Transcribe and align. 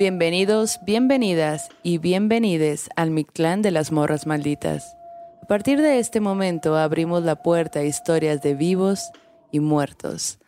Bienvenidos, 0.00 0.80
bienvenidas 0.82 1.68
y 1.82 1.98
bienvenides 1.98 2.88
al 2.96 3.10
Mictlán 3.10 3.60
de 3.60 3.70
las 3.70 3.92
Morras 3.92 4.26
Malditas. 4.26 4.96
A 5.42 5.46
partir 5.46 5.78
de 5.82 5.98
este 5.98 6.20
momento 6.20 6.74
abrimos 6.74 7.22
la 7.22 7.36
puerta 7.42 7.80
a 7.80 7.84
historias 7.84 8.40
de 8.40 8.54
vivos 8.54 9.10
y 9.52 9.60
muertos. 9.60 10.38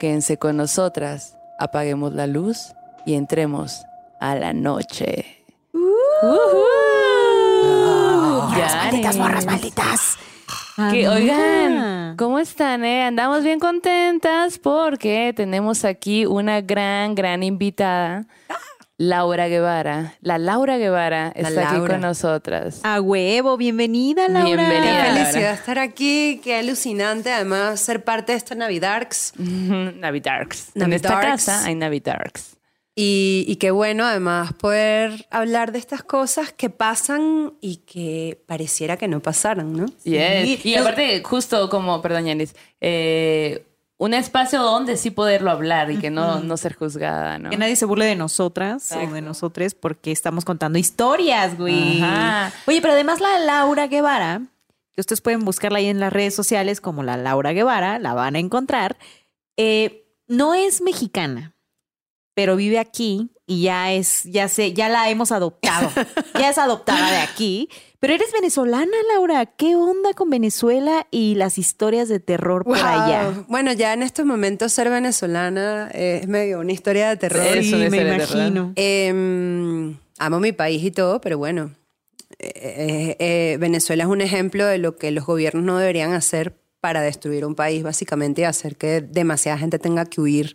Quédense 0.00 0.38
con 0.38 0.56
nosotras, 0.56 1.36
apaguemos 1.58 2.14
la 2.14 2.26
luz 2.26 2.72
y 3.04 3.12
entremos 3.12 3.82
a 4.22 4.34
la 4.36 4.54
noche. 4.54 5.44
Morras 8.40 8.74
malditas, 8.74 9.16
morras 9.18 9.44
malditas. 9.44 10.16
Que, 10.92 11.06
oigan, 11.10 12.16
¿cómo 12.16 12.38
están? 12.38 12.86
Eh? 12.86 13.02
Andamos 13.02 13.44
bien 13.44 13.60
contentas 13.60 14.58
porque 14.58 15.34
tenemos 15.36 15.84
aquí 15.84 16.24
una 16.24 16.62
gran, 16.62 17.14
gran 17.14 17.42
invitada. 17.42 18.26
Laura 19.00 19.46
Guevara. 19.46 20.16
La 20.22 20.38
Laura 20.38 20.76
Guevara 20.76 21.32
La 21.36 21.48
está 21.48 21.70
aquí 21.70 21.86
con 21.86 22.00
nosotras. 22.00 22.80
A 22.82 23.00
huevo, 23.00 23.56
bienvenida 23.56 24.26
Laura. 24.28 24.44
Bienvenida. 24.44 24.80
Qué 24.82 25.08
Laura. 25.08 25.14
felicidad 25.14 25.52
estar 25.54 25.78
aquí, 25.78 26.40
qué 26.42 26.56
alucinante 26.56 27.30
además 27.32 27.78
ser 27.80 28.02
parte 28.02 28.32
de 28.32 28.38
esta 28.38 28.56
Navidarks. 28.56 29.34
Navidarks. 29.38 30.74
En 30.74 30.92
esta 30.92 31.10
Navidarks. 31.10 31.44
casa 31.44 31.64
hay 31.64 31.76
Navidarks. 31.76 32.56
Y, 32.96 33.44
y 33.46 33.54
qué 33.56 33.70
bueno 33.70 34.04
además 34.04 34.52
poder 34.54 35.28
hablar 35.30 35.70
de 35.70 35.78
estas 35.78 36.02
cosas 36.02 36.52
que 36.52 36.68
pasan 36.68 37.54
y 37.60 37.76
que 37.76 38.42
pareciera 38.46 38.96
que 38.96 39.06
no 39.06 39.20
pasaran, 39.20 39.72
¿no? 39.72 39.86
Yes. 40.02 40.66
Y 40.66 40.74
aparte, 40.74 41.22
justo 41.22 41.70
como, 41.70 42.02
perdón, 42.02 42.26
Yanis, 42.26 42.56
eh, 42.80 43.64
un 43.98 44.14
espacio 44.14 44.62
donde 44.62 44.96
sí 44.96 45.10
poderlo 45.10 45.50
hablar 45.50 45.90
y 45.90 45.98
que 45.98 46.08
no, 46.10 46.40
no 46.40 46.56
ser 46.56 46.74
juzgada, 46.74 47.38
¿no? 47.38 47.50
Que 47.50 47.56
nadie 47.56 47.74
se 47.74 47.84
burle 47.84 48.06
de 48.06 48.14
nosotras 48.14 48.92
o 48.92 49.12
de 49.12 49.20
nosotros 49.20 49.74
porque 49.74 50.12
estamos 50.12 50.44
contando 50.44 50.78
historias, 50.78 51.58
güey. 51.58 52.00
Ajá. 52.00 52.52
Oye, 52.66 52.80
pero 52.80 52.94
además 52.94 53.20
la 53.20 53.38
Laura 53.40 53.88
Guevara, 53.88 54.42
que 54.94 55.00
ustedes 55.00 55.20
pueden 55.20 55.44
buscarla 55.44 55.78
ahí 55.78 55.86
en 55.86 55.98
las 55.98 56.12
redes 56.12 56.34
sociales 56.34 56.80
como 56.80 57.02
la 57.02 57.16
Laura 57.16 57.52
Guevara, 57.52 57.98
la 57.98 58.14
van 58.14 58.36
a 58.36 58.38
encontrar, 58.38 58.96
eh, 59.56 60.04
no 60.28 60.54
es 60.54 60.80
mexicana, 60.80 61.54
pero 62.38 62.54
vive 62.54 62.78
aquí 62.78 63.32
y 63.48 63.62
ya 63.62 63.92
es, 63.92 64.22
ya 64.22 64.46
sé, 64.46 64.72
ya 64.72 64.88
la 64.88 65.10
hemos 65.10 65.32
adoptado. 65.32 65.90
ya 66.38 66.50
es 66.50 66.56
adoptada 66.56 67.10
de 67.10 67.16
aquí. 67.18 67.68
Pero 67.98 68.14
eres 68.14 68.30
venezolana, 68.32 68.92
Laura. 69.12 69.44
¿Qué 69.46 69.74
onda 69.74 70.12
con 70.14 70.30
Venezuela 70.30 71.08
y 71.10 71.34
las 71.34 71.58
historias 71.58 72.08
de 72.08 72.20
terror 72.20 72.62
por 72.62 72.76
Wow. 72.78 72.86
allá? 72.86 73.44
Bueno, 73.48 73.72
ya 73.72 73.92
en 73.92 74.04
estos 74.04 74.24
momentos 74.24 74.72
ser 74.72 74.88
venezolana 74.88 75.90
es 75.92 76.28
medio 76.28 76.60
una 76.60 76.70
historia 76.70 77.08
de 77.08 77.16
terror. 77.16 77.44
Eso 77.44 77.62
Sí, 77.76 77.82
debe 77.82 78.04
me 78.04 78.14
imagino. 78.14 78.72
Em, 78.76 79.96
amo 80.20 80.38
mi 80.38 80.52
país 80.52 80.84
y 80.84 80.92
todo, 80.92 81.20
pero 81.20 81.38
bueno, 81.38 81.74
eh, 82.38 82.52
eh, 82.54 83.16
eh, 83.18 83.56
Venezuela 83.58 84.04
es 84.04 84.08
un 84.08 84.20
ejemplo 84.20 84.64
de 84.64 84.78
lo 84.78 84.94
que 84.96 85.10
los 85.10 85.26
gobiernos 85.26 85.64
no 85.64 85.76
deberían 85.76 86.12
hacer 86.12 86.56
para 86.78 87.00
destruir 87.02 87.44
un 87.44 87.56
país, 87.56 87.82
básicamente, 87.82 88.42
y 88.42 88.44
hacer 88.44 88.76
que 88.76 89.00
demasiada 89.00 89.58
gente 89.58 89.80
tenga 89.80 90.04
que 90.04 90.20
huir 90.20 90.54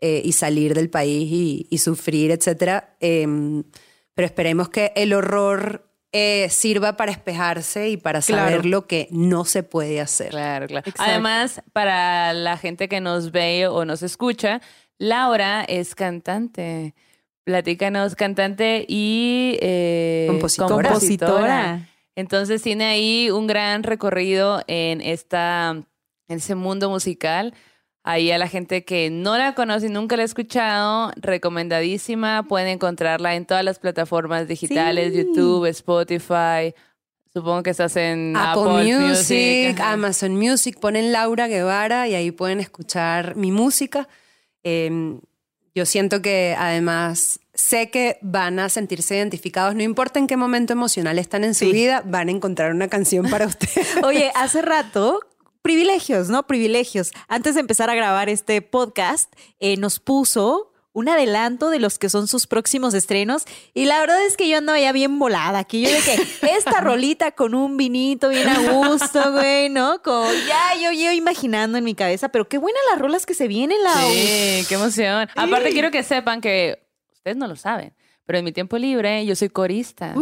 eh, 0.00 0.22
y 0.24 0.32
salir 0.32 0.74
del 0.74 0.90
país 0.90 1.30
y, 1.30 1.66
y 1.70 1.78
sufrir, 1.78 2.30
etcétera. 2.30 2.96
Em, 3.00 3.64
pero 4.14 4.26
esperemos 4.26 4.68
que 4.68 4.92
el 4.96 5.12
horror 5.12 5.84
eh, 6.12 6.48
sirva 6.50 6.96
para 6.96 7.12
espejarse 7.12 7.90
y 7.90 7.96
para 7.98 8.22
saber 8.22 8.54
Claro. 8.62 8.68
lo 8.68 8.86
que 8.86 9.08
no 9.10 9.44
se 9.44 9.62
puede 9.62 10.00
hacer. 10.00 10.30
Claro, 10.30 10.66
claro. 10.66 10.88
Exacto. 10.88 11.02
Además, 11.10 11.62
para 11.72 12.32
la 12.32 12.56
gente 12.56 12.88
que 12.88 13.00
nos 13.00 13.30
ve 13.30 13.66
o 13.68 13.84
nos 13.84 14.02
escucha, 14.02 14.60
Laura 14.98 15.64
es 15.68 15.94
cantante. 15.94 16.94
Platícanos, 17.44 18.14
cantante 18.14 18.84
y 18.88 19.58
eh, 19.60 20.26
Compositora. 20.28 20.88
Compositora. 20.90 21.88
Entonces 22.16 22.62
tiene 22.62 22.84
ahí 22.86 23.30
un 23.30 23.46
gran 23.46 23.82
recorrido 23.84 24.62
en 24.66 25.00
esta, 25.00 25.70
en 26.28 26.36
ese 26.36 26.54
mundo 26.54 26.90
musical. 26.90 27.54
Ahí 28.04 28.30
a 28.30 28.38
la 28.38 28.48
gente 28.48 28.84
que 28.84 29.10
no 29.10 29.36
la 29.36 29.54
conoce 29.54 29.86
y 29.86 29.90
nunca 29.90 30.16
la 30.16 30.22
ha 30.22 30.24
escuchado, 30.24 31.12
recomendadísima. 31.16 32.44
Pueden 32.44 32.68
encontrarla 32.68 33.34
en 33.34 33.44
todas 33.44 33.64
las 33.64 33.78
plataformas 33.78 34.48
digitales, 34.48 35.12
Sí. 35.12 35.18
YouTube, 35.18 35.66
Spotify. 35.66 36.74
Supongo 37.32 37.62
que 37.62 37.70
estás 37.70 37.96
en 37.96 38.34
Apple, 38.36 38.62
Apple, 38.80 38.98
Music. 39.08 39.80
Amazon 39.80 40.36
Music, 40.36 40.78
ponen 40.80 41.12
Laura 41.12 41.46
Guevara 41.48 42.08
y 42.08 42.14
ahí 42.14 42.30
pueden 42.30 42.60
escuchar 42.60 43.36
mi 43.36 43.52
música. 43.52 44.08
Eh, 44.64 45.18
yo 45.74 45.84
siento 45.86 46.22
que 46.22 46.56
además 46.58 47.40
sé 47.52 47.90
que 47.90 48.18
van 48.22 48.58
a 48.58 48.68
sentirse 48.68 49.16
identificados, 49.16 49.74
no 49.74 49.82
importa 49.82 50.18
en 50.18 50.26
qué 50.26 50.36
momento 50.36 50.72
emocional 50.72 51.18
están 51.18 51.44
en 51.44 51.54
su 51.54 51.66
Sí. 51.66 51.72
vida, 51.72 52.02
van 52.06 52.28
a 52.28 52.30
encontrar 52.30 52.72
una 52.72 52.88
canción 52.88 53.28
para 53.28 53.46
ustedes. 53.46 53.86
Oye, 54.02 54.32
hace 54.34 54.62
rato, 54.62 55.20
privilegios, 55.62 56.28
¿no? 56.28 56.46
Privilegios. 56.46 57.12
Antes 57.28 57.54
de 57.54 57.60
empezar 57.60 57.90
a 57.90 57.94
grabar 57.94 58.28
este 58.28 58.62
podcast, 58.62 59.32
eh, 59.60 59.76
nos 59.76 60.00
puso 60.00 60.72
un 60.92 61.08
adelanto 61.08 61.70
de 61.70 61.78
los 61.78 61.98
que 61.98 62.08
son 62.08 62.26
sus 62.26 62.46
próximos 62.46 62.92
estrenos. 62.92 63.44
Y 63.72 63.84
la 63.84 64.00
verdad 64.00 64.24
es 64.24 64.36
que 64.36 64.48
yo 64.48 64.58
andaba 64.58 64.80
ya 64.80 64.90
bien 64.92 65.18
volada. 65.18 65.64
Que 65.64 65.80
yo 65.80 65.90
de 65.90 66.00
que 66.00 66.16
esta 66.56 66.80
rolita 66.80 67.32
con 67.32 67.54
un 67.54 67.76
vinito 67.76 68.28
bien 68.28 68.48
a 68.48 68.72
gusto, 68.72 69.32
güey, 69.32 69.68
¿no? 69.68 70.02
Como 70.02 70.28
ya 70.46 70.74
yo, 70.80 70.90
yo 70.92 71.12
imaginando 71.12 71.78
en 71.78 71.84
mi 71.84 71.94
cabeza. 71.94 72.30
Pero 72.30 72.48
qué 72.48 72.58
buenas 72.58 72.82
las 72.90 73.00
rolas 73.00 73.26
que 73.26 73.34
se 73.34 73.46
vienen, 73.46 73.82
la 73.82 73.94
Sí, 73.94 74.64
qué 74.68 74.74
emoción. 74.74 75.28
Aparte, 75.36 75.70
quiero 75.70 75.90
que 75.90 76.02
sepan 76.02 76.40
que 76.40 76.84
ustedes 77.12 77.36
no 77.36 77.46
lo 77.46 77.56
saben, 77.56 77.94
pero 78.28 78.40
en 78.40 78.44
mi 78.44 78.52
tiempo 78.52 78.76
libre 78.76 79.24
yo 79.24 79.34
soy 79.34 79.48
corista. 79.48 80.14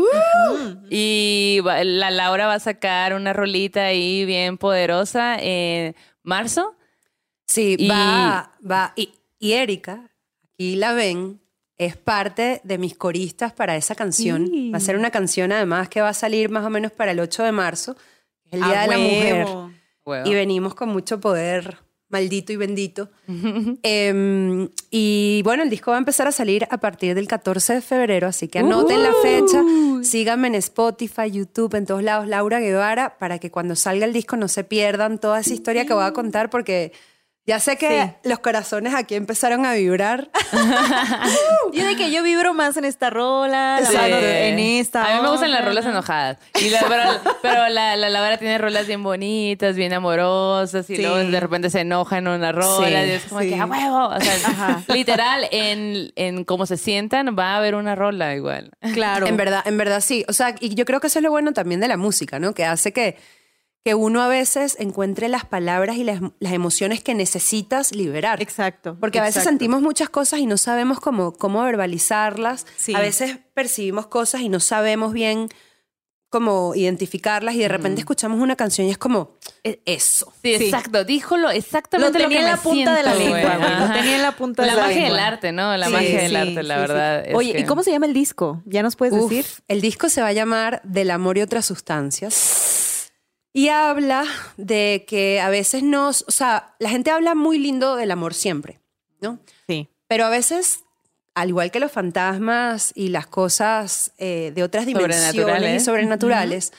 Y 0.91 1.59
va- 1.67 1.83
la 1.83 2.11
Laura 2.12 2.47
va 2.47 2.55
a 2.55 2.61
sacar 2.61 3.15
una 3.15 3.33
rolita 3.33 3.87
ahí 3.87 4.25
bien 4.25 4.59
poderosa 4.59 5.37
en 5.41 5.97
marzo. 6.22 6.77
Sí, 7.49 7.75
Y- 7.78 7.89
va, 7.89 8.53
va. 8.69 8.93
Y, 8.95 9.12
y 9.41 9.53
Erika, 9.55 10.09
aquí 10.55 10.77
la 10.77 10.93
ven, 10.93 11.41
es 11.78 11.97
parte 11.97 12.61
de 12.62 12.78
mis 12.78 12.97
coristas 12.97 13.53
para 13.53 13.75
esa 13.77 13.97
canción. 13.97 14.47
Sí. 14.47 14.71
Va 14.71 14.78
a 14.78 14.81
ser 14.81 14.97
una 14.97 15.11
canción 15.11 15.50
además 15.50 15.89
que 15.89 16.00
va 16.00 16.11
a 16.11 16.15
salir 16.15 16.49
más 16.49 16.65
o 16.65 16.71
menos 16.71 16.93
para 16.93 17.11
el 17.11 17.19
8 17.21 17.43
de 17.43 17.53
marzo, 17.53 17.97
el 18.53 18.62
Día 18.62 18.83
de 18.83 18.87
la 18.87 18.99
Mujer. 18.99 19.45
huevo. 20.05 20.27
Y 20.31 20.33
venimos 20.34 20.75
con 20.77 20.89
mucho 20.91 21.19
poder, 21.19 21.78
maldito 22.16 22.53
y 22.53 22.56
bendito. 22.56 23.10
Em, 23.82 24.69
y 24.91 25.43
bueno, 25.44 25.62
el 25.62 25.71
disco 25.71 25.91
va 25.91 25.97
a 25.97 25.99
empezar 25.99 26.27
a 26.27 26.32
salir 26.32 26.66
a 26.71 26.78
partir 26.78 27.15
del 27.15 27.28
14 27.28 27.75
de 27.75 27.81
febrero, 27.81 28.27
así 28.27 28.49
que 28.49 28.60
anoten 28.60 29.03
la 29.03 29.12
fecha. 29.22 29.62
Síganme 30.03 30.49
en 30.49 30.54
Spotify, 30.56 31.31
YouTube, 31.31 31.75
en 31.75 31.87
todos 31.87 32.03
lados, 32.03 32.27
Laura 32.27 32.60
Guevara, 32.60 33.19
para 33.19 33.38
que 33.38 33.50
cuando 33.50 33.77
salga 33.77 34.06
el 34.06 34.12
disco 34.12 34.37
no 34.37 34.49
se 34.49 34.65
pierdan 34.65 35.19
toda 35.19 35.41
esa 35.41 35.53
historia 35.53 35.87
que 35.87 35.94
voy 35.94 36.04
a 36.04 36.12
contar, 36.12 36.50
porque 36.50 36.93
ya 37.47 37.61
sé 37.61 37.77
que 37.77 38.15
los 38.25 38.39
corazones 38.41 38.95
aquí 38.95 39.15
empezaron 39.15 39.65
a 39.67 39.73
vibrar. 39.75 40.29
Yo 41.73 41.87
de 41.87 41.97
que 41.97 42.11
yo 42.11 42.23
vibro 42.23 42.55
más 42.55 42.77
en 42.77 42.84
esta 42.84 43.11
rola, 43.11 43.81
la 43.81 43.87
Sí. 43.87 43.97
mano 43.97 44.17
en 44.17 44.59
esta. 44.59 45.05
A 45.05 45.17
mí 45.17 45.23
me 45.23 45.29
gustan 45.31 45.51
las 45.51 45.65
rolas 45.65 45.84
enojadas. 45.84 46.39
Y 46.61 46.71
la- 46.71 46.81
pero 46.89 47.03
pero 47.43 47.69
la, 47.69 47.97
la 47.97 48.09
Laura 48.09 48.39
tiene 48.39 48.57
rolas 48.59 48.87
bien 48.87 49.03
bonitas, 49.03 49.77
bien 49.77 49.93
amorosas. 49.93 50.89
Y 50.91 50.97
Sí. 50.97 51.03
luego 51.03 51.17
de 51.19 51.41
repente 51.41 51.71
se 51.71 51.81
enoja 51.81 52.19
en 52.19 52.29
una 52.29 52.53
rola. 52.53 52.87
Sí, 53.03 53.09
y 53.09 53.11
es 53.12 53.23
como 53.25 53.41
sí. 53.43 53.49
que 53.51 53.61
a 53.61 53.67
huevo. 53.67 54.07
O 54.09 54.21
sea, 54.21 54.83
literal, 54.89 55.47
en, 55.51 56.13
en 56.17 56.45
cómo 56.45 56.67
se 56.67 56.77
sientan, 56.77 57.37
va 57.39 57.54
a 57.54 57.57
haber 57.59 57.75
una 57.75 57.95
rola 57.95 58.34
igual. 58.34 58.71
Claro. 58.95 59.27
En 59.27 59.37
verdad, 59.37 59.63
en 59.66 59.77
verdad 59.77 60.01
sí. 60.01 60.25
O 60.28 60.33
sea, 60.33 60.54
y 60.60 60.75
yo 60.75 60.84
creo 60.84 61.01
que 61.01 61.09
eso 61.09 61.19
es 61.19 61.22
lo 61.22 61.31
bueno 61.31 61.53
también 61.53 61.81
de 61.81 61.89
la 61.89 61.97
música, 61.97 62.39
¿no? 62.39 62.54
Que 62.54 62.65
hace 62.65 62.93
que, 62.93 63.16
que 63.86 63.94
uno 63.94 64.21
a 64.21 64.27
veces 64.27 64.74
encuentre 64.80 65.28
las 65.28 65.44
palabras 65.44 65.94
y 65.97 66.03
las, 66.03 66.21
las 66.41 66.53
emociones 66.53 67.04
que 67.04 67.15
necesitas 67.15 67.92
liberar. 67.94 68.42
Exacto. 68.42 68.97
Porque 68.98 69.21
a 69.21 69.22
veces 69.22 69.36
exacto. 69.36 69.50
sentimos 69.50 69.80
muchas 69.80 70.09
cosas 70.09 70.41
y 70.41 70.47
no 70.47 70.56
sabemos 70.56 70.98
cómo, 70.98 71.34
cómo 71.34 71.62
verbalizarlas. 71.62 72.66
Sí. 72.77 72.97
A 72.97 73.00
veces 73.00 73.38
percibimos 73.54 74.09
cosas 74.09 74.41
y 74.41 74.48
no 74.48 74.59
sabemos 74.59 75.12
bien 75.12 75.48
cómo 76.30 76.74
identificarlas 76.74 77.54
y 77.54 77.59
de 77.60 77.68
repente 77.68 78.00
escuchamos 78.00 78.41
una 78.41 78.56
canción 78.56 78.88
y 78.88 78.91
es 78.91 78.98
como, 78.98 79.36
"E- 79.62 79.80
eso. 79.86 80.33
Sí, 80.42 80.56
Sí. 80.59 80.65
exacto. 80.65 81.04
Díjolo 81.04 81.42
Lo 81.44 81.50
exactamente 81.50 82.18
lo, 82.18 82.24
tenía 82.24 82.38
que 82.38 82.44
en 82.44 82.50
la 82.50 82.56
punta 82.56 82.92
de 82.97 83.03
la 83.04 83.15
lengua. 83.15 83.54
Lo 83.86 83.92
tenía 83.94 84.16
en 84.16 84.22
la 84.22 84.33
punta 84.33 84.62
de 84.62 84.68
La 84.68 84.74
la 84.74 84.83
magia 84.83 84.97
lengua. 85.03 85.16
del 85.16 85.24
arte, 85.24 85.53
¿no? 85.53 85.77
La 85.77 85.86
Sí, 85.86 85.92
magia 85.92 86.22
del 86.22 86.30
sí, 86.30 86.36
arte, 86.36 86.62
la 86.65 86.74
sí, 86.74 86.80
verdad. 86.80 87.22
sí. 87.22 87.30
es 87.30 87.36
Oye, 87.36 87.53
que- 87.53 87.60
¿y 87.60 87.65
cómo 87.65 87.84
se 87.84 87.92
llama 87.92 88.06
el 88.06 88.15
disco? 88.15 88.60
¿Ya 88.66 88.83
nos 88.83 88.97
puedes 88.97 89.15
Uf, 89.15 89.30
decir? 89.30 89.47
El 89.68 89.80
disco 89.80 90.09
se 90.09 90.21
va 90.22 90.27
a 90.27 90.33
llamar 90.33 90.80
Del 90.83 91.12
amor 91.12 91.38
y 91.38 91.42
otras 91.42 91.65
sustancias. 91.66 92.76
Y 93.57 93.71
habla 93.71 94.27
de 94.59 95.07
que 95.09 95.41
a 95.41 95.49
veces 95.49 95.83
nos, 95.83 96.27
o 96.29 96.31
sea, 96.31 96.75
la 96.79 96.91
gente 96.91 97.11
habla 97.11 97.35
muy 97.35 97.59
lindo 97.59 97.97
del 97.97 98.11
amor 98.11 98.35
siempre, 98.35 98.81
¿no? 99.23 99.39
Sí. 99.67 99.89
Pero 100.07 100.27
a 100.27 100.29
veces, 100.29 100.81
al 101.35 101.49
igual 101.49 101.71
que 101.71 101.81
los 101.81 101.91
fantasmas 101.91 102.93
y 102.95 103.09
las 103.09 103.27
cosas 103.27 104.13
eh, 104.19 104.53
de 104.55 104.63
otras 104.63 104.85
dimensiones 104.85 105.33
y 105.33 105.39
Sobrenaturales. 105.39 105.85
sobrenaturales, 105.87 106.73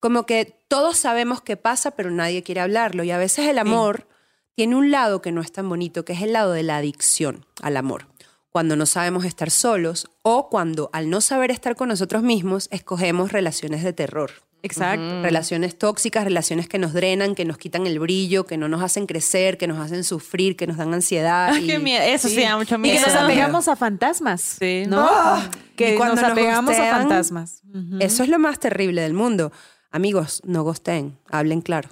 como 0.00 0.26
que 0.26 0.58
todos 0.66 0.96
sabemos 0.98 1.40
qué 1.40 1.56
pasa, 1.56 1.92
pero 1.92 2.10
nadie 2.10 2.42
quiere 2.42 2.62
hablarlo. 2.62 3.04
Y 3.04 3.12
a 3.12 3.18
veces 3.18 3.46
el 3.46 3.58
amor 3.58 4.08
tiene 4.56 4.74
un 4.74 4.90
lado 4.90 5.22
que 5.22 5.30
no 5.30 5.40
es 5.40 5.52
tan 5.52 5.68
bonito, 5.68 6.04
que 6.04 6.14
es 6.14 6.22
el 6.22 6.32
lado 6.32 6.50
de 6.50 6.64
la 6.64 6.78
adicción 6.78 7.46
al 7.62 7.76
amor. 7.76 8.08
Cuando 8.54 8.76
no 8.76 8.86
sabemos 8.86 9.24
estar 9.24 9.50
solos 9.50 10.08
o 10.22 10.48
cuando 10.48 10.88
al 10.92 11.10
no 11.10 11.20
saber 11.20 11.50
estar 11.50 11.74
con 11.74 11.88
nosotros 11.88 12.22
mismos 12.22 12.68
escogemos 12.70 13.32
relaciones 13.32 13.82
de 13.82 13.92
terror. 13.92 14.30
Exacto. 14.62 15.22
Relaciones 15.24 15.76
tóxicas, 15.76 16.22
relaciones 16.22 16.68
que 16.68 16.78
nos 16.78 16.92
drenan, 16.92 17.34
que 17.34 17.44
nos 17.44 17.58
quitan 17.58 17.84
el 17.88 17.98
brillo, 17.98 18.46
que 18.46 18.56
no 18.56 18.68
nos 18.68 18.80
hacen 18.80 19.06
crecer, 19.06 19.58
que 19.58 19.66
nos 19.66 19.80
hacen 19.80 20.04
sufrir, 20.04 20.54
que 20.56 20.68
nos 20.68 20.76
dan 20.76 20.94
ansiedad. 20.94 21.48
Ay, 21.52 21.66
qué 21.66 21.74
y- 21.74 21.78
miedo. 21.80 22.04
Eso 22.04 22.28
sí, 22.28 22.40
da 22.42 22.56
mucho 22.56 22.76
Y 22.76 22.78
miedo. 22.78 23.00
que 23.04 23.10
nos 23.10 23.20
apegamos 23.20 23.66
a 23.66 23.74
fantasmas. 23.74 24.40
Sí. 24.40 24.84
¿No? 24.86 25.00
Ah, 25.04 25.50
que 25.74 25.94
y 25.94 25.96
cuando 25.96 26.14
nos 26.14 26.22
nos 26.22 26.30
apegamos 26.32 26.76
a 26.78 26.90
fantasmas. 26.92 27.60
Eso 27.98 28.22
es 28.22 28.28
lo 28.28 28.38
más 28.38 28.60
terrible 28.60 29.02
del 29.02 29.14
mundo. 29.14 29.50
Amigos, 29.90 30.42
no 30.44 30.62
gosteen, 30.62 31.18
hablen 31.28 31.60
claro. 31.60 31.88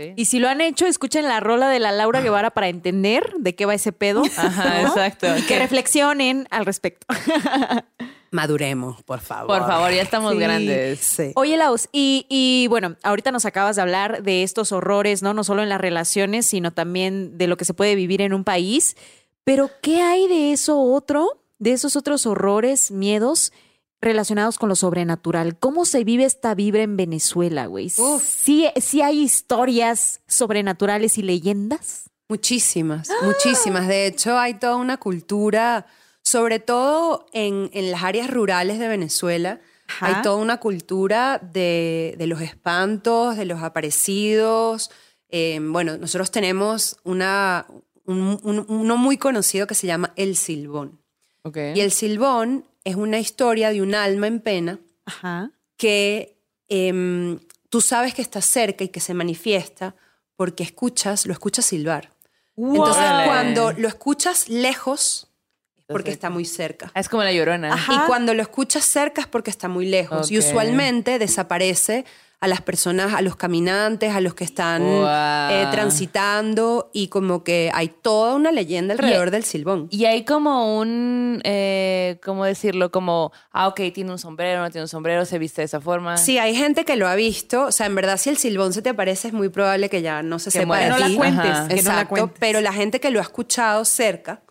Sí. 0.00 0.12
Y 0.16 0.24
si 0.24 0.38
lo 0.38 0.48
han 0.48 0.60
hecho, 0.60 0.86
escuchen 0.86 1.24
la 1.24 1.40
rola 1.40 1.68
de 1.68 1.78
la 1.78 1.92
Laura 1.92 2.20
Guevara 2.20 2.50
para 2.50 2.68
entender 2.68 3.34
de 3.38 3.54
qué 3.54 3.66
va 3.66 3.74
ese 3.74 3.92
pedo. 3.92 4.22
Ajá, 4.36 4.82
¿no? 4.82 4.88
exacto. 4.88 5.26
Y 5.36 5.42
que 5.42 5.58
reflexionen 5.58 6.46
al 6.50 6.64
respecto. 6.66 7.06
Maduremos, 8.32 9.02
por 9.02 9.18
favor. 9.20 9.48
Por 9.58 9.66
favor, 9.66 9.90
ya 9.92 10.02
estamos 10.02 10.32
Sí. 10.34 10.38
grandes. 10.38 11.00
Sí. 11.00 11.32
Oye, 11.34 11.56
Laus, 11.56 11.88
y, 11.92 12.26
y 12.28 12.68
bueno, 12.68 12.96
ahorita 13.02 13.32
nos 13.32 13.44
acabas 13.44 13.74
de 13.76 13.82
hablar 13.82 14.22
de 14.22 14.44
estos 14.44 14.70
horrores, 14.70 15.22
¿no? 15.22 15.34
No 15.34 15.42
solo 15.42 15.62
en 15.62 15.68
las 15.68 15.80
relaciones, 15.80 16.46
sino 16.46 16.70
también 16.72 17.36
de 17.38 17.48
lo 17.48 17.56
que 17.56 17.64
se 17.64 17.74
puede 17.74 17.96
vivir 17.96 18.22
en 18.22 18.32
un 18.32 18.44
país. 18.44 18.96
Pero, 19.42 19.68
¿qué 19.82 20.00
hay 20.02 20.28
de 20.28 20.52
eso 20.52 20.80
otro? 20.80 21.42
De 21.58 21.72
esos 21.72 21.96
otros 21.96 22.24
horrores, 22.24 22.90
miedos 22.92 23.52
relacionados 24.00 24.58
con 24.58 24.68
lo 24.68 24.76
sobrenatural. 24.76 25.58
¿Cómo 25.58 25.84
se 25.84 26.04
vive 26.04 26.24
esta 26.24 26.54
vibra 26.54 26.82
en 26.82 26.96
Venezuela, 26.96 27.66
güey? 27.66 27.90
¿Sí, 27.90 28.66
sí 28.80 29.02
hay 29.02 29.20
historias 29.22 30.20
sobrenaturales 30.26 31.18
y 31.18 31.22
leyendas? 31.22 32.10
Muchísimas, 32.28 33.08
muchísimas. 33.22 33.88
De 33.88 34.06
hecho, 34.06 34.38
hay 34.38 34.54
toda 34.54 34.76
una 34.76 34.96
cultura, 34.98 35.86
sobre 36.22 36.60
todo 36.60 37.26
en, 37.32 37.70
en 37.72 37.90
las 37.90 38.02
áreas 38.04 38.30
rurales 38.30 38.78
de 38.78 38.88
Venezuela, 38.88 39.60
Ajá. 39.88 40.06
hay 40.06 40.22
toda 40.22 40.36
una 40.36 40.58
cultura 40.58 41.38
de, 41.52 42.14
de 42.16 42.26
los 42.28 42.40
espantos, 42.40 43.36
de 43.36 43.44
los 43.46 43.62
aparecidos. 43.62 44.90
Eh, 45.28 45.58
bueno, 45.60 45.96
nosotros 45.98 46.30
tenemos 46.30 46.96
una, 47.02 47.66
un- 48.06 48.38
un- 48.44 48.64
uno 48.68 48.96
muy 48.96 49.16
conocido 49.18 49.66
que 49.66 49.74
se 49.74 49.86
llama 49.88 50.12
El 50.16 50.36
Silbón. 50.36 50.99
Ok. 51.42 51.56
Y 51.74 51.80
el 51.80 51.90
Silbón 51.90 52.64
es 52.84 52.96
una 52.96 53.18
historia 53.18 53.70
de 53.70 53.82
un 53.82 53.94
alma 53.94 54.26
en 54.26 54.40
pena 54.40 54.78
Ajá. 55.06 55.50
que 55.76 56.36
em, 56.68 57.38
tú 57.68 57.80
sabes 57.80 58.14
que 58.14 58.22
está 58.22 58.40
cerca 58.40 58.84
y 58.84 58.88
que 58.88 59.00
se 59.00 59.14
manifiesta 59.14 59.94
porque 60.36 60.62
escuchas, 60.62 61.26
lo 61.26 61.32
escuchas 61.32 61.64
silbar. 61.66 62.10
Entonces, 62.56 63.04
cuando 63.24 63.72
lo 63.72 63.88
escuchas 63.88 64.48
lejos, 64.48 65.28
es 65.76 65.84
porque 65.86 66.10
Entonces- 66.10 66.14
está 66.14 66.30
muy 66.30 66.44
cerca. 66.44 66.92
Es 66.94 67.08
como 67.08 67.22
la 67.22 67.32
llorona. 67.32 67.72
Ajá. 67.72 67.94
Y 67.94 68.06
cuando 68.06 68.34
lo 68.34 68.42
escuchas 68.42 68.84
cerca 68.84 69.22
es 69.22 69.26
porque 69.26 69.50
está 69.50 69.68
muy 69.68 69.86
lejos. 69.86 70.30
Y 70.30 70.38
usualmente 70.38 71.18
desaparece 71.18 72.04
a 72.42 72.48
las 72.48 72.62
personas, 72.62 73.12
a 73.12 73.20
los 73.20 73.36
caminantes, 73.36 74.14
a 74.14 74.20
los 74.22 74.32
que 74.34 74.44
están 74.44 74.82
eh, 74.82 75.66
transitando 75.70 76.90
y 76.92 77.08
como 77.08 77.44
que 77.44 77.70
hay 77.74 77.88
toda 77.88 78.34
una 78.34 78.50
leyenda 78.50 78.94
alrededor 78.94 79.30
del 79.30 79.44
silbón. 79.44 79.88
Y 79.90 80.06
hay 80.06 80.24
como 80.24 80.78
un, 80.78 81.42
eh, 81.44 82.18
¿cómo 82.24 82.46
decirlo? 82.46 82.90
Como, 82.90 83.30
ah, 83.52 83.68
ok, 83.68 83.80
tiene 83.92 84.10
un 84.12 84.18
sombrero, 84.18 84.62
no 84.62 84.70
tiene 84.70 84.84
un 84.84 84.88
sombrero, 84.88 85.24
se 85.26 85.38
viste 85.38 85.60
de 85.60 85.66
esa 85.66 85.80
forma. 85.82 86.16
Sí, 86.16 86.38
hay 86.38 86.54
gente 86.54 86.84
que 86.86 86.96
lo 86.96 87.06
ha 87.08 87.14
visto. 87.14 87.64
O 87.66 87.72
sea, 87.72 87.84
en 87.86 87.94
verdad, 87.94 88.16
si 88.16 88.30
el 88.30 88.38
silbón 88.38 88.72
se 88.72 88.80
te 88.80 88.88
aparece, 88.90 89.28
es 89.28 89.34
muy 89.34 89.50
probable 89.50 89.90
que 89.90 90.00
ya 90.00 90.22
no 90.22 90.38
se 90.38 90.50
Que 90.50 90.60
sepa 90.60 90.78
de 90.78 90.88
no 90.88 90.98
la 90.98 91.06
ti. 91.08 91.16
cuentes, 91.16 91.44
no 91.58 91.66
la 91.68 91.74
Exacto, 91.74 92.08
cuentes. 92.08 92.36
pero 92.40 92.60
la 92.62 92.72
gente 92.72 93.00
que 93.00 93.10
lo 93.10 93.18
ha 93.18 93.22
escuchado 93.22 93.84
cerca 93.84 94.42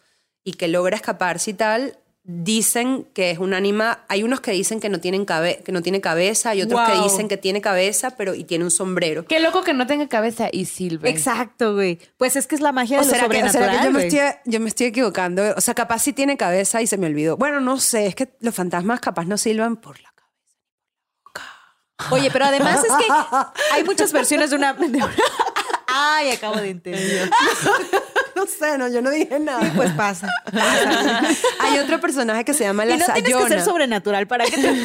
y 0.43 0.53
que 0.53 0.67
logra 0.67 0.95
escaparse 0.95 1.51
y 1.51 1.53
tal, 1.55 1.97
dicen 2.31 3.07
que 3.15 3.31
es 3.31 3.39
un 3.39 3.55
ánima. 3.55 4.01
Hay 4.07 4.21
unos 4.21 4.39
que 4.39 4.51
dicen 4.51 4.79
que 4.79 4.87
no, 4.87 4.99
tienen 4.99 5.25
cabe- 5.25 5.63
que 5.63 5.71
no 5.71 5.81
tiene 5.81 5.99
cabeza, 5.99 6.53
y 6.53 6.61
otros 6.61 6.79
que 6.87 7.01
dicen 7.01 7.27
que 7.27 7.37
tiene 7.37 7.59
cabeza, 7.59 8.11
pero 8.11 8.35
y 8.35 8.43
tiene 8.43 8.65
un 8.65 8.71
sombrero. 8.71 9.25
Qué 9.25 9.39
loco 9.39 9.63
que 9.63 9.73
no 9.73 9.87
tenga 9.87 10.07
cabeza 10.07 10.47
y 10.51 10.65
silbe. 10.65 11.09
Exacto, 11.09 11.73
güey. 11.73 11.97
Pues 12.17 12.35
es 12.35 12.45
que 12.45 12.53
es 12.53 12.61
la 12.61 12.71
magia 12.71 12.99
¿O 12.99 13.03
de 13.03 13.07
lo 13.07 13.29
que, 13.29 13.43
o 13.43 13.49
será 13.49 13.51
sobrenatural. 13.51 13.79
que 13.79 13.85
yo 13.85 13.91
me, 13.91 14.05
estoy, 14.07 14.19
yo 14.45 14.59
me 14.59 14.69
estoy 14.69 14.87
equivocando? 14.87 15.41
O 15.57 15.61
sea, 15.61 15.73
capaz 15.73 15.99
sí 16.03 16.13
tiene 16.13 16.37
cabeza 16.37 16.83
y 16.83 16.87
se 16.87 16.97
me 16.97 17.07
olvidó. 17.07 17.35
Bueno, 17.35 17.61
no 17.61 17.79
sé, 17.79 18.05
es 18.05 18.13
que 18.15 18.29
los 18.41 18.53
fantasmas 18.53 18.99
capaz 18.99 19.25
no 19.25 19.35
silban 19.37 19.75
por 19.77 19.99
la 19.99 20.09
cabeza. 20.13 22.11
Oye, 22.11 22.29
pero 22.31 22.45
además 22.45 22.83
es 22.83 22.93
que 22.93 23.11
hay 23.73 23.83
muchas 23.83 24.13
versiones 24.13 24.51
de 24.51 24.55
una. 24.55 24.73
de 24.73 24.85
una- 24.85 25.11
Ay, 25.87 26.29
acabo 26.29 26.57
de 26.57 26.69
entender. 26.69 27.31
No 28.39 28.45
sé, 28.45 28.77
no, 28.77 28.87
yo 28.87 29.01
no 29.01 29.09
dije 29.09 29.37
nada. 29.39 29.69
Pues 29.75 29.91
pasa. 29.91 30.29
Hay 31.59 31.77
otro 31.79 31.99
personaje 31.99 32.45
que 32.45 32.53
se 32.53 32.63
llama 32.63 32.85
Y 32.85 32.89
La 32.89 32.97
no 32.97 33.05
tienes 33.05 33.23
que 33.23 33.31
Sayona. 33.31 33.49
ser 33.49 33.61
sobrenatural 33.61 34.27
para 34.27 34.45
que 34.45 34.51
te 34.57 34.69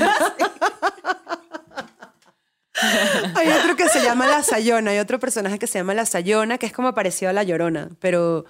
Hay 3.37 3.49
otro 3.49 3.77
que 3.77 3.89
se 3.89 4.03
llama 4.03 4.27
La 4.27 4.43
Sayona, 4.43 4.91
hay 4.91 4.99
otro 4.99 5.21
personaje 5.21 5.59
que 5.61 5.69
se 5.69 5.79
llama 5.79 5.95
La 5.95 6.05
Sayona, 6.05 6.59
que 6.59 6.67
es 6.67 6.73
como 6.73 6.93
parecido 6.95 7.31
a 7.31 7.33
La 7.33 7.45
Llorona, 7.45 7.91
pero... 8.01 8.39
O 8.39 8.47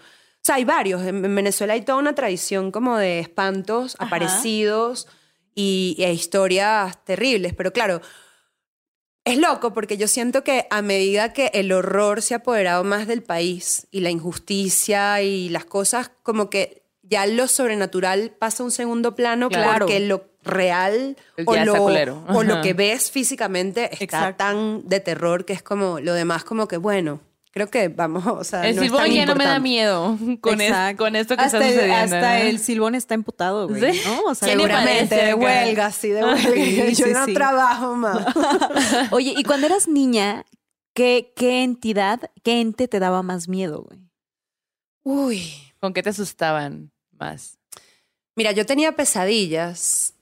sea, 0.46 0.54
hay 0.56 0.64
varios. 0.64 1.02
En, 1.02 1.24
en 1.24 1.34
Venezuela 1.34 1.72
hay 1.74 1.82
toda 1.82 1.98
una 1.98 2.14
tradición 2.14 2.70
como 2.70 2.96
de 2.98 3.20
espantos, 3.20 3.96
Ajá. 3.98 4.06
aparecidos 4.06 5.06
y, 5.54 5.94
y 5.98 6.04
historias 6.04 7.02
terribles. 7.04 7.54
Pero 7.54 7.72
claro, 7.72 8.02
es 9.24 9.38
loco 9.38 9.72
porque 9.72 9.96
yo 9.96 10.06
siento 10.08 10.44
que 10.44 10.66
a 10.70 10.82
medida 10.82 11.32
que 11.32 11.50
el 11.54 11.72
horror 11.72 12.20
se 12.22 12.34
ha 12.34 12.38
apoderado 12.38 12.84
más 12.84 13.06
del 13.06 13.22
país 13.22 13.86
y 13.90 14.00
la 14.00 14.10
injusticia 14.10 15.22
y 15.22 15.48
las 15.48 15.64
cosas, 15.64 16.10
como 16.22 16.50
que 16.50 16.82
ya 17.02 17.26
lo 17.26 17.48
sobrenatural 17.48 18.30
pasa 18.38 18.62
a 18.62 18.66
un 18.66 18.72
segundo 18.72 19.14
plano 19.14 19.48
Claro. 19.48 19.80
porque 19.86 20.00
lo 20.00 20.24
real 20.42 21.16
o 21.46 21.56
lo, 21.56 21.84
o 22.28 22.42
lo 22.42 22.60
que 22.60 22.74
ves 22.74 23.10
físicamente 23.10 23.84
está 23.92 24.04
Exacto. 24.04 24.36
tan 24.44 24.88
de 24.88 25.00
terror 25.00 25.46
que 25.46 25.54
es 25.54 25.62
como 25.62 26.00
lo 26.00 26.12
demás 26.12 26.44
como 26.44 26.68
que 26.68 26.76
bueno, 26.76 27.20
creo 27.54 27.70
que 27.70 27.88
vamos, 27.88 28.26
o 28.26 28.44
sea, 28.44 28.66
El 28.68 28.74
no 28.76 28.82
es 28.82 28.88
silbón 28.88 29.04
tan 29.04 29.12
ya 29.12 29.26
no 29.26 29.34
me 29.36 29.44
da 29.44 29.58
miedo 29.60 30.18
con, 30.40 30.60
es- 30.60 30.96
con 30.96 31.14
esto 31.16 31.36
que 31.36 31.42
hasta 31.44 31.58
está 31.58 31.68
el- 31.68 31.74
sucediendo. 31.74 32.16
Hasta 32.16 32.38
¿no? 32.38 32.44
el 32.44 32.58
silbón 32.58 32.94
está 32.96 33.14
emputado, 33.14 33.68
güey. 33.68 33.92
Sí. 33.94 34.00
¿no? 34.06 34.20
O 34.24 34.34
sea, 34.34 34.48
¿Quién 34.48 34.58
le 34.58 34.64
Seguramente, 34.64 35.14
de 35.14 35.34
huelga, 35.34 35.90
sí, 35.92 36.08
de 36.10 36.24
huelga. 36.24 36.42
Sí, 36.54 36.94
Yo 36.96 37.06
sí, 37.06 37.12
no 37.12 37.24
sí. 37.26 37.32
trabajo 37.34 37.94
más. 37.94 38.26
Oye, 39.12 39.32
y 39.36 39.44
cuando 39.44 39.66
eras 39.66 39.86
niña, 39.88 40.44
¿qué, 40.94 41.32
qué 41.36 41.62
entidad, 41.62 42.30
qué 42.42 42.60
ente 42.60 42.88
te 42.88 42.98
daba 42.98 43.22
más 43.22 43.48
miedo, 43.48 43.82
güey? 43.82 44.00
Uy, 45.04 45.52
¿Con 45.80 45.92
qué 45.94 46.02
te 46.02 46.10
asustaban 46.10 46.90
más? 47.12 47.58
mira, 48.36 48.50
yo 48.52 48.66
tenía 48.66 48.92
pesadillas. 48.96 50.14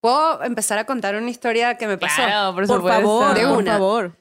¿Puedo 0.00 0.42
empezar 0.44 0.78
a 0.78 0.84
contar 0.86 1.14
una 1.16 1.30
historia 1.30 1.76
que 1.78 1.86
me 1.86 1.96
pasó? 1.98 2.16
Claro, 2.22 2.54
por, 2.54 2.66
Por 2.66 2.88
favor, 2.88 3.34
De 3.34 3.46
por 3.46 3.58
una. 3.58 3.72
favor. 3.72 4.16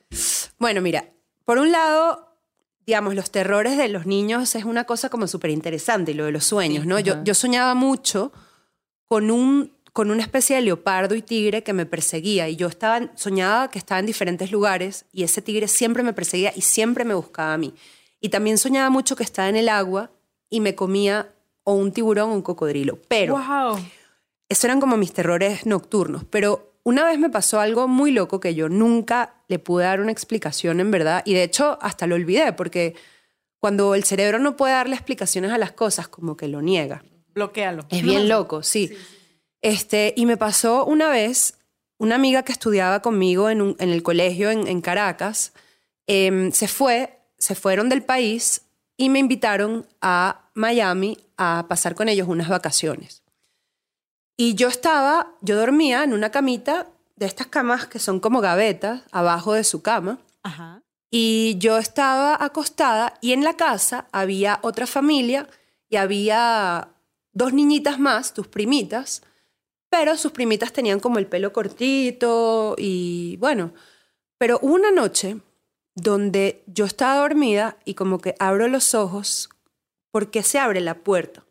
Bueno, 0.58 0.82
mira, 0.82 1.06
por 1.46 1.58
un 1.58 1.72
lado, 1.72 2.38
digamos, 2.86 3.16
los 3.16 3.32
terrores 3.32 3.78
de 3.78 3.90
los 3.90 4.06
niños 4.06 4.56
es 4.56 4.66
una 4.66 4.86
cosa 4.86 5.10
como 5.10 5.28
súper 5.28 5.52
interesante 5.52 6.12
y 6.12 6.14
lo 6.16 6.26
de 6.26 6.32
los 6.32 6.46
sueños, 6.46 6.86
¿no? 6.86 7.00
Yo, 7.00 7.24
yo 7.24 7.34
soñaba 7.34 7.76
mucho 7.76 8.32
con 9.06 9.32
un 9.32 9.74
con 9.94 10.10
una 10.10 10.24
especie 10.24 10.56
de 10.56 10.64
leopardo 10.64 11.14
y 11.14 11.22
tigre 11.22 11.62
que 11.62 11.72
me 11.72 11.86
perseguía 11.86 12.50
y 12.50 12.56
yo 12.56 12.68
estaba 12.68 13.12
soñaba 13.16 13.70
que 13.70 13.78
estaba 13.78 14.00
en 14.00 14.08
diferentes 14.08 14.52
lugares 14.52 15.06
y 15.14 15.22
ese 15.22 15.44
tigre 15.44 15.68
siempre 15.68 16.02
me 16.02 16.14
perseguía 16.14 16.52
y 16.56 16.62
siempre 16.62 17.06
me 17.06 17.14
buscaba 17.14 17.54
a 17.54 17.58
mí. 17.60 17.76
Y 18.20 18.30
también 18.30 18.58
soñaba 18.58 18.90
mucho 18.90 19.16
que 19.16 19.24
estaba 19.24 19.50
en 19.50 19.56
el 19.56 19.70
agua 19.70 20.10
y 20.50 20.62
me 20.62 20.74
comía 20.74 21.32
o 21.64 21.74
un 21.74 21.92
tiburón 21.92 22.32
o 22.32 22.34
un 22.34 22.42
cocodrilo. 22.42 22.98
Pero 23.08 23.38
wow. 23.38 23.78
eso 24.50 24.68
eran 24.68 24.80
como 24.80 24.98
mis 24.98 25.14
terrores 25.14 25.66
nocturnos. 25.68 26.24
Pero 26.26 26.73
una 26.84 27.06
vez 27.06 27.18
me 27.20 27.30
pasó 27.30 27.60
algo 27.60 27.88
muy 27.88 28.12
loco 28.12 28.40
que 28.40 28.56
yo 28.56 28.68
nunca 28.70 29.36
le 29.48 29.58
pude 29.60 29.86
dar 29.86 30.02
una 30.02 30.12
explicación 30.12 30.80
en 30.80 30.92
verdad. 30.92 31.22
Y 31.26 31.34
de 31.34 31.44
hecho 31.44 31.78
hasta 31.82 32.08
lo 32.08 32.16
olvidé 32.16 32.54
porque 32.54 32.96
cuando 33.60 33.96
el 33.96 34.04
cerebro 34.04 34.40
no 34.40 34.58
puede 34.58 34.74
darle 34.74 34.96
explicaciones 34.96 35.52
a 35.52 35.58
las 35.58 35.72
cosas, 35.72 36.08
como 36.10 36.36
que 36.36 36.48
lo 36.50 36.62
niega. 36.62 37.04
Bloquéalo. 37.34 37.86
Es 37.90 38.02
bien 38.04 38.28
loco, 38.30 38.64
sí. 38.64 38.92
Este, 39.62 40.14
y 40.18 40.26
me 40.26 40.36
pasó 40.38 40.86
una 40.86 41.10
vez, 41.10 41.58
una 41.98 42.16
amiga 42.16 42.44
que 42.44 42.52
estudiaba 42.52 43.02
conmigo 43.02 43.50
en, 43.50 43.62
un- 43.62 43.76
en 43.80 43.90
el 43.90 44.04
colegio 44.04 44.52
en, 44.52 44.68
en 44.68 44.82
Caracas, 44.82 45.54
em, 46.08 46.52
se 46.52 46.68
fue, 46.68 47.20
se 47.38 47.56
fueron 47.56 47.88
del 47.88 48.04
país 48.04 48.64
y 48.98 49.10
me 49.10 49.20
invitaron 49.20 49.88
a 50.02 50.50
Miami 50.54 51.18
a 51.38 51.66
pasar 51.70 51.96
con 51.96 52.10
ellos 52.10 52.28
unas 52.28 52.50
vacaciones. 52.50 53.23
Y 54.46 54.56
yo 54.56 54.68
estaba, 54.68 55.38
yo 55.40 55.56
dormía 55.56 56.04
en 56.04 56.12
una 56.12 56.30
camita 56.30 56.90
de 57.16 57.28
estas 57.28 57.48
camas 57.48 57.88
que 57.88 57.98
son 57.98 58.20
como 58.20 58.42
gavetas 58.42 59.04
abajo 59.14 59.54
de 59.54 59.64
su 59.64 59.82
cama. 59.82 60.20
Ajá. 60.44 60.84
Y 61.10 61.56
yo 61.60 61.78
estaba 61.78 62.44
acostada 62.44 63.14
y 63.22 63.32
en 63.32 63.46
la 63.46 63.56
casa 63.56 64.06
había 64.12 64.60
otra 64.62 64.86
familia 64.86 65.48
y 65.88 65.96
había 65.96 66.90
dos 67.32 67.54
niñitas 67.54 68.00
más, 68.00 68.34
tus 68.34 68.50
primitas, 68.50 69.22
pero 69.90 70.18
sus 70.18 70.34
primitas 70.34 70.74
tenían 70.74 71.00
como 71.00 71.20
el 71.20 71.28
pelo 71.28 71.54
cortito 71.54 72.76
y 72.78 73.38
bueno, 73.38 73.74
pero 74.38 74.60
una 74.62 74.92
noche 74.92 75.38
donde 75.96 76.66
yo 76.68 76.84
estaba 76.84 77.22
dormida 77.22 77.78
y 77.86 77.94
como 77.94 78.20
que 78.20 78.36
abro 78.40 78.68
los 78.68 78.94
ojos 78.94 79.48
porque 80.12 80.44
se 80.44 80.60
abre 80.60 80.82
la 80.82 80.96
puerta 80.96 81.46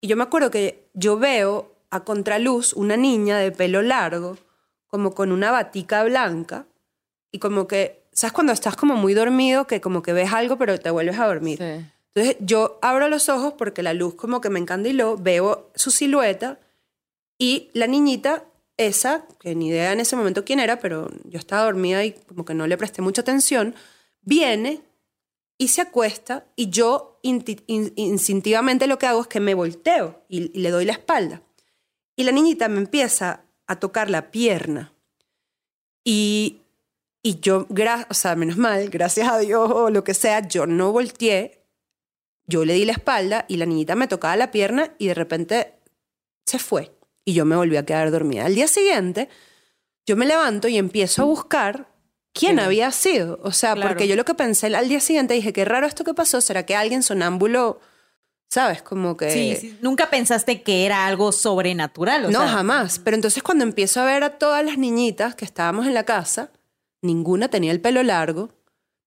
Y 0.00 0.06
yo 0.06 0.16
me 0.16 0.22
acuerdo 0.22 0.52
que 0.52 0.88
yo 0.94 1.18
veo 1.18 1.71
a 1.92 2.00
contraluz 2.04 2.72
una 2.72 2.96
niña 2.96 3.38
de 3.38 3.52
pelo 3.52 3.82
largo, 3.82 4.36
como 4.88 5.14
con 5.14 5.30
una 5.30 5.50
batica 5.50 6.02
blanca, 6.04 6.66
y 7.30 7.38
como 7.38 7.66
que, 7.66 8.02
¿sabes 8.12 8.32
cuando 8.32 8.52
estás 8.52 8.76
como 8.76 8.94
muy 8.96 9.14
dormido, 9.14 9.66
que 9.66 9.80
como 9.80 10.02
que 10.02 10.12
ves 10.12 10.32
algo, 10.32 10.56
pero 10.58 10.78
te 10.78 10.90
vuelves 10.90 11.18
a 11.18 11.26
dormir? 11.26 11.58
Sí. 11.58 11.86
Entonces 12.14 12.36
yo 12.40 12.78
abro 12.82 13.08
los 13.08 13.28
ojos 13.28 13.54
porque 13.56 13.82
la 13.82 13.94
luz 13.94 14.14
como 14.14 14.40
que 14.40 14.50
me 14.50 14.58
encandiló, 14.58 15.16
veo 15.16 15.70
su 15.74 15.90
silueta 15.90 16.58
y 17.38 17.70
la 17.72 17.86
niñita, 17.86 18.44
esa, 18.76 19.24
que 19.38 19.54
ni 19.54 19.68
idea 19.68 19.92
en 19.92 20.00
ese 20.00 20.16
momento 20.16 20.44
quién 20.44 20.60
era, 20.60 20.78
pero 20.80 21.08
yo 21.24 21.38
estaba 21.38 21.64
dormida 21.64 22.04
y 22.04 22.12
como 22.12 22.44
que 22.44 22.54
no 22.54 22.66
le 22.66 22.76
presté 22.76 23.00
mucha 23.02 23.22
atención, 23.22 23.74
viene 24.22 24.82
y 25.58 25.68
se 25.68 25.80
acuesta 25.82 26.44
y 26.56 26.68
yo 26.70 27.18
inti- 27.22 27.62
in- 27.66 27.92
instintivamente 27.96 28.86
lo 28.86 28.98
que 28.98 29.06
hago 29.06 29.20
es 29.22 29.26
que 29.28 29.40
me 29.40 29.54
volteo 29.54 30.22
y, 30.28 30.50
y 30.58 30.60
le 30.62 30.70
doy 30.70 30.84
la 30.84 30.92
espalda. 30.92 31.42
Y 32.22 32.24
la 32.24 32.30
niñita 32.30 32.68
me 32.68 32.78
empieza 32.78 33.40
a 33.66 33.80
tocar 33.80 34.08
la 34.08 34.30
pierna. 34.30 34.92
Y, 36.04 36.60
y 37.20 37.40
yo, 37.40 37.66
o 38.08 38.14
sea, 38.14 38.36
menos 38.36 38.56
mal, 38.56 38.88
gracias 38.90 39.28
a 39.28 39.38
Dios 39.38 39.68
o 39.72 39.90
lo 39.90 40.04
que 40.04 40.14
sea, 40.14 40.46
yo 40.46 40.66
no 40.66 40.92
volteé, 40.92 41.64
yo 42.46 42.64
le 42.64 42.74
di 42.74 42.84
la 42.84 42.92
espalda 42.92 43.44
y 43.48 43.56
la 43.56 43.66
niñita 43.66 43.96
me 43.96 44.06
tocaba 44.06 44.36
la 44.36 44.52
pierna 44.52 44.94
y 44.98 45.08
de 45.08 45.14
repente 45.14 45.74
se 46.46 46.60
fue. 46.60 46.92
Y 47.24 47.34
yo 47.34 47.44
me 47.44 47.56
volví 47.56 47.76
a 47.76 47.84
quedar 47.84 48.12
dormida. 48.12 48.46
Al 48.46 48.54
día 48.54 48.68
siguiente, 48.68 49.28
yo 50.06 50.14
me 50.16 50.24
levanto 50.24 50.68
y 50.68 50.78
empiezo 50.78 51.22
a 51.22 51.24
buscar 51.24 51.88
quién 52.32 52.58
Sí. 52.58 52.62
había 52.62 52.92
sido. 52.92 53.40
O 53.42 53.50
sea, 53.50 53.74
Claro. 53.74 53.88
porque 53.90 54.06
yo 54.06 54.14
lo 54.14 54.24
que 54.24 54.34
pensé 54.34 54.68
al 54.76 54.88
día 54.88 55.00
siguiente 55.00 55.34
dije, 55.34 55.52
qué 55.52 55.64
raro 55.64 55.88
esto 55.88 56.04
que 56.04 56.14
pasó. 56.14 56.40
¿Será 56.40 56.64
que 56.66 56.76
alguien 56.76 57.02
sonámbulo, 57.02 57.80
sabes? 58.52 58.82
Como 58.82 59.16
que... 59.16 59.30
Sí, 59.30 59.56
sí. 59.58 59.78
Nunca 59.80 60.10
pensaste 60.10 60.60
que 60.60 60.84
era 60.84 61.06
algo 61.06 61.32
sobrenatural. 61.32 62.26
o 62.26 62.30
no, 62.30 62.40
jamás. 62.40 62.98
Pero 62.98 63.14
entonces 63.14 63.42
cuando 63.42 63.64
empiezo 63.64 64.02
a 64.02 64.04
ver 64.04 64.22
a 64.24 64.36
todas 64.36 64.62
las 64.62 64.76
niñitas 64.76 65.34
que 65.34 65.46
estábamos 65.46 65.86
en 65.86 65.94
la 65.94 66.04
casa, 66.04 66.50
ninguna 67.00 67.48
tenía 67.48 67.72
el 67.72 67.80
pelo 67.80 68.02
largo, 68.02 68.50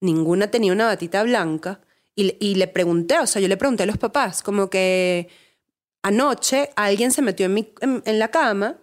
ninguna 0.01 0.49
tenía 0.49 0.73
una 0.73 0.87
batita 0.87 1.21
blanca. 1.21 1.79
Y, 2.15 2.35
y 2.39 2.55
le 2.55 2.67
pregunté, 2.67 3.19
o 3.19 3.27
sea, 3.27 3.39
yo 3.39 3.47
le 3.47 3.55
pregunté 3.55 3.83
a 3.83 3.85
los 3.85 3.99
papás, 3.99 4.41
como 4.41 4.71
que 4.71 5.29
anoche 6.01 6.71
alguien 6.75 7.11
se 7.11 7.21
metió 7.21 7.45
en, 7.45 7.53
mi, 7.53 7.71
en, 7.81 8.01
en 8.03 8.17
la 8.17 8.29
cama 8.29 8.77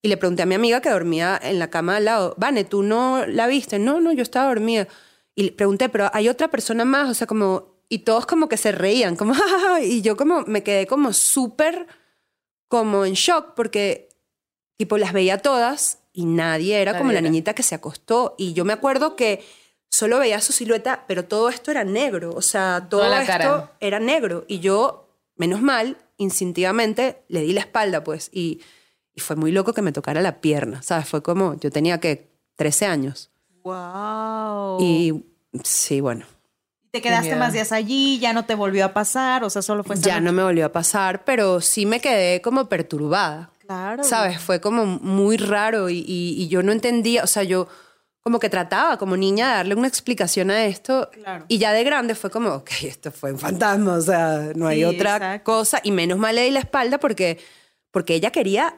y 0.00 0.08
le 0.08 0.16
pregunté 0.16 0.44
a 0.44 0.46
mi 0.46 0.54
amiga 0.54 0.80
que 0.80 0.88
dormía 0.88 1.38
en 1.42 1.58
la 1.58 1.68
cama 1.68 1.96
al 1.96 2.06
lado, 2.06 2.34
Vane, 2.38 2.64
¿tú 2.64 2.82
no 2.82 3.26
la 3.26 3.46
viste? 3.48 3.78
No, 3.78 4.00
no, 4.00 4.12
yo 4.12 4.22
estaba 4.22 4.48
dormida. 4.48 4.88
Y 5.34 5.42
le 5.42 5.52
pregunté, 5.52 5.90
pero 5.90 6.08
hay 6.14 6.30
otra 6.30 6.48
persona 6.48 6.86
más, 6.86 7.10
o 7.10 7.14
sea, 7.14 7.26
como... 7.26 7.75
Y 7.88 8.00
todos 8.00 8.26
como 8.26 8.48
que 8.48 8.56
se 8.56 8.72
reían, 8.72 9.16
como, 9.16 9.32
"Ja, 9.34 9.42
ja, 9.48 9.58
ja", 9.60 9.80
y 9.82 10.02
yo 10.02 10.16
como 10.16 10.42
me 10.42 10.62
quedé 10.62 10.86
como 10.86 11.12
súper 11.12 11.86
como 12.68 13.04
en 13.04 13.14
shock 13.14 13.54
porque 13.54 14.08
tipo 14.76 14.98
las 14.98 15.12
veía 15.12 15.38
todas 15.38 15.98
y 16.12 16.24
nadie 16.24 16.80
era 16.80 16.98
como 16.98 17.12
la 17.12 17.20
niñita 17.20 17.54
que 17.54 17.62
se 17.62 17.74
acostó 17.74 18.34
y 18.38 18.52
yo 18.54 18.64
me 18.64 18.72
acuerdo 18.72 19.14
que 19.16 19.44
solo 19.88 20.18
veía 20.18 20.40
su 20.40 20.52
silueta, 20.52 21.04
pero 21.06 21.24
todo 21.26 21.48
esto 21.48 21.70
era 21.70 21.84
negro, 21.84 22.32
o 22.34 22.42
sea, 22.42 22.86
todo 22.90 23.04
esto 23.14 23.26
cara. 23.26 23.72
era 23.80 24.00
negro 24.00 24.44
y 24.48 24.58
yo, 24.58 25.08
menos 25.36 25.62
mal, 25.62 25.96
instintivamente 26.16 27.22
le 27.28 27.40
di 27.42 27.52
la 27.52 27.60
espalda 27.60 28.02
pues 28.02 28.28
y, 28.32 28.60
y 29.14 29.20
fue 29.20 29.36
muy 29.36 29.52
loco 29.52 29.72
que 29.72 29.82
me 29.82 29.92
tocara 29.92 30.20
la 30.20 30.40
pierna, 30.40 30.82
¿sabes? 30.82 31.06
Fue 31.08 31.22
como, 31.22 31.54
yo 31.60 31.70
tenía 31.70 32.00
que 32.00 32.32
13 32.56 32.86
años 32.86 33.30
Wow. 33.62 34.78
y 34.80 35.24
sí, 35.62 36.00
bueno, 36.00 36.24
te 36.96 37.02
quedaste 37.02 37.26
miedo. 37.28 37.38
más 37.40 37.52
días 37.52 37.72
allí, 37.72 38.18
ya 38.18 38.32
no 38.32 38.44
te 38.44 38.54
volvió 38.54 38.84
a 38.84 38.92
pasar, 38.92 39.44
o 39.44 39.50
sea, 39.50 39.62
solo 39.62 39.84
fue 39.84 39.96
ya 39.96 40.14
noche. 40.14 40.24
no 40.24 40.32
me 40.32 40.42
volvió 40.42 40.66
a 40.66 40.72
pasar, 40.72 41.24
pero 41.24 41.60
sí 41.60 41.86
me 41.86 42.00
quedé 42.00 42.40
como 42.42 42.68
perturbada. 42.68 43.50
Claro. 43.66 44.04
¿Sabes? 44.04 44.38
Fue 44.40 44.60
como 44.60 44.86
muy 44.86 45.36
raro 45.36 45.88
y, 45.90 45.98
y- 45.98 46.40
y 46.42 46.48
yo 46.48 46.62
no 46.62 46.70
entendía, 46.72 47.24
o 47.24 47.26
sea, 47.26 47.42
yo 47.42 47.66
como 48.20 48.38
que 48.40 48.48
trataba 48.48 48.96
como 48.98 49.16
niña 49.16 49.48
de 49.48 49.54
darle 49.54 49.74
una 49.76 49.86
explicación 49.88 50.50
a 50.50 50.64
esto 50.64 51.08
Claro. 51.12 51.44
y 51.48 51.58
ya 51.58 51.72
de 51.72 51.84
grande 51.84 52.14
fue 52.16 52.28
como, 52.30 52.50
ok, 52.50 52.70
esto 52.82 53.12
fue 53.12 53.32
un 53.32 53.38
fantasma, 53.38 53.94
o 53.94 54.00
sea, 54.00 54.50
no 54.56 54.66
hay 54.66 54.78
Sí, 54.78 54.84
otra 54.84 55.16
exacto. 55.16 55.44
cosa 55.44 55.80
y 55.84 55.90
menos 55.92 56.18
mal 56.18 56.34
le 56.34 56.42
di 56.42 56.50
la 56.50 56.58
espalda 56.60 56.98
porque, 56.98 57.38
porque 57.92 58.14
ella 58.14 58.30
quería, 58.32 58.74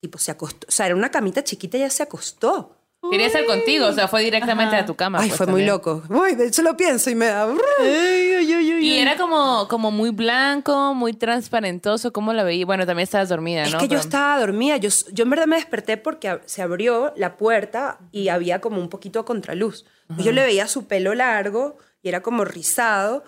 tipo, 0.00 0.18
se 0.18 0.30
acostó, 0.30 0.66
o 0.68 0.70
sea, 0.70 0.86
era 0.86 0.94
una 0.94 1.10
camita 1.10 1.42
chiquita 1.42 1.76
y 1.78 1.80
ella 1.82 1.90
se 1.90 2.02
acostó. 2.04 2.75
Quería 3.10 3.26
estar 3.26 3.44
contigo, 3.44 3.86
o 3.86 3.92
sea, 3.92 4.08
fue 4.08 4.22
directamente 4.22 4.74
Ajá. 4.76 4.84
a 4.84 4.86
tu 4.86 4.94
cama. 4.96 5.18
Ay, 5.20 5.28
pues, 5.28 5.38
fue 5.38 5.46
muy 5.46 5.60
también. 5.66 5.68
loco. 5.68 6.02
Uy, 6.08 6.34
de 6.34 6.46
hecho 6.48 6.62
lo 6.62 6.76
pienso 6.76 7.10
y 7.10 7.14
me 7.14 7.26
da... 7.26 7.46
Y 7.82 8.98
era 8.98 9.16
como, 9.16 9.66
como 9.68 9.90
muy 9.90 10.10
blanco, 10.10 10.94
muy 10.94 11.12
transparentoso. 11.12 12.12
¿Cómo 12.12 12.32
la 12.32 12.44
veía? 12.44 12.66
Bueno, 12.66 12.86
también 12.86 13.04
estabas 13.04 13.28
dormida, 13.28 13.62
Es 13.64 13.72
¿no? 13.72 13.78
que 13.78 13.84
yo 13.86 13.90
Pero- 13.90 14.00
estaba 14.00 14.38
dormida. 14.40 14.76
Yo, 14.76 14.90
yo 15.12 15.24
en 15.24 15.30
verdad 15.30 15.46
me 15.46 15.56
desperté 15.56 15.96
porque 15.96 16.40
se 16.46 16.62
abrió 16.62 17.12
la 17.16 17.36
puerta 17.36 17.98
y 18.12 18.28
había 18.28 18.60
como 18.60 18.80
un 18.80 18.88
poquito 18.88 19.20
de 19.20 19.24
contraluz. 19.24 19.84
Y 20.18 20.22
Yo 20.22 20.32
le 20.32 20.42
veía 20.44 20.68
su 20.68 20.86
pelo 20.86 21.14
largo 21.14 21.78
y 22.02 22.08
era 22.08 22.22
como 22.22 22.44
rizado. 22.44 23.24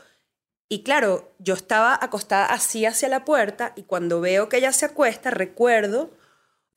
Y 0.69 0.83
claro, 0.83 1.33
yo 1.39 1.55
estaba 1.55 1.99
acostada 2.01 2.47
así 2.47 2.85
hacia 2.87 3.09
la 3.09 3.25
puerta 3.25 3.73
y 3.75 3.83
cuando 3.83 4.21
veo 4.21 4.49
que 4.49 4.59
ella 4.59 4.73
se 4.73 4.85
acuesta, 4.87 5.31
recuerdo, 5.31 6.11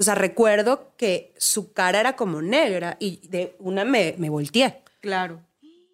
o 0.02 0.04
sea, 0.04 0.16
recuerdo 0.16 0.92
que 0.98 1.34
su 1.38 1.74
cara 1.74 2.00
era 2.00 2.16
como 2.16 2.42
negra 2.42 2.98
y 3.00 3.26
de 3.28 3.56
una 3.60 3.86
me, 3.86 4.16
me 4.18 4.30
volteé. 4.30 4.84
Claro. 5.00 5.42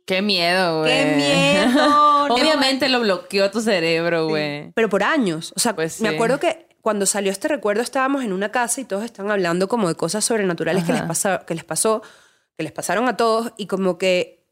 Qué 0.05 0.21
miedo, 0.21 0.79
güey. 0.81 0.91
¡Qué 0.93 1.15
miedo! 1.17 2.25
Obviamente 2.33 2.87
lo 2.87 3.01
bloqueó 3.01 3.51
tu 3.51 3.59
cerebro, 3.59 4.29
güey. 4.29 4.71
Pero 4.71 4.87
por 4.89 5.03
años. 5.03 5.51
O 5.55 5.59
sea, 5.59 5.75
Pues 5.75 5.99
me 5.99 6.09
sí. 6.09 6.15
acuerdo 6.15 6.39
que 6.39 6.67
cuando 6.81 7.05
salió 7.05 7.29
este 7.31 7.49
recuerdo 7.49 7.81
estábamos 7.81 8.23
en 8.23 8.31
una 8.31 8.49
casa 8.49 8.79
y 8.79 8.85
todos 8.85 9.03
estaban 9.03 9.29
hablando 9.31 9.67
como 9.67 9.89
de 9.89 9.95
cosas 9.95 10.23
sobrenaturales 10.23 10.85
que 10.85 10.93
les, 10.93 11.01
pasa, 11.01 11.43
que 11.45 11.53
les 11.55 11.65
pasó, 11.65 12.01
que 12.55 12.63
les 12.63 12.71
pasaron 12.71 13.09
a 13.09 13.17
todos 13.17 13.51
y 13.57 13.67
como 13.67 13.97
que 13.97 14.45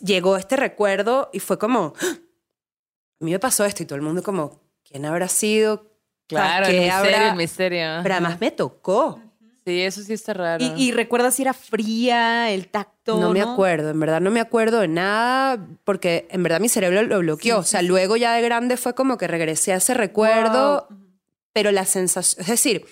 llegó 0.00 0.36
este 0.36 0.54
recuerdo 0.54 1.30
y 1.32 1.40
fue 1.40 1.58
como, 1.58 1.94
¡Ah! 2.00 2.16
a 3.20 3.24
mí 3.24 3.32
me 3.32 3.40
pasó 3.40 3.64
esto 3.64 3.82
y 3.82 3.86
todo 3.86 3.96
el 3.96 4.02
mundo 4.02 4.22
como, 4.22 4.60
¿quién 4.88 5.04
habrá 5.06 5.26
sido? 5.26 5.90
Claro, 6.26 6.66
el 6.66 6.72
¿Qué 6.72 6.80
misterio, 6.80 6.94
habrá? 7.16 7.28
el 7.30 7.36
misterio. 7.36 7.86
Pero 8.02 8.14
además 8.14 8.40
me 8.40 8.50
tocó. 8.50 9.20
Sí, 9.66 9.80
eso 9.80 10.02
sí 10.02 10.12
está 10.12 10.34
raro. 10.34 10.62
Y, 10.62 10.72
y 10.76 10.92
recuerdas 10.92 11.34
si 11.36 11.42
era 11.42 11.54
fría, 11.54 12.50
el 12.50 12.68
tacto. 12.68 13.18
No 13.18 13.30
me 13.32 13.40
acuerdo, 13.40 13.90
en 13.90 13.98
verdad 14.00 14.20
no 14.20 14.30
me 14.30 14.40
acuerdo 14.40 14.80
de 14.80 14.88
nada, 14.88 15.58
porque 15.84 16.26
en 16.30 16.42
verdad 16.42 16.60
mi 16.60 16.68
cerebro 16.68 17.02
lo 17.02 17.18
bloqueó. 17.20 17.58
o 17.58 17.62
sea, 17.62 17.80
luego 17.82 18.16
ya 18.16 18.34
de 18.34 18.42
grande 18.42 18.76
fue 18.76 18.94
como 18.94 19.16
que 19.16 19.26
regresé 19.26 19.72
a 19.72 19.76
ese 19.76 19.94
recuerdo, 19.94 20.88
pero 21.54 21.70
la 21.72 21.84
sensación, 21.86 22.42
es 22.42 22.48
decir, 22.48 22.84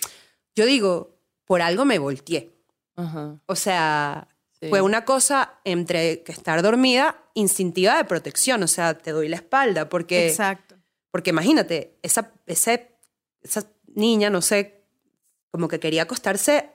yo 0.55 0.65
digo, 0.65 1.15
por 1.45 1.61
algo 1.61 1.85
me 1.85 1.99
volteé. 1.99 2.51
Ajá. 2.95 3.35
O 3.45 3.55
sea, 3.55 4.27
Sí. 4.59 4.69
fue 4.69 4.79
una 4.81 5.03
cosa 5.03 5.55
entre 5.65 6.23
que 6.23 6.31
estar 6.31 6.61
dormida, 6.61 7.17
instintiva 7.33 7.97
de 7.97 8.05
protección, 8.05 8.63
o 8.63 8.67
sea, 8.67 8.97
te 8.97 9.11
doy 9.11 9.27
la 9.27 9.35
espalda, 9.35 9.89
porque, 9.89 10.27
Exacto. 10.29 10.75
porque 11.11 11.31
imagínate, 11.31 11.97
esa, 12.01 12.31
ese, 12.45 12.92
esa 13.43 13.67
niña, 13.95 14.29
no 14.29 14.41
sé, 14.41 14.83
como 15.51 15.67
que 15.67 15.79
quería 15.79 16.03
acostarse 16.03 16.69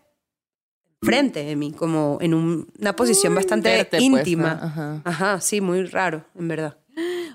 frente 1.02 1.44
de 1.44 1.56
mí, 1.56 1.72
como 1.72 2.18
en 2.20 2.34
un- 2.34 2.72
una 2.78 2.94
posición 2.96 3.34
bastante 3.34 3.70
Verte, 3.70 3.90
pues, 3.98 4.02
íntima. 4.02 4.54
¿no? 4.54 4.66
Ajá. 4.66 5.02
Ajá, 5.04 5.40
sí, 5.40 5.60
muy 5.60 5.84
raro, 5.84 6.24
en 6.34 6.48
verdad. 6.48 6.78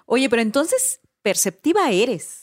Oye, 0.05 0.29
pero 0.29 0.41
entonces, 0.41 0.99
perceptiva 1.21 1.89
eres. 1.91 2.41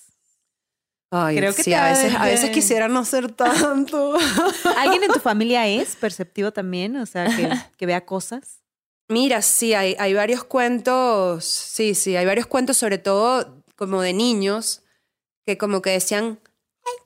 Ay, 1.12 1.36
Creo 1.36 1.52
que 1.52 1.64
sí, 1.64 1.74
a 1.74 1.84
veces, 1.86 2.14
a 2.14 2.24
veces 2.24 2.50
quisiera 2.50 2.86
no 2.88 3.04
ser 3.04 3.32
tanto. 3.32 4.16
¿Alguien 4.76 5.02
en 5.02 5.10
tu 5.12 5.18
familia 5.18 5.66
es 5.68 5.96
perceptivo 5.96 6.52
también? 6.52 6.96
O 6.96 7.04
sea, 7.06 7.26
que, 7.36 7.50
que 7.76 7.86
vea 7.86 8.06
cosas. 8.06 8.60
Mira, 9.08 9.42
sí, 9.42 9.74
hay, 9.74 9.96
hay 9.98 10.14
varios 10.14 10.44
cuentos, 10.44 11.44
sí, 11.44 11.94
sí, 11.96 12.14
hay 12.14 12.24
varios 12.26 12.46
cuentos, 12.46 12.76
sobre 12.76 12.98
todo 12.98 13.60
como 13.74 14.02
de 14.02 14.12
niños, 14.12 14.82
que 15.44 15.58
como 15.58 15.82
que 15.82 15.90
decían, 15.90 16.38
"Ay, 16.44 16.49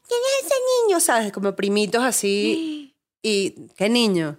¿quién 0.08 0.20
es 0.40 0.46
ese 0.46 0.54
niño? 0.86 1.00
¿Sabes? 1.00 1.32
Como 1.32 1.54
primitos 1.56 2.02
así. 2.02 2.80
Y, 3.26 3.68
¿qué 3.78 3.88
niño? 3.88 4.38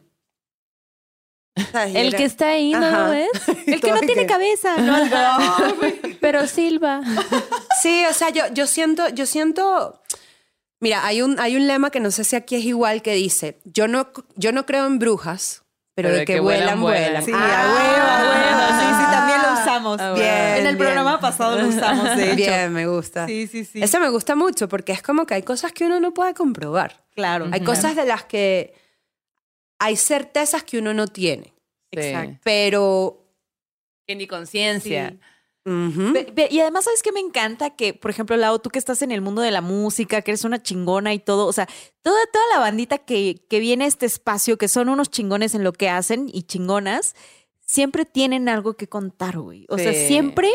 ¿Sabes? 1.72 1.94
Y 1.94 1.98
El 1.98 2.08
era- 2.10 2.18
que 2.20 2.26
está 2.26 2.50
ahí, 2.50 2.72
¿no 2.74 2.86
Ajá. 2.86 3.06
lo 3.06 3.10
ves? 3.12 3.30
El 3.66 3.82
que 3.82 3.92
no 3.92 4.00
tiene 4.02 4.22
que- 4.24 4.28
cabeza. 4.28 4.78
No, 4.82 4.96
Pero 6.22 6.46
Silva. 6.48 7.02
Sí, 7.82 8.04
o 8.10 8.14
sea, 8.14 8.30
yo, 8.30 8.44
yo 8.54 8.68
siento, 8.68 9.10
yo 9.10 9.26
siento. 9.26 10.02
Mira, 10.82 11.04
hay 11.06 11.22
un, 11.24 11.40
hay 11.40 11.56
un 11.56 11.66
lema 11.66 11.90
que 11.90 12.00
no 12.00 12.12
sé 12.12 12.24
si 12.26 12.36
aquí 12.36 12.56
es 12.58 12.64
igual 12.66 13.02
que 13.02 13.14
dice: 13.14 13.60
Yo 13.64 13.88
no, 13.88 14.10
yo 14.36 14.52
no 14.52 14.68
creo 14.68 14.86
en 14.86 15.00
brujas, 15.00 15.64
pero, 15.96 16.10
de 16.12 16.26
que, 16.26 16.40
vuelan, 16.40 16.80
vuelan. 16.82 17.24
Sí, 17.26 17.32
Ah, 17.34 17.62
a 17.64 17.74
huevo, 17.74 18.08
a 18.08 18.22
huevo. 18.22 18.82
Sí, 18.82 18.86
sí, 18.86 19.12
también 19.12 19.25
lo 19.25 19.25
usamos. 19.78 20.00
Ah, 20.02 20.14
Bien, 20.14 20.28
En 20.62 20.68
el 20.68 20.76
bien. 20.76 20.78
programa 20.78 21.20
pasado 21.20 21.60
lo 21.62 21.68
usamos, 21.68 22.16
de 22.16 22.26
hecho. 22.28 22.36
Bien, 22.36 22.74
me 22.74 22.88
gusta. 22.88 23.28
Sí, 23.28 23.48
sí, 23.48 23.66
sí. 23.66 23.82
Eso 23.82 24.00
me 24.00 24.10
gusta 24.10 24.36
mucho 24.36 24.68
porque 24.68 24.92
es 24.92 25.02
como 25.02 25.26
que 25.26 25.34
hay 25.36 25.44
cosas 25.44 25.72
que 25.72 25.86
uno 25.86 26.00
no 26.00 26.14
puede 26.14 26.34
comprobar. 26.34 27.06
Claro. 27.16 27.48
Hay 27.52 27.62
cosas 27.62 27.96
de 27.96 28.06
las 28.06 28.26
que 28.26 28.74
hay 29.80 29.96
certezas 29.96 30.64
que 30.64 30.78
uno 30.80 30.94
no 30.94 31.08
tiene. 31.08 31.54
Sí. 31.92 32.00
Exacto. 32.00 32.40
Pero 32.44 33.26
Que 34.08 34.16
ni 34.16 34.28
conciencia. 34.28 35.12
Sí. 35.12 35.20
Y 36.52 36.60
además, 36.60 36.84
¿sabes 36.84 37.02
qué 37.02 37.12
me 37.12 37.20
encanta? 37.20 37.72
Que, 37.72 37.96
por 37.96 38.12
ejemplo, 38.12 38.38
Lau, 38.38 38.60
tú 38.60 38.70
que 38.70 38.78
estás 38.78 39.02
en 39.02 39.12
el 39.12 39.22
mundo 39.22 39.42
de 39.42 39.50
la 39.50 39.62
música, 39.62 40.22
que 40.22 40.30
eres 40.30 40.44
una 40.44 40.62
chingona 40.62 41.12
y 41.16 41.18
todo, 41.20 41.48
o 41.48 41.54
sea, 41.54 41.68
toda, 42.04 42.20
toda 42.32 42.46
la 42.54 42.60
bandita 42.60 43.00
que, 43.00 43.42
que 43.50 43.60
viene 43.60 43.86
a 43.86 43.88
este 43.88 44.06
espacio, 44.06 44.60
que 44.60 44.68
son 44.68 44.90
unos 44.90 45.10
chingones 45.10 45.56
en 45.56 45.64
lo 45.64 45.74
que 45.74 45.90
hacen 45.90 46.30
y 46.32 46.44
chingonas, 46.44 47.16
siempre 47.66 48.06
tienen 48.06 48.50
algo 48.50 48.76
que 48.76 48.88
contar, 48.88 49.38
güey. 49.40 49.66
O 49.70 49.78
sea, 49.78 49.94
Sí. 49.94 50.08
siempre 50.08 50.50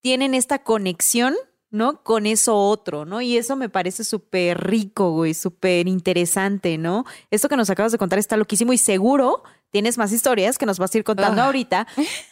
tienen 0.00 0.34
esta 0.34 0.62
conexión, 0.62 1.34
¿no? 1.70 2.02
Con 2.02 2.26
eso 2.26 2.56
otro, 2.56 3.04
¿no? 3.04 3.20
Y 3.20 3.36
eso 3.36 3.56
me 3.56 3.68
parece 3.68 4.04
súper 4.04 4.58
rico, 4.68 5.12
güey, 5.12 5.32
súper 5.34 5.88
interesante, 5.88 6.76
¿no? 6.78 7.04
Esto 7.30 7.48
que 7.48 7.56
nos 7.56 7.70
acabas 7.70 7.92
de 7.92 7.98
contar 7.98 8.18
está 8.18 8.36
loquísimo 8.36 8.72
y 8.72 8.78
seguro 8.78 9.42
tienes 9.70 9.96
más 9.96 10.12
historias 10.12 10.58
que 10.58 10.66
nos 10.66 10.78
vas 10.78 10.94
a 10.94 10.98
ir 10.98 11.04
contando 11.04 11.40
Ah. 11.40 11.46
ahorita, 11.46 11.86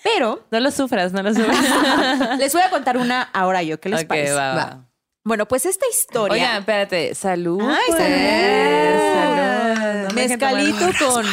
pero 0.05 0.45
No 0.51 0.61
lo 0.61 0.71
sufras, 0.71 1.13
no 1.13 1.23
lo 1.23 1.33
sufras. 1.35 1.59
les 2.39 2.53
voy 2.53 2.63
a 2.63 2.71
contar 2.71 2.99
una 2.99 3.23
ahora 3.33 3.63
yo, 3.63 3.81
¿qué 3.81 3.89
les 3.89 4.03
Ok, 4.03 4.09
parece? 4.09 4.33
va, 4.35 4.55
Va. 4.55 4.87
Bueno, 5.25 5.47
pues 5.47 5.65
esta 5.67 5.87
historia. 5.89 6.33
Oigan, 6.35 6.61
espérate. 6.61 7.15
Salud. 7.15 7.61
Ay, 7.63 7.77
pues. 7.89 7.99
salud. 7.99 9.01
Salud. 9.15 10.09
No 10.09 10.15
me 10.15 10.29
Mezcalito 10.29 10.87
con. 10.99 11.27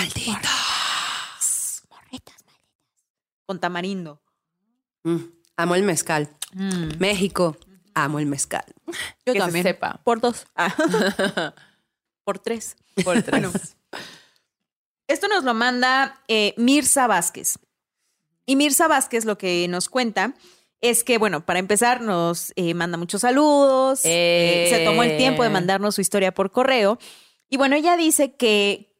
Con 3.47 3.59
tamarindo. 3.59 4.21
Mm, 5.03 5.17
Amo 5.55 5.73
el 5.73 5.81
mezcal. 5.83 6.29
Mm, 6.53 6.99
México, 6.99 7.57
amo 7.95 8.19
el 8.19 8.27
mezcal. 8.27 8.63
yo 9.25 9.33
Que 9.33 9.33
se 9.33 9.39
también. 9.39 9.63
sepa. 9.63 9.99
Por 10.03 10.21
dos. 10.21 10.45
Ah. 10.55 10.71
Por 12.23 12.37
tres. 12.39 12.75
Por 13.03 13.23
tres. 13.23 13.31
Bueno. 13.31 13.51
Esto 15.07 15.27
nos 15.29 15.43
lo 15.45 15.53
manda 15.53 16.21
eh, 16.27 16.53
Mirza 16.57 17.07
Vázquez. 17.07 17.57
Y 18.45 18.55
Mirza 18.57 18.87
Vázquez 18.87 19.23
lo 19.25 19.37
que 19.37 19.65
nos 19.69 19.87
cuenta 19.89 20.33
es 20.81 21.03
que, 21.05 21.17
bueno, 21.17 21.45
para 21.45 21.59
empezar, 21.59 22.01
nos 22.01 22.51
eh, 22.57 22.73
manda 22.73 22.97
muchos 22.97 23.21
saludos. 23.21 24.01
eh, 24.03 24.67
se 24.69 24.83
tomó 24.85 25.03
el 25.03 25.17
tiempo 25.17 25.41
de 25.43 25.49
mandarnos 25.49 25.95
su 25.95 26.01
historia 26.01 26.33
por 26.33 26.51
correo. 26.51 26.99
Y 27.49 27.55
bueno, 27.57 27.75
ella 27.77 27.95
dice 27.95 28.35
que, 28.35 28.93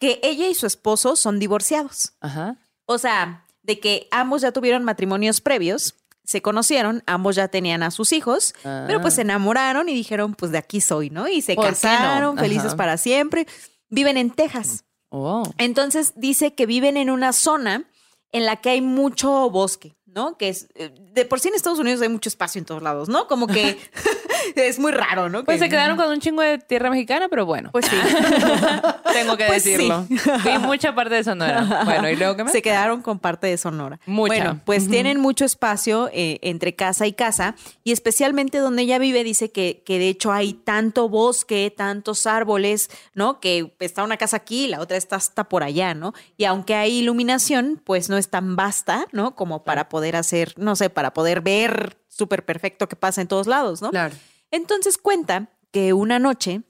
que 0.00 0.18
ella 0.24 0.48
y 0.48 0.54
su 0.54 0.66
esposo 0.66 1.14
son 1.16 1.38
divorciados. 1.38 2.12
Ajá. 2.20 2.56
O 2.86 2.98
sea, 2.98 3.46
de 3.68 3.78
que 3.78 4.08
ambos 4.10 4.40
ya 4.40 4.50
tuvieron 4.50 4.82
matrimonios 4.82 5.42
previos, 5.42 5.94
se 6.24 6.40
conocieron, 6.40 7.02
ambos 7.06 7.36
ya 7.36 7.48
tenían 7.48 7.82
a 7.82 7.90
sus 7.90 8.14
hijos, 8.14 8.54
pero 8.62 9.02
pues 9.02 9.14
se 9.14 9.20
enamoraron 9.20 9.90
y 9.90 9.94
dijeron, 9.94 10.34
pues 10.34 10.50
de 10.52 10.58
aquí 10.58 10.80
soy, 10.80 11.10
¿no? 11.10 11.28
Y 11.28 11.42
se 11.42 11.54
¿Por 11.54 11.66
qué 11.66 11.70
no? 11.70 11.76
casaron, 11.76 12.38
felices 12.38 12.74
para 12.74 12.96
siempre. 12.96 13.46
Viven 13.90 14.16
en 14.16 14.30
Texas. 14.30 14.84
Oh. 15.10 15.42
Entonces 15.58 16.14
dice 16.16 16.54
que 16.54 16.64
viven 16.64 16.96
en 16.96 17.10
una 17.10 17.34
zona 17.34 17.90
en 18.32 18.46
la 18.46 18.56
que 18.56 18.70
hay 18.70 18.80
mucho 18.80 19.50
bosque, 19.50 19.96
¿no? 20.14 20.36
Que 20.36 20.48
es, 20.48 20.68
eh, 20.74 20.92
de 21.12 21.24
por 21.24 21.40
sí 21.40 21.48
en 21.48 21.54
Estados 21.54 21.78
Unidos 21.78 22.00
hay 22.02 22.08
mucho 22.08 22.28
espacio 22.28 22.58
en 22.58 22.64
todos 22.64 22.82
lados, 22.82 23.08
¿no? 23.08 23.26
Como 23.26 23.46
que 23.46 23.78
es 24.56 24.78
muy 24.78 24.92
raro, 24.92 25.28
¿no? 25.28 25.44
Pues 25.44 25.58
Que- 25.58 25.64
se 25.64 25.68
quedaron 25.70 25.96
con 25.96 26.08
un 26.08 26.20
chingo 26.20 26.42
de 26.42 26.58
tierra 26.58 26.90
mexicana, 26.90 27.28
pero 27.28 27.44
bueno. 27.46 27.70
Pues 27.72 27.86
sí. 27.86 27.96
Tengo 29.12 29.36
que 29.36 29.46
Pues 29.46 29.62
sí. 29.62 29.70
decirlo. 29.72 30.06
Vi 30.08 30.58
mucha 30.58 30.94
parte 30.94 31.14
de 31.16 31.24
Sonora. 31.24 31.82
Bueno, 31.84 32.08
¿y 32.10 32.16
luego 32.16 32.36
qué 32.36 32.44
más? 32.44 32.52
Se 32.52 32.62
quedaron 32.62 33.02
con 33.02 33.18
parte 33.18 33.46
de 33.46 33.56
Sonora. 33.58 33.98
Mucha. 34.06 34.28
Bueno, 34.34 34.60
pues 34.64 34.88
tienen 34.88 35.20
mucho 35.20 35.44
espacio 35.44 36.08
eh, 36.12 36.38
entre 36.42 36.74
casa 36.74 37.06
y 37.06 37.12
casa 37.12 37.54
y 37.84 37.92
especialmente 37.92 38.58
donde 38.58 38.82
ella 38.82 38.98
vive 38.98 39.24
dice 39.24 39.50
que, 39.50 39.82
que 39.84 39.98
de 39.98 40.08
hecho 40.08 40.32
hay 40.32 40.52
tanto 40.54 41.08
bosque, 41.08 41.72
tantos 41.76 42.26
árboles, 42.26 42.90
¿no? 43.14 43.40
Que 43.40 43.74
está 43.80 44.04
una 44.04 44.16
casa 44.16 44.36
aquí 44.38 44.64
y 44.66 44.68
la 44.68 44.80
otra 44.80 44.96
está 44.96 45.16
hasta 45.16 45.44
por 45.48 45.62
allá, 45.62 45.94
¿no? 45.94 46.14
Y 46.36 46.44
aunque 46.44 46.74
hay 46.74 46.98
iluminación, 46.98 47.80
pues 47.84 48.08
no 48.08 48.16
es 48.16 48.28
tan 48.28 48.56
vasta, 48.56 49.06
¿no? 49.12 49.34
Como 49.34 49.64
para 49.64 49.88
poder 49.88 49.97
hacer, 50.16 50.54
no 50.56 50.76
sé, 50.76 50.90
para 50.90 51.12
poder 51.12 51.40
ver 51.40 51.98
súper 52.08 52.44
perfecto 52.44 52.88
que 52.88 52.96
pasa 52.96 53.20
en 53.20 53.28
todos 53.28 53.46
lados, 53.46 53.82
¿no? 53.82 53.90
Claro. 53.90 54.14
Entonces 54.50 54.98
cuenta 54.98 55.50
que 55.70 55.92
una 55.92 56.18
noche, 56.18 56.62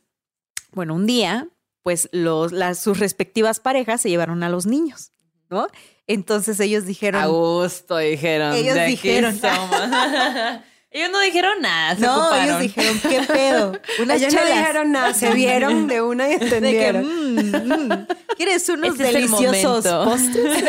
bueno, 0.72 0.94
un 0.94 1.06
día, 1.06 1.48
pues 1.82 2.08
los, 2.12 2.52
las, 2.52 2.78
sus 2.80 2.98
respectivas 2.98 3.60
parejas 3.60 4.00
se 4.00 4.10
llevaron 4.10 4.42
a 4.42 4.48
los 4.48 4.66
niños, 4.66 5.12
¿no? 5.48 5.68
Entonces 6.06 6.58
ellos 6.60 6.86
dijeron, 6.86 7.22
A 7.22 7.26
gusto, 7.26 7.96
dijeron. 7.98 8.54
Ellos 8.54 8.74
de 8.74 8.80
aquí 8.82 8.90
dijeron. 8.92 9.38
somos. 9.40 9.70
ellos 10.90 11.10
no 11.12 11.20
dijeron 11.20 11.60
nada, 11.60 11.94
se 11.94 12.00
no, 12.00 12.20
ocuparon. 12.20 12.44
ellos 12.46 12.60
dijeron, 12.60 13.00
¿qué 13.08 13.20
pedo? 13.32 13.72
Unas 14.02 14.16
Ellos 14.16 14.32
chelas. 14.34 14.48
no 14.48 14.56
dijeron 14.56 14.92
nada, 14.92 15.14
se 15.14 15.30
vieron 15.34 15.86
de 15.86 16.02
una 16.02 16.28
y 16.28 16.32
De 16.32 16.38
que, 16.38 16.44
entendieron. 16.46 17.04
mm, 17.06 17.92
mm, 17.92 18.06
¿quieres 18.36 18.68
unos 18.70 18.90
Este 18.92 19.02
es 19.04 19.08
el 19.08 19.14
deliciosos 19.30 19.84
postres? 19.84 20.64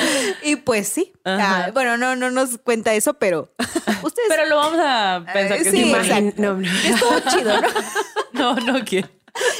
y 0.42 0.56
pues 0.56 0.88
sí. 0.88 1.12
Ah, 1.24 1.70
bueno, 1.72 1.96
no, 1.96 2.16
no 2.16 2.30
nos 2.30 2.58
cuenta 2.58 2.94
eso, 2.94 3.14
pero 3.14 3.52
ustedes... 4.02 4.28
Pero 4.28 4.46
lo 4.46 4.56
vamos 4.56 4.80
a 4.82 5.24
pensar 5.32 5.58
que 5.58 5.70
sí, 5.70 5.92
no, 6.36 6.54
no. 6.54 6.68
Estuvo 6.68 7.20
chido, 7.30 7.60
¿no? 7.60 7.68
No, 8.32 8.54
no 8.56 8.84
quiero. 8.84 9.08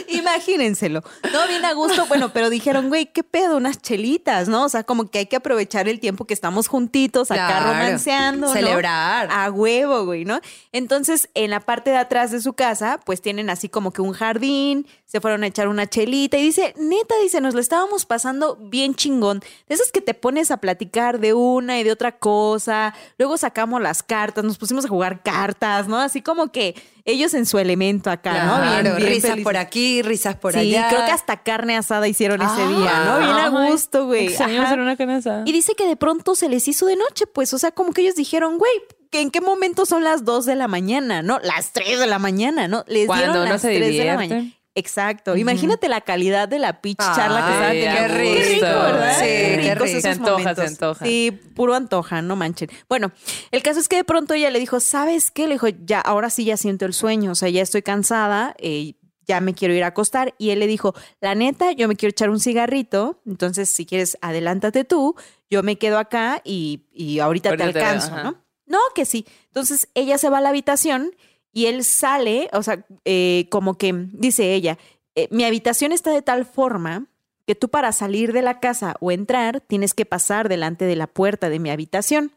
Imagínenselo. 0.08 1.02
No, 1.32 1.46
bien 1.46 1.64
a 1.64 1.72
gusto. 1.72 2.06
Bueno, 2.06 2.32
pero 2.32 2.50
dijeron, 2.50 2.88
güey, 2.88 3.06
¿qué 3.06 3.22
pedo? 3.22 3.56
Unas 3.56 3.80
chelitas, 3.80 4.48
¿no? 4.48 4.64
O 4.64 4.68
sea, 4.68 4.84
como 4.84 5.10
que 5.10 5.18
hay 5.20 5.26
que 5.26 5.36
aprovechar 5.36 5.88
el 5.88 6.00
tiempo 6.00 6.26
que 6.26 6.34
estamos 6.34 6.68
juntitos, 6.68 7.30
acá 7.30 7.46
Claro. 7.48 7.66
romanceando. 7.72 8.46
¿no? 8.48 8.52
Celebrar. 8.52 9.28
A 9.30 9.50
huevo, 9.50 10.04
güey, 10.04 10.24
¿no? 10.24 10.40
Entonces, 10.72 11.28
en 11.34 11.50
la 11.50 11.60
parte 11.60 11.90
de 11.90 11.96
atrás 11.96 12.30
de 12.30 12.40
su 12.40 12.52
casa, 12.54 13.00
pues 13.04 13.20
tienen 13.22 13.50
así 13.50 13.68
como 13.68 13.92
que 13.92 14.02
un 14.02 14.12
jardín, 14.12 14.86
se 15.10 15.22
fueron 15.22 15.42
a 15.42 15.46
echar 15.46 15.68
una 15.68 15.86
chelita 15.86 16.36
y 16.36 16.42
dice, 16.42 16.74
neta, 16.78 17.14
dice, 17.22 17.40
nos 17.40 17.54
lo 17.54 17.60
estábamos 17.60 18.04
pasando 18.04 18.56
bien 18.60 18.94
chingón. 18.94 19.40
De 19.66 19.74
esas 19.74 19.90
que 19.90 20.02
te 20.02 20.12
pones 20.12 20.50
a 20.50 20.58
platicar 20.58 21.18
de 21.18 21.32
una 21.32 21.80
y 21.80 21.82
de 21.82 21.90
otra 21.92 22.12
cosa. 22.18 22.94
Luego 23.16 23.38
sacamos 23.38 23.80
las 23.80 24.02
cartas, 24.02 24.44
nos 24.44 24.58
pusimos 24.58 24.84
a 24.84 24.88
jugar 24.88 25.22
cartas, 25.22 25.88
¿no? 25.88 25.96
Así 25.98 26.20
como 26.20 26.52
que 26.52 26.74
ellos 27.06 27.32
en 27.32 27.46
su 27.46 27.58
elemento 27.58 28.10
acá, 28.10 28.44
¿no? 28.44 28.56
Bien, 28.60 28.68
Claro, 28.82 28.96
bien 28.96 29.08
risas 29.08 29.30
felices. 29.30 29.44
por 29.44 29.56
aquí, 29.56 30.02
risas 30.02 30.36
por 30.36 30.52
sí, 30.52 30.58
allá. 30.58 30.88
creo 30.90 31.06
que 31.06 31.10
hasta 31.12 31.42
carne 31.42 31.74
asada 31.78 32.06
hicieron 32.06 32.42
ese 32.42 32.50
Ah, 32.58 32.68
día, 32.68 33.04
¿no? 33.06 33.18
Bien 33.18 33.30
a 33.64 33.70
gusto, 33.70 34.04
güey. 34.04 34.28
hacer 34.36 34.78
una 34.78 34.94
carne 34.98 35.14
asada. 35.14 35.42
Y 35.46 35.52
dice 35.52 35.74
que 35.74 35.86
de 35.86 35.96
pronto 35.96 36.34
se 36.34 36.50
les 36.50 36.68
hizo 36.68 36.84
de 36.84 36.96
noche, 36.96 37.26
pues, 37.26 37.54
o 37.54 37.58
sea, 37.58 37.70
como 37.70 37.94
que 37.94 38.02
ellos 38.02 38.14
dijeron, 38.14 38.58
güey, 38.58 38.72
¿que 39.10 39.22
¿en 39.22 39.30
qué 39.30 39.40
momento 39.40 39.86
son 39.86 40.04
las 40.04 40.26
2 40.26 40.44
de 40.44 40.54
la 40.54 40.68
mañana? 40.68 41.22
No, 41.22 41.38
las 41.42 41.72
3 41.72 41.98
de 41.98 42.06
la 42.06 42.18
mañana, 42.18 42.68
¿no? 42.68 42.84
Les 42.88 43.06
Cuando 43.06 43.24
dieron 43.32 43.48
las 43.48 43.62
se 43.62 43.68
3 43.68 43.80
de 43.80 43.80
la 43.80 43.86
divierte. 43.90 44.16
mañana. 44.34 44.52
Exacto. 44.78 45.36
Imagínate 45.36 45.88
la 45.88 46.00
calidad 46.02 46.48
de 46.48 46.58
la 46.58 46.80
pitch 46.80 46.98
charla 46.98 47.44
que 47.46 47.52
estaban 47.52 47.70
teniendo. 47.72 48.14
qué 48.14 48.44
rico, 48.54 48.66
¿verdad? 48.66 49.14
sí, 49.18 49.24
qué 49.26 49.74
rico. 49.74 49.84
esos 49.86 50.02
Se 50.02 50.08
antoja, 50.08 50.36
se 50.36 50.42
momentos. 50.42 50.64
antoja. 50.68 51.04
Sí, 51.04 51.40
puro 51.54 51.74
antoja, 51.74 52.22
no 52.22 52.36
manchen. 52.36 52.68
Bueno, 52.88 53.10
el 53.50 53.62
caso 53.62 53.80
es 53.80 53.88
que 53.88 53.96
de 53.96 54.04
pronto 54.04 54.34
ella 54.34 54.50
le 54.50 54.60
dijo, 54.60 54.78
¿sabes 54.80 55.30
qué? 55.30 55.46
Le 55.48 55.54
dijo, 55.54 55.66
ya, 55.68 56.00
ahora 56.00 56.30
sí 56.30 56.44
ya 56.44 56.56
siento 56.56 56.84
el 56.86 56.94
sueño, 56.94 57.32
o 57.32 57.34
sea, 57.34 57.48
ya 57.48 57.60
estoy 57.62 57.82
cansada, 57.82 58.54
eh, 58.58 58.94
ya 59.26 59.40
me 59.40 59.52
quiero 59.54 59.74
ir 59.74 59.84
a 59.84 59.88
acostar. 59.88 60.34
Y 60.38 60.50
él 60.50 60.60
le 60.60 60.66
dijo, 60.66 60.94
la 61.20 61.34
neta, 61.34 61.72
yo 61.72 61.88
me 61.88 61.96
quiero 61.96 62.10
echar 62.10 62.30
un 62.30 62.40
cigarrito, 62.40 63.20
entonces 63.26 63.68
si 63.68 63.84
quieres, 63.84 64.16
adelántate 64.22 64.84
tú, 64.84 65.16
yo 65.50 65.62
me 65.62 65.76
quedo 65.76 65.98
acá 65.98 66.40
y, 66.44 66.86
y 66.92 67.18
ahorita 67.18 67.56
te 67.56 67.62
Ahorita 67.62 67.78
te 67.80 67.84
veo, 67.84 67.88
alcanzo. 67.94 68.22
¿no? 68.22 68.44
No, 68.66 68.78
que 68.94 69.04
sí. 69.06 69.26
Entonces 69.46 69.88
ella 69.94 70.18
se 70.18 70.28
va 70.30 70.38
a 70.38 70.40
la 70.40 70.50
habitación 70.50 71.10
y 71.52 71.66
él 71.66 71.84
sale, 71.84 72.48
o 72.52 72.62
sea, 72.62 72.84
eh, 73.04 73.46
como 73.50 73.78
que 73.78 73.92
dice 74.12 74.54
ella, 74.54 74.78
eh, 75.14 75.28
mi 75.30 75.44
habitación 75.44 75.92
está 75.92 76.12
de 76.12 76.22
tal 76.22 76.46
forma 76.46 77.06
que 77.46 77.54
tú 77.54 77.68
para 77.68 77.92
salir 77.92 78.32
de 78.32 78.42
la 78.42 78.60
casa 78.60 78.94
o 79.00 79.10
entrar 79.10 79.60
tienes 79.60 79.94
que 79.94 80.04
pasar 80.04 80.48
delante 80.48 80.84
de 80.84 80.96
la 80.96 81.06
puerta 81.06 81.48
de 81.48 81.58
mi 81.58 81.70
habitación. 81.70 82.32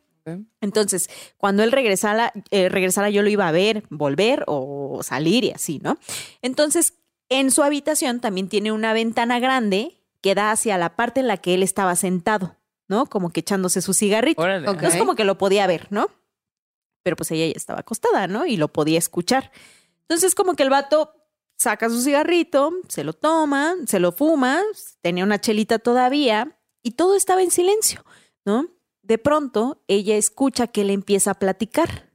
Entonces, 0.62 1.10
cuando 1.38 1.63
él 1.63 1.71
regresara, 1.71 2.32
eh, 2.52 2.69
regresara, 2.69 3.10
yo 3.10 3.24
lo 3.24 3.30
iba 3.30 3.47
a 3.47 3.52
ver, 3.52 3.84
volver 3.89 4.43
o 4.47 5.02
salir 5.04 5.43
y 5.43 5.52
así, 5.52 5.80
¿no? 5.84 5.97
Entonces, 6.41 6.93
en 7.28 7.50
su 7.50 7.63
habitación 7.63 8.19
también 8.19 8.47
tiene 8.47 8.71
una 8.71 8.93
ventana 8.93 9.39
grande 9.39 9.97
que 10.21 10.36
da 10.36 10.52
hacia 10.52 10.78
la 10.78 10.95
parte 10.95 11.19
en 11.21 11.28
la 11.28 11.38
que 11.38 11.56
él 11.56 11.63
estaba 11.63 11.95
sentado, 11.95 12.56
¿no? 12.88 13.08
Como 13.08 13.32
que 13.32 13.39
echándose 13.39 13.82
su 13.82 13.93
cigarrito. 13.93 14.41
Órale. 14.41 14.67
Ok. 14.67 14.76
Entonces, 14.76 15.00
como 15.00 15.15
que 15.15 15.24
lo 15.24 15.38
podía 15.38 15.65
ver, 15.65 15.88
¿no? 15.89 16.08
Pero 17.04 17.16
pues 17.16 17.32
ella 17.32 17.48
ya 17.48 17.54
estaba 17.56 17.80
acostada, 17.80 18.28
¿no? 18.28 18.46
Y 18.46 18.58
lo 18.58 18.68
podía 18.68 19.00
escuchar. 19.00 19.52
Entonces, 20.02 20.36
como 20.36 20.54
que 20.56 20.64
el 20.64 20.70
vato 20.70 21.14
saca 21.58 21.90
su 21.90 22.02
cigarrito, 22.02 22.74
se 22.88 23.04
lo 23.04 23.14
toma, 23.14 23.76
se 23.86 24.00
lo 24.00 24.12
fuma, 24.12 24.62
tenía 25.02 25.24
una 25.24 25.40
chelita 25.40 25.80
todavía 25.80 26.58
y 26.82 26.92
todo 26.92 27.16
estaba 27.16 27.44
en 27.44 27.52
silencio, 27.52 28.04
¿no? 28.46 28.68
De 29.04 29.18
pronto, 29.18 29.82
ella 29.88 30.16
escucha 30.16 30.68
que 30.68 30.82
él 30.82 30.90
empieza 30.90 31.32
a 31.32 31.36
platicar. 31.36 32.12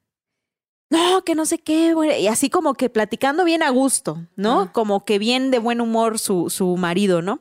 No, 0.91 1.25
que 1.25 1.35
no 1.35 1.47
sé 1.47 1.59
qué, 1.59 1.95
güey", 1.95 2.23
y 2.23 2.29
así 2.29 2.49
como 2.51 2.75
que 2.75 2.91
platicando 2.91 3.45
bien 3.45 3.63
a 3.63 3.71
gusto, 3.71 4.27
¿no? 4.37 4.63
Ah. 4.63 4.73
Como 4.73 5.05
que 5.05 5.19
bien 5.19 5.51
de 5.51 5.59
buen 5.59 5.81
humor 5.81 6.19
su, 6.19 6.51
su 6.51 6.77
marido, 6.77 7.23
¿no? 7.23 7.41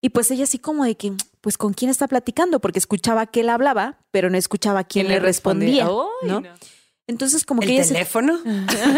Y 0.00 0.10
pues 0.10 0.30
ella 0.30 0.44
así 0.44 0.58
como 0.58 0.84
de 0.84 0.96
que, 0.96 1.12
pues, 1.40 1.56
¿con 1.58 1.72
quién 1.72 1.90
está 1.90 2.06
platicando? 2.06 2.60
Porque 2.60 2.78
escuchaba 2.78 3.26
que 3.26 3.40
él 3.40 3.48
hablaba, 3.48 3.98
pero 4.10 4.30
no 4.30 4.36
escuchaba 4.38 4.84
quién 4.84 5.08
le 5.08 5.18
respondía, 5.20 5.86
Ay, 5.86 6.28
¿no? 6.28 6.40
no. 6.40 6.48
Entonces, 7.08 7.44
como 7.44 7.60
que 7.62 7.78
¿El 7.78 7.84
se- 7.84 7.94
teléfono? 7.94 8.38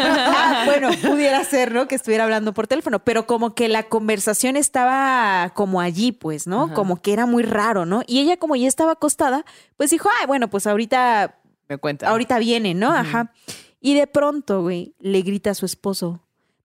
Ah, 0.01 0.63
bueno, 0.67 0.91
pudiera 1.03 1.45
ser, 1.45 1.73
¿no? 1.73 1.87
Que 1.89 1.95
estuviera 1.95 2.25
hablando 2.25 2.53
por 2.55 2.67
teléfono, 2.67 2.99
pero 3.05 3.27
como 3.27 3.55
que 3.55 3.69
la 3.69 3.85
conversación 3.85 4.57
estaba 4.57 5.53
como 5.55 5.81
allí, 5.81 6.13
pues, 6.13 6.47
¿no? 6.47 6.65
Ajá. 6.65 6.75
Como 6.75 7.01
que 7.03 7.13
era 7.13 7.27
muy 7.27 7.43
raro, 7.43 7.85
¿no? 7.87 8.03
Y 8.07 8.21
ella, 8.21 8.37
como 8.39 8.57
ya 8.57 8.67
estaba 8.67 8.93
acostada, 8.93 9.45
pues 9.77 9.91
dijo, 9.91 10.09
ay, 10.21 10.27
bueno, 10.27 10.49
pues 10.49 10.67
ahorita, 10.67 11.39
Me 11.69 11.77
cuenta. 11.79 12.09
ahorita 12.09 12.39
viene, 12.39 12.75
¿no? 12.75 12.91
Ajá. 12.93 13.33
Y 13.81 13.95
de 13.95 14.07
pronto, 14.07 14.63
güey, 14.63 14.95
le 15.01 15.21
grita 15.23 15.51
a 15.51 15.55
su 15.55 15.67
esposo, 15.67 16.21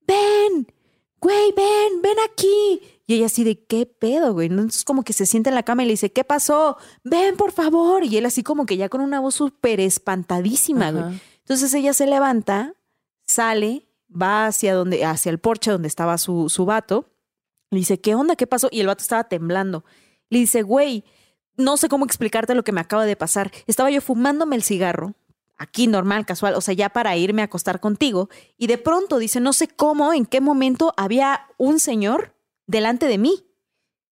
ven, 0.07 0.67
güey, 1.23 1.53
ven, 1.55 2.01
ven 2.01 2.17
aquí. 2.29 2.81
Y 3.07 3.15
ella 3.15 3.27
así 3.27 3.43
de, 3.43 3.63
¿qué 3.65 3.85
pedo, 3.85 4.33
güey? 4.33 4.47
Entonces 4.47 4.83
como 4.83 5.03
que 5.03 5.13
se 5.13 5.25
sienta 5.25 5.49
en 5.49 5.55
la 5.55 5.63
cama 5.63 5.83
y 5.83 5.85
le 5.87 5.93
dice, 5.93 6.11
¿qué 6.11 6.23
pasó? 6.23 6.77
Ven, 7.03 7.37
por 7.37 7.51
favor. 7.51 8.03
Y 8.03 8.17
él 8.17 8.25
así 8.25 8.43
como 8.43 8.65
que 8.65 8.77
ya 8.77 8.89
con 8.89 9.01
una 9.01 9.19
voz 9.19 9.35
súper 9.35 9.79
espantadísima, 9.79 10.91
güey. 10.91 11.21
Entonces 11.39 11.73
ella 11.73 11.93
se 11.93 12.07
levanta, 12.07 12.75
sale, 13.25 13.87
va 14.09 14.47
hacia 14.47 14.75
donde, 14.75 15.03
hacia 15.05 15.29
el 15.29 15.39
porche 15.39 15.71
donde 15.71 15.87
estaba 15.87 16.17
su, 16.17 16.49
su 16.49 16.65
vato. 16.65 17.09
Le 17.71 17.79
dice, 17.79 17.99
¿qué 17.99 18.15
onda? 18.15 18.35
¿Qué 18.35 18.45
pasó? 18.45 18.67
Y 18.71 18.81
el 18.81 18.87
vato 18.87 19.01
estaba 19.01 19.23
temblando. 19.23 19.83
Le 20.29 20.39
dice, 20.39 20.61
güey, 20.61 21.03
no 21.55 21.77
sé 21.77 21.87
cómo 21.89 22.05
explicarte 22.05 22.55
lo 22.55 22.63
que 22.63 22.71
me 22.71 22.81
acaba 22.81 23.05
de 23.05 23.15
pasar. 23.15 23.51
Estaba 23.67 23.89
yo 23.89 24.01
fumándome 24.01 24.55
el 24.55 24.63
cigarro, 24.63 25.15
aquí 25.57 25.87
normal, 25.87 26.25
casual, 26.25 26.55
o 26.55 26.61
sea, 26.61 26.73
ya 26.73 26.89
para 26.89 27.15
irme 27.15 27.41
a 27.41 27.45
acostar 27.45 27.79
contigo. 27.79 28.29
Y 28.57 28.67
de 28.67 28.77
pronto 28.77 29.17
dice, 29.19 29.39
no 29.39 29.53
sé 29.53 29.67
cómo, 29.67 30.13
en 30.13 30.25
qué 30.25 30.41
momento 30.41 30.93
había 30.97 31.47
un 31.57 31.79
señor 31.79 32.35
delante 32.67 33.07
de 33.07 33.17
mí. 33.17 33.45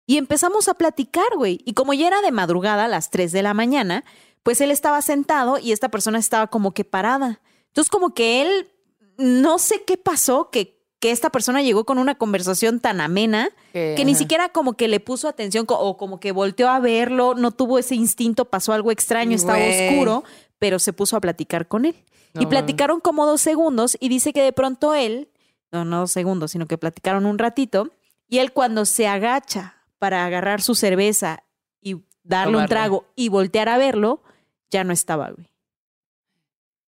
Y 0.07 0.17
empezamos 0.17 0.69
a 0.69 0.75
platicar, 0.75 1.29
güey. 1.37 1.61
Y 1.65 1.75
como 1.75 1.93
ya 1.95 2.07
era 2.09 2.23
de 2.23 2.33
madrugada, 2.33 2.87
a 2.87 2.89
las 2.89 3.11
3 3.11 3.31
de 3.33 3.43
la 3.43 3.53
mañana, 3.55 4.05
pues 4.43 4.61
él 4.61 4.71
estaba 4.71 5.03
sentado 5.03 5.59
y 5.59 5.73
esta 5.73 5.91
persona 5.91 6.19
estaba 6.19 6.47
como 6.47 6.73
que 6.73 6.85
parada. 6.85 7.41
Entonces, 7.69 7.91
como 7.91 8.15
que 8.15 8.41
él, 8.43 8.71
no 9.19 9.59
sé 9.59 9.85
qué 9.87 9.99
pasó, 9.99 10.49
que, 10.51 10.79
que 10.99 11.11
esta 11.11 11.29
persona 11.31 11.61
llegó 11.63 11.85
con 11.85 11.99
una 11.99 12.15
conversación 12.17 12.81
tan 12.81 13.01
amena 13.03 13.51
Que- 13.73 13.95
que 13.97 14.05
ni 14.07 14.15
siquiera 14.15 14.49
como 14.49 14.73
que 14.73 14.89
le 14.89 14.99
puso 14.99 15.29
atención 15.29 15.67
o 15.69 15.97
como 15.99 16.19
que 16.19 16.33
volteó 16.33 16.69
a 16.71 16.81
verlo, 16.81 17.35
no 17.35 17.51
tuvo 17.53 17.79
ese 17.79 17.95
instinto, 17.95 18.47
pasó 18.47 18.73
algo 18.73 18.91
extraño, 18.91 19.37
estaba 19.37 19.59
oscuro, 19.93 20.25
pero 20.59 20.79
se 20.79 20.93
puso 20.93 21.17
a 21.17 21.21
platicar 21.21 21.69
con 21.69 21.85
él. 21.85 22.05
No 22.35 22.43
y 22.43 22.47
platicaron 22.47 23.01
como 23.01 23.27
dos 23.27 23.41
segundos 23.41 23.97
y 24.01 24.09
dice 24.09 24.33
que 24.33 24.43
de 24.43 24.53
pronto 24.53 24.95
él, 24.95 25.31
no, 25.73 25.85
no 25.85 26.01
dos 26.01 26.13
segundos, 26.13 26.53
sino 26.53 26.67
que 26.67 26.79
platicaron 26.79 27.27
un 27.27 27.39
ratito 27.39 27.91
y 28.29 28.39
él 28.39 28.53
cuando 28.53 28.85
se 28.85 29.07
agacha 29.07 29.83
para 29.99 30.25
agarrar 30.25 30.61
su 30.61 30.75
cerveza 30.75 31.45
y 31.81 31.97
darle 32.23 32.59
un 32.59 32.67
trago 32.67 33.07
y 33.17 33.31
voltear 33.31 33.69
a 33.69 33.79
verlo, 33.79 34.23
ya 34.71 34.85
no 34.85 34.93
estaba, 34.93 35.31
güey. 35.31 35.49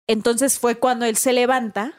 Entonces 0.08 0.58
fue 0.58 0.76
cuando 0.80 1.06
él 1.06 1.18
se 1.18 1.34
levanta 1.34 1.94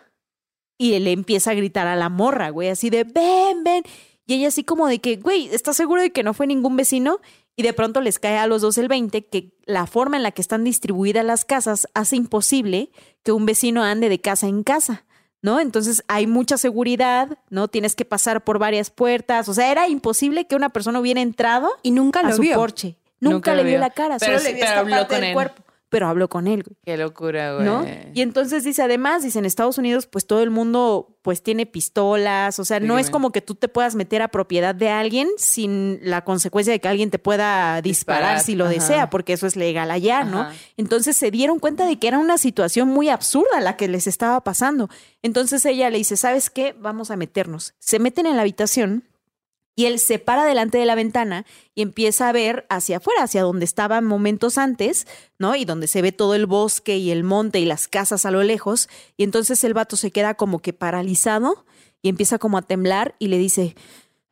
y 0.77 0.95
él 0.95 1.07
empieza 1.07 1.53
a 1.53 1.55
gritar 1.55 1.87
a 1.87 1.95
la 1.95 2.09
morra, 2.09 2.51
güey, 2.51 2.69
así 2.69 2.91
de, 2.91 3.05
ven, 3.05 3.63
ven. 3.63 3.85
Y 4.27 4.35
ella 4.35 4.49
así 4.49 4.65
como 4.65 4.89
de 4.89 5.01
que, 5.01 5.17
güey, 5.17 5.49
¿estás 5.49 5.77
seguro 5.77 6.03
de 6.03 6.11
que 6.11 6.23
no 6.23 6.35
fue 6.35 6.47
ningún 6.47 6.77
vecino? 6.77 7.21
Y 7.61 7.63
de 7.63 7.75
pronto 7.75 8.01
les 8.01 8.19
cae 8.19 8.39
a 8.39 8.47
los 8.47 8.63
dos 8.63 8.79
el 8.79 8.89
20 8.89 9.27
que 9.27 9.53
la 9.67 9.87
forma 9.87 10.17
en 10.17 10.23
la 10.23 10.31
que 10.31 10.41
están 10.41 10.65
distribuidas 10.65 11.25
las 11.27 11.45
casas 11.45 11.87
hace 11.93 12.17
imposible 12.17 12.91
que 13.23 13.33
un 13.33 13.45
vecino 13.45 13.85
ande 13.85 14.09
de 14.09 14.19
casa 14.19 14.47
en 14.47 14.63
casa, 14.63 15.05
¿no? 15.43 15.61
Entonces 15.61 16.03
hay 16.09 16.27
mucha 16.27 16.57
seguridad, 16.57 17.37
¿no? 17.51 17.69
Tienes 17.69 17.95
que 17.97 18.07
pasar 18.07 18.45
por 18.45 18.59
varias 18.59 18.89
puertas. 18.89 19.47
O 19.51 19.53
sea, 19.53 19.71
era 19.71 19.89
imposible 19.89 20.47
que 20.47 20.57
una 20.57 20.71
persona 20.71 21.01
hubiera 21.01 21.21
entrado 21.21 21.69
Y 21.83 21.91
nunca 21.91 22.21
a 22.21 22.23
lo 22.31 22.37
su 22.37 22.41
vio. 22.41 22.55
porche. 22.57 22.97
Nunca, 23.21 23.35
Nunca 23.35 23.55
le 23.57 23.63
vio 23.65 23.73
vio. 23.73 23.81
la 23.81 23.91
cara, 23.91 24.17
Pero 24.19 24.39
solo 24.39 24.49
le 24.51 24.55
vio 24.55 24.65
esta 24.65 24.87
parte 24.87 25.21
del 25.21 25.35
cuerpo. 25.35 25.63
Pero 25.91 26.07
habló 26.07 26.29
con 26.29 26.47
él. 26.47 26.65
Qué 26.85 26.97
locura, 26.97 27.55
güey. 27.55 27.67
¿no? 27.67 27.85
Y 28.15 28.23
entonces 28.23 28.65
dice, 28.65 28.83
además, 28.83 29.23
dice, 29.23 29.39
en 29.41 29.45
Estados 29.45 29.77
Unidos, 29.77 30.07
pues 30.07 30.25
todo 30.27 30.43
el 30.43 30.51
mundo 30.51 31.19
pues 31.23 31.43
tiene 31.43 31.67
pistolas, 31.67 32.59
o 32.59 32.65
sea, 32.65 32.81
no 32.81 32.99
es 32.99 33.11
como 33.11 33.31
que 33.31 33.43
tú 33.43 33.55
te 33.55 33.69
puedas 33.69 33.95
meter 33.95 34.23
a 34.23 34.29
propiedad 34.29 34.75
de 34.75 34.89
alguien 34.89 35.29
sin 35.37 35.99
la 36.03 36.25
consecuencia 36.25 36.73
de 36.73 36.81
que 36.81 36.89
alguien 36.89 37.11
te 37.11 37.19
pueda 37.19 37.83
disparar, 37.83 38.21
Disparar, 38.37 38.41
si 38.41 38.55
lo 38.55 38.65
ajá. 38.65 38.73
desea, 38.73 39.11
porque 39.11 39.35
eso 39.35 39.47
es 39.47 39.55
legal 39.57 39.91
allá, 39.91 40.25
¿no? 40.25 40.49
Entonces 40.79 41.17
se 41.17 41.31
dieron 41.31 41.59
cuenta 41.59 41.85
de 41.85 41.99
que 41.99 42.09
era 42.09 42.19
una 42.19 42.39
situación 42.39 42.89
muy 42.89 43.11
absurda 43.11 43.61
la 43.61 43.77
que 43.77 43.87
les 43.89 44.07
estaba 44.07 44.41
pasando. 44.43 44.89
Entonces 45.23 45.65
ella 45.67 45.91
le 45.91 45.99
dice, 45.99 46.17
¿sabes 46.17 46.49
qué? 46.49 46.75
Vamos 46.79 47.11
a 47.11 47.17
meternos. 47.17 47.75
Se 47.81 47.99
meten 47.99 48.25
en 48.27 48.37
la 48.37 48.43
habitación. 48.43 49.05
Y 49.81 49.87
él 49.87 49.99
se 49.99 50.19
para 50.19 50.45
delante 50.45 50.77
de 50.77 50.85
la 50.85 50.95
ventana 50.95 51.47
y 51.75 51.81
empieza 51.81 52.29
a 52.29 52.33
ver 52.33 52.67
hacia 52.69 52.99
afuera, 52.99 53.23
hacia 53.23 53.41
donde 53.41 53.65
estaban 53.65 54.05
momentos 54.05 54.59
antes, 54.59 55.07
¿no? 55.39 55.57
Y 55.57 55.65
donde 55.65 55.87
se 55.87 56.03
ve 56.03 56.13
todo 56.13 56.35
el 56.35 56.45
bosque 56.45 56.99
y 56.99 57.11
el 57.11 57.25
monte 57.25 57.61
y 57.61 57.65
las 57.65 57.89
casas 57.89 58.27
a 58.27 58.31
lo 58.31 58.43
lejos. 58.43 58.91
Y 59.17 59.25
entonces 59.25 59.65
el 59.65 59.73
vato 59.73 59.97
se 59.97 60.11
queda 60.11 60.35
como 60.35 60.59
que 60.59 60.75
paralizado 60.75 61.65
y 62.03 62.11
empieza 62.11 62.37
como 62.39 62.59
a 62.59 62.63
temblar 62.63 63.15
y 63.19 63.29
le 63.29 63.39
dice, 63.39 63.75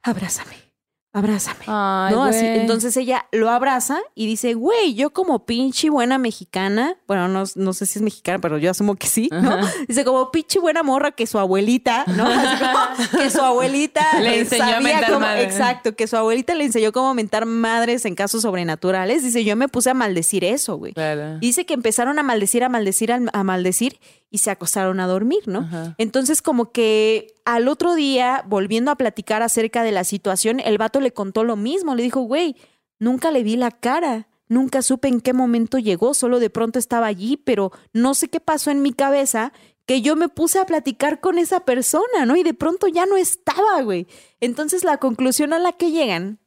abrázame, 0.02 0.67
abrázame. 1.12 1.64
Ay, 1.66 2.14
¿no? 2.14 2.24
Así, 2.24 2.44
entonces 2.44 2.96
ella 2.96 3.26
lo 3.32 3.50
abraza 3.50 3.98
y 4.14 4.26
dice, 4.26 4.54
güey, 4.54 4.94
yo 4.94 5.10
como 5.10 5.46
pinche 5.46 5.90
buena 5.90 6.18
mexicana, 6.18 6.96
bueno, 7.08 7.28
no, 7.28 7.44
no 7.56 7.72
sé 7.72 7.86
si 7.86 7.98
es 7.98 8.02
mexicana, 8.02 8.38
pero 8.40 8.58
yo 8.58 8.70
asumo 8.70 8.94
que 8.94 9.06
sí, 9.08 9.28
¿no? 9.32 9.52
Ajá. 9.54 9.72
Dice, 9.88 10.04
como 10.04 10.30
pinche 10.30 10.58
buena 10.60 10.82
morra 10.82 11.12
que 11.12 11.26
su 11.26 11.38
abuelita, 11.38 12.04
¿no? 12.16 12.26
Así 12.26 12.62
como 12.62 13.22
que 13.22 13.30
su 13.30 13.40
abuelita 13.40 14.06
Le 14.20 14.40
enseñó 14.40 14.64
a 14.64 14.66
sabía 14.74 14.80
mentar 14.80 15.08
cómo- 15.12 15.20
madre. 15.20 15.42
Exacto, 15.44 15.96
que 15.96 16.06
su 16.06 16.16
abuelita 16.16 16.54
le 16.54 16.64
enseñó 16.64 16.92
cómo 16.92 17.14
mentar 17.14 17.46
madres 17.46 18.04
en 18.04 18.14
casos 18.14 18.42
sobrenaturales. 18.42 19.22
Dice, 19.24 19.44
yo 19.44 19.56
me 19.56 19.68
puse 19.68 19.90
a 19.90 19.94
maldecir 19.94 20.44
eso, 20.44 20.76
güey. 20.76 20.92
Claro. 20.92 21.38
Dice 21.38 21.66
que 21.66 21.74
empezaron 21.74 22.18
a 22.18 22.22
maldecir, 22.22 22.62
a 22.64 22.68
maldecir, 22.68 23.12
a 23.12 23.18
a 23.32 23.42
maldecir 23.44 23.98
y 24.30 24.38
se 24.38 24.50
acostaron 24.50 25.00
a 25.00 25.06
dormir, 25.06 25.40
¿no? 25.46 25.60
Ajá. 25.60 25.94
Entonces, 25.98 26.42
como 26.42 26.70
que 26.70 27.34
al 27.54 27.66
otro 27.66 27.94
día, 27.94 28.44
volviendo 28.46 28.90
a 28.90 28.96
platicar 28.96 29.40
acerca 29.40 29.82
de 29.82 29.90
la 29.90 30.04
situación, 30.04 30.60
el 30.60 30.76
vato 30.76 31.00
le 31.00 31.12
contó 31.12 31.44
lo 31.44 31.56
mismo. 31.56 31.94
Le 31.94 32.02
dijo, 32.02 32.20
güey, 32.20 32.56
nunca 32.98 33.30
le 33.30 33.42
vi 33.42 33.56
la 33.56 33.70
cara. 33.70 34.28
Nunca 34.48 34.82
supe 34.82 35.08
en 35.08 35.22
qué 35.22 35.32
momento 35.32 35.78
llegó, 35.78 36.12
solo 36.12 36.40
de 36.40 36.50
pronto 36.50 36.78
estaba 36.78 37.06
allí, 37.06 37.38
pero 37.38 37.72
no 37.94 38.12
sé 38.12 38.28
qué 38.28 38.38
pasó 38.40 38.70
en 38.70 38.82
mi 38.82 38.92
cabeza 38.92 39.54
que 39.86 40.02
yo 40.02 40.14
me 40.14 40.28
puse 40.28 40.58
a 40.58 40.66
platicar 40.66 41.20
con 41.20 41.38
esa 41.38 41.60
persona, 41.60 42.26
¿no? 42.26 42.36
Y 42.36 42.42
de 42.42 42.52
pronto 42.52 42.86
ya 42.86 43.06
no 43.06 43.16
estaba, 43.16 43.80
güey. 43.80 44.06
Entonces 44.40 44.84
la 44.84 44.98
conclusión 44.98 45.54
a 45.54 45.58
la 45.58 45.72
que 45.72 45.90
llegan 45.90 46.40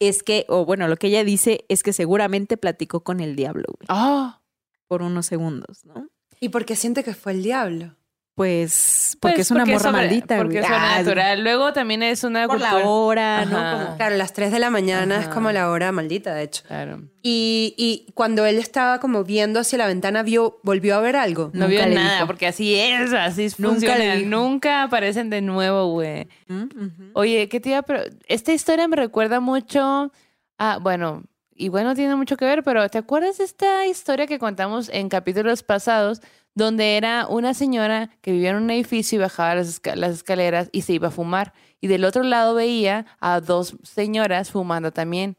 es 0.00 0.24
que, 0.24 0.46
o 0.48 0.64
bueno, 0.64 0.88
lo 0.88 0.96
que 0.96 1.06
ella 1.06 1.22
dice 1.22 1.64
es 1.68 1.84
que 1.84 1.92
seguramente 1.92 2.56
platicó 2.56 3.04
con 3.04 3.20
el 3.20 3.36
diablo, 3.36 3.66
güey, 3.68 3.86
Ah, 3.88 4.42
por 4.88 5.02
unos 5.02 5.26
segundos, 5.26 5.84
¿no? 5.84 6.08
¿Y 6.40 6.48
por 6.48 6.64
qué 6.64 6.74
siente 6.74 7.04
que 7.04 7.14
fue 7.14 7.32
el 7.32 7.44
diablo? 7.44 7.94
Pues 8.36 9.16
porque 9.20 9.36
pues 9.36 9.46
es 9.46 9.50
una 9.52 9.64
morra 9.64 9.78
sobre- 9.78 9.92
maldita, 9.92 10.36
Porque 10.38 10.58
es 10.58 10.66
Ah, 10.68 10.96
sobrenatural. 10.98 11.44
Luego 11.44 11.72
también 11.72 12.02
es 12.02 12.24
una 12.24 12.48
por 12.48 12.60
la 12.60 12.78
hora, 12.78 13.44
¿no? 13.44 13.50
Como- 13.86 13.96
Claro, 13.96 14.16
las 14.16 14.32
3 14.32 14.50
de 14.50 14.58
la 14.58 14.70
mañana 14.70 15.20
es 15.20 15.28
como 15.28 15.52
la 15.52 15.70
hora 15.70 15.92
maldita, 15.92 16.34
de 16.34 16.42
hecho. 16.42 16.62
Claro. 16.66 17.00
Y, 17.22 17.74
y 17.78 18.10
cuando 18.14 18.44
él 18.44 18.58
estaba 18.58 18.98
como 18.98 19.22
viendo 19.22 19.60
hacia 19.60 19.78
la 19.78 19.86
ventana, 19.86 20.24
vio, 20.24 20.58
volvió 20.64 20.96
a 20.96 21.00
ver 21.00 21.14
algo. 21.14 21.50
No 21.54 21.68
Nunca 21.68 21.86
vio 21.86 21.94
nada, 21.94 22.14
dijo. 22.16 22.26
porque 22.26 22.48
así 22.48 22.74
es, 22.74 23.12
así 23.12 23.46
Nunca 23.58 23.72
funciona. 23.86 24.16
Nunca 24.26 24.82
aparecen 24.82 25.30
de 25.30 25.40
nuevo, 25.40 25.92
güey. 25.92 26.26
Mm. 26.48 27.10
Oye, 27.12 27.48
¿qué 27.48 27.60
te 27.60 27.68
iba 27.70 27.78
a 27.78 27.84
Esta 28.26 28.52
historia 28.52 28.88
me 28.88 28.96
recuerda 28.96 29.38
mucho 29.38 30.10
a, 30.58 30.78
bueno, 30.78 31.22
igual 31.54 31.84
no 31.84 31.94
tiene 31.94 32.16
mucho 32.16 32.36
que 32.36 32.44
ver, 32.46 32.64
pero 32.64 32.88
¿te 32.88 32.98
acuerdas 32.98 33.38
de 33.38 33.44
esta 33.44 33.86
historia 33.86 34.26
que 34.26 34.40
contamos 34.40 34.88
en 34.92 35.08
capítulos 35.08 35.62
pasados, 35.62 36.20
donde 36.54 36.96
era 36.96 37.26
una 37.26 37.52
señora 37.54 38.10
que 38.20 38.32
vivía 38.32 38.50
en 38.50 38.56
un 38.56 38.70
edificio 38.70 39.16
y 39.16 39.22
bajaba 39.22 39.54
las, 39.56 39.80
esca- 39.82 39.94
las 39.96 40.12
escaleras 40.12 40.68
y 40.72 40.82
se 40.82 40.92
iba 40.94 41.08
a 41.08 41.10
fumar? 41.10 41.52
Y 41.80 41.88
del 41.88 42.04
otro 42.04 42.22
lado 42.22 42.54
veía 42.54 43.06
a 43.20 43.40
dos 43.40 43.76
señoras 43.82 44.50
fumando 44.50 44.92
también. 44.92 45.36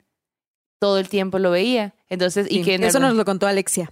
Todo 0.79 0.99
el 0.99 1.07
tiempo 1.09 1.39
lo 1.39 1.51
veía. 1.51 1.95
Entonces, 2.09 2.47
y 2.49 2.55
Sí, 2.59 2.63
que 2.63 2.75
en 2.75 2.83
Eso 2.83 2.99
nos 2.99 3.15
lo 3.15 3.25
contó 3.25 3.47
Alexia. 3.47 3.89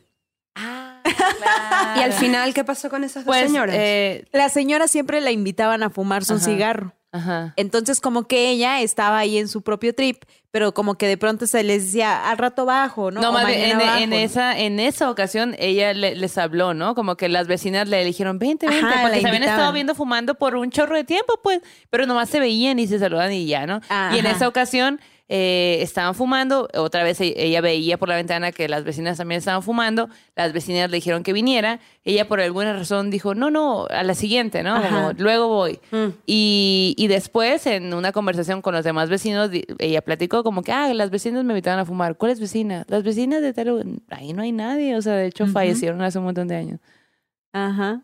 Ah, 0.55 1.01
Y 1.97 1.99
al 2.01 2.13
final, 2.13 2.53
¿qué 2.53 2.63
pasó 2.63 2.89
con 2.89 3.03
esas 3.03 3.23
dos 3.25 3.33
pues, 3.33 3.47
señoras? 3.47 3.75
eh, 3.77 4.25
La 4.31 4.49
señora 4.49 4.87
siempre 4.87 5.21
la 5.21 5.31
invitaban 5.31 5.81
a 5.83 5.89
fumarse 5.89 6.33
un 6.33 6.39
Ajá. 6.39 6.45
cigarro. 6.49 6.93
Ajá. 7.13 7.53
Entonces, 7.55 8.01
como 8.01 8.27
que 8.27 8.49
ella 8.49 8.81
estaba 8.81 9.17
ahí 9.19 9.37
en 9.37 9.47
su 9.47 9.61
propio 9.61 9.95
trip, 9.95 10.23
pero 10.51 10.73
como 10.73 10.95
que 10.95 11.07
de 11.07 11.17
pronto 11.17 11.47
se 11.47 11.63
les 11.63 11.85
decía, 11.85 12.29
al 12.29 12.37
rato 12.37 12.65
bajo, 12.65 13.09
¿no? 13.09 13.21
No, 13.21 13.31
más 13.31 13.47
en, 13.49 13.61
mañana 13.77 13.85
bajo, 13.85 14.03
en 14.03 14.09
¿no? 14.09 14.15
esa, 14.17 14.59
en 14.59 14.79
esa 14.79 15.09
ocasión 15.09 15.55
ella 15.57 15.93
le- 15.93 16.15
les 16.15 16.37
habló, 16.37 16.73
¿no? 16.73 16.93
Como 16.93 17.15
que 17.15 17.29
las 17.29 17.47
vecinas 17.47 17.87
le 17.87 18.03
dijeron, 18.03 18.37
vente, 18.37 18.67
vente, 18.67 18.85
Ajá, 18.85 19.01
porque 19.03 19.21
se 19.21 19.27
habían 19.27 19.43
estado 19.43 19.71
viendo 19.71 19.95
fumando 19.95 20.35
por 20.35 20.55
un 20.55 20.69
chorro 20.69 20.95
de 20.95 21.05
tiempo, 21.05 21.39
pues, 21.41 21.61
pero 21.89 22.05
nomás 22.05 22.29
se 22.29 22.39
veían 22.39 22.77
y 22.79 22.87
se 22.87 22.99
saludan 22.99 23.31
y 23.31 23.45
ya, 23.47 23.65
¿no? 23.65 23.77
Y 24.13 24.19
en 24.19 24.25
Ajá. 24.27 24.35
esa 24.35 24.47
ocasión 24.47 24.99
eh, 25.29 25.79
estaban 25.81 26.13
fumando, 26.15 26.67
otra 26.75 27.03
vez 27.03 27.19
e- 27.21 27.33
ella 27.37 27.61
veía 27.61 27.97
por 27.97 28.09
la 28.09 28.15
ventana 28.15 28.51
que 28.51 28.67
las 28.67 28.83
vecinas 28.83 29.17
también 29.17 29.39
estaban 29.39 29.63
fumando, 29.63 30.09
las 30.35 30.51
vecinas 30.53 30.91
le 30.91 30.97
dijeron 30.97 31.23
que 31.23 31.31
viniera, 31.33 31.79
ella 32.03 32.27
por 32.27 32.41
alguna 32.41 32.73
razón 32.73 33.09
dijo, 33.09 33.33
no, 33.33 33.49
no, 33.49 33.87
a 33.89 34.03
la 34.03 34.15
siguiente, 34.15 34.63
¿no? 34.63 34.81
Como, 34.81 35.13
luego 35.17 35.47
voy. 35.47 35.79
Mm. 35.91 36.07
Y, 36.25 36.93
y 36.97 37.07
después, 37.07 37.65
en 37.67 37.93
una 37.93 38.11
conversación 38.11 38.61
con 38.61 38.73
los 38.75 38.83
demás 38.83 39.09
vecinos, 39.09 39.49
ella 39.79 40.01
platicó 40.01 40.43
como 40.43 40.61
que, 40.61 40.71
ah, 40.71 40.93
las 40.93 41.09
vecinas 41.09 41.43
me 41.45 41.53
invitaban 41.53 41.79
a 41.79 41.85
fumar. 41.85 42.17
¿Cuáles 42.17 42.39
vecinas? 42.39 42.85
Las 42.89 43.03
vecinas 43.03 43.41
de 43.41 43.53
tal... 43.53 43.67
lugar". 43.67 43.85
Ahí 44.09 44.33
no 44.33 44.41
hay 44.41 44.51
nadie, 44.51 44.95
o 44.97 45.01
sea, 45.01 45.13
de 45.15 45.27
hecho 45.27 45.45
Ujú. 45.45 45.53
fallecieron 45.53 46.01
hace 46.01 46.19
un 46.19 46.25
montón 46.25 46.47
de 46.47 46.55
años. 46.57 46.79
Ajá. 47.53 48.01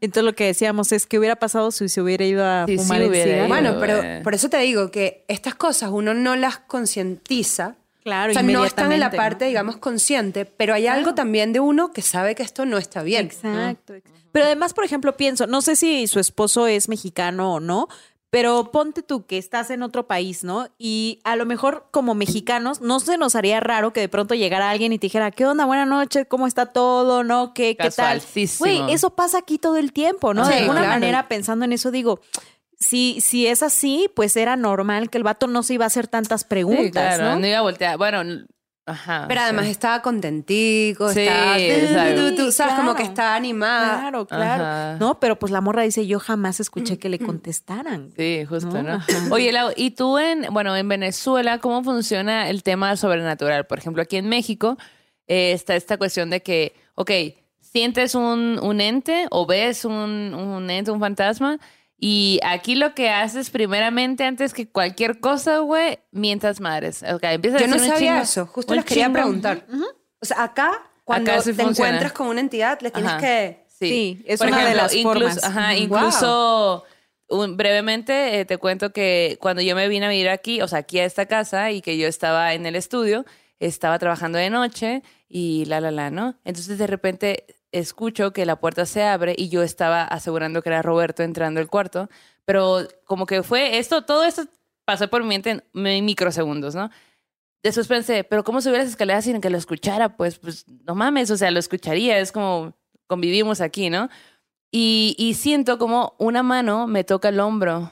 Entonces 0.00 0.24
lo 0.24 0.34
que 0.34 0.44
decíamos 0.44 0.92
es 0.92 1.06
que 1.06 1.18
hubiera 1.18 1.36
pasado 1.36 1.70
si 1.70 1.88
se 1.88 2.00
hubiera 2.00 2.24
ido 2.24 2.44
a 2.44 2.64
Sí, 2.66 2.78
sí 2.78 2.84
fumar 2.84 3.02
el 3.02 3.10
hubiera. 3.10 3.46
Bueno, 3.46 3.76
pero 3.78 4.02
eh. 4.02 4.20
por 4.22 4.34
eso 4.34 4.48
te 4.48 4.58
digo 4.58 4.90
que 4.90 5.24
estas 5.28 5.54
cosas 5.54 5.90
uno 5.92 6.14
no 6.14 6.36
las 6.36 6.58
concientiza. 6.58 7.76
Claro, 8.02 8.32
o 8.32 8.34
sea, 8.34 8.42
no 8.42 8.66
están 8.66 8.92
en 8.92 9.00
la 9.00 9.10
parte, 9.10 9.46
¿no? 9.46 9.48
digamos, 9.48 9.78
consciente, 9.78 10.44
pero 10.44 10.74
hay 10.74 10.86
algo 10.86 11.14
también 11.14 11.54
de 11.54 11.60
uno 11.60 11.90
que 11.90 12.02
sabe 12.02 12.34
que 12.34 12.42
esto 12.42 12.66
no 12.66 12.76
está 12.76 13.02
bien. 13.02 13.26
Exacto. 13.26 13.94
Pero 14.30 14.44
además, 14.46 14.74
por 14.74 14.84
ejemplo, 14.84 15.16
pienso, 15.16 15.46
no 15.46 15.62
sé 15.62 15.74
si 15.74 16.06
su 16.06 16.20
esposo 16.20 16.66
es 16.66 16.88
mexicano 16.88 17.54
o 17.54 17.60
no, 17.60 17.88
pero 18.34 18.72
ponte 18.72 19.04
tú 19.04 19.26
que 19.26 19.38
estás 19.38 19.70
en 19.70 19.84
otro 19.84 20.08
país, 20.08 20.42
¿no? 20.42 20.66
Y 20.76 21.20
a 21.22 21.36
lo 21.36 21.46
mejor 21.46 21.86
como 21.92 22.16
mexicanos 22.16 22.80
no 22.80 22.98
se 22.98 23.16
nos 23.16 23.36
haría 23.36 23.60
raro 23.60 23.92
que 23.92 24.00
de 24.00 24.08
pronto 24.08 24.34
llegara 24.34 24.70
alguien 24.70 24.92
y 24.92 24.98
te 24.98 25.06
dijera, 25.06 25.30
¿qué 25.30 25.46
onda? 25.46 25.66
Buenas 25.66 25.86
noches, 25.86 26.26
¿cómo 26.28 26.48
está 26.48 26.66
todo? 26.66 27.22
¿No? 27.22 27.54
¿Qué, 27.54 27.76
qué 27.76 27.90
tal? 27.92 28.20
Güey, 28.58 28.92
eso 28.92 29.10
pasa 29.14 29.38
aquí 29.38 29.58
todo 29.58 29.76
el 29.76 29.92
tiempo, 29.92 30.34
¿no? 30.34 30.46
Sí, 30.46 30.52
de 30.52 30.58
alguna 30.58 30.80
claro. 30.80 30.94
manera, 30.94 31.28
pensando 31.28 31.64
en 31.64 31.74
eso, 31.74 31.92
digo, 31.92 32.18
si, 32.76 33.20
si 33.20 33.46
es 33.46 33.62
así, 33.62 34.10
pues 34.16 34.36
era 34.36 34.56
normal 34.56 35.10
que 35.10 35.18
el 35.18 35.22
vato 35.22 35.46
no 35.46 35.62
se 35.62 35.74
iba 35.74 35.84
a 35.84 35.86
hacer 35.86 36.08
tantas 36.08 36.42
preguntas, 36.42 36.86
Sí, 36.86 36.90
claro, 36.90 37.24
¿no? 37.34 37.38
no 37.38 37.46
iba 37.46 37.58
a 37.58 37.62
voltear. 37.62 37.96
Bueno, 37.98 38.46
ajá. 38.86 39.26
Pero 39.28 39.40
además 39.40 39.66
estaba 39.66 40.02
contentico, 40.02 41.10
Sí, 41.12 41.20
estaba, 41.20 41.58
exacto. 41.58 42.30
tú, 42.30 42.36
tú, 42.36 42.52
sabes, 42.52 42.74
como 42.74 42.94
que 42.94 43.02
estaba 43.02 43.34
animada. 43.34 44.00
Claro, 44.00 44.26
claro. 44.26 44.64
Ajá. 44.64 44.96
No, 44.98 45.20
pero 45.20 45.38
pues 45.38 45.52
la 45.52 45.60
morra 45.60 45.82
dice, 45.82 46.06
yo 46.06 46.20
jamás 46.20 46.60
escuché 46.60 46.98
que 46.98 47.08
le 47.08 47.18
contestaran. 47.20 48.12
Sí, 48.16 48.44
justo, 48.48 48.82
¿No? 48.82 48.98
¿no? 48.98 49.04
Oye, 49.30 49.52
Lau, 49.52 49.72
¿y 49.76 49.92
tú 49.92 50.18
en, 50.18 50.46
bueno, 50.52 50.76
en 50.76 50.88
Venezuela, 50.88 51.58
cómo 51.58 51.82
funciona 51.82 52.48
el 52.48 52.62
tema 52.62 52.96
sobrenatural? 52.96 53.66
Por 53.66 53.78
ejemplo, 53.78 54.02
aquí 54.02 54.16
en 54.16 54.28
México 54.28 54.76
eh, 55.26 55.52
está 55.52 55.76
esta 55.76 55.96
cuestión 55.96 56.30
de 56.30 56.42
que, 56.42 56.74
ok, 56.94 57.10
sientes 57.60 58.14
un, 58.14 58.58
un 58.62 58.80
ente 58.80 59.26
o 59.30 59.46
ves 59.46 59.84
un, 59.84 60.34
un 60.34 60.70
ente, 60.70 60.90
un 60.90 61.00
fantasma, 61.00 61.58
y 62.06 62.38
aquí 62.42 62.74
lo 62.74 62.94
que 62.94 63.08
haces 63.08 63.48
primeramente, 63.48 64.24
antes 64.24 64.52
que 64.52 64.68
cualquier 64.68 65.20
cosa, 65.20 65.60
güey, 65.60 66.00
mientas 66.12 66.60
madres. 66.60 67.02
Ok, 67.02 67.22
empiezas 67.24 67.62
a 67.62 67.64
Yo 67.64 67.68
no 67.70 67.74
decir 67.76 67.88
un 67.90 67.94
sabía 67.96 68.12
chingo- 68.16 68.22
eso, 68.22 68.46
justo 68.46 68.74
les 68.74 68.84
quería 68.84 69.04
chingo. 69.06 69.14
preguntar. 69.14 69.66
O 70.20 70.26
sea, 70.26 70.42
acá, 70.44 70.82
cuando 71.04 71.32
Acá 71.32 71.40
sí 71.40 71.54
te 71.54 71.62
funciona. 71.62 71.88
encuentras 71.90 72.12
con 72.12 72.26
una 72.26 72.40
entidad, 72.40 72.78
le 72.82 72.90
tienes 72.90 73.12
Ajá. 73.12 73.20
que... 73.20 73.64
Sí, 73.78 74.22
es 74.26 74.38
Por 74.38 74.48
una 74.48 74.58
de 74.58 74.62
ejemplo, 74.64 74.82
las 74.82 74.94
incluso, 74.94 75.18
formas. 75.40 75.44
Ajá, 75.44 75.74
incluso 75.76 76.84
un- 77.28 77.56
brevemente 77.56 78.40
eh, 78.40 78.44
te 78.44 78.58
cuento 78.58 78.92
que 78.92 79.36
cuando 79.40 79.62
yo 79.62 79.74
me 79.74 79.88
vine 79.88 80.06
a 80.06 80.08
vivir 80.10 80.28
aquí, 80.28 80.60
o 80.62 80.68
sea, 80.68 80.80
aquí 80.80 80.98
a 81.00 81.04
esta 81.04 81.26
casa 81.26 81.70
y 81.70 81.80
que 81.80 81.96
yo 81.98 82.06
estaba 82.06 82.54
en 82.54 82.66
el 82.66 82.76
estudio, 82.76 83.24
estaba 83.60 83.98
trabajando 83.98 84.38
de 84.38 84.50
noche 84.50 85.02
y 85.28 85.64
la, 85.66 85.80
la, 85.80 85.90
la, 85.90 86.10
¿no? 86.10 86.36
Entonces 86.44 86.78
de 86.78 86.86
repente 86.86 87.44
escucho 87.78 88.32
que 88.32 88.46
la 88.46 88.56
puerta 88.56 88.86
se 88.86 89.02
abre 89.04 89.34
y 89.36 89.48
yo 89.48 89.62
estaba 89.62 90.02
asegurando 90.04 90.62
que 90.62 90.68
era 90.70 90.82
Roberto 90.82 91.22
entrando 91.22 91.60
al 91.60 91.68
cuarto, 91.68 92.08
pero 92.44 92.86
como 93.04 93.26
que 93.26 93.42
fue 93.42 93.78
esto, 93.78 94.02
todo 94.04 94.24
esto 94.24 94.44
pasó 94.84 95.08
por 95.08 95.22
mi 95.22 95.28
mente 95.28 95.50
en 95.50 95.64
mi- 95.72 96.02
microsegundos, 96.02 96.74
¿no? 96.74 96.90
Después 97.62 97.86
pensé, 97.88 98.24
pero 98.24 98.44
¿cómo 98.44 98.60
subir 98.60 98.78
las 98.78 98.88
escaleras 98.88 99.24
sin 99.24 99.40
que 99.40 99.48
lo 99.50 99.56
escuchara? 99.58 100.16
Pues, 100.16 100.38
pues 100.38 100.66
no 100.68 100.94
mames, 100.94 101.30
o 101.30 101.36
sea, 101.36 101.50
lo 101.50 101.58
escucharía, 101.58 102.18
es 102.18 102.30
como 102.32 102.74
convivimos 103.06 103.60
aquí, 103.62 103.88
¿no? 103.90 104.08
Y, 104.70 105.14
y 105.18 105.34
siento 105.34 105.78
como 105.78 106.14
una 106.18 106.42
mano 106.42 106.86
me 106.86 107.04
toca 107.04 107.28
el 107.30 107.40
hombro. 107.40 107.90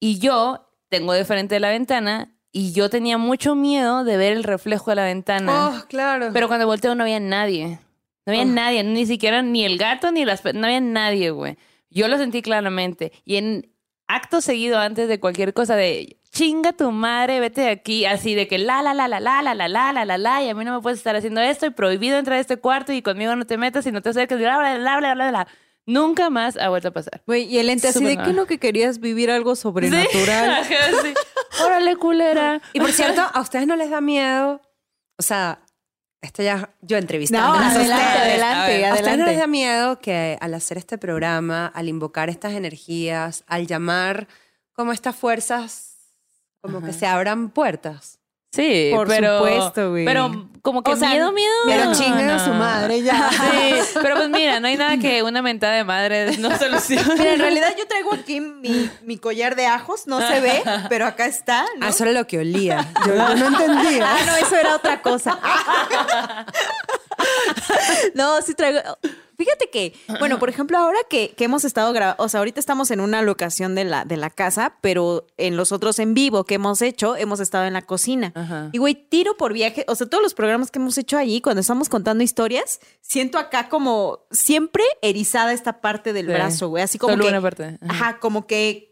Y 0.00 0.18
yo 0.18 0.68
tengo 0.88 1.12
de 1.12 1.24
frente 1.24 1.54
de 1.56 1.60
la 1.60 1.68
ventana 1.70 2.34
y 2.52 2.72
yo 2.72 2.90
tenía 2.90 3.16
mucho 3.18 3.54
miedo 3.54 4.02
de 4.02 4.16
ver 4.16 4.32
el 4.32 4.42
reflejo 4.44 4.90
de 4.90 4.96
la 4.96 5.04
ventana. 5.04 5.68
Oh, 5.68 5.86
claro. 5.88 6.30
Pero 6.32 6.48
cuando 6.48 6.66
volteo 6.66 6.94
no 6.96 7.04
había 7.04 7.20
nadie. 7.20 7.78
No 8.30 8.40
había 8.40 8.42
Oh. 8.52 8.54
nadie, 8.54 8.84
ni 8.84 9.06
siquiera 9.06 9.42
ni 9.42 9.64
el 9.64 9.78
gato 9.78 10.10
ni 10.12 10.24
las... 10.24 10.44
No 10.54 10.66
había 10.66 10.80
nadie, 10.80 11.30
güey. 11.30 11.56
Yo 11.90 12.08
lo 12.08 12.16
sentí 12.18 12.42
claramente. 12.42 13.12
Y 13.24 13.36
en 13.36 13.72
acto 14.08 14.40
seguido, 14.40 14.78
antes 14.78 15.08
de 15.08 15.20
cualquier 15.20 15.52
cosa, 15.54 15.76
de 15.76 16.16
chinga 16.30 16.72
tu 16.72 16.90
madre, 16.92 17.40
vete 17.40 17.62
de 17.62 17.70
aquí, 17.70 18.04
así 18.04 18.34
de 18.34 18.46
que 18.46 18.58
la, 18.58 18.82
la, 18.82 18.94
la, 18.94 19.08
la, 19.08 19.18
la, 19.20 19.42
la, 19.42 19.54
la, 19.54 19.68
la, 19.68 19.92
la, 19.92 20.04
la, 20.04 20.18
la, 20.18 20.42
y 20.44 20.48
a 20.48 20.54
mí 20.54 20.64
no 20.64 20.74
me 20.76 20.80
puedes 20.80 20.98
estar 21.00 21.16
haciendo 21.16 21.40
esto, 21.40 21.66
y 21.66 21.70
prohibido 21.70 22.18
entrar 22.18 22.38
a 22.38 22.40
este 22.40 22.56
cuarto, 22.56 22.92
y 22.92 23.02
conmigo 23.02 23.34
no 23.34 23.44
te 23.46 23.56
metas, 23.56 23.84
y 23.86 23.92
no 23.92 24.00
te 24.00 24.10
acerques, 24.10 24.38
bla, 24.38 24.56
bla, 24.58 24.78
bla, 24.78 24.98
bla, 24.98 25.14
bla, 25.14 25.28
bla. 25.30 25.48
Nunca 25.86 26.30
más 26.30 26.56
ha 26.56 26.68
vuelto 26.68 26.88
a 26.88 26.90
pasar. 26.92 27.22
Güey, 27.26 27.44
y 27.52 27.58
el 27.58 27.68
ente 27.70 27.88
así 27.88 28.04
de 28.04 28.16
que 28.16 28.32
no 28.32 28.46
que 28.46 28.58
querías 28.58 29.00
vivir 29.00 29.30
algo 29.32 29.56
sobrenatural. 29.56 30.64
sí. 31.02 31.14
Órale, 31.64 31.96
culera. 31.96 32.60
Y 32.74 32.78
por 32.80 32.92
cierto, 32.92 33.22
¿a 33.32 33.40
ustedes 33.40 33.66
no 33.66 33.74
les 33.74 33.90
da 33.90 34.00
miedo? 34.00 34.60
O 35.18 35.22
sea, 35.22 35.60
esto 36.22 36.42
ya 36.42 36.70
yo 36.82 36.96
No, 36.96 36.98
entrevistándolas 37.02 37.62
a 37.62 37.70
adelante, 37.80 38.04
ustedes. 38.04 38.22
adelante, 38.22 38.56
A 38.60 38.66
ver, 38.66 38.84
¿A 38.84 38.94
ustedes 38.94 39.18
no 39.18 39.24
les 39.24 39.36
da 39.36 39.42
adelante. 39.44 39.46
miedo 39.48 39.98
que 40.00 40.38
al 40.40 40.54
hacer 40.54 40.78
este 40.78 40.98
programa, 40.98 41.66
al 41.66 41.88
invocar 41.88 42.28
estas 42.30 42.52
energías, 42.52 43.42
al 43.46 43.66
llamar 43.66 44.28
como 44.72 44.92
estas 44.92 45.16
fuerzas, 45.16 45.96
como 46.60 46.82
que 46.82 46.92
se 46.92 47.06
abran 47.06 47.50
puertas? 47.50 48.19
Sí, 48.52 48.90
Por 48.92 49.06
pero, 49.06 49.38
supuesto, 49.38 49.90
güey. 49.90 50.04
Pero 50.04 50.48
como 50.62 50.82
que 50.82 50.90
O 50.90 50.96
sea, 50.96 51.10
miedo, 51.10 51.30
miedo. 51.32 51.54
Pero 51.66 51.84
no, 51.86 51.94
chinguen 51.94 52.28
a 52.28 52.44
su 52.44 52.50
no. 52.50 52.56
madre 52.58 53.00
ya. 53.02 53.30
Sí, 53.30 53.98
pero 54.02 54.16
pues 54.16 54.28
mira, 54.28 54.58
no 54.58 54.66
hay 54.66 54.76
nada 54.76 54.98
que 54.98 55.22
una 55.22 55.40
mentada 55.40 55.74
de 55.74 55.84
madre 55.84 56.36
no 56.38 56.50
solucione. 56.58 57.14
Mira, 57.16 57.34
en 57.34 57.40
realidad 57.40 57.74
yo 57.78 57.86
traigo 57.86 58.12
aquí 58.12 58.40
mi, 58.40 58.90
mi 59.04 59.16
collar 59.18 59.54
de 59.54 59.66
ajos, 59.66 60.06
no 60.06 60.20
se 60.26 60.40
ve, 60.40 60.62
pero 60.88 61.06
acá 61.06 61.26
está. 61.26 61.62
¿no? 61.78 61.86
Ah, 61.86 61.90
eso 61.90 62.02
era 62.02 62.12
lo 62.12 62.26
que 62.26 62.38
olía. 62.40 62.88
Yo, 63.06 63.14
yo 63.14 63.36
no 63.36 63.46
entendía. 63.46 64.16
Ah, 64.16 64.18
no, 64.26 64.36
eso 64.36 64.56
era 64.56 64.74
otra 64.74 65.00
cosa. 65.00 65.38
no, 68.14 68.42
sí 68.42 68.54
traigo. 68.54 68.80
Fíjate 69.40 69.70
que, 69.70 69.94
bueno, 70.18 70.38
por 70.38 70.48
ejemplo, 70.50 70.76
ahora 70.76 70.98
que, 71.08 71.30
que 71.34 71.44
hemos 71.44 71.64
estado 71.64 71.92
grabando, 71.94 72.22
o 72.22 72.28
sea, 72.28 72.40
ahorita 72.40 72.60
estamos 72.60 72.90
en 72.90 73.00
una 73.00 73.22
locación 73.22 73.74
de 73.74 73.84
la, 73.84 74.04
de 74.04 74.18
la 74.18 74.28
casa, 74.28 74.74
pero 74.82 75.26
en 75.38 75.56
los 75.56 75.72
otros 75.72 75.98
en 75.98 76.12
vivo 76.12 76.44
que 76.44 76.56
hemos 76.56 76.82
hecho, 76.82 77.16
hemos 77.16 77.40
estado 77.40 77.64
en 77.64 77.72
la 77.72 77.80
cocina. 77.82 78.32
Ajá. 78.34 78.68
Y 78.72 78.76
güey, 78.78 78.94
tiro 78.94 79.38
por 79.38 79.54
viaje, 79.54 79.84
o 79.88 79.94
sea, 79.94 80.06
todos 80.06 80.22
los 80.22 80.34
programas 80.34 80.70
que 80.70 80.78
hemos 80.78 80.98
hecho 80.98 81.16
allí, 81.16 81.40
cuando 81.40 81.60
estamos 81.62 81.88
contando 81.88 82.22
historias, 82.22 82.80
siento 83.00 83.38
acá 83.38 83.68
como 83.70 84.26
siempre 84.30 84.84
erizada 85.00 85.52
esta 85.54 85.80
parte 85.80 86.12
del 86.12 86.26
Sí. 86.26 86.32
brazo, 86.32 86.68
güey, 86.68 86.82
así 86.82 86.98
como 86.98 87.14
Solo 87.14 87.24
que, 87.24 87.30
una 87.30 87.40
parte. 87.40 87.64
Ajá. 87.64 87.78
Ajá, 87.88 88.18
como 88.20 88.46
que, 88.46 88.89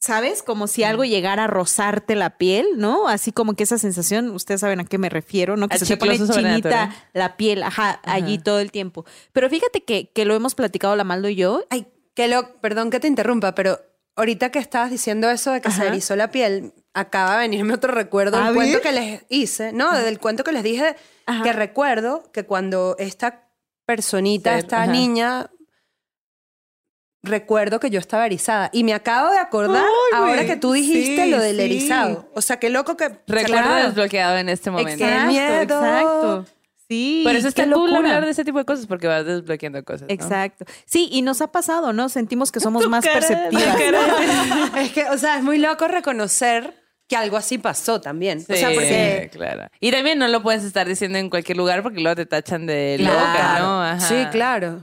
¿sabes? 0.00 0.42
Como 0.42 0.66
si 0.66 0.82
algo 0.82 1.04
llegara 1.04 1.44
a 1.44 1.46
rozarte 1.46 2.16
la 2.16 2.38
piel, 2.38 2.66
¿no? 2.76 3.06
Así 3.06 3.32
como 3.32 3.54
que 3.54 3.64
esa 3.64 3.78
sensación, 3.78 4.30
ustedes 4.30 4.62
saben 4.62 4.80
a 4.80 4.84
qué 4.84 4.96
me 4.98 5.10
refiero, 5.10 5.56
¿no? 5.56 5.68
Que 5.68 5.78
se 5.78 5.84
te 5.86 5.96
pone 5.98 6.18
chinita 6.18 6.90
la 7.12 7.36
piel, 7.36 7.62
ajá, 7.62 8.00
allí 8.04 8.38
todo 8.38 8.60
el 8.60 8.72
tiempo. 8.72 9.04
Pero 9.32 9.48
fíjate 9.50 9.84
que, 9.84 10.10
que 10.10 10.24
lo 10.24 10.34
hemos 10.34 10.54
platicado 10.54 10.96
la 10.96 11.04
Maldo 11.04 11.28
y 11.28 11.36
yo. 11.36 11.64
Ay, 11.68 11.86
que 12.14 12.28
lo, 12.28 12.60
perdón 12.60 12.90
que 12.90 12.98
te 12.98 13.08
interrumpa, 13.08 13.54
pero 13.54 13.78
ahorita 14.16 14.50
que 14.50 14.58
estabas 14.58 14.90
diciendo 14.90 15.30
eso 15.30 15.52
de 15.52 15.60
que 15.60 15.70
se 15.70 15.82
Ajá. 15.82 15.88
erizó 15.88 16.16
la 16.16 16.30
piel, 16.30 16.72
acaba 16.94 17.34
de 17.34 17.38
venirme 17.40 17.74
otro 17.74 17.92
recuerdo 17.92 18.38
¿A 18.38 18.46
del 18.46 18.54
cuento 18.54 18.78
ver? 18.78 18.82
que 18.82 18.92
les 18.92 19.24
hice, 19.28 19.72
¿no? 19.72 19.92
Del 19.96 20.18
cuento 20.18 20.44
que 20.44 20.52
les 20.52 20.62
dije, 20.62 20.96
Ajá. 21.26 21.42
que 21.42 21.52
recuerdo 21.52 22.30
que 22.32 22.44
cuando 22.44 22.96
esta 22.98 23.48
personita, 23.84 24.50
Ser, 24.50 24.58
esta 24.60 24.82
ajá. 24.82 24.92
niña, 24.92 25.50
recuerdo 27.22 27.80
que 27.80 27.90
yo 27.90 27.98
estaba 27.98 28.26
erizada. 28.26 28.70
Y 28.72 28.84
me 28.84 28.94
acabo 28.94 29.30
de 29.30 29.38
acordar 29.38 29.84
Ay, 29.84 30.18
ahora 30.18 30.46
que 30.46 30.56
tú 30.56 30.72
dijiste 30.72 31.24
Sí, 31.24 31.30
lo 31.30 31.40
del 31.40 31.56
sí. 31.56 31.62
erizado. 31.62 32.30
O 32.34 32.40
sea, 32.40 32.58
qué 32.58 32.70
loco 32.70 32.96
que... 32.96 33.08
Recuerdo 33.26 33.46
Claro. 33.68 33.86
desbloqueado 33.88 34.38
en 34.38 34.48
este 34.48 34.70
momento. 34.70 35.04
Qué 35.04 35.20
miedo. 35.26 35.60
exacto. 35.62 36.44
Sí. 36.88 37.20
Por 37.24 37.36
eso 37.36 37.46
está 37.46 37.62
cool 37.70 37.90
locura. 37.92 37.98
hablar 37.98 38.24
de 38.24 38.32
ese 38.32 38.44
tipo 38.44 38.58
de 38.58 38.64
cosas 38.64 38.86
porque 38.86 39.06
vas 39.06 39.24
desbloqueando 39.24 39.84
cosas. 39.84 40.02
¿no? 40.02 40.06
Exacto. 40.08 40.64
Sí, 40.86 41.08
y 41.12 41.22
nos 41.22 41.40
ha 41.40 41.52
pasado, 41.52 41.92
¿no? 41.92 42.08
Sentimos 42.08 42.50
que 42.50 42.58
somos 42.58 42.88
más 42.88 43.04
cara, 43.04 43.20
perceptivas. 43.20 43.76
es 44.78 44.90
que, 44.92 45.04
o 45.08 45.16
sea, 45.16 45.36
es 45.36 45.44
muy 45.44 45.58
loco 45.58 45.86
reconocer 45.86 46.74
que 47.06 47.14
algo 47.16 47.36
así 47.36 47.58
pasó 47.58 48.00
también. 48.00 48.40
Sí, 48.40 48.52
o 48.52 48.56
sea, 48.56 48.70
porque... 48.70 49.30
claro. 49.32 49.68
Y 49.78 49.92
también 49.92 50.18
no 50.18 50.26
lo 50.26 50.42
puedes 50.42 50.64
estar 50.64 50.86
diciendo 50.88 51.18
en 51.18 51.30
cualquier 51.30 51.58
lugar 51.58 51.82
porque 51.84 52.00
luego 52.00 52.16
te 52.16 52.26
tachan 52.26 52.66
de 52.66 52.96
Claro. 52.98 53.14
loca, 53.20 53.58
¿no? 53.60 53.82
Ajá. 53.84 54.00
Sí, 54.00 54.26
claro. 54.32 54.80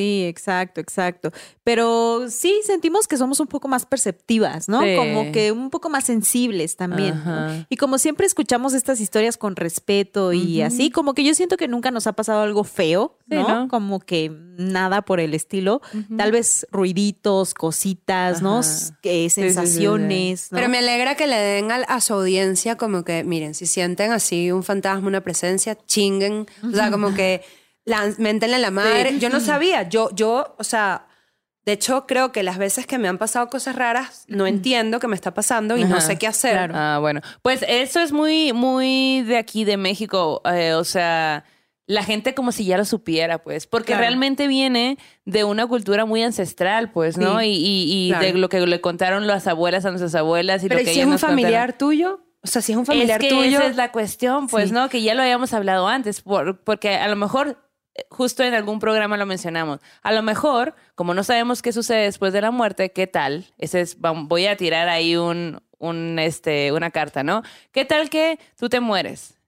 Sí, 0.00 0.24
exacto, 0.24 0.80
exacto. 0.80 1.30
Pero 1.62 2.30
sí 2.30 2.54
sentimos 2.64 3.06
que 3.06 3.16
somos 3.18 3.38
un 3.38 3.46
poco 3.46 3.68
más 3.68 3.84
perceptivas, 3.84 4.68
¿no? 4.68 4.80
Sí. 4.82 4.96
Como 4.96 5.30
que 5.30 5.52
un 5.52 5.68
poco 5.70 5.90
más 5.90 6.04
sensibles 6.04 6.76
también. 6.76 7.22
Y 7.68 7.76
como 7.76 7.98
siempre 7.98 8.26
escuchamos 8.26 8.72
estas 8.74 9.00
historias 9.00 9.36
con 9.36 9.56
respeto 9.56 10.32
y 10.32 10.62
así, 10.62 10.90
como 10.90 11.12
que 11.14 11.22
yo 11.22 11.34
siento 11.34 11.56
que 11.56 11.68
nunca 11.68 11.90
nos 11.90 12.06
ha 12.06 12.14
pasado 12.14 12.40
algo 12.42 12.64
feo, 12.64 13.16
Sí, 13.28 13.36
¿no? 13.36 13.48
¿no? 13.48 13.68
Como 13.68 14.00
que 14.00 14.30
nada 14.56 15.02
por 15.02 15.20
el 15.20 15.34
estilo. 15.34 15.80
Tal 16.16 16.32
vez 16.32 16.66
ruiditos, 16.72 17.54
cositas, 17.54 18.42
¿no? 18.42 18.58
Ajá. 18.58 18.68
S- 18.68 18.92
que 19.02 19.28
sí, 19.28 19.42
sí, 19.42 19.48
sí. 19.48 19.54
sensaciones, 19.54 20.48
¿no? 20.50 20.56
Pero 20.56 20.68
me 20.68 20.78
alegra 20.78 21.14
que 21.14 21.26
le 21.26 21.36
den 21.36 21.70
al- 21.70 21.84
a, 21.88 22.00
su 22.00 22.14
audiencia 22.14 22.76
como 22.76 23.04
que, 23.04 23.22
miren, 23.22 23.54
si 23.54 23.66
sienten 23.66 24.12
así 24.12 24.50
un 24.50 24.62
fantasma, 24.64 25.06
una 25.06 25.20
presencia, 25.20 25.76
chinguen. 25.86 26.46
O 26.66 26.74
sea, 26.74 26.90
como 26.90 27.14
que 27.14 27.42
méntenle 28.18 28.58
la 28.58 28.70
madre. 28.70 29.18
Yo 29.18 29.28
no 29.30 29.40
sabía. 29.40 29.88
Yo, 29.88 30.10
yo, 30.14 30.54
o 30.58 30.64
sea, 30.64 31.06
de 31.64 31.72
hecho, 31.72 32.06
creo 32.06 32.32
que 32.32 32.42
las 32.42 32.58
veces 32.58 32.86
que 32.86 32.98
me 32.98 33.08
han 33.08 33.18
pasado 33.18 33.48
cosas 33.48 33.76
raras, 33.76 34.24
no 34.28 34.46
entiendo 34.46 34.98
qué 35.00 35.06
me 35.08 35.14
está 35.14 35.34
pasando 35.34 35.76
y 35.76 35.84
no 35.84 35.96
Ajá, 35.96 36.06
sé 36.06 36.16
qué 36.18 36.26
hacer. 36.26 36.52
claro. 36.52 36.74
Ah, 36.76 36.98
bueno. 37.00 37.20
Pues 37.42 37.64
eso 37.68 38.00
es 38.00 38.12
muy, 38.12 38.52
muy 38.52 39.22
de 39.22 39.36
aquí, 39.36 39.64
de 39.64 39.76
México. 39.76 40.40
Eh, 40.46 40.72
o 40.74 40.84
sea, 40.84 41.44
la 41.86 42.02
gente 42.02 42.34
como 42.34 42.50
si 42.52 42.64
ya 42.64 42.78
lo 42.78 42.84
supiera, 42.84 43.38
pues, 43.42 43.66
porque 43.66 43.88
Claro. 43.88 44.00
realmente 44.02 44.46
viene 44.48 44.96
de 45.24 45.44
una 45.44 45.66
cultura 45.66 46.04
muy 46.06 46.22
ancestral, 46.22 46.92
pues, 46.92 47.18
¿no? 47.18 47.40
Sí, 47.40 47.46
y 47.46 47.50
y, 47.52 48.06
y 48.08 48.12
de 48.12 48.18
claro. 48.18 48.38
lo 48.38 48.48
que 48.48 48.60
le 48.66 48.80
contaron 48.80 49.26
las 49.26 49.46
abuelas 49.46 49.84
a 49.84 49.90
nuestras 49.90 50.14
abuelas 50.14 50.62
y 50.64 50.68
Pero 50.68 50.78
lo 50.78 50.82
¿y 50.82 50.84
que 50.86 50.94
si 50.94 51.00
es 51.00 51.04
un 51.06 51.12
nos 51.12 51.20
contaron. 51.20 51.40
familiar 51.42 51.72
tuyo? 51.76 52.20
O 52.42 52.46
sea, 52.46 52.62
si 52.62 52.72
es 52.72 52.78
un 52.78 52.86
familiar 52.86 53.20
es 53.22 53.28
que 53.28 53.34
tuyo. 53.34 53.58
esa 53.58 53.66
es 53.66 53.76
la 53.76 53.92
cuestión, 53.92 54.46
pues, 54.48 54.68
Sí. 54.70 54.74
¿no? 54.74 54.88
Que 54.88 55.02
ya 55.02 55.14
lo 55.14 55.20
habíamos 55.22 55.52
hablado 55.52 55.88
antes, 55.88 56.22
por- 56.22 56.60
porque 56.64 56.94
a 56.94 57.06
lo 57.08 57.16
mejor, 57.16 57.58
justo 58.10 58.42
en 58.42 58.54
algún 58.54 58.78
programa 58.78 59.16
lo 59.16 59.26
mencionamos, 59.26 59.80
a 60.02 60.12
lo 60.12 60.22
mejor, 60.22 60.74
como 60.94 61.14
no 61.14 61.24
sabemos 61.24 61.62
qué 61.62 61.72
sucede 61.72 62.04
después 62.04 62.32
de 62.32 62.40
la 62.40 62.50
muerte, 62.50 62.92
¿qué 62.92 63.06
tal? 63.06 63.46
Ese 63.58 63.80
es, 63.80 63.98
voy 63.98 64.46
a 64.46 64.56
tirar 64.56 64.88
ahí 64.88 65.16
un, 65.16 65.60
un, 65.78 66.18
este, 66.18 66.72
una 66.72 66.90
carta, 66.90 67.22
¿no? 67.22 67.42
¿Qué 67.72 67.84
tal 67.84 68.10
que 68.10 68.38
tú 68.56 68.68
te 68.68 68.80
mueres? 68.80 69.38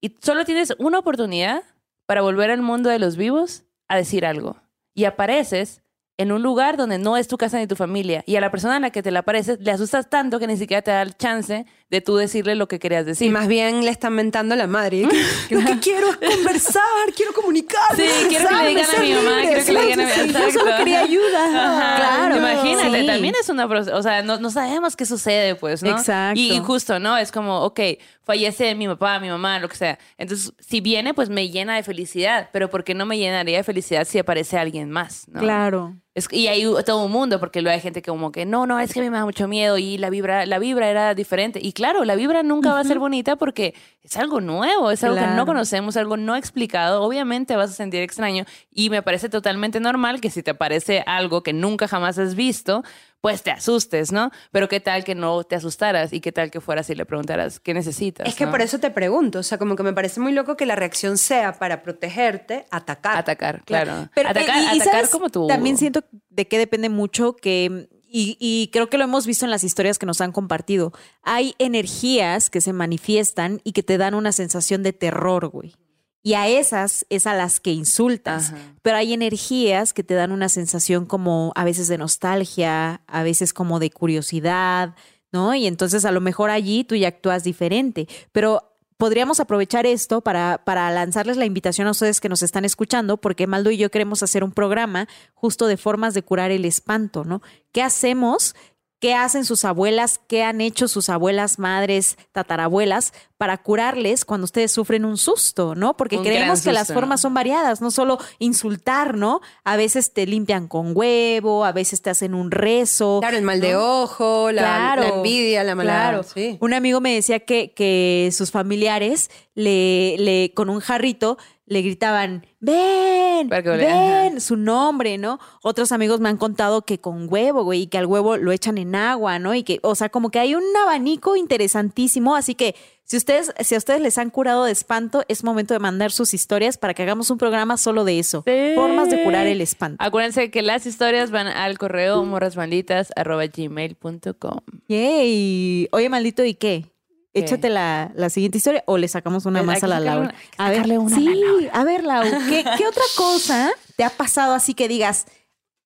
Y 0.00 0.16
solo 0.20 0.44
tienes 0.44 0.74
una 0.78 0.98
oportunidad 0.98 1.62
para 2.06 2.22
volver 2.22 2.50
al 2.50 2.62
mundo 2.62 2.90
de 2.90 2.98
los 2.98 3.16
vivos 3.16 3.64
a 3.88 3.96
decir 3.96 4.24
algo. 4.24 4.56
Y 4.94 5.04
apareces 5.04 5.82
en 6.18 6.32
un 6.32 6.42
lugar 6.42 6.76
donde 6.76 6.98
no 6.98 7.16
es 7.16 7.28
tu 7.28 7.38
casa 7.38 7.58
ni 7.58 7.66
tu 7.66 7.76
familia. 7.76 8.24
Y 8.26 8.36
a 8.36 8.40
la 8.40 8.50
persona 8.50 8.76
a 8.76 8.80
la 8.80 8.90
que 8.90 9.02
te 9.02 9.10
la 9.10 9.20
apareces 9.20 9.60
le 9.60 9.70
asustas 9.70 10.10
tanto 10.10 10.38
que 10.38 10.46
ni 10.46 10.56
siquiera 10.56 10.82
te 10.82 10.90
da 10.90 11.02
el 11.02 11.16
chance 11.16 11.64
de 11.90 12.00
tú 12.00 12.16
decirle 12.16 12.54
lo 12.54 12.68
que 12.68 12.78
querías 12.78 13.02
Y 13.04 13.06
decir. 13.06 13.30
más 13.30 13.48
bien 13.48 13.84
le 13.84 13.90
están 13.90 14.12
mentando 14.14 14.54
a 14.54 14.56
la 14.56 14.66
madre. 14.66 15.02
Lo 15.50 15.60
que 15.64 15.78
quiero 15.82 16.08
es 16.20 16.36
conversar, 16.36 16.82
quiero 17.16 17.32
comunicarme. 17.32 17.96
Sí, 17.96 18.26
quiero 18.28 18.48
que 18.48 18.54
le 18.54 18.68
digan 18.68 18.86
a 18.96 19.00
mi 19.00 19.12
mamá, 19.14 19.40
quiero 19.42 19.64
que 19.64 19.72
le 19.72 19.82
digan 19.82 20.00
a 20.00 20.04
mi 20.04 20.10
Yo 20.10 20.24
Exacto. 20.24 20.58
solo 20.60 20.76
quería 20.76 21.00
ayuda. 21.00 21.96
Claro. 21.96 22.36
Imagínate, 22.36 23.00
Sí. 23.00 23.06
también 23.06 23.34
es 23.40 23.48
una 23.48 23.64
o 23.66 24.02
sea, 24.02 24.22
no, 24.22 24.38
no 24.38 24.50
sabemos 24.50 24.96
qué 24.96 25.06
sucede, 25.06 25.54
pues, 25.54 25.82
¿no? 25.82 25.90
Exacto. 25.90 26.38
Y, 26.38 26.52
y 26.52 26.58
justo, 26.58 26.98
¿no? 26.98 27.16
Es 27.16 27.32
como, 27.32 27.60
ok, 27.62 27.80
fallece 28.22 28.74
mi 28.74 28.86
papá, 28.86 29.18
mi 29.20 29.28
mamá, 29.30 29.58
lo 29.58 29.68
que 29.68 29.76
sea. 29.76 29.98
Entonces, 30.18 30.52
si 30.58 30.80
viene, 30.80 31.14
pues 31.14 31.28
me 31.30 31.48
llena 31.48 31.76
de 31.76 31.82
felicidad, 31.82 32.50
pero 32.52 32.68
¿por 32.70 32.84
qué 32.84 32.94
no 32.94 33.06
me 33.06 33.16
llenaría 33.18 33.56
de 33.58 33.64
felicidad 33.64 34.06
si 34.06 34.18
aparece 34.18 34.58
alguien 34.58 34.90
más? 34.90 35.26
¿no? 35.28 35.40
Claro. 35.40 35.96
Es- 36.18 36.28
y 36.32 36.48
hay 36.48 36.64
todo 36.84 37.04
un 37.04 37.10
mundo, 37.12 37.40
porque 37.40 37.62
luego 37.62 37.74
hay 37.74 37.80
gente 37.80 38.02
que 38.02 38.10
como 38.10 38.30
que, 38.32 38.44
no, 38.44 38.66
no, 38.66 38.78
es 38.78 38.92
que 38.92 39.00
a 39.00 39.02
mí 39.02 39.10
me 39.10 39.16
da 39.18 39.24
mucho 39.24 39.48
miedo 39.48 39.78
y 39.78 39.96
la 39.98 40.10
vibra, 40.10 40.44
la 40.46 40.58
vibra 40.58 40.88
era 40.90 41.14
diferente. 41.14 41.60
Y 41.62 41.72
claro, 41.72 42.04
la 42.04 42.14
vibra 42.16 42.42
nunca 42.42 42.72
va 42.72 42.80
a 42.80 42.84
ser 42.84 42.98
bonita 42.98 43.36
porque 43.36 43.74
es 44.02 44.16
algo 44.16 44.40
nuevo, 44.40 44.90
es 44.90 45.02
algo 45.04 45.16
que 45.16 45.22
no 45.36 45.46
conocemos, 45.46 45.96
algo 45.96 46.16
no 46.16 46.36
explicado. 46.36 47.02
Obviamente 47.02 47.56
vas 47.56 47.70
a 47.70 47.74
sentir 47.74 48.02
extraño 48.02 48.44
y 48.72 48.90
me 48.90 49.02
parece 49.02 49.28
totalmente 49.28 49.80
normal 49.80 50.20
que 50.20 50.30
si 50.30 50.42
te 50.42 50.54
parece 50.54 51.02
algo 51.06 51.42
que 51.42 51.52
nunca 51.52 51.88
jamás 51.88 52.18
has 52.18 52.34
visto, 52.34 52.82
pues 53.20 53.42
te 53.42 53.50
asustes, 53.50 54.12
¿no? 54.12 54.30
Pero 54.52 54.68
qué 54.68 54.78
tal 54.80 55.02
que 55.04 55.14
no 55.14 55.42
te 55.44 55.56
asustaras 55.56 56.12
y 56.12 56.20
qué 56.20 56.30
tal 56.32 56.50
que 56.50 56.60
fueras 56.60 56.88
y 56.90 56.94
le 56.94 57.04
preguntaras, 57.04 57.58
¿qué 57.58 57.74
necesitas? 57.74 58.28
Es 58.28 58.34
que 58.36 58.44
no? 58.46 58.50
por 58.52 58.60
eso 58.62 58.78
te 58.78 58.90
pregunto, 58.90 59.40
o 59.40 59.42
sea, 59.42 59.58
como 59.58 59.74
que 59.74 59.82
me 59.82 59.92
parece 59.92 60.20
muy 60.20 60.32
loco 60.32 60.56
que 60.56 60.66
la 60.66 60.76
reacción 60.76 61.18
sea 61.18 61.52
para 61.58 61.82
protegerte, 61.82 62.66
atacar. 62.70 63.18
Atacar, 63.18 63.64
claro. 63.64 64.08
Pero, 64.14 64.28
atacar 64.28 64.58
eh, 64.58 64.60
y- 64.72 64.76
y 64.76 64.80
atacar 64.80 64.94
¿sabes? 64.94 65.10
como 65.10 65.30
tú. 65.30 65.46
También 65.48 65.76
siento 65.76 66.04
de 66.30 66.46
que 66.46 66.58
depende 66.58 66.88
mucho 66.88 67.34
que, 67.34 67.88
y, 68.10 68.36
y 68.40 68.70
creo 68.72 68.88
que 68.88 68.98
lo 68.98 69.04
hemos 69.04 69.26
visto 69.26 69.44
en 69.44 69.50
las 69.50 69.64
historias 69.64 69.98
que 69.98 70.06
nos 70.06 70.20
han 70.20 70.30
compartido, 70.32 70.92
hay 71.22 71.54
energías 71.58 72.50
que 72.50 72.60
se 72.60 72.72
manifiestan 72.72 73.60
y 73.64 73.72
que 73.72 73.82
te 73.82 73.98
dan 73.98 74.14
una 74.14 74.32
sensación 74.32 74.82
de 74.82 74.92
terror, 74.92 75.48
güey. 75.48 75.74
Y 76.22 76.34
a 76.34 76.48
esas 76.48 77.06
es 77.10 77.26
a 77.26 77.34
las 77.34 77.60
que 77.60 77.72
insultas. 77.72 78.48
Ajá. 78.48 78.58
Pero 78.82 78.96
hay 78.96 79.12
energías 79.12 79.92
que 79.92 80.02
te 80.02 80.14
dan 80.14 80.32
una 80.32 80.48
sensación 80.48 81.06
como 81.06 81.52
a 81.54 81.64
veces 81.64 81.88
de 81.88 81.98
nostalgia, 81.98 83.02
a 83.06 83.22
veces 83.22 83.52
como 83.52 83.78
de 83.78 83.90
curiosidad, 83.90 84.94
¿no? 85.32 85.54
Y 85.54 85.66
entonces 85.66 86.04
a 86.04 86.12
lo 86.12 86.20
mejor 86.20 86.50
allí 86.50 86.84
tú 86.84 86.94
ya 86.96 87.08
actúas 87.08 87.44
diferente. 87.44 88.08
Pero 88.32 88.68
podríamos 88.98 89.40
aprovechar 89.40 89.86
esto 89.86 90.20
para, 90.20 90.62
para 90.64 90.90
lanzarles 90.90 91.36
la 91.36 91.46
invitación 91.46 91.86
a 91.86 91.92
ustedes 91.92 92.20
que 92.20 92.28
nos 92.28 92.42
están 92.42 92.64
escuchando, 92.64 93.16
porque 93.16 93.46
Maldo 93.46 93.70
y 93.70 93.78
yo 93.78 93.90
queremos 93.90 94.22
hacer 94.22 94.44
un 94.44 94.52
programa 94.52 95.08
justo 95.34 95.66
de 95.66 95.76
formas 95.76 96.14
de 96.14 96.22
curar 96.22 96.50
el 96.50 96.64
espanto, 96.64 97.24
¿no? 97.24 97.40
¿Qué 97.72 97.82
hacemos? 97.82 98.54
¿Qué 99.00 99.14
hacen 99.14 99.44
sus 99.44 99.64
abuelas? 99.64 100.20
¿Qué 100.26 100.42
han 100.42 100.60
hecho 100.60 100.88
sus 100.88 101.08
abuelas, 101.08 101.58
madres, 101.58 102.16
tatarabuelas 102.32 103.12
para 103.36 103.56
curarles 103.56 104.24
cuando 104.24 104.44
ustedes 104.44 104.72
sufren 104.72 105.04
un 105.04 105.16
susto, 105.16 105.76
¿no? 105.76 105.96
Porque 105.96 106.18
Un 106.18 106.24
creemos 106.24 106.62
que 106.62 106.72
las 106.72 106.92
formas 106.92 107.20
son 107.20 107.32
variadas, 107.32 107.80
no 107.80 107.92
solo 107.92 108.18
insultar, 108.40 109.16
¿no? 109.16 109.40
A 109.62 109.76
veces 109.76 110.12
te 110.12 110.26
limpian 110.26 110.66
con 110.66 110.90
huevo, 110.96 111.64
a 111.64 111.70
veces 111.70 112.02
te 112.02 112.10
hacen 112.10 112.34
un 112.34 112.50
rezo. 112.50 113.18
Claro, 113.20 113.36
el 113.36 113.44
mal 113.44 113.60
de 113.60 113.76
ojo, 113.76 114.50
la, 114.50 114.62
Claro, 114.62 115.02
la 115.02 115.08
envidia, 115.08 115.62
la 115.62 115.76
mala. 115.76 115.92
Claro. 115.92 116.22
Sí. 116.24 116.58
Un 116.60 116.74
amigo 116.74 117.00
me 117.00 117.14
decía 117.14 117.38
que, 117.38 117.72
que 117.72 118.30
sus 118.32 118.50
familiares 118.50 119.30
le, 119.54 120.16
le, 120.18 120.52
con 120.54 120.68
un 120.68 120.80
jarrito 120.80 121.38
le 121.68 121.82
gritaban, 121.82 122.46
ven, 122.60 123.48
ven, 123.48 124.40
su 124.40 124.56
nombre, 124.56 125.18
¿no? 125.18 125.38
Otros 125.62 125.92
amigos 125.92 126.18
me 126.20 126.28
han 126.28 126.38
contado 126.38 126.82
que 126.82 126.98
con 126.98 127.26
huevo, 127.30 127.62
güey, 127.62 127.82
y 127.82 127.86
que 127.86 127.98
al 127.98 128.06
huevo 128.06 128.36
lo 128.36 128.50
echan 128.52 128.78
en 128.78 128.94
agua, 128.94 129.38
¿no? 129.38 129.54
Y 129.54 129.62
que, 129.62 129.78
o 129.82 129.94
sea, 129.94 130.08
como 130.08 130.30
que 130.30 130.38
hay 130.38 130.54
un 130.54 130.64
abanico 130.82 131.36
interesantísimo, 131.36 132.34
así 132.34 132.54
que 132.54 132.74
si 133.04 133.16
ustedes, 133.16 133.52
si 133.60 133.74
a 133.74 133.78
ustedes 133.78 134.00
les 134.02 134.18
han 134.18 134.30
curado 134.30 134.64
de 134.64 134.72
espanto, 134.72 135.24
es 135.28 135.44
momento 135.44 135.72
de 135.72 135.80
mandar 135.80 136.10
sus 136.10 136.34
historias 136.34 136.76
para 136.76 136.92
que 136.94 137.02
hagamos 137.02 137.30
un 137.30 137.38
programa 137.38 137.78
solo 137.78 138.04
de 138.04 138.18
eso. 138.18 138.42
Sí. 138.46 138.72
Formas 138.74 139.08
de 139.08 139.24
curar 139.24 139.46
el 139.46 139.62
espanto. 139.62 140.04
Acuérdense 140.04 140.50
que 140.50 140.60
las 140.62 140.84
historias 140.84 141.30
van 141.30 141.46
al 141.46 141.78
correo 141.78 142.22
morrasmalditas.gmail.com. 142.24 144.60
Yay. 144.88 145.88
Oye, 145.90 146.08
maldito, 146.10 146.44
¿y 146.44 146.54
qué? 146.54 146.97
Échate 147.34 147.68
la, 147.68 148.10
la 148.14 148.30
siguiente 148.30 148.58
historia 148.58 148.82
o 148.86 148.96
le 148.98 149.06
sacamos 149.08 149.46
una 149.46 149.62
más 149.62 149.82
a 149.84 149.86
la 149.86 150.00
Laura. 150.00 150.28
una- 150.30 150.34
a 150.56 150.70
ver, 150.70 150.98
una 150.98 151.14
sí, 151.16 151.24
la 151.24 151.34
Laura. 151.34 151.70
a 151.72 151.84
ver, 151.84 152.02
Lau, 152.04 152.22
¿qué, 152.48 152.64
qué 152.78 152.86
otra 152.86 153.02
cosa 153.16 153.70
te 153.96 154.04
ha 154.04 154.10
pasado 154.10 154.54
así 154.54 154.74
que 154.74 154.88
digas 154.88 155.26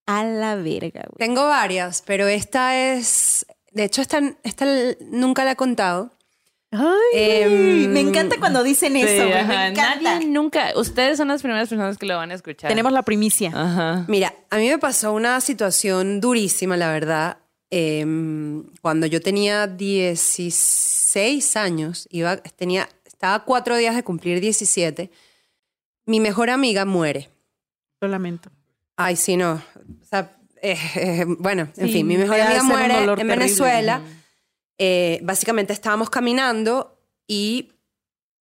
a 0.07 0.25
la 0.25 0.55
verga, 0.57 1.03
güey? 1.09 1.19
Tengo 1.19 1.45
varias, 1.47 2.03
pero 2.07 2.27
esta 2.29 2.77
es. 2.79 3.45
De 3.71 3.85
hecho, 3.85 4.01
esta, 4.03 4.21
esta 4.45 4.67
nunca 5.11 5.45
la 5.45 5.53
he 5.53 5.57
contado. 5.57 6.13
Em, 7.13 7.91
me 7.93 8.01
encanta 8.01 8.37
cuando 8.39 8.63
dicen 8.63 8.97
eso, 8.97 9.09
Sí, 9.09 9.17
güey, 9.29 9.33
ajá. 9.33 9.47
me 9.47 9.67
encanta. 9.69 10.15
Nadie 10.15 10.27
nunca. 10.29 10.71
Ustedes 10.77 11.19
son 11.19 11.29
las 11.29 11.43
primeras 11.43 11.69
personas 11.69 11.99
que 11.99 12.07
lo 12.07 12.17
van 12.17 12.31
a 12.31 12.35
escuchar. 12.35 12.69
Tenemos 12.69 12.93
la 12.93 13.03
primicia. 13.03 13.51
Ajá. 13.55 14.05
Mira, 14.09 14.35
a 14.51 14.57
mí 14.57 14.69
me 14.69 14.79
pasó 14.79 15.13
una 15.13 15.41
situación 15.43 16.21
durísima, 16.21 16.77
la 16.77 16.91
verdad. 16.91 17.39
Em, 17.75 18.65
cuando 18.83 19.07
yo 19.07 19.23
tenía 19.23 19.67
16 19.67 21.57
años, 21.57 22.07
iba, 22.11 22.37
tenía, 22.37 22.87
estaba 23.07 23.37
a 23.37 23.45
cuatro 23.45 23.77
días 23.79 23.95
de 23.97 24.03
cumplir 24.05 24.41
17, 24.43 25.11
mi 26.05 26.21
mejor 26.21 26.51
amiga 26.51 26.85
muere. 26.85 27.31
Lo 28.03 28.09
lamento. 28.09 28.51
Ay, 28.97 29.17
sí, 29.17 29.39
no. 29.39 29.55
O 29.55 30.05
sea, 30.05 30.37
eh, 30.61 30.77
eh, 30.97 31.25
bueno, 31.39 31.69
en 31.79 31.89
fin, 31.89 32.07
mi 32.07 32.19
mejor 32.19 32.39
amiga 32.41 32.63
muere 32.63 32.99
en 32.99 33.07
terrible. 33.07 33.25
Venezuela. 33.37 34.03
Eh, 34.77 35.21
básicamente 35.23 35.73
estábamos 35.73 36.11
caminando 36.11 36.99
y 37.27 37.73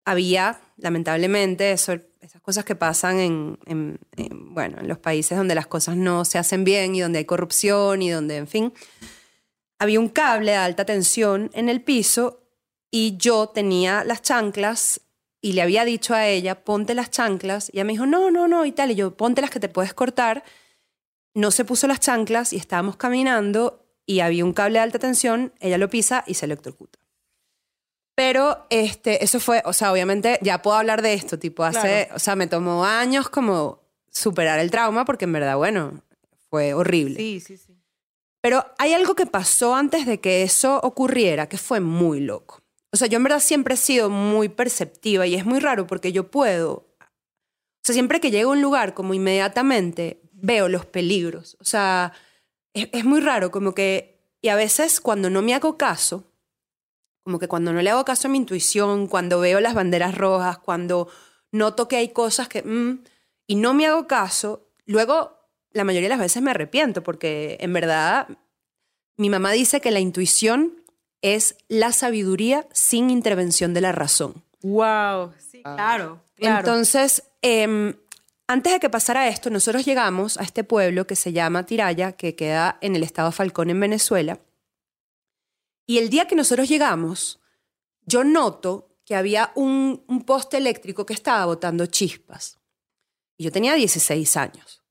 había, 0.04 0.60
lamentablemente, 0.76 1.70
eso- 1.70 2.00
esas 2.24 2.42
cosas 2.42 2.64
que 2.64 2.74
pasan 2.74 3.18
en, 3.20 3.58
en- 3.66 3.98
en, 4.16 4.54
bueno, 4.54 4.78
en 4.80 4.88
los 4.88 4.98
países 4.98 5.36
donde 5.36 5.54
las 5.54 5.66
cosas 5.66 5.96
no 5.96 6.24
se 6.24 6.38
hacen 6.38 6.64
bien 6.64 6.94
y 6.94 7.00
donde 7.00 7.18
hay 7.18 7.24
corrupción 7.24 8.02
y 8.02 8.10
donde, 8.10 8.36
en 8.36 8.46
fin, 8.48 8.72
había 9.78 10.00
un 10.00 10.08
cable 10.08 10.52
de 10.52 10.56
alta 10.56 10.84
tensión 10.84 11.50
en 11.54 11.68
el 11.68 11.82
piso 11.82 12.40
y 12.90 13.16
yo 13.16 13.48
tenía 13.48 14.04
las 14.04 14.22
chanclas 14.22 15.00
y 15.40 15.52
le 15.52 15.62
había 15.62 15.84
dicho 15.84 16.14
a 16.14 16.26
ella, 16.26 16.64
ponte 16.64 16.94
las 16.94 17.10
chanclas. 17.10 17.68
Y 17.72 17.76
ella 17.76 17.84
me 17.84 17.92
dijo, 17.92 18.06
no, 18.06 18.30
no, 18.30 18.48
no, 18.48 18.64
y 18.64 18.72
tal. 18.72 18.92
Y 18.92 18.94
yo, 18.94 19.14
ponte 19.16 19.42
las 19.42 19.50
que 19.50 19.60
te 19.60 19.68
puedes 19.68 19.92
cortar. 19.92 20.42
No 21.34 21.50
se 21.50 21.64
puso 21.66 21.86
las 21.86 22.00
chanclas 22.00 22.52
y 22.52 22.56
estábamos 22.56 22.96
caminando 22.96 23.84
y 24.06 24.20
había 24.20 24.44
un 24.44 24.52
cable 24.54 24.78
de 24.78 24.84
alta 24.84 24.98
tensión, 24.98 25.52
ella 25.60 25.76
lo 25.76 25.90
pisa 25.90 26.24
y 26.26 26.34
se 26.34 26.46
electrocuta. 26.46 26.98
Pero 28.14 28.66
este, 28.70 29.24
eso 29.24 29.40
fue, 29.40 29.62
o 29.64 29.72
sea, 29.72 29.92
obviamente 29.92 30.38
ya 30.40 30.62
puedo 30.62 30.76
hablar 30.76 31.02
de 31.02 31.14
esto, 31.14 31.38
tipo, 31.38 31.64
hace, 31.64 32.08
o 32.14 32.18
sea, 32.18 32.36
me 32.36 32.46
tomó 32.46 32.84
años 32.84 33.28
como 33.28 33.82
superar 34.08 34.60
el 34.60 34.70
trauma 34.70 35.04
porque 35.04 35.24
en 35.24 35.32
verdad, 35.32 35.56
bueno, 35.56 36.00
fue 36.48 36.74
horrible. 36.74 37.16
Sí, 37.16 37.40
sí, 37.40 37.56
sí. 37.56 37.76
Pero 38.40 38.64
hay 38.78 38.92
algo 38.92 39.14
que 39.14 39.26
pasó 39.26 39.74
antes 39.74 40.06
de 40.06 40.20
que 40.20 40.42
eso 40.42 40.78
ocurriera 40.82 41.48
que 41.48 41.58
fue 41.58 41.80
muy 41.80 42.20
loco. 42.20 42.62
O 42.92 42.96
sea, 42.96 43.08
yo 43.08 43.16
en 43.16 43.24
verdad 43.24 43.40
siempre 43.40 43.74
he 43.74 43.78
sido 43.78 44.10
muy 44.10 44.48
perceptiva 44.48 45.26
y 45.26 45.34
es 45.34 45.44
muy 45.44 45.58
raro 45.58 45.86
porque 45.86 46.12
yo 46.12 46.30
puedo, 46.30 46.72
o 47.00 47.82
sea, 47.82 47.94
siempre 47.94 48.20
que 48.20 48.30
llego 48.30 48.50
a 48.50 48.52
un 48.52 48.62
lugar 48.62 48.94
como 48.94 49.14
inmediatamente 49.14 50.20
veo 50.32 50.68
los 50.68 50.86
peligros. 50.86 51.56
O 51.58 51.64
sea, 51.64 52.12
es, 52.74 52.88
es 52.92 53.04
muy 53.04 53.20
raro 53.20 53.50
como 53.50 53.74
que, 53.74 54.20
y 54.40 54.48
a 54.50 54.56
veces 54.56 55.00
cuando 55.00 55.30
no 55.30 55.42
me 55.42 55.54
hago 55.54 55.76
caso, 55.76 56.30
como 57.24 57.38
que 57.38 57.48
cuando 57.48 57.72
no 57.72 57.82
le 57.82 57.90
hago 57.90 58.04
caso 58.04 58.28
a 58.28 58.30
mi 58.30 58.38
intuición, 58.38 59.08
cuando 59.08 59.40
veo 59.40 59.58
las 59.60 59.74
banderas 59.74 60.16
rojas, 60.16 60.58
cuando 60.58 61.08
noto 61.50 61.88
que 61.88 61.96
hay 61.96 62.10
cosas 62.10 62.48
que, 62.48 62.62
mm, 62.62 63.02
y 63.46 63.56
no 63.56 63.74
me 63.74 63.86
hago 63.86 64.06
caso, 64.06 64.68
luego 64.86 65.32
la 65.72 65.84
mayoría 65.84 66.08
de 66.08 66.14
las 66.14 66.20
veces 66.20 66.42
me 66.42 66.50
arrepiento 66.50 67.02
porque 67.02 67.56
en 67.60 67.72
verdad 67.72 68.28
mi 69.16 69.30
mamá 69.30 69.52
dice 69.52 69.80
que 69.80 69.90
la 69.90 70.00
intuición 70.00 70.82
es 71.22 71.56
la 71.68 71.92
sabiduría 71.92 72.66
sin 72.72 73.10
intervención 73.10 73.72
de 73.72 73.80
la 73.80 73.92
razón. 73.92 74.44
Wow. 74.62 75.32
Sí, 75.38 75.62
claro. 75.62 76.20
claro. 76.34 76.58
Entonces, 76.58 77.22
em, 77.40 77.94
antes 78.46 78.72
de 78.74 78.80
que 78.80 78.90
pasara 78.90 79.28
esto, 79.28 79.48
nosotros 79.48 79.86
llegamos 79.86 80.36
a 80.36 80.42
este 80.42 80.64
pueblo 80.64 81.06
que 81.06 81.16
se 81.16 81.32
llama 81.32 81.64
Tiraya, 81.64 82.12
que 82.12 82.34
queda 82.34 82.76
en 82.82 82.94
el 82.94 83.02
estado 83.02 83.32
Falcón, 83.32 83.70
en 83.70 83.80
Venezuela. 83.80 84.38
Y 85.86 85.98
el 85.98 86.08
día 86.08 86.26
que 86.26 86.36
nosotros 86.36 86.68
llegamos, 86.68 87.40
yo 88.06 88.24
noto 88.24 88.98
que 89.04 89.14
había 89.14 89.52
un, 89.54 90.02
un 90.06 90.22
poste 90.24 90.56
eléctrico 90.56 91.04
que 91.04 91.12
estaba 91.12 91.44
botando 91.44 91.86
chispas. 91.86 92.58
Y 93.36 93.44
yo 93.44 93.52
tenía 93.52 93.74
16 93.74 94.36
años. 94.36 94.82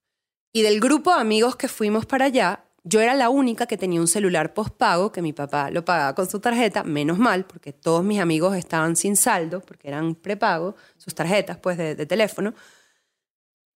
Y 0.52 0.62
del 0.62 0.80
grupo 0.80 1.14
de 1.14 1.22
amigos 1.22 1.56
que 1.56 1.68
fuimos 1.68 2.06
para 2.06 2.26
allá, 2.26 2.66
yo 2.84 3.00
era 3.00 3.16
la 3.16 3.30
única 3.30 3.66
que 3.66 3.78
tenía 3.78 4.02
un 4.02 4.08
celular 4.08 4.54
postpago, 4.54 5.12
que 5.12 5.22
mi 5.22 5.34
papá 5.34 5.72
lo 5.72 5.84
pagaba 5.86 6.14
con 6.14 6.30
su 6.30 6.40
tarjeta, 6.40 6.84
menos 6.84 7.18
mal, 7.18 7.46
porque 7.46 7.74
todos 7.74 8.04
mis 8.04 8.20
amigos 8.20 8.56
estaban 8.56 8.96
sin 8.96 9.16
saldo, 9.16 9.62
porque 9.62 9.88
eran 9.88 10.16
prepago, 10.16 10.76
sus 10.98 11.16
tarjetas 11.16 11.58
pues 11.58 11.78
de, 11.78 11.96
de 11.96 12.06
teléfono. 12.06 12.54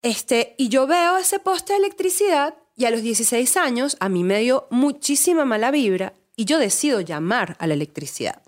Este, 0.01 0.55
y 0.57 0.69
yo 0.69 0.85
veo 0.85 1.17
ese 1.17 1.39
poste 1.39 1.73
de 1.73 1.79
electricidad 1.79 2.55
y 2.75 2.85
a 2.85 2.91
los 2.91 3.01
16 3.01 3.57
años 3.57 3.97
a 3.99 4.09
mí 4.09 4.23
me 4.23 4.39
dio 4.39 4.67
muchísima 4.69 5.45
mala 5.45 5.71
vibra 5.71 6.13
y 6.37 6.45
yo 6.45 6.59
decido 6.59 7.01
llamar 7.01 7.57
a 7.59 7.67
la 7.67 7.73
electricidad. 7.73 8.41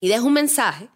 Y 0.00 0.08
dejo 0.08 0.26
un 0.26 0.32
mensaje 0.32 0.88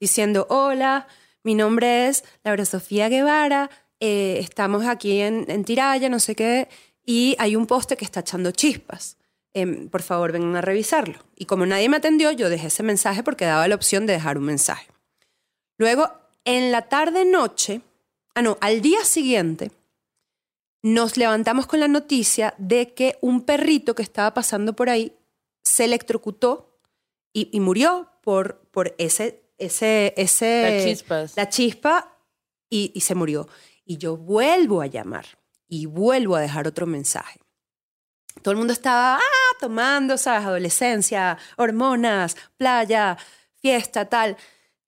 diciendo, 0.00 0.46
hola, 0.50 1.06
mi 1.44 1.54
nombre 1.54 2.08
es 2.08 2.24
Laura 2.42 2.64
Sofía 2.64 3.08
Guevara, 3.08 3.70
eh, 4.00 4.38
estamos 4.40 4.84
aquí 4.86 5.20
en, 5.20 5.44
en 5.48 5.64
Tiraya, 5.64 6.08
no 6.08 6.18
sé 6.18 6.34
qué, 6.34 6.68
y 7.04 7.36
hay 7.38 7.54
un 7.54 7.66
poste 7.66 7.96
que 7.96 8.04
está 8.04 8.20
echando 8.20 8.50
chispas. 8.50 9.18
Em, 9.54 9.88
por 9.88 10.02
favor, 10.02 10.32
vengan 10.32 10.56
a 10.56 10.60
revisarlo. 10.60 11.18
Y 11.36 11.44
como 11.46 11.64
nadie 11.64 11.88
me 11.88 11.98
atendió, 11.98 12.32
yo 12.32 12.50
dejé 12.50 12.66
ese 12.66 12.82
mensaje 12.82 13.22
porque 13.22 13.44
daba 13.44 13.68
la 13.68 13.74
opción 13.74 14.04
de 14.06 14.14
dejar 14.14 14.38
un 14.38 14.44
mensaje. 14.44 14.88
Luego, 15.78 16.10
en 16.44 16.72
la 16.72 16.82
tarde-noche, 16.82 17.80
ah, 18.34 18.42
no, 18.42 18.58
al 18.60 18.80
día 18.80 19.04
siguiente, 19.04 19.70
nos 20.82 21.16
levantamos 21.16 21.66
con 21.66 21.80
la 21.80 21.88
noticia 21.88 22.54
de 22.58 22.92
que 22.92 23.18
un 23.20 23.42
perrito 23.42 23.94
que 23.94 24.02
estaba 24.02 24.34
pasando 24.34 24.74
por 24.74 24.90
ahí 24.90 25.12
se 25.66 25.84
electrocutó 25.84 26.78
y, 27.32 27.50
y 27.52 27.60
murió 27.60 28.08
por, 28.22 28.60
por 28.70 28.94
ese, 28.98 29.50
ese, 29.58 30.14
ese, 30.16 30.62
Las 30.62 30.84
chispas. 30.84 31.36
la 31.36 31.48
chispa 31.48 32.18
y, 32.70 32.92
y 32.94 33.00
se 33.00 33.14
murió. 33.14 33.48
Y 33.84 33.98
yo 33.98 34.16
vuelvo 34.16 34.80
a 34.80 34.86
llamar 34.86 35.26
y 35.68 35.86
vuelvo 35.86 36.36
a 36.36 36.40
dejar 36.40 36.66
otro 36.68 36.86
mensaje. 36.86 37.40
Todo 38.42 38.52
el 38.52 38.58
mundo 38.58 38.72
estaba 38.72 39.16
ah, 39.16 39.56
tomando, 39.60 40.16
¿sabes? 40.18 40.46
Adolescencia, 40.46 41.36
hormonas, 41.56 42.36
playa, 42.56 43.16
fiesta, 43.56 44.08
tal. 44.08 44.36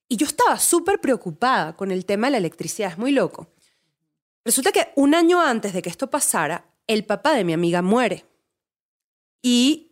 Y 0.07 0.17
yo 0.17 0.27
estaba 0.27 0.59
súper 0.59 1.01
preocupada 1.01 1.75
con 1.77 1.91
el 1.91 2.05
tema 2.05 2.29
de 2.29 2.33
la 2.33 2.39
electricidad, 2.39 2.93
es 2.93 2.99
muy 2.99 3.13
loco. 3.13 3.49
Resulta 4.45 4.71
que 4.71 4.93
un 4.95 5.15
año 5.15 5.41
antes 5.41 5.73
de 5.73 5.83
que 5.83 5.91
esto 5.91 6.09
pasara, 6.09 6.65
el 6.87 7.05
papá 7.05 7.35
de 7.35 7.45
mi 7.45 7.53
amiga 7.53 7.83
muere. 7.83 8.25
Y 9.43 9.88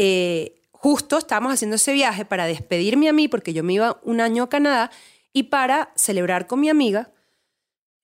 eh, 0.00 0.62
justo 0.70 1.18
estábamos 1.18 1.52
haciendo 1.52 1.74
ese 1.74 1.92
viaje 1.92 2.24
para 2.24 2.46
despedirme 2.46 3.08
a 3.08 3.12
mí, 3.12 3.26
porque 3.26 3.52
yo 3.52 3.64
me 3.64 3.72
iba 3.72 3.98
un 4.04 4.20
año 4.20 4.44
a 4.44 4.48
Canadá, 4.48 4.92
y 5.32 5.44
para 5.44 5.90
celebrar 5.96 6.46
con 6.46 6.60
mi 6.60 6.68
amiga 6.68 7.10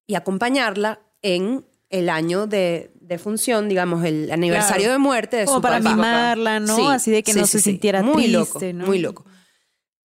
y 0.08 0.16
acompañarla 0.16 1.00
en 1.22 1.64
el 1.90 2.08
año 2.08 2.48
de, 2.48 2.90
de 3.00 3.18
función, 3.18 3.68
digamos, 3.68 4.04
el 4.04 4.32
aniversario 4.32 4.90
de 4.90 4.98
muerte 4.98 5.36
de 5.36 5.44
Como 5.44 5.58
su 5.58 5.62
para 5.62 5.78
papá. 5.78 5.90
mimarla, 5.90 6.58
¿no? 6.58 6.74
Sí, 6.74 6.86
Así 6.88 7.10
de 7.12 7.22
que 7.22 7.32
sí, 7.32 7.38
no 7.38 7.46
sí, 7.46 7.52
se 7.52 7.60
sintiera 7.60 8.02
muy 8.02 8.24
triste, 8.24 8.72
loco, 8.72 8.78
¿no? 8.78 8.86
Muy 8.86 8.98
loco. 8.98 9.24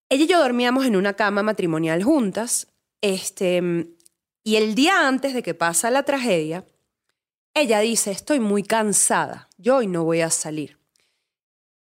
Ella 0.09 0.25
y 0.25 0.27
yo 0.29 0.39
dormíamos 0.39 0.87
en 0.87 0.95
una 0.95 1.15
cama 1.15 1.43
matrimonial 1.43 2.05
juntas. 2.05 2.69
Este, 3.01 3.61
y 4.45 4.57
el 4.57 4.77
día 4.77 5.09
antes 5.09 5.35
de 5.35 5.43
que 5.43 5.55
pasa 5.55 5.91
la 5.91 6.05
tragedia, 6.05 6.65
ella 7.53 7.81
dice, 7.81 8.13
estoy 8.13 8.39
muy 8.39 8.63
cansada, 8.63 9.49
yo 9.59 9.77
hoy 9.77 9.89
no 9.89 10.05
voy 10.05 10.21
a 10.21 10.31
salir. 10.31 10.79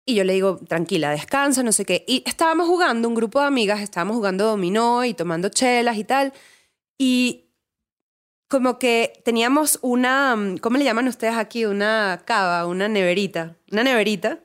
Y 0.09 0.15
yo 0.15 0.23
le 0.23 0.35
digo, 0.35 0.61
tranquila, 0.69 1.11
descansa, 1.11 1.65
no 1.65 1.73
sé 1.73 1.85
qué. 1.85 2.05
Y 2.07 2.23
estábamos 2.27 2.69
jugando, 2.69 3.09
un 3.09 3.17
grupo 3.17 3.41
de 3.41 3.47
amigas, 3.47 3.81
estábamos 3.81 4.15
jugando 4.15 4.47
dominó 4.47 5.05
y 5.05 5.15
tomando 5.15 5.49
chelas 5.49 5.97
y 5.97 6.05
tal. 6.05 6.33
Y 6.97 7.51
como 8.49 8.79
que 8.79 9.21
teníamos 9.25 9.81
una, 9.83 10.37
¿cómo 10.61 10.79
le 10.79 10.85
llaman 10.85 11.09
ustedes 11.09 11.35
aquí? 11.35 11.65
Una 11.67 12.23
cava, 12.25 12.67
una 12.67 12.89
neverita. 12.89 13.57
Una 13.73 13.83
neverita, 13.83 14.39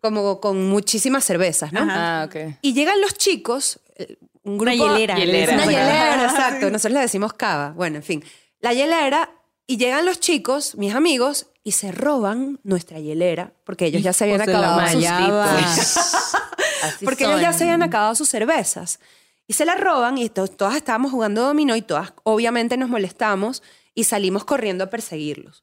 como 0.00 0.40
con 0.40 0.70
muchísimas 0.70 1.22
cervezas, 1.22 1.70
¿no? 1.70 1.80
Ajá. 1.80 2.22
Ah, 2.22 2.24
ok. 2.24 2.36
Y 2.62 2.72
llegan 2.72 2.98
los 3.02 3.12
chicos, 3.18 3.80
eh, 3.96 4.16
un 4.42 4.56
grupo... 4.56 4.72
Una 4.84 4.96
hielera. 4.96 5.16
Hielera. 5.18 5.52
Una 5.52 5.66
hielera, 5.66 6.24
exacto. 6.24 6.70
Nosotros 6.70 6.94
le 6.94 7.00
decimos 7.00 7.34
cava. 7.34 7.72
Bueno, 7.72 7.96
en 7.96 8.02
fin. 8.02 8.24
La 8.60 8.72
hielera, 8.72 9.30
y 9.66 9.76
llegan 9.78 10.04
los 10.04 10.20
chicos, 10.20 10.76
mis 10.76 10.94
amigos, 10.94 11.46
y 11.62 11.72
se 11.72 11.92
roban 11.92 12.60
nuestra 12.62 12.98
hielera, 12.98 13.52
porque 13.64 13.86
ellos 13.86 14.02
ya 14.02 14.12
se 14.12 14.24
habían 14.24 14.42
acabado 14.42 14.80
sus 14.86 14.94
mayaba. 14.96 15.58
Así 16.82 17.04
porque 17.04 17.24
ellos 17.24 17.40
ya 17.40 17.52
se 17.52 17.64
habían 17.64 17.82
acabado 17.82 18.14
sus 18.14 18.28
cervezas. 18.28 19.00
Y 19.46 19.54
se 19.54 19.64
la 19.64 19.74
roban 19.74 20.18
y 20.18 20.28
to- 20.28 20.48
todas 20.48 20.76
estábamos 20.76 21.10
jugando 21.10 21.42
dominó 21.42 21.76
y 21.76 21.82
todas 21.82 22.12
obviamente 22.22 22.76
nos 22.76 22.88
molestamos 22.90 23.62
y 23.94 24.04
salimos 24.04 24.44
corriendo 24.44 24.84
a 24.84 24.90
perseguirlos. 24.90 25.62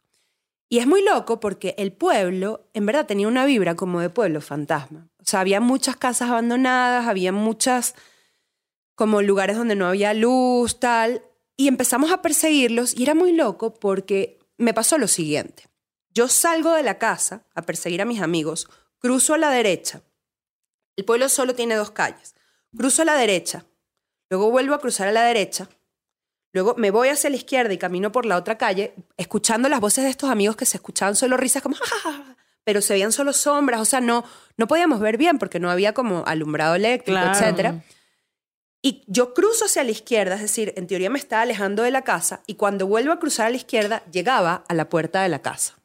Y 0.69 0.79
es 0.79 0.87
muy 0.87 1.03
loco 1.03 1.39
porque 1.39 1.75
el 1.77 1.91
pueblo 1.91 2.67
en 2.73 2.85
verdad 2.85 3.05
tenía 3.05 3.27
una 3.27 3.45
vibra 3.45 3.75
como 3.75 3.99
de 3.99 4.09
pueblo 4.09 4.39
fantasma. 4.41 5.09
O 5.19 5.23
sea, 5.25 5.41
había 5.41 5.59
muchas 5.59 5.97
casas 5.97 6.29
abandonadas, 6.29 7.07
había 7.07 7.31
muchas 7.31 7.93
como 8.95 9.21
lugares 9.21 9.57
donde 9.57 9.75
no 9.75 9.87
había 9.87 10.13
luz, 10.13 10.79
tal. 10.79 11.23
Y 11.61 11.67
empezamos 11.67 12.09
a 12.11 12.23
perseguirlos 12.23 12.97
y 12.97 13.03
era 13.03 13.13
muy 13.13 13.33
loco 13.33 13.75
porque 13.75 14.39
me 14.57 14.73
pasó 14.73 14.97
lo 14.97 15.07
siguiente. 15.07 15.67
Yo 16.09 16.27
salgo 16.27 16.73
de 16.73 16.81
la 16.81 16.97
casa 16.97 17.45
a 17.53 17.61
perseguir 17.61 18.01
a 18.01 18.05
mis 18.05 18.19
amigos, 18.19 18.67
cruzo 18.97 19.35
a 19.35 19.37
la 19.37 19.51
derecha. 19.51 20.01
El 20.95 21.05
pueblo 21.05 21.29
solo 21.29 21.53
tiene 21.53 21.75
dos 21.75 21.91
calles. 21.91 22.33
Cruzo 22.75 23.03
a 23.03 23.05
la 23.05 23.13
derecha, 23.13 23.63
luego 24.31 24.49
vuelvo 24.49 24.73
a 24.73 24.79
cruzar 24.79 25.07
a 25.07 25.11
la 25.11 25.21
derecha, 25.21 25.69
luego 26.51 26.73
me 26.79 26.89
voy 26.89 27.09
hacia 27.09 27.29
la 27.29 27.35
izquierda 27.35 27.71
y 27.73 27.77
camino 27.77 28.11
por 28.11 28.25
la 28.25 28.37
otra 28.37 28.57
calle, 28.57 28.95
escuchando 29.17 29.69
las 29.69 29.79
voces 29.81 30.03
de 30.03 30.09
estos 30.09 30.31
amigos 30.31 30.55
que 30.55 30.65
se 30.65 30.77
escuchaban 30.77 31.15
solo 31.15 31.37
risas 31.37 31.61
como 31.61 31.75
"Ja, 31.75 31.85
ja, 31.85 31.99
ja, 32.11 32.11
ja", 32.23 32.37
pero 32.63 32.81
se 32.81 32.93
veían 32.93 33.11
solo 33.11 33.33
sombras, 33.33 33.79
o 33.81 33.85
sea, 33.85 34.01
no, 34.01 34.23
no 34.57 34.65
podíamos 34.67 34.99
ver 34.99 35.17
bien 35.17 35.37
porque 35.37 35.59
no 35.59 35.69
había 35.69 35.93
como 35.93 36.23
alumbrado 36.25 36.73
eléctrico, 36.73 37.19
Claro. 37.19 37.37
etcétera. 37.37 37.83
Y 38.81 39.03
yo 39.07 39.33
cruzo 39.33 39.65
hacia 39.65 39.83
la 39.83 39.91
izquierda, 39.91 40.35
es 40.35 40.41
decir, 40.41 40.73
en 40.75 40.87
teoría 40.87 41.09
me 41.09 41.19
estaba 41.19 41.43
alejando 41.43 41.83
de 41.83 41.91
la 41.91 42.03
casa 42.03 42.41
y 42.47 42.55
cuando 42.55 42.87
vuelvo 42.87 43.13
a 43.13 43.19
cruzar 43.19 43.45
a 43.47 43.49
la 43.51 43.57
izquierda 43.57 44.03
llegaba 44.11 44.63
a 44.67 44.73
la 44.73 44.89
puerta 44.89 45.21
de 45.21 45.29
la 45.29 45.39
casa. 45.41 45.75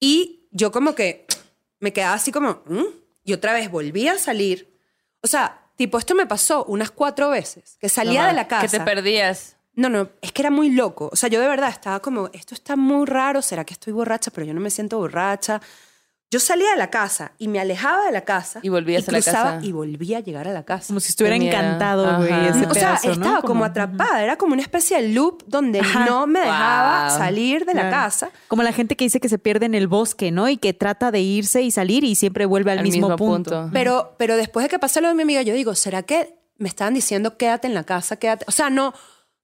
Y 0.00 0.48
yo 0.50 0.72
como 0.72 0.94
que 0.94 1.26
me 1.78 1.92
quedaba 1.92 2.14
así 2.14 2.32
como, 2.32 2.62
"¿Mm?". 2.66 2.84
y 3.24 3.32
otra 3.32 3.52
vez 3.52 3.70
volví 3.70 4.08
a 4.08 4.18
salir. 4.18 4.76
O 5.22 5.26
sea, 5.26 5.62
tipo, 5.76 5.98
esto 5.98 6.14
me 6.14 6.26
pasó 6.26 6.64
unas 6.64 6.90
cuatro 6.90 7.30
veces, 7.30 7.76
que 7.80 7.88
salía 7.88 8.26
de 8.26 8.32
la 8.32 8.48
casa. 8.48 8.66
Que 8.66 8.78
te 8.78 8.84
perdías. 8.84 9.56
No, 9.74 9.88
no, 9.88 10.08
es 10.20 10.32
que 10.32 10.42
era 10.42 10.50
muy 10.50 10.70
loco. 10.70 11.10
O 11.12 11.16
sea, 11.16 11.28
yo 11.28 11.40
de 11.40 11.48
verdad 11.48 11.70
estaba 11.70 12.00
como, 12.00 12.28
esto 12.32 12.54
está 12.54 12.76
muy 12.76 13.06
raro, 13.06 13.40
¿será 13.42 13.64
que 13.64 13.74
estoy 13.74 13.92
borracha? 13.92 14.30
Pero 14.30 14.46
yo 14.46 14.54
no 14.54 14.60
me 14.60 14.70
siento 14.70 14.98
borracha. 14.98 15.60
Yo 16.34 16.40
salía 16.40 16.68
de 16.72 16.76
la 16.76 16.90
casa 16.90 17.30
y 17.38 17.46
me 17.46 17.60
alejaba 17.60 18.06
de 18.06 18.10
la 18.10 18.22
casa. 18.22 18.58
Y 18.60 18.68
volvías 18.68 19.08
a 19.08 19.12
la 19.12 19.20
casa. 19.22 19.60
Y 19.62 19.70
volvía 19.70 20.18
a 20.18 20.20
llegar 20.20 20.48
a 20.48 20.52
la 20.52 20.64
casa. 20.64 20.88
Como 20.88 20.98
si 20.98 21.10
estuviera 21.10 21.36
encantado, 21.36 22.16
güey. 22.16 22.32
O 22.32 22.54
sea, 22.54 22.68
pedazo, 22.70 23.06
¿no? 23.06 23.12
estaba 23.12 23.42
como, 23.42 23.64
atrapada. 23.64 24.20
Era 24.20 24.36
como 24.36 24.52
una 24.54 24.62
especie 24.62 25.00
de 25.00 25.10
loop 25.10 25.44
donde 25.46 25.78
Ajá. 25.78 26.06
no 26.06 26.26
me 26.26 26.40
dejaba 26.40 27.10
Wow. 27.10 27.18
salir 27.18 27.64
de 27.64 27.74
la 27.74 27.88
casa. 27.88 28.30
Como 28.48 28.64
la 28.64 28.72
gente 28.72 28.96
que 28.96 29.04
dice 29.04 29.20
que 29.20 29.28
se 29.28 29.38
pierde 29.38 29.66
en 29.66 29.76
el 29.76 29.86
bosque, 29.86 30.32
¿no? 30.32 30.48
Y 30.48 30.56
que 30.56 30.72
trata 30.74 31.12
de 31.12 31.20
irse 31.20 31.62
y 31.62 31.70
salir 31.70 32.02
y 32.02 32.16
siempre 32.16 32.46
vuelve 32.46 32.72
al, 32.72 32.78
Al 32.78 32.82
mismo, 32.84 33.10
mismo 33.10 33.16
punto. 33.16 33.50
punto. 33.52 33.70
Pero, 33.72 34.16
pero 34.18 34.36
después 34.36 34.64
de 34.64 34.70
que 34.70 34.80
pasó 34.80 35.00
lo 35.00 35.06
de 35.06 35.14
mi 35.14 35.22
amiga, 35.22 35.42
yo 35.42 35.54
digo, 35.54 35.76
¿será 35.76 36.02
que 36.02 36.34
me 36.58 36.68
estaban 36.68 36.94
diciendo 36.94 37.36
quédate 37.36 37.68
en 37.68 37.74
la 37.74 37.84
casa, 37.84 38.16
quédate? 38.16 38.44
O 38.48 38.50
sea, 38.50 38.70
no, 38.70 38.92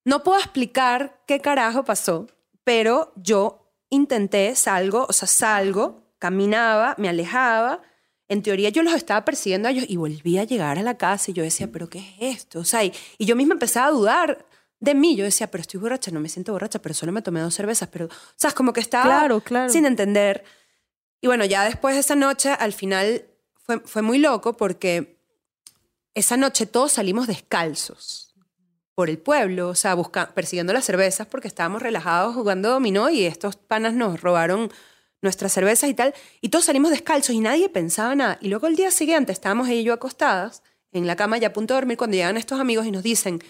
no 0.05 0.25
puedo 0.25 0.41
explicar 0.41 1.21
qué 1.29 1.39
carajo 1.41 1.85
pasó, 1.85 2.27
pero 2.65 3.13
yo 3.15 3.73
intenté, 3.91 4.57
salgo, 4.57 5.07
o 5.09 5.13
sea, 5.13 5.29
salgo, 5.29 6.10
caminaba, 6.21 6.95
me 6.99 7.09
alejaba. 7.09 7.83
En 8.29 8.43
teoría 8.45 8.69
yo 8.69 8.85
los 8.85 8.95
estaba 8.95 9.25
persiguiendo 9.25 9.67
a 9.67 9.73
ellos 9.73 9.87
y 9.89 9.97
volví 9.97 10.39
a 10.39 10.45
llegar 10.45 10.79
a 10.79 10.83
la 10.83 10.97
casa 10.97 11.33
y 11.33 11.35
yo 11.35 11.43
decía, 11.43 11.67
¿pero 11.73 11.91
qué 11.91 11.99
es 11.99 12.39
esto? 12.39 12.61
O 12.61 12.65
sea, 12.65 12.85
y, 12.85 12.93
y 13.19 13.25
yo 13.27 13.35
misma 13.35 13.55
empezaba 13.55 13.89
a 13.89 13.91
dudar 13.91 14.47
de 14.79 14.95
mí. 14.95 15.17
Yo 15.17 15.25
decía, 15.25 15.51
pero 15.51 15.63
estoy 15.63 15.81
borracha, 15.81 16.13
no 16.13 16.21
me 16.21 16.29
siento 16.29 16.53
borracha, 16.53 16.79
pero 16.81 16.95
solo 16.95 17.11
me 17.11 17.23
tomé 17.23 17.41
dos 17.41 17.55
cervezas. 17.55 17.89
Pero, 17.89 18.07
o 18.07 18.11
sea, 18.37 18.53
como 18.53 18.73
que 18.73 18.79
estaba 18.81 19.05
Claro, 19.05 19.41
claro. 19.41 19.73
sin 19.73 19.85
entender. 19.85 20.45
Y 21.21 21.27
bueno, 21.27 21.45
ya 21.45 21.65
después 21.65 21.97
de 21.97 22.01
esa 22.03 22.15
noche, 22.15 22.51
al 22.57 22.73
final 22.73 23.25
fue, 23.65 23.81
fue 23.81 24.03
muy 24.03 24.19
loco 24.19 24.57
porque 24.57 25.19
esa 26.15 26.37
noche 26.37 26.67
todos 26.67 26.93
salimos 26.93 27.27
descalzos 27.27 28.35
por 28.95 29.09
el 29.11 29.19
pueblo, 29.19 29.69
o 29.69 29.75
sea, 29.75 29.95
busca- 29.95 30.33
persiguiendo 30.35 30.73
las 30.73 30.85
cervezas 30.85 31.27
porque 31.27 31.49
estábamos 31.49 31.83
relajados 31.83 32.35
jugando 32.35 32.71
dominó 32.71 33.09
y 33.11 33.25
estos 33.25 33.57
panas 33.57 33.95
nos 33.95 34.21
robaron 34.21 34.71
nuestras 35.23 35.53
cervezas 35.53 35.91
y 35.91 35.95
tal, 35.95 36.15
y 36.41 36.49
todos 36.49 36.65
salimos 36.65 36.91
descalzos 36.91 37.35
y 37.35 37.41
nadie 37.41 37.69
pensaba 37.69 38.15
nada. 38.15 38.39
Y 38.41 38.49
luego 38.49 38.67
el 38.67 38.77
día 38.77 38.91
siguiente 38.91 39.33
estábamos 39.33 39.69
ella 39.69 39.81
y 39.81 39.85
yo 39.85 39.93
acostadas 39.93 40.63
en 40.93 41.07
la 41.07 41.17
cama 41.17 41.39
ya 41.39 41.49
a 41.49 41.53
punto 41.53 41.75
de 41.75 41.81
dormir 41.81 41.97
cuando 41.97 42.17
llegan 42.17 42.37
estos 42.37 42.61
amigos 42.61 42.87
y 42.87 42.91
nos 42.91 43.03
dicen, 43.03 43.41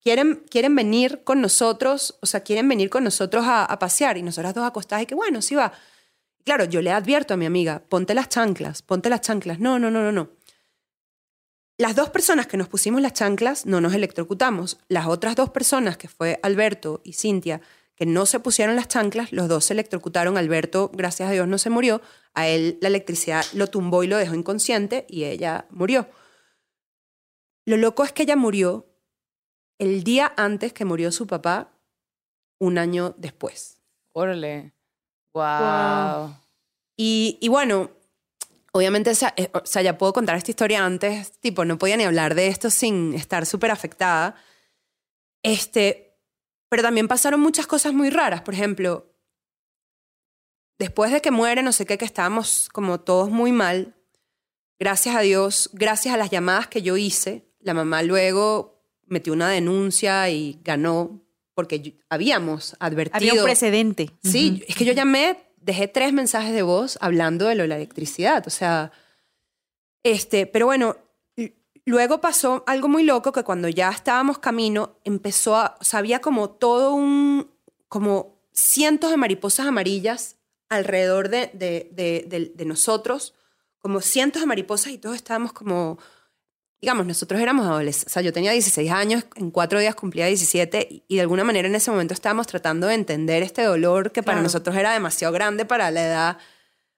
quieren, 0.00 0.42
quieren 0.48 0.74
venir 0.74 1.22
con 1.24 1.40
nosotros, 1.40 2.16
o 2.22 2.26
sea, 2.26 2.40
quieren 2.40 2.68
venir 2.68 2.90
con 2.90 3.04
nosotros 3.04 3.44
a, 3.46 3.76
pasear 3.78 4.16
y 4.16 4.22
nosotras 4.22 4.54
dos 4.54 4.64
acostadas 4.64 5.02
y 5.02 5.06
que 5.06 5.14
bueno, 5.14 5.42
sí 5.42 5.54
va. 5.54 5.72
Claro, 6.44 6.64
yo 6.64 6.80
le 6.80 6.92
advierto 6.92 7.34
a 7.34 7.36
mi 7.36 7.44
amiga, 7.44 7.82
ponte 7.88 8.14
las 8.14 8.28
chanclas, 8.28 8.82
ponte 8.82 9.10
las 9.10 9.20
chanclas. 9.20 9.58
No, 9.58 9.78
no, 9.80 9.90
no, 9.90 10.02
no, 10.02 10.12
no. 10.12 10.30
Las 11.76 11.96
dos 11.96 12.08
personas 12.08 12.46
que 12.46 12.56
nos 12.56 12.68
pusimos 12.68 13.02
las 13.02 13.12
chanclas 13.12 13.66
no 13.66 13.80
nos 13.80 13.94
electrocutamos. 13.94 14.78
Las 14.88 15.06
otras 15.06 15.34
dos 15.34 15.50
personas, 15.50 15.96
que 15.96 16.08
fue 16.08 16.38
Alberto 16.42 17.02
y 17.04 17.14
Cintia, 17.14 17.60
que 17.96 18.06
no 18.06 18.26
se 18.26 18.40
pusieron 18.40 18.76
las 18.76 18.88
chanclas, 18.88 19.32
los 19.32 19.48
dos 19.48 19.64
se 19.64 19.72
electrocutaron. 19.72 20.36
Alberto, 20.36 20.90
gracias 20.92 21.28
a 21.28 21.32
Dios, 21.32 21.48
no 21.48 21.58
se 21.58 21.70
murió. 21.70 22.02
A 22.34 22.46
él 22.46 22.78
la 22.82 22.88
electricidad 22.88 23.44
lo 23.54 23.66
tumbó 23.66 24.04
y 24.04 24.06
lo 24.06 24.18
dejó 24.18 24.34
inconsciente 24.34 25.06
y 25.08 25.24
ella 25.24 25.66
murió. 25.70 26.08
Lo 27.64 27.76
loco 27.78 28.04
es 28.04 28.12
que 28.12 28.24
ella 28.24 28.36
murió 28.36 28.86
el 29.78 30.04
día 30.04 30.32
antes 30.36 30.72
que 30.72 30.84
murió 30.84 31.10
su 31.10 31.26
papá, 31.26 31.72
un 32.58 32.78
año 32.78 33.14
después. 33.16 33.80
Órale. 34.12 34.72
Wow. 35.34 36.36
Y, 36.96 37.38
y 37.40 37.48
bueno, 37.48 37.90
obviamente, 38.72 39.10
o 39.10 39.14
sea, 39.14 39.34
eh, 39.36 39.50
o 39.52 39.64
sea, 39.64 39.82
ya 39.82 39.98
puedo 39.98 40.12
contar 40.12 40.36
esta 40.36 40.50
historia 40.50 40.84
antes, 40.84 41.32
tipo, 41.40 41.64
no 41.64 41.78
podía 41.78 41.96
ni 41.96 42.04
hablar 42.04 42.34
de 42.34 42.48
esto 42.48 42.70
sin 42.70 43.14
estar 43.14 43.46
súper 43.46 43.70
afectada. 43.70 44.36
Este, 45.42 46.05
pero 46.68 46.82
también 46.82 47.08
pasaron 47.08 47.40
muchas 47.40 47.66
cosas 47.66 47.92
muy 47.92 48.10
raras. 48.10 48.42
Por 48.42 48.54
ejemplo, 48.54 49.12
después 50.78 51.12
de 51.12 51.20
que 51.20 51.30
muere, 51.30 51.62
no 51.62 51.72
sé 51.72 51.86
qué, 51.86 51.98
que 51.98 52.04
estábamos 52.04 52.68
como 52.72 53.00
todos 53.00 53.30
muy 53.30 53.52
mal, 53.52 53.94
gracias 54.78 55.14
a 55.16 55.20
Dios, 55.20 55.70
gracias 55.72 56.14
a 56.14 56.18
las 56.18 56.30
llamadas 56.30 56.66
que 56.66 56.82
yo 56.82 56.96
hice, 56.96 57.46
la 57.60 57.74
mamá 57.74 58.02
luego 58.02 58.82
metió 59.06 59.32
una 59.32 59.48
denuncia 59.48 60.28
y 60.30 60.60
ganó 60.64 61.22
porque 61.54 61.98
habíamos 62.10 62.76
advertido. 62.80 63.30
Había 63.30 63.34
un 63.34 63.44
precedente. 63.44 64.10
Sí, 64.22 64.62
es 64.68 64.76
que 64.76 64.84
yo 64.84 64.92
llamé, 64.92 65.38
dejé 65.56 65.88
tres 65.88 66.12
mensajes 66.12 66.52
de 66.52 66.62
voz 66.62 66.98
hablando 67.00 67.46
de 67.46 67.54
lo 67.54 67.62
de 67.62 67.68
la 67.68 67.76
electricidad. 67.76 68.46
O 68.46 68.50
sea, 68.50 68.92
este, 70.02 70.46
pero 70.46 70.66
bueno, 70.66 70.96
luego 71.86 72.20
pasó 72.20 72.62
algo 72.66 72.88
muy 72.88 73.02
loco 73.04 73.32
que 73.32 73.42
cuando 73.44 73.68
ya 73.68 73.90
estábamos 73.90 74.38
camino, 74.38 74.96
empezó 75.04 75.56
a, 75.56 75.76
o 75.80 75.84
sea, 75.84 76.00
había 76.00 76.20
como 76.20 76.50
todo 76.50 76.92
un, 76.94 77.50
como 77.88 78.36
cientos 78.52 79.10
de 79.10 79.16
mariposas 79.16 79.66
amarillas 79.66 80.36
alrededor 80.68 81.28
de, 81.28 81.50
de, 81.54 81.90
de- 82.54 82.64
nosotros, 82.64 83.34
como 83.78 84.00
cientos 84.00 84.42
de 84.42 84.46
mariposas 84.46 84.92
y 84.92 84.98
todos 84.98 85.14
estábamos 85.14 85.52
como, 85.52 85.98
digamos, 86.80 87.06
nosotros 87.06 87.40
éramos 87.40 87.66
adolescentes, 87.66 88.12
o 88.12 88.14
sea, 88.14 88.22
yo 88.22 88.32
tenía 88.32 88.50
16 88.50 88.90
años, 88.90 89.24
en 89.36 89.52
cuatro 89.52 89.78
días 89.78 89.94
cumplía 89.94 90.26
17 90.26 90.88
y, 90.90 91.04
y 91.06 91.14
de 91.16 91.20
alguna 91.22 91.44
manera 91.44 91.68
en 91.68 91.74
ese 91.76 91.90
momento 91.92 92.14
estábamos 92.14 92.48
tratando 92.48 92.88
de 92.88 92.94
entender 92.94 93.44
este 93.44 93.62
dolor 93.62 94.10
que 94.10 94.22
para 94.24 94.36
Claro. 94.36 94.42
nosotros 94.42 94.74
era 94.76 94.92
demasiado 94.92 95.32
grande 95.32 95.64
para 95.64 95.90
la 95.92 96.04
edad. 96.04 96.38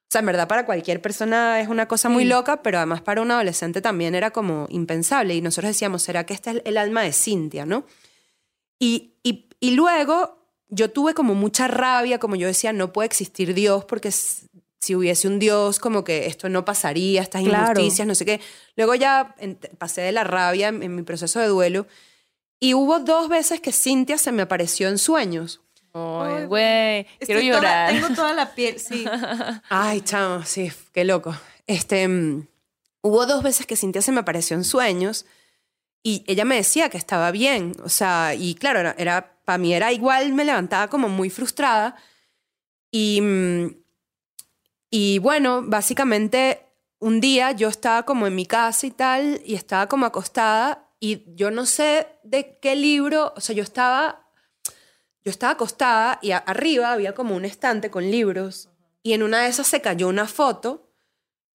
O 0.09 0.11
sea, 0.11 0.21
en 0.21 0.27
verdad 0.27 0.49
para 0.49 0.65
cualquier 0.65 1.03
persona 1.03 1.61
es 1.61 1.69
una 1.69 1.87
cosa 1.87 2.09
muy 2.09 2.23
Sí. 2.25 2.31
loca, 2.31 2.63
pero 2.63 2.79
además 2.79 3.03
para 3.03 3.21
un 3.21 3.31
adolescente 3.31 3.83
también 3.83 4.15
era 4.15 4.31
como 4.31 4.67
impensable. 4.71 5.35
Y 5.35 5.43
nosotros 5.43 5.69
decíamos, 5.71 6.03
¿será 6.03 6.25
que 6.25 6.33
este 6.33 6.51
es 6.51 6.63
el 6.65 6.79
alma 6.79 7.03
de 7.03 7.13
Cintia, 7.13 7.67
no? 7.67 7.85
Y, 8.79 9.15
y, 9.23 9.49
y 9.61 9.73
luego 9.73 10.39
yo 10.69 10.91
tuve 10.91 11.13
como 11.15 11.35
mucha 11.35 11.69
rabia, 11.69 12.19
como 12.19 12.37
yo 12.37 12.47
decía, 12.47 12.73
no 12.73 12.93
puede 12.93 13.07
existir 13.07 13.53
Dios 13.55 13.85
porque 13.85 14.11
si 14.11 14.95
hubiese 14.95 15.29
un 15.29 15.39
Dios, 15.39 15.79
como 15.79 16.05
que 16.05 16.27
esto 16.27 16.49
no 16.49 16.65
pasaría, 16.65 17.21
estas 17.21 17.43
Claro. 17.43 17.79
injusticias, 17.81 18.07
no 18.09 18.15
sé 18.15 18.25
qué. 18.25 18.41
Luego 18.77 18.95
ya 18.95 19.35
pasé 19.77 20.01
de 20.03 20.13
la 20.13 20.25
rabia 20.25 20.69
en, 20.69 20.83
en 20.83 20.95
mi 20.95 21.03
proceso 21.03 21.39
de 21.41 21.49
duelo. 21.49 21.87
Y 22.61 22.73
hubo 22.75 22.99
dos 23.01 23.29
veces 23.29 23.61
que 23.61 23.73
Cintia 23.73 24.17
se 24.19 24.33
me 24.33 24.43
apareció 24.43 24.89
en 24.89 24.97
sueños. 24.99 25.61
Ay, 26.23 26.47
güey. 26.47 27.07
Quiero 27.21 27.41
llorar. 27.41 27.93
tengo 27.93 28.15
toda 28.15 28.33
la 28.33 28.55
piel, 28.55 28.79
sí. 28.79 29.05
Ay, 29.69 30.01
chamo, 30.03 30.45
sí, 30.45 30.71
qué 30.93 31.05
loco. 31.05 31.35
Este, 31.67 32.07
mm, 32.07 32.47
hubo 33.03 33.27
dos 33.27 33.43
veces 33.43 33.67
que 33.67 33.77
Cintia 33.77 34.03
se 34.03 34.13
me 34.13 34.21
apareció 34.21 34.57
en 34.57 34.65
sueños 34.65 35.27
y 36.03 36.25
ella 36.27 36.45
me 36.45 36.57
decía 36.57 36.89
que 36.89 36.99
estaba 36.99 37.31
bien. 37.31 37.75
O 37.85 37.89
sea, 37.89 38.35
y 38.35 38.55
claro, 38.55 38.81
era, 38.81 38.95
era 38.99 39.39
para 39.45 39.59
mí 39.59 39.75
era 39.75 39.93
igual, 39.93 40.33
me 40.33 40.45
levantaba 40.45 40.89
como 40.89 41.09
muy 41.09 41.31
frustrada. 41.31 41.97
Y, 42.91 43.21
mm, 43.21 43.77
y 44.91 45.19
bueno, 45.19 45.63
básicamente 45.65 46.63
un 46.99 47.21
día 47.21 47.53
yo 47.53 47.69
estaba 47.69 48.05
como 48.05 48.27
en 48.27 48.35
mi 48.35 48.47
casa 48.47 48.87
y 48.87 48.91
tal, 48.91 49.41
y 49.45 49.55
estaba 49.55 49.89
como 49.89 50.07
acostada, 50.07 50.89
y 51.01 51.23
yo 51.35 51.51
no 51.51 51.65
sé 51.67 52.09
de 52.25 52.59
qué 52.61 52.75
libro, 52.75 53.33
o 53.37 53.41
sea, 53.41 53.55
yo 53.55 53.63
estaba 53.63 54.28
yo 55.29 55.31
estaba 55.31 55.53
acostada 55.53 56.19
y 56.23 56.31
arriba 56.31 56.91
había 56.91 57.15
como 57.15 57.37
un 57.37 57.45
estante 57.45 57.91
con 57.91 58.11
libros 58.11 58.71
y 59.03 59.13
en 59.13 59.23
una 59.23 59.43
de 59.43 59.51
esas 59.51 59.67
se 59.67 59.83
cayó 59.83 60.09
una 60.09 60.27
foto 60.27 60.91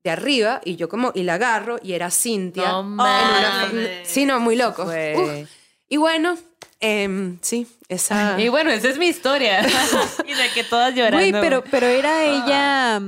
de 0.04 0.12
arriba 0.12 0.62
y 0.64 0.76
yo 0.76 0.88
como 0.90 1.12
y 1.16 1.24
la 1.24 1.34
agarro 1.34 1.80
y 1.82 1.94
era 1.94 2.12
Cintia. 2.12 2.72
No 2.72 2.82
en 2.82 2.92
una 2.94 3.90
sí, 4.04 4.28
no, 4.28 4.40
muy 4.40 4.56
loco. 4.56 4.84
Uf. 4.84 5.50
Y 5.90 5.98
bueno, 5.98 6.38
em, 6.82 7.40
sí, 7.42 7.66
esa... 7.90 8.40
Y 8.40 8.50
bueno, 8.50 8.70
esa 8.70 8.90
es 8.90 9.00
mi 9.00 9.08
historia. 9.08 9.66
y 10.28 10.34
de 10.36 10.50
que 10.54 10.64
todas 10.64 10.94
llorando. 10.94 11.18
Güey, 11.18 11.32
pero, 11.32 11.64
pero 11.64 11.88
era 11.88 12.26
ella, 12.26 13.02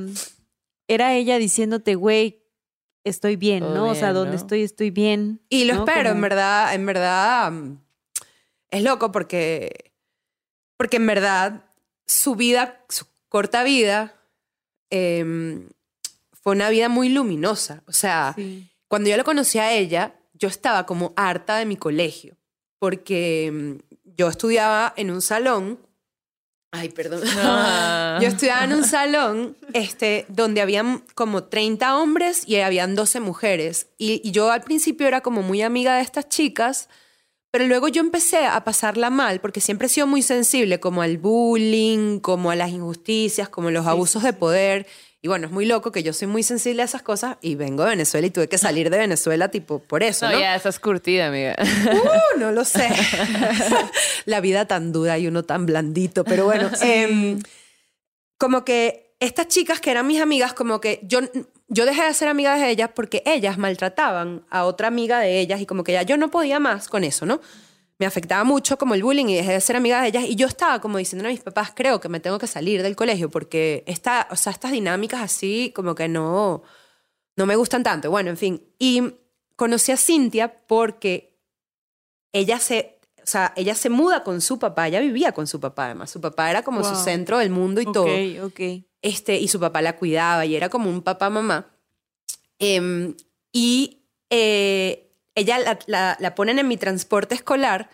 era 0.88 1.14
ella 1.14 1.38
diciéndote, 1.38 1.94
güey, 1.94 2.42
estoy 3.04 3.36
bien, 3.36 3.60
Todo 3.60 3.76
¿no? 3.76 3.86
o 3.90 3.94
sea, 3.94 4.08
bien, 4.08 4.16
donde 4.16 4.32
¿no? 4.32 4.38
estoy, 4.38 4.64
estoy 4.64 4.90
bien. 4.90 5.42
Y 5.48 5.66
lo 5.66 5.76
¿no? 5.76 5.86
espero, 5.86 6.10
en 6.10 6.22
verdad, 6.22 6.74
en 6.74 6.88
verdad 6.88 7.52
mm, 7.52 7.78
es 8.72 8.82
loco 8.82 9.12
porque 9.12 9.85
porque 10.78 10.98
en 10.98 11.08
verdad 11.08 11.66
su 12.06 12.36
vida, 12.36 12.84
su 12.90 13.06
corta 13.30 13.64
vida 13.64 14.14
em, 14.90 15.70
fue 16.42 16.54
una 16.54 16.70
vida 16.70 16.90
muy 16.90 17.10
luminosa. 17.10 17.84
O 17.88 17.92
sea, 17.94 18.34
Sí. 18.36 18.70
cuando 18.88 19.10
yo 19.10 19.18
la 19.18 19.24
conocí 19.24 19.58
a 19.60 19.72
ella, 19.74 20.16
yo 20.34 20.48
estaba 20.48 20.86
como 20.86 21.14
harta 21.16 21.58
de 21.58 21.66
mi 21.66 21.76
colegio, 21.78 22.38
porque 22.80 23.52
mm, 23.52 23.96
yo 24.18 24.28
estudiaba 24.30 24.94
en 24.96 25.12
un 25.12 25.22
salón, 25.22 25.80
ay, 26.72 26.90
perdón, 26.90 27.22
Ah. 27.38 28.20
yo 28.22 28.28
estudiaba 28.28 28.64
en 28.66 28.74
un 28.74 28.84
salón 28.84 29.58
este, 29.74 30.26
donde 30.30 30.62
habían 30.62 31.00
como 31.16 31.46
30 31.46 31.98
hombres 31.98 32.44
y 32.48 32.58
habían 32.58 32.96
12 32.96 33.20
mujeres, 33.22 33.88
y, 33.98 34.22
y 34.24 34.32
yo 34.32 34.52
al 34.52 34.62
principio 34.62 35.08
era 35.08 35.22
como 35.22 35.42
muy 35.42 35.62
amiga 35.62 35.96
de 35.96 36.02
estas 36.02 36.30
chicas, 36.30 36.90
pero 37.56 37.68
luego 37.68 37.88
yo 37.88 38.02
empecé 38.02 38.46
a 38.46 38.66
pasarla 38.66 39.10
mal, 39.10 39.40
porque 39.40 39.62
siempre 39.62 39.88
he 39.88 39.90
sido 39.90 40.08
muy 40.08 40.22
sensible 40.22 40.82
como 40.82 41.02
al 41.02 41.18
bullying, 41.18 42.20
como 42.20 42.52
a 42.52 42.56
las 42.58 42.70
injusticias, 42.70 43.48
como 43.48 43.70
a 43.70 43.72
los 43.72 43.88
abusos 43.88 44.24
de 44.24 44.34
poder. 44.34 44.86
Y 45.22 45.30
bueno, 45.30 45.48
es 45.48 45.54
muy 45.54 45.66
loco 45.66 45.94
que 45.94 46.04
yo 46.04 46.12
soy 46.12 46.28
muy 46.28 46.44
sensible 46.44 46.82
a 46.82 46.86
esas 46.86 47.02
cosas 47.02 47.38
y 47.42 47.56
vengo 47.56 47.84
de 47.86 47.92
Venezuela 47.92 48.28
y 48.28 48.30
tuve 48.30 48.50
que 48.50 48.58
salir 48.58 48.90
de 48.90 48.98
Venezuela 48.98 49.48
tipo 49.52 49.80
por 49.80 50.04
eso, 50.04 50.26
No, 50.26 50.34
¿no? 50.34 50.40
ya 50.42 50.54
estás 50.54 50.80
curtida, 50.82 51.28
amiga. 51.28 51.56
Uh, 51.58 52.40
no 52.40 52.52
lo 52.52 52.66
sé. 52.66 52.90
La 54.26 54.42
vida 54.42 54.66
tan 54.66 54.92
dura 54.92 55.18
y 55.18 55.28
uno 55.28 55.44
tan 55.44 55.66
blandito, 55.66 56.26
pero 56.26 56.44
bueno. 56.44 56.70
em, 56.82 57.40
como 58.38 58.66
que 58.66 59.05
estas 59.26 59.48
chicas 59.48 59.80
que 59.80 59.92
eran 59.92 60.08
mis 60.08 60.22
amigas, 60.22 60.54
como 60.54 60.80
que 60.80 61.00
yo, 61.04 61.20
yo 61.68 61.86
dejé 61.86 62.04
de 62.04 62.14
ser 62.14 62.28
amiga 62.28 62.56
de 62.56 62.70
ellas 62.70 62.90
porque 62.94 63.24
ellas 63.26 63.58
maltrataban 63.58 64.46
a 64.50 64.66
otra 64.66 64.88
amiga 64.88 65.20
de 65.20 65.40
ellas 65.40 65.62
y 65.62 65.66
como 65.66 65.84
que 65.84 65.94
ya 65.94 66.04
yo 66.04 66.18
no 66.18 66.30
podía 66.30 66.60
más 66.60 66.88
con 66.88 67.04
eso, 67.04 67.26
¿no? 67.26 67.42
Me 67.98 68.06
afectaba 68.06 68.44
mucho 68.44 68.78
como 68.78 68.94
el 68.94 69.04
bullying 69.04 69.28
y 69.28 69.36
dejé 69.36 69.54
de 69.54 69.62
ser 69.62 69.78
amiga 69.78 70.02
de 70.02 70.10
ellas 70.10 70.26
y 70.28 70.36
yo 70.36 70.48
estaba 70.48 70.82
como 70.82 70.98
diciendo 70.98 71.28
a 71.28 71.32
mis 71.32 71.42
papás, 71.42 71.72
creo 71.74 72.02
que 72.02 72.10
me 72.10 72.20
tengo 72.20 72.40
que 72.40 72.48
salir 72.48 72.84
del 72.84 72.96
colegio 72.96 73.30
porque 73.30 73.84
esta, 73.88 74.28
o 74.32 74.36
sea, 74.36 74.52
estas 74.52 74.72
dinámicas 74.72 75.22
así 75.22 75.72
como 75.74 75.96
que 75.96 76.08
no, 76.08 76.64
no 77.36 77.46
me 77.46 77.56
gustan 77.56 77.84
tanto. 77.84 78.12
Bueno, 78.12 78.30
en 78.30 78.38
fin. 78.38 78.64
Y 78.80 79.16
conocí 79.56 79.92
a 79.92 79.98
Cintia 79.98 80.66
porque 80.68 81.40
ella 82.34 82.60
se, 82.60 82.95
o 83.26 83.30
sea, 83.32 83.54
ella 83.56 83.74
se 83.76 83.90
muda 83.90 84.24
con 84.24 84.40
su 84.42 84.60
papá, 84.60 84.88
ella 84.88 85.00
vivía 85.00 85.32
con 85.32 85.48
su 85.48 85.60
papá 85.60 85.86
además, 85.86 86.12
su 86.12 86.22
papá 86.22 86.50
era 86.52 86.62
como 86.64 86.84
su 86.84 86.96
centro 86.96 87.40
del 87.40 87.50
mundo 87.50 87.82
y 87.82 87.86
todo, 87.92 88.06
Ok, 88.06 88.44
ok. 88.44 88.60
este, 89.02 89.38
y 89.40 89.48
su 89.48 89.60
papá 89.60 89.82
la 89.82 89.96
cuidaba 89.98 90.46
y 90.46 90.56
era 90.56 90.70
como 90.70 90.90
un 90.90 91.02
papá 91.02 91.30
mamá. 91.30 91.72
Em, 92.60 93.16
y 93.52 94.04
eh, 94.30 95.12
ella 95.34 95.58
la, 95.60 95.80
la, 95.88 96.18
la 96.20 96.36
ponen 96.36 96.60
en 96.60 96.68
mi 96.68 96.78
transporte 96.78 97.36
escolar 97.36 97.90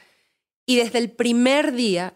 y 0.66 0.76
desde 0.78 1.00
el 1.00 1.12
primer 1.12 1.72
día 1.74 2.14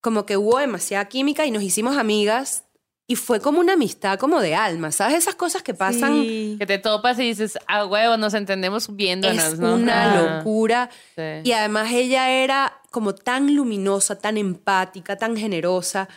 como 0.00 0.24
que 0.26 0.36
hubo 0.36 0.58
demasiada 0.58 1.06
química 1.08 1.46
y 1.46 1.50
nos 1.50 1.62
hicimos 1.62 1.96
amigas 1.96 2.64
y 3.06 3.16
fue 3.16 3.40
como 3.40 3.60
una 3.60 3.74
amistad 3.74 4.18
como 4.18 4.40
de 4.40 4.54
alma, 4.54 4.92
¿sabes? 4.92 5.16
Esas 5.18 5.34
cosas 5.34 5.62
que 5.62 5.74
pasan 5.74 6.14
Sí. 6.22 6.56
que 6.58 6.66
te 6.66 6.78
topas 6.78 7.18
y 7.18 7.22
dices, 7.24 7.58
ah, 7.66 7.84
huevo, 7.86 8.16
nos 8.16 8.32
entendemos 8.34 8.94
viéndonos, 8.94 9.44
es 9.54 9.58
¿no? 9.58 9.74
una 9.74 10.12
Ah, 10.12 10.36
locura. 10.38 10.88
sí. 11.16 11.22
Y 11.44 11.52
además 11.52 11.90
ella 11.92 12.30
era 12.30 12.80
como 12.90 13.14
tan 13.14 13.54
luminosa, 13.54 14.18
tan 14.18 14.36
empática, 14.38 15.16
tan 15.16 15.36
generosa. 15.36 16.08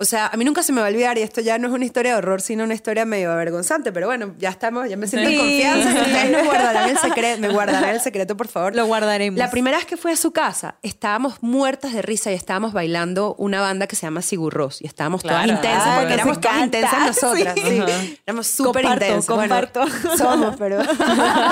O 0.00 0.04
sea, 0.04 0.28
a 0.28 0.36
mí 0.36 0.44
nunca 0.44 0.62
se 0.62 0.70
me 0.72 0.80
va 0.80 0.86
a 0.86 0.90
olvidar, 0.90 1.18
y 1.18 1.22
esto 1.22 1.40
ya 1.40 1.58
no 1.58 1.66
es 1.66 1.74
una 1.74 1.84
historia 1.84 2.12
de 2.12 2.18
horror, 2.18 2.40
sino 2.40 2.62
una 2.62 2.74
historia 2.74 3.04
medio 3.04 3.32
avergonzante, 3.32 3.90
pero 3.90 4.06
bueno, 4.06 4.32
ya 4.38 4.48
estamos, 4.50 4.88
ya 4.88 4.96
me 4.96 5.08
siento 5.08 5.28
en 5.28 5.34
Sí. 5.34 5.40
confianza. 5.40 5.90
y 5.90 6.02
Ustedes 6.02 6.30
me 6.30 6.42
guardarán 6.44 6.88
el 6.90 6.98
secreto, 6.98 7.40
me 7.40 7.48
guardarán 7.48 7.90
el 7.96 8.00
secreto, 8.00 8.36
por 8.36 8.46
favor. 8.46 8.76
Lo 8.76 8.86
guardaremos. 8.86 9.36
La 9.36 9.50
primera 9.50 9.76
vez 9.76 9.86
que 9.86 9.96
fui 9.96 10.12
a 10.12 10.16
su 10.16 10.30
casa, 10.30 10.76
estábamos 10.84 11.42
muertas 11.42 11.92
de 11.94 12.02
risa 12.02 12.30
y 12.30 12.34
estábamos 12.34 12.72
bailando 12.72 13.34
una 13.38 13.60
banda 13.60 13.88
que 13.88 13.96
se 13.96 14.02
llama 14.06 14.22
Sigurros. 14.22 14.80
Y 14.80 14.86
estábamos 14.86 15.22
todas 15.22 15.42
Claro. 15.42 15.54
intensas, 15.58 15.86
Ay, 15.88 15.94
porque 15.96 16.06
nos 16.06 16.14
éramos 16.14 16.40
todas 16.40 16.62
intensas 16.62 17.06
nosotras. 17.06 17.54
Sí. 17.56 17.62
sí. 17.88 18.18
Éramos 18.24 18.46
súper 18.46 18.82
Comparto, 18.84 19.04
intensas. 19.04 19.34
Bueno, 19.36 19.54
comparto. 19.54 20.16
somos, 20.16 20.56
pero... 20.58 20.78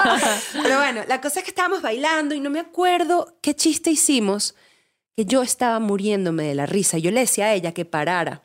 pero 0.63 0.77
bueno, 0.79 1.01
la 1.09 1.21
cosa 1.21 1.41
es 1.41 1.45
que 1.45 1.51
estábamos 1.51 1.83
bailando 1.83 2.33
y 2.33 2.39
no 2.39 2.51
me 2.51 2.61
acuerdo 2.61 3.35
qué 3.41 3.55
chiste 3.57 3.91
hicimos, 3.91 4.55
que 5.17 5.25
yo 5.25 5.43
estaba 5.43 5.79
muriéndome 5.81 6.45
de 6.45 6.55
la 6.55 6.67
risa. 6.67 6.99
Yo 6.99 7.11
le 7.11 7.21
decía 7.21 7.47
a 7.47 7.55
ella 7.55 7.73
que 7.73 7.85
parara. 7.85 8.43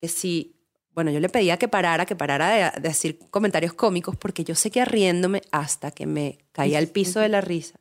Que 0.00 0.08
si... 0.08 0.54
Bueno, 0.92 1.10
yo 1.10 1.20
le 1.20 1.28
pedía 1.28 1.58
que 1.58 1.68
parara, 1.68 2.06
que 2.06 2.16
parara 2.16 2.48
de, 2.72 2.80
de 2.80 2.88
decir 2.88 3.18
comentarios 3.30 3.72
cómicos, 3.72 4.16
porque 4.16 4.42
yo 4.44 4.54
seguía 4.54 4.84
riéndome 4.84 5.42
hasta 5.52 5.90
que 5.92 6.06
me 6.06 6.38
caía 6.52 6.78
al 6.78 6.88
piso 6.88 7.20
de 7.20 7.28
la 7.28 7.40
risa. 7.40 7.78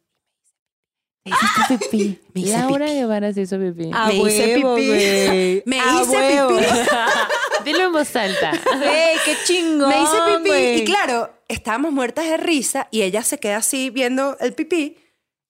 Me 1.25 1.31
hiciste 1.35 1.77
pipí. 1.89 2.19
Me 2.33 2.41
hice 2.41 2.51
Laura 2.57 2.85
pipí. 2.85 2.97
Guevara 2.97 3.33
se 3.33 3.41
hizo 3.41 3.57
pipí. 3.59 3.89
A 3.93 4.07
Me 4.07 4.15
hice 4.15 4.55
huevo, 4.57 4.75
pipí. 4.75 4.87
güey. 4.87 5.63
Me 5.65 5.79
A 5.79 6.01
hice 6.01 6.11
huevo. 6.11 6.57
pipí. 6.57 6.69
Dilo 7.65 7.79
en 7.85 7.91
voz 7.91 8.15
alta. 8.15 8.51
Güey, 8.51 9.17
qué 9.25 9.35
chingón. 9.45 9.89
Me 9.89 10.01
hice 10.03 10.17
pipí 10.37 10.49
güey. 10.49 10.81
y 10.81 10.85
claro, 10.85 11.33
estábamos 11.47 11.91
muertas 11.91 12.25
de 12.29 12.37
risa 12.37 12.87
y 12.91 13.01
ella 13.01 13.23
se 13.23 13.39
queda 13.39 13.57
así 13.57 13.89
viendo 13.89 14.37
el 14.39 14.53
pipí 14.53 14.97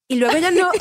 y 0.08 0.16
luego 0.16 0.36
ella 0.36 0.52
no... 0.52 0.70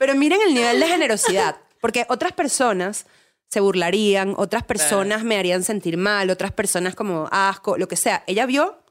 Pero 0.00 0.14
miren 0.14 0.40
el 0.40 0.54
nivel 0.54 0.80
de 0.80 0.88
generosidad, 0.88 1.56
porque 1.78 2.06
otras 2.08 2.32
personas 2.32 3.04
se 3.48 3.60
burlarían, 3.60 4.32
otras 4.38 4.64
personas 4.64 5.24
me 5.24 5.36
harían 5.36 5.62
sentir 5.62 5.98
mal, 5.98 6.30
otras 6.30 6.52
personas 6.52 6.94
como 6.94 7.28
asco, 7.30 7.76
lo 7.76 7.86
que 7.86 7.96
sea. 7.96 8.24
Ella 8.26 8.46
vio, 8.46 8.82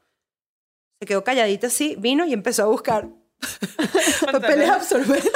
se 1.00 1.06
quedó 1.06 1.24
calladita 1.24 1.66
así, 1.66 1.96
vino 1.98 2.24
y 2.26 2.32
empezó 2.32 2.62
a 2.62 2.66
buscar 2.66 3.08
papeles 4.32 4.70
absorbentes. 4.70 5.32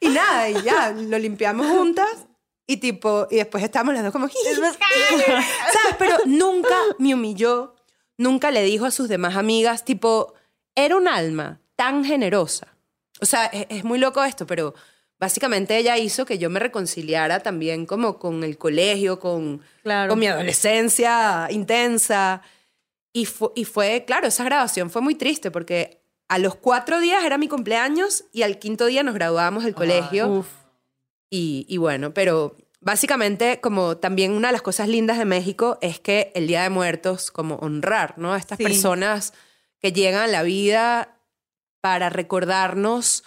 y 0.00 0.08
nada, 0.08 0.48
y 0.48 0.62
ya, 0.62 0.92
lo 0.92 1.18
limpiamos 1.18 1.66
juntas 1.66 2.26
y 2.66 2.78
tipo, 2.78 3.28
y 3.30 3.36
después 3.36 3.62
estábamos 3.62 3.92
las 3.92 4.04
dos 4.04 4.12
como... 4.12 4.26
¿Sabes? 4.30 5.96
Pero 5.98 6.16
nunca 6.24 6.78
me 6.98 7.12
humilló, 7.12 7.76
nunca 8.16 8.50
le 8.50 8.62
dijo 8.62 8.86
a 8.86 8.90
sus 8.90 9.10
demás 9.10 9.36
amigas, 9.36 9.84
tipo, 9.84 10.32
era 10.74 10.96
un 10.96 11.08
alma 11.08 11.60
tan 11.76 12.06
generosa. 12.06 12.74
O 13.20 13.26
sea, 13.26 13.46
es, 13.46 13.66
es 13.68 13.84
muy 13.84 13.98
loco 13.98 14.22
esto, 14.24 14.46
pero 14.46 14.74
básicamente 15.18 15.76
ella 15.76 15.98
hizo 15.98 16.24
que 16.24 16.38
yo 16.38 16.48
me 16.50 16.60
reconciliara 16.60 17.40
también 17.40 17.84
como 17.86 18.18
con 18.18 18.42
el 18.44 18.56
colegio, 18.58 19.18
con, 19.20 19.60
Claro. 19.82 20.10
con 20.10 20.18
mi 20.18 20.26
adolescencia 20.26 21.46
intensa. 21.50 22.42
Y, 23.12 23.26
fu- 23.26 23.52
y 23.54 23.64
fue, 23.64 24.04
claro, 24.06 24.28
esa 24.28 24.44
grabación 24.44 24.88
fue 24.90 25.02
muy 25.02 25.14
triste 25.16 25.50
porque 25.50 26.00
a 26.28 26.38
los 26.38 26.54
cuatro 26.54 27.00
días 27.00 27.24
era 27.24 27.38
mi 27.38 27.48
cumpleaños 27.48 28.24
y 28.32 28.42
al 28.42 28.58
quinto 28.60 28.86
día 28.86 29.02
nos 29.02 29.14
graduábamos 29.14 29.64
del 29.64 29.74
colegio. 29.74 30.28
Uf. 30.28 30.46
Y, 31.28 31.66
y 31.68 31.76
bueno, 31.76 32.14
pero 32.14 32.56
básicamente 32.80 33.60
como 33.60 33.96
también 33.98 34.32
una 34.32 34.48
de 34.48 34.52
las 34.52 34.62
cosas 34.62 34.88
lindas 34.88 35.18
de 35.18 35.24
México 35.24 35.78
es 35.82 36.00
que 36.00 36.32
el 36.34 36.46
Día 36.46 36.62
de 36.62 36.70
Muertos, 36.70 37.30
como 37.30 37.56
honrar, 37.56 38.14
¿no? 38.16 38.32
A 38.32 38.38
estas 38.38 38.58
Sí. 38.58 38.64
personas 38.64 39.32
que 39.80 39.92
llegan 39.92 40.22
a 40.22 40.26
la 40.28 40.42
vida 40.42 41.16
para 41.80 42.10
recordarnos 42.10 43.24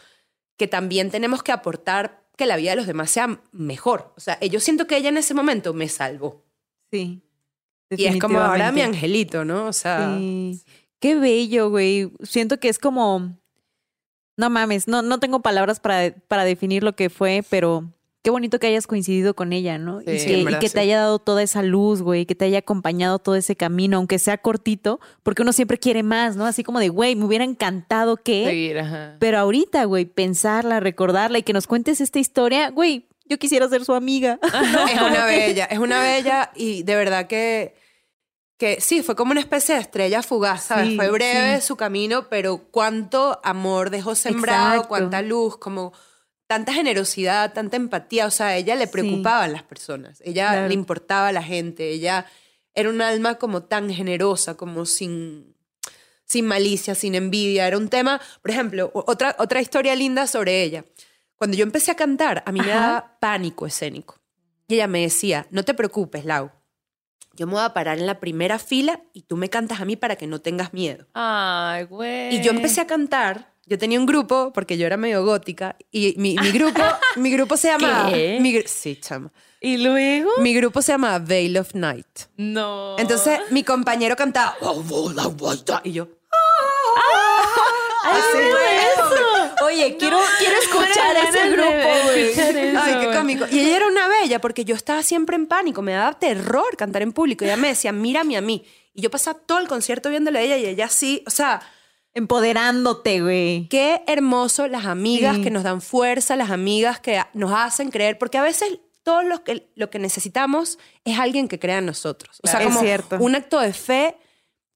que 0.58 0.68
también 0.68 1.12
tenemos 1.12 1.44
que 1.44 1.52
aportar 1.52 2.24
que 2.38 2.46
la 2.46 2.58
vida 2.58 2.72
de 2.72 2.78
los 2.78 2.88
demás 2.88 3.12
sea 3.12 3.42
mejor. 3.52 4.14
O 4.18 4.20
sea, 4.20 4.40
yo 4.40 4.60
siento 4.60 4.88
que 4.88 4.98
ella 4.98 5.10
en 5.10 5.18
ese 5.18 5.34
momento 5.34 5.74
me 5.74 5.90
salvó. 5.90 6.44
Sí. 6.92 7.22
Y 7.90 8.06
es 8.06 8.20
como 8.20 8.40
ahora 8.40 8.72
mi 8.72 8.82
angelito, 8.82 9.46
¿no? 9.46 9.68
O 9.68 9.74
sea, 9.74 10.18
Sí. 10.18 10.62
Qué 11.00 11.16
bello, 11.16 11.70
güey. 11.70 12.14
Siento 12.22 12.60
que 12.62 12.70
es 12.70 12.80
como. 12.80 13.38
No 14.38 14.50
mames, 14.50 14.88
no, 14.88 15.02
no 15.02 15.20
tengo 15.20 15.42
palabras 15.42 15.82
para, 15.82 16.16
para 16.28 16.46
definir 16.46 16.82
lo 16.82 16.96
que 16.96 17.10
fue, 17.10 17.44
pero 17.50 17.92
qué 18.24 18.30
bonito 18.30 18.58
que 18.58 18.68
hayas 18.68 18.88
coincidido 18.88 19.36
con 19.36 19.52
ella, 19.52 19.78
¿no? 19.78 20.02
y 20.02 20.06
que, 20.06 20.34
en 20.34 20.40
y 20.40 20.44
verdad, 20.46 20.60
que 20.60 20.70
sí. 20.70 20.74
te 20.74 20.80
haya 20.80 20.98
dado 20.98 21.20
toda 21.20 21.44
esa 21.44 21.62
luz, 21.62 22.02
güey, 22.02 22.26
que 22.26 22.36
te 22.36 22.46
haya 22.46 22.60
acompañado 22.60 23.20
todo 23.20 23.36
ese 23.36 23.58
camino, 23.58 23.98
aunque 23.98 24.18
sea 24.18 24.38
cortito, 24.38 25.02
porque 25.24 25.42
uno 25.42 25.52
siempre 25.52 25.78
quiere 25.78 26.04
más, 26.04 26.38
¿no? 26.38 26.46
Así 26.46 26.64
como 26.64 26.80
de, 26.80 26.88
güey, 26.88 27.18
me 27.18 27.26
hubiera 27.26 27.44
encantado 27.44 28.16
que. 28.16 28.46
Seguir, 28.46 28.80
ajá. 28.80 29.18
Pero 29.20 29.40
ahorita, 29.40 29.84
güey, 29.84 30.06
pensarla, 30.06 30.80
recordarla 30.80 31.38
y 31.38 31.44
que 31.44 31.52
nos 31.52 31.68
cuentes 31.68 32.00
esta 32.00 32.20
historia, 32.20 32.70
güey, 32.70 33.10
yo 33.26 33.38
quisiera 33.38 33.68
ser 33.68 33.84
su 33.84 33.94
amiga. 33.94 34.40
es 34.90 35.02
una 35.02 35.26
bella, 35.26 35.66
es 35.66 35.80
una 35.80 36.02
bella 36.02 36.52
y 36.56 36.84
de 36.84 36.96
verdad 36.96 37.28
que, 37.28 37.76
que 38.58 38.80
sí, 38.80 39.04
fue 39.04 39.18
como 39.18 39.32
una 39.32 39.42
especie 39.42 39.76
de 39.76 39.82
estrella 39.82 40.24
fugaz, 40.24 40.64
¿sabes? 40.64 40.88
Sí, 40.88 40.96
fue 40.96 41.12
breve 41.12 41.60
su 41.60 41.76
camino, 41.76 42.30
pero 42.30 42.70
cuánto 42.72 43.42
amor 43.44 43.90
dejó 43.90 44.16
sembrado, 44.16 44.76
Exacto. 44.76 44.88
cuánta 44.88 45.22
luz, 45.22 45.58
como 45.58 45.92
tanta 46.54 46.74
generosidad, 46.74 47.54
tanta 47.54 47.76
empatía, 47.78 48.26
o 48.28 48.32
sea, 48.32 48.48
a 48.48 48.56
ella 48.58 48.76
le 48.76 48.86
Sí. 48.86 48.92
preocupaban 48.92 49.52
las 49.52 49.64
personas, 49.64 50.22
ella 50.26 50.52
Claro. 50.52 50.68
le 50.68 50.74
importaba 50.74 51.28
a 51.30 51.32
la 51.32 51.44
gente, 51.44 51.90
ella 51.90 52.26
era 52.76 52.90
un 52.90 53.02
alma 53.02 53.36
como 53.36 53.64
tan 53.64 53.90
generosa, 53.90 54.56
como 54.56 54.86
sin 54.86 55.52
sin 56.26 56.46
malicia, 56.48 56.96
sin 56.96 57.14
envidia, 57.16 57.68
era 57.68 57.78
un 57.78 57.90
tema, 57.90 58.20
por 58.42 58.50
ejemplo, 58.50 58.92
otra 58.94 59.36
otra 59.38 59.62
historia 59.62 59.94
linda 59.96 60.26
sobre 60.26 60.64
ella. 60.64 60.84
Cuando 61.36 61.56
yo 61.58 61.64
empecé 61.64 61.92
a 61.92 61.96
cantar, 61.96 62.42
a 62.48 62.52
mí 62.52 62.60
me 62.62 62.68
daba 62.72 63.18
pánico 63.20 63.68
escénico. 63.68 64.20
Y 64.68 64.76
ella 64.76 64.88
me 64.88 65.02
decía, 65.02 65.46
no 65.52 65.64
te 65.64 65.74
preocupes, 65.76 66.24
Lau. 66.26 66.50
Yo 67.36 67.46
me 67.46 67.54
voy 67.54 67.62
a 67.64 67.74
parar 67.74 68.00
en 68.00 68.06
la 68.08 68.20
primera 68.20 68.58
fila 68.58 69.02
y 69.12 69.24
tú 69.24 69.36
me 69.38 69.50
cantas 69.50 69.82
a 69.82 69.86
mí 69.86 69.96
para 69.96 70.16
que 70.16 70.26
no 70.28 70.40
tengas 70.40 70.72
miedo. 70.74 71.06
Ay, 71.14 71.84
güey. 71.86 72.36
Y 72.36 72.42
yo 72.42 72.52
empecé 72.52 72.80
a 72.82 72.88
cantar. 72.88 73.53
Yo 73.66 73.78
tenía 73.78 73.98
un 73.98 74.06
grupo, 74.06 74.52
porque 74.54 74.78
yo 74.78 74.86
era 74.86 74.98
medio 74.98 75.24
gótica, 75.24 75.78
y 75.92 76.16
mi, 76.18 76.36
mi 76.38 76.52
grupo, 76.52 76.82
mi 77.16 77.32
grupo 77.32 77.56
se 77.56 77.70
llama... 77.70 78.10
¿Qué? 78.12 78.38
mi 78.42 78.62
sí, 78.66 78.98
chama. 79.00 79.32
¿Y 79.62 79.78
luego? 79.78 80.30
Mi 80.40 80.54
grupo 80.54 80.82
se 80.82 80.92
llama 80.92 81.18
Veil 81.20 81.58
of 81.58 81.74
Night. 81.74 82.24
No. 82.36 82.98
Entonces, 83.00 83.40
mi 83.52 83.64
compañero 83.64 84.18
cantaba... 84.18 84.58
Y 85.86 85.94
yo... 85.94 86.10
¡Ay, 88.04 88.20
Así. 88.20 88.38
eso! 88.94 89.66
Oye, 89.66 89.96
quiero, 89.98 90.20
quiero 90.38 90.56
escuchar 90.60 91.16
a 91.16 91.30
ese 91.30 91.50
grupo, 91.50 91.90
güey. 92.04 92.76
Ay, 92.78 93.00
qué 93.00 93.18
cómico. 93.18 93.46
Y 93.50 93.60
ella 93.62 93.78
era 93.78 93.88
una 93.88 94.10
bella 94.10 94.42
porque 94.42 94.66
yo 94.66 94.76
estaba 94.76 95.02
siempre 95.04 95.38
en 95.38 95.48
pánico, 95.48 95.82
me 95.82 95.94
daba 95.94 96.20
terror 96.20 96.76
cantar 96.76 97.02
en 97.02 97.14
público. 97.14 97.46
Ella 97.46 97.56
me 97.56 97.70
decía, 97.70 97.94
mírame 97.94 98.36
a 98.36 98.42
mí. 98.42 98.66
Y 98.94 99.02
yo 99.02 99.10
pasaba 99.10 99.40
todo 99.40 99.60
el 99.60 99.70
concierto 99.70 100.10
viéndole 100.10 100.40
a 100.40 100.42
ella 100.42 100.58
y 100.58 100.66
ella 100.66 100.90
sí, 100.90 101.24
o 101.26 101.30
sea, 101.30 101.62
Empoderándote, 102.14 103.22
güey. 103.22 103.68
qué 103.70 104.02
hermoso 104.08 104.68
las 104.68 104.86
amigas 104.86 105.38
Sí. 105.38 105.42
que 105.44 105.50
nos 105.52 105.64
dan 105.64 105.82
fuerza, 105.82 106.36
las 106.36 106.52
amigas 106.52 107.00
que 107.00 107.22
nos 107.34 107.52
hacen 107.54 107.90
creer, 107.90 108.18
porque 108.18 108.38
a 108.38 108.42
veces 108.44 108.80
todo 109.04 109.24
lo 109.24 109.44
que, 109.44 109.70
lo 109.76 109.90
que 109.90 110.00
necesitamos 110.00 110.80
es 111.06 111.20
alguien 111.20 111.48
que 111.48 111.60
crea 111.60 111.80
en 111.80 111.86
nosotros. 111.86 112.40
O 112.44 112.48
sea, 112.48 112.60
Es 112.62 112.68
como 112.68 112.80
cierto. 112.82 113.18
un 113.20 113.36
acto 113.36 113.60
de 113.60 113.74
fe, 113.74 114.16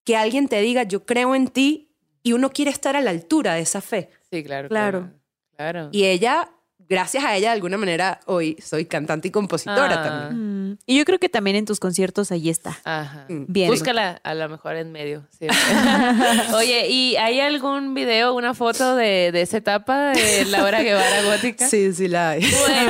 que 0.03 0.15
alguien 0.17 0.47
te 0.47 0.61
diga, 0.61 0.83
yo 0.83 1.05
creo 1.05 1.35
en 1.35 1.47
ti, 1.47 1.89
y 2.23 2.33
uno 2.33 2.49
quiere 2.49 2.71
estar 2.71 2.95
a 2.95 3.01
la 3.01 3.11
altura 3.11 3.53
de 3.53 3.61
esa 3.61 3.81
fe. 3.81 4.09
Sí, 4.31 4.43
claro. 4.43 4.67
Claro. 4.69 5.11
Claro. 5.55 5.89
Y 5.91 6.05
ella, 6.05 6.49
gracias 6.89 7.23
a 7.23 7.35
ella, 7.35 7.49
de 7.49 7.55
alguna 7.55 7.77
manera, 7.77 8.19
hoy 8.25 8.57
soy 8.63 8.85
cantante 8.85 9.27
y 9.27 9.31
compositora 9.31 9.93
Ah. 10.01 10.03
también. 10.03 10.71
Mm, 10.71 10.77
Y 10.85 10.97
yo 10.97 11.05
creo 11.05 11.19
que 11.19 11.29
también 11.29 11.55
en 11.55 11.65
tus 11.65 11.79
conciertos 11.79 12.31
ahí 12.31 12.49
está. 12.49 12.77
Ajá. 12.83 13.25
Mm. 13.29 13.45
Bien. 13.47 13.69
Búscala 13.69 14.19
a 14.23 14.33
lo 14.33 14.49
mejor 14.49 14.75
en 14.75 14.91
medio. 14.91 15.25
sí. 15.37 15.47
Oye, 16.55 16.87
¿y 16.89 17.15
hay 17.17 17.39
algún 17.39 17.93
video, 17.93 18.33
una 18.33 18.53
foto 18.53 18.95
de, 18.95 19.31
de 19.31 19.41
esa 19.41 19.57
etapa 19.57 20.11
de 20.11 20.45
Laura 20.45 20.81
Guevara 20.83 21.23
Gótica? 21.23 21.67
Sí, 21.67 21.93
sí 21.93 22.07
la 22.07 22.31
hay. 22.31 22.41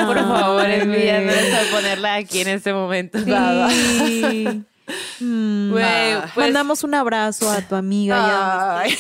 Por 0.06 0.18
favor, 0.28 0.66
Ay, 0.66 0.82
envíanos 0.82 1.36
a 1.36 1.76
ponerla 1.76 2.16
aquí 2.16 2.42
en 2.42 2.48
este 2.50 2.74
momento. 2.74 3.20
Sí. 3.20 4.64
Mm, 5.20 5.72
pues, 5.72 6.38
Mandamos 6.38 6.84
un 6.84 6.94
abrazo 6.96 7.50
a 7.52 7.62
tu 7.62 7.76
amiga. 7.76 8.16
ya. 8.16 8.80
Ay. 8.80 8.96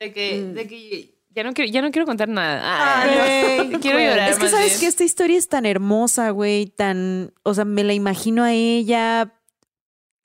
de 0.00 0.12
que, 0.12 0.42
de 0.42 0.66
que 0.66 1.11
ya 1.34 1.44
no 1.44 1.52
quiero, 1.52 1.70
ya 1.70 1.82
no 1.82 1.90
quiero 1.90 2.06
contar 2.06 2.28
nada. 2.28 3.02
Ay, 3.02 3.68
no. 3.68 3.78
quiero 3.80 3.98
llorar. 3.98 4.30
Es 4.30 4.38
que 4.38 4.48
sabes 4.48 4.68
bien. 4.68 4.80
que 4.80 4.86
esta 4.86 5.04
historia 5.04 5.38
es 5.38 5.48
tan 5.48 5.66
hermosa, 5.66 6.30
güey, 6.30 6.66
tan, 6.66 7.32
o 7.42 7.54
sea, 7.54 7.64
me 7.64 7.84
la 7.84 7.94
imagino 7.94 8.44
a 8.44 8.52
ella 8.52 9.34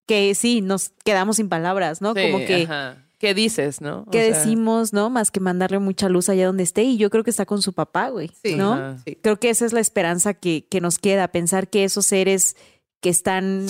que 0.06 0.36
sí, 0.36 0.62
nos 0.62 0.90
quedamos 1.04 1.38
sin 1.38 1.50
palabras, 1.50 2.02
¿no? 2.02 2.14
Sí, 2.14 2.32
Como 2.32 2.46
que 2.46 2.64
ajá. 2.64 3.04
¿Qué 3.20 3.34
dices, 3.34 3.82
no? 3.82 4.02
O 4.02 4.12
¿Qué 4.12 4.30
sea, 4.30 4.38
decimos, 4.38 4.94
no? 4.94 5.10
Más 5.10 5.32
que 5.32 5.40
mandarle 5.40 5.80
mucha 5.80 6.08
luz 6.08 6.30
allá 6.30 6.46
donde 6.46 6.64
esté. 6.64 6.84
Y 6.84 6.98
yo 6.98 7.10
creo 7.10 7.24
que 7.24 7.32
está 7.32 7.46
con 7.46 7.62
su 7.64 7.74
papá, 7.74 8.10
güey. 8.10 8.32
Sí. 8.44 8.56
¿No? 8.56 8.98
Sí. 9.00 9.18
Creo 9.22 9.40
que 9.40 9.50
esa 9.50 9.66
es 9.66 9.74
la 9.74 9.80
esperanza 9.80 10.36
que, 10.36 10.68
que 10.70 10.82
nos 10.82 11.00
queda, 11.00 11.28
pensar 11.30 11.68
que 11.68 11.84
esos 11.84 12.06
seres 12.06 12.56
que 13.02 13.10
están 13.10 13.66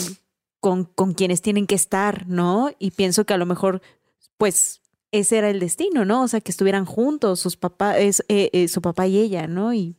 con, 0.60 0.84
con 0.84 1.14
quienes 1.14 1.42
tienen 1.42 1.66
que 1.66 1.76
estar, 1.76 2.28
¿no? 2.28 2.72
Y 2.78 2.92
pienso 2.92 3.26
que 3.26 3.34
a 3.34 3.38
lo 3.38 3.46
mejor, 3.46 3.82
pues, 4.38 4.82
ese 5.12 5.38
era 5.38 5.50
el 5.50 5.60
destino, 5.60 6.06
¿no? 6.06 6.24
O 6.24 6.28
sea, 6.28 6.42
que 6.42 6.52
estuvieran 6.52 6.86
juntos, 6.86 7.40
sus 7.40 7.56
papás, 7.58 7.98
es, 8.00 8.24
eh, 8.30 8.50
eh, 8.54 8.68
su 8.68 8.82
papá 8.82 9.08
y 9.08 9.18
ella, 9.18 9.48
¿no? 9.48 9.74
Y 9.74 9.96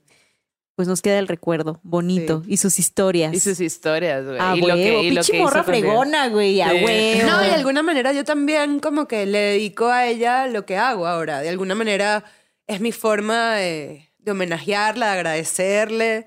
pues 0.75 0.87
nos 0.87 1.03
queda 1.03 1.19
el 1.19 1.27
recuerdo 1.27 1.81
bonito 1.83 2.45
y 2.47 2.59
sus 2.59 2.79
historias. 2.79 3.35
Y 3.35 3.41
sus 3.41 3.59
historias, 3.61 4.25
güey. 4.25 4.39
A 4.39 4.55
y 4.55 4.61
lo 4.61 4.67
que, 4.67 4.73
huevo, 4.91 5.03
y 5.03 5.11
lo 5.11 5.15
pinche 5.23 5.33
que 5.33 5.39
morra 5.41 5.65
fregona, 5.65 6.29
güey, 6.29 6.61
a 6.61 6.71
Sí. 6.71 6.85
huevo. 6.85 7.27
No, 7.27 7.45
y 7.45 7.49
de 7.49 7.55
alguna 7.55 7.83
manera 7.83 8.13
yo 8.13 8.23
también 8.25 8.79
como 8.79 9.09
que 9.09 9.27
le 9.27 9.39
dedico 9.39 9.87
a 9.89 10.07
ella 10.07 10.47
lo 10.47 10.65
que 10.67 10.77
hago 10.77 11.07
ahora. 11.09 11.41
De 11.41 11.49
alguna 11.49 11.75
manera 11.75 12.23
es 12.69 12.81
mi 12.81 12.93
forma 12.93 13.57
de, 13.57 14.09
de 14.19 14.31
homenajearla, 14.31 15.07
de 15.07 15.13
agradecerle. 15.13 16.27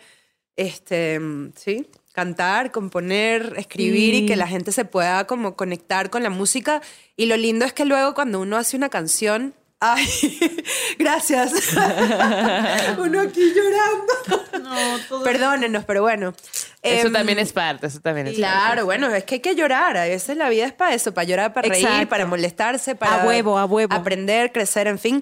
Este, 0.58 1.18
mm, 1.20 1.54
sí, 1.56 1.88
cantar, 2.14 2.72
componer, 2.72 3.53
escribir 3.57 4.14
Sí. 4.16 4.24
y 4.24 4.26
que 4.26 4.36
la 4.36 4.47
gente 4.47 4.72
se 4.72 4.86
pueda 4.86 5.26
como 5.28 5.55
conectar 5.55 6.09
con 6.09 6.24
la 6.24 6.30
música. 6.30 6.82
Y 7.16 7.26
lo 7.28 7.38
lindo 7.38 7.66
es 7.66 7.74
que 7.74 7.86
luego 7.86 8.14
cuando 8.14 8.39
uno 8.39 8.57
hace 8.57 8.76
una 8.78 8.89
canción... 8.89 9.53
Ay, 9.84 10.07
gracias. 10.99 11.53
uno 12.99 13.22
aquí 13.22 13.51
llorando. 13.55 15.24
Perdónenos, 15.24 15.86
pero 15.86 16.03
bueno. 16.03 16.34
Eso 16.84 17.07
Em, 17.07 17.14
también 17.14 17.39
es 17.39 17.51
parte, 17.51 17.88
eso 17.88 17.99
también 17.99 18.28
es 18.28 18.36
Claro, 18.36 18.86
bueno, 18.86 19.07
es 19.14 19.24
que 19.24 19.36
hay 19.36 19.39
que 19.41 19.55
llorar. 19.55 19.97
A 19.97 20.03
veces 20.05 20.38
la 20.38 20.49
vida 20.49 20.66
es 20.66 20.74
para 20.74 20.93
eso, 20.93 21.14
para 21.14 21.26
llorar, 21.26 21.53
para 21.53 21.68
reír, 21.68 22.07
para 22.07 22.26
molestarse, 22.28 22.95
para 22.95 23.24
A 23.24 23.26
huevo, 23.26 23.57
a 23.57 23.66
huevo. 23.66 23.93
aprender, 23.93 24.51
crecer, 24.51 24.86
en 24.88 24.99
fin. 24.99 25.22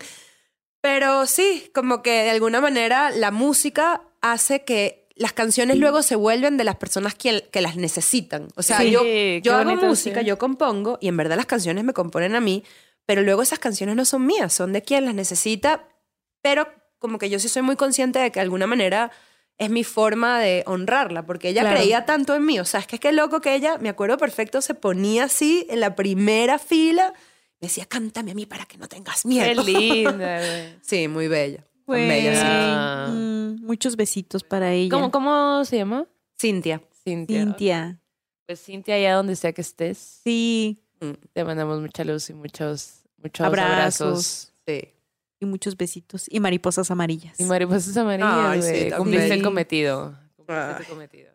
Pero 0.82 1.26
sí, 1.26 1.70
como 1.74 2.02
que 2.02 2.24
de 2.24 2.30
alguna 2.30 2.62
manera 2.62 3.12
la 3.12 3.32
música 3.32 4.02
hace 4.22 4.64
que 4.64 5.08
las 5.20 5.34
canciones 5.34 5.78
luego 5.78 6.02
se 6.02 6.16
vuelven 6.16 6.58
de 6.58 6.64
las 6.64 6.78
personas 6.78 7.14
que, 7.14 7.48
que 7.52 7.62
las 7.62 7.76
necesitan. 7.76 8.48
O 8.56 8.64
sea, 8.64 8.78
Sí, 8.80 8.90
yo, 8.90 9.04
qué 9.04 9.42
yo 9.44 9.54
hago 9.56 9.66
bonito, 9.70 9.86
música, 9.86 10.22
sí. 10.22 10.26
yo 10.26 10.38
compongo 10.40 10.98
y 11.02 11.08
en 11.10 11.18
verdad 11.18 11.36
las 11.36 11.46
canciones 11.46 11.84
me 11.84 11.94
componen 11.94 12.36
a 12.36 12.40
mí, 12.42 12.64
pero 13.06 13.22
luego 13.22 13.42
esas 13.44 13.60
canciones 13.60 13.96
no 13.96 14.06
son 14.06 14.26
mías, 14.26 14.52
son 14.54 14.74
de 14.74 14.82
quien 14.82 15.06
las 15.06 15.14
necesita, 15.14 15.84
pero 16.42 16.68
como 17.00 17.18
que 17.20 17.30
yo 17.30 17.38
sí 17.40 17.50
soy 17.50 17.62
muy 17.62 17.76
consciente 17.76 18.18
de 18.20 18.32
que 18.32 18.40
de 18.40 18.44
alguna 18.46 18.66
manera 18.66 19.12
es 19.58 19.70
mi 19.70 19.84
forma 19.84 20.40
de 20.40 20.64
honrarla, 20.68 21.26
porque 21.26 21.50
ella 21.50 21.62
Claro. 21.64 21.78
creía 21.78 22.06
tanto 22.06 22.34
en 22.34 22.46
mí. 22.46 22.60
O 22.62 22.66
sea, 22.66 22.80
es 22.80 22.88
que 22.88 22.96
es 22.96 23.00
que 23.02 23.12
loco 23.12 23.42
que 23.42 23.56
ella, 23.56 23.78
me 23.78 23.90
acuerdo 23.90 24.18
perfecto, 24.18 24.62
se 24.62 24.74
ponía 24.74 25.26
así 25.26 25.68
en 25.70 25.82
la 25.82 25.96
primera 25.96 26.60
fila, 26.60 27.14
me 27.60 27.68
decía, 27.68 27.86
cántame 27.86 28.32
a 28.32 28.36
mí 28.36 28.46
para 28.46 28.64
que 28.66 28.78
no 28.78 28.88
tengas 28.88 29.24
Qué 29.24 29.28
miedo. 29.28 29.64
linda, 29.64 30.38
güey. 30.40 30.76
Sí, 30.82 31.10
muy 31.10 31.28
bella. 31.28 31.66
Bella, 31.90 32.34
sí. 32.36 32.42
Ah. 32.46 33.08
mm, 33.12 33.66
muchos 33.66 33.96
besitos 33.96 34.44
para 34.44 34.72
ella. 34.74 34.90
¿Cómo, 34.92 35.12
¿Cómo 35.12 35.64
se 35.66 35.78
llama? 35.78 36.06
Cintia. 36.40 36.82
Cintia. 37.04 37.44
Cintia. 37.44 38.00
Pues 38.46 38.62
Cintia, 38.64 38.96
allá 38.96 39.16
donde 39.16 39.36
sea 39.36 39.52
que 39.54 39.62
estés, 39.62 40.22
Sí, 40.24 40.82
te 41.34 41.44
mandamos 41.44 41.80
mucha 41.80 42.04
luz 42.04 42.30
y 42.30 42.34
muchos, 42.34 43.04
muchos 43.18 43.46
Abrazos. 43.46 44.02
abrazos. 44.02 44.54
Sí. 44.68 44.90
y 45.42 45.46
muchos 45.46 45.78
besitos. 45.78 46.26
Y 46.30 46.40
mariposas 46.40 46.92
amarillas. 46.92 47.40
Y 47.40 47.44
mariposas 47.46 47.96
amarillas, 47.98 48.30
Ay, 48.32 48.62
sí, 48.62 48.92
Cumpliste 48.96 49.34
el 49.34 49.42
cometido. 49.44 50.18
Cumpliste 50.36 50.82
el 50.82 50.88
cometido. 50.88 51.30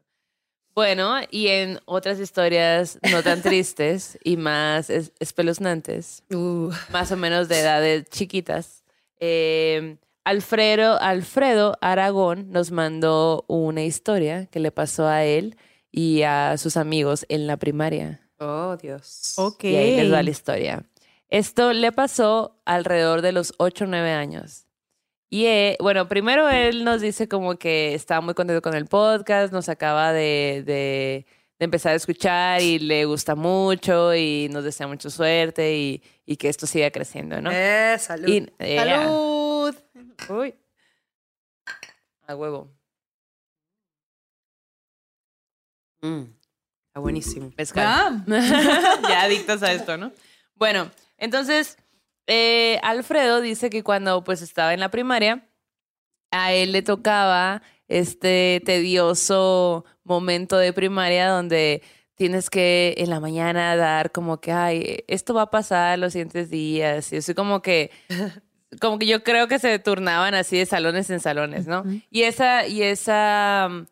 Bueno, 0.74 1.14
y 1.30 1.46
en 1.46 1.78
otras 1.84 2.18
historias 2.18 2.98
no 3.12 3.22
tan 3.22 3.40
tristes 3.42 4.18
y 4.24 4.36
más 4.36 4.90
es- 4.90 5.12
espeluznantes, 5.20 6.22
Uh, 6.30 6.70
más 6.92 7.12
o 7.12 7.16
menos 7.16 7.48
de 7.48 7.60
edades 7.60 8.04
chiquitas, 8.10 8.82
eh, 9.20 9.96
Alfredo, 10.24 11.00
Alfredo 11.00 11.76
Aragón 11.80 12.50
nos 12.50 12.70
mandó 12.70 13.44
una 13.46 13.84
historia 13.84 14.46
que 14.46 14.58
le 14.58 14.70
pasó 14.70 15.06
a 15.06 15.24
él 15.24 15.56
y 15.92 16.22
a 16.22 16.56
sus 16.56 16.76
amigos 16.76 17.26
en 17.28 17.46
la 17.46 17.56
primaria. 17.56 18.20
oh, 18.38 18.76
Dios. 18.76 19.34
Ok. 19.36 19.64
Y 19.64 19.76
ahí 19.76 19.96
les 19.96 20.12
va 20.12 20.22
la 20.22 20.30
historia. 20.30 20.84
Esto 21.28 21.72
le 21.72 21.92
pasó 21.92 22.60
alrededor 22.64 23.22
de 23.22 23.32
los 23.32 23.54
8 23.58 23.84
o 23.84 23.86
9 23.88 24.12
años. 24.12 24.66
Y 25.30 25.46
eh, 25.46 25.76
bueno, 25.80 26.06
primero 26.06 26.48
él 26.48 26.84
nos 26.84 27.00
dice 27.00 27.26
como 27.28 27.56
que 27.56 27.94
estaba 27.94 28.20
muy 28.20 28.34
contento 28.34 28.62
con 28.62 28.74
el 28.74 28.86
podcast, 28.86 29.52
nos 29.52 29.68
acaba 29.68 30.12
de, 30.12 31.26
empezar 31.64 31.92
a 31.92 31.96
escuchar 31.96 32.60
y 32.60 32.78
le 32.78 33.04
gusta 33.04 33.34
mucho 33.34 34.14
y 34.14 34.48
nos 34.50 34.64
desea 34.64 34.86
mucha 34.86 35.10
suerte 35.10 35.76
y, 35.76 36.02
y 36.26 36.36
que 36.36 36.48
esto 36.48 36.66
siga 36.66 36.90
creciendo, 36.90 37.40
¿no? 37.40 37.50
Eh, 37.52 37.96
salud. 37.98 38.28
Y- 38.28 38.46
eh, 38.58 38.76
salud. 38.76 39.74
Uy. 40.30 40.54
A 42.26 42.34
huevo. 42.36 42.70
Mm, 46.02 46.22
está 46.88 47.00
buenísimo. 47.00 47.52
Mezcal. 47.56 47.84
Ah. 47.86 48.24
ya 49.08 49.22
adictos 49.22 49.62
a 49.62 49.72
esto, 49.72 49.96
¿no? 49.96 50.12
Bueno, 50.54 50.90
entonces, 51.18 51.78
eh, 52.26 52.78
Alfredo 52.82 53.40
dice 53.40 53.70
que 53.70 53.82
cuando 53.82 54.22
pues 54.24 54.42
estaba 54.42 54.74
en 54.74 54.80
la 54.80 54.90
primaria, 54.90 55.48
a 56.30 56.52
él 56.52 56.72
le 56.72 56.82
tocaba 56.82 57.62
este 57.88 58.62
tedioso 58.64 59.84
momento 60.04 60.56
de 60.58 60.72
primaria 60.72 61.28
donde 61.28 61.82
tienes 62.14 62.50
que 62.50 62.94
en 62.98 63.10
la 63.10 63.20
mañana 63.20 63.76
dar 63.76 64.12
como 64.12 64.40
que, 64.40 64.52
ay, 64.52 65.04
esto 65.08 65.34
va 65.34 65.42
a 65.42 65.50
pasar 65.50 65.98
los 65.98 66.12
siguientes 66.12 66.50
días. 66.50 67.12
Y 67.12 67.16
así 67.16 67.34
como 67.34 67.62
que, 67.62 67.90
como 68.80 68.98
que 68.98 69.06
yo 69.06 69.22
creo 69.22 69.48
que 69.48 69.58
se 69.58 69.78
turnaban 69.78 70.34
así 70.34 70.56
de 70.56 70.66
salones 70.66 71.10
en 71.10 71.20
salones, 71.20 71.66
¿no? 71.66 71.84
Y 72.10 72.22
esa, 72.22 72.66
y 72.66 72.82
esa, 72.82 73.68
mm, 73.70 73.86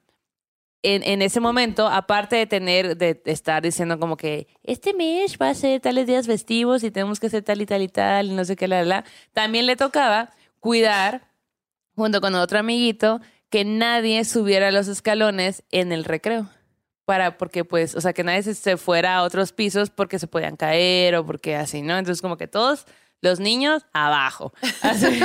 en, 0.84 1.02
en 1.04 1.22
ese 1.22 1.40
momento, 1.40 1.88
aparte 1.88 2.36
de 2.36 2.46
tener, 2.46 2.96
de 2.96 3.20
estar 3.26 3.62
diciendo 3.62 3.98
como 3.98 4.16
que 4.16 4.48
este 4.62 4.94
mes 4.94 5.36
va 5.40 5.50
a 5.50 5.54
ser 5.54 5.80
tales 5.80 6.06
días 6.06 6.26
festivos 6.26 6.82
y 6.82 6.90
tenemos 6.90 7.20
que 7.20 7.28
hacer 7.28 7.42
tal 7.42 7.60
y 7.60 7.66
tal 7.66 7.82
y 7.82 7.88
tal 7.88 8.26
y 8.26 8.34
no 8.34 8.44
sé 8.44 8.56
qué, 8.56 8.66
la, 8.66 8.84
la, 8.84 9.04
también 9.32 9.66
le 9.66 9.76
tocaba 9.76 10.30
cuidar, 10.58 11.28
junto 11.94 12.20
con 12.20 12.34
otro 12.34 12.58
amiguito, 12.58 13.20
que 13.52 13.64
nadie 13.64 14.24
subiera 14.24 14.72
los 14.72 14.88
escalones 14.88 15.62
en 15.70 15.92
el 15.92 16.04
recreo. 16.04 16.48
Para, 17.04 17.36
porque 17.36 17.64
pues, 17.64 17.94
o 17.94 18.00
sea, 18.00 18.12
que 18.12 18.24
nadie 18.24 18.42
se, 18.42 18.76
fuera 18.76 19.16
a 19.16 19.22
otros 19.24 19.52
pisos 19.52 19.90
porque 19.90 20.18
se 20.18 20.26
podían 20.26 20.56
caer 20.56 21.14
o 21.16 21.26
porque 21.26 21.54
así, 21.54 21.82
¿no? 21.82 21.98
Entonces, 21.98 22.22
como 22.22 22.36
que 22.36 22.46
todos 22.48 22.86
los 23.20 23.38
niños 23.40 23.84
abajo. 23.92 24.52
Así. 24.82 25.20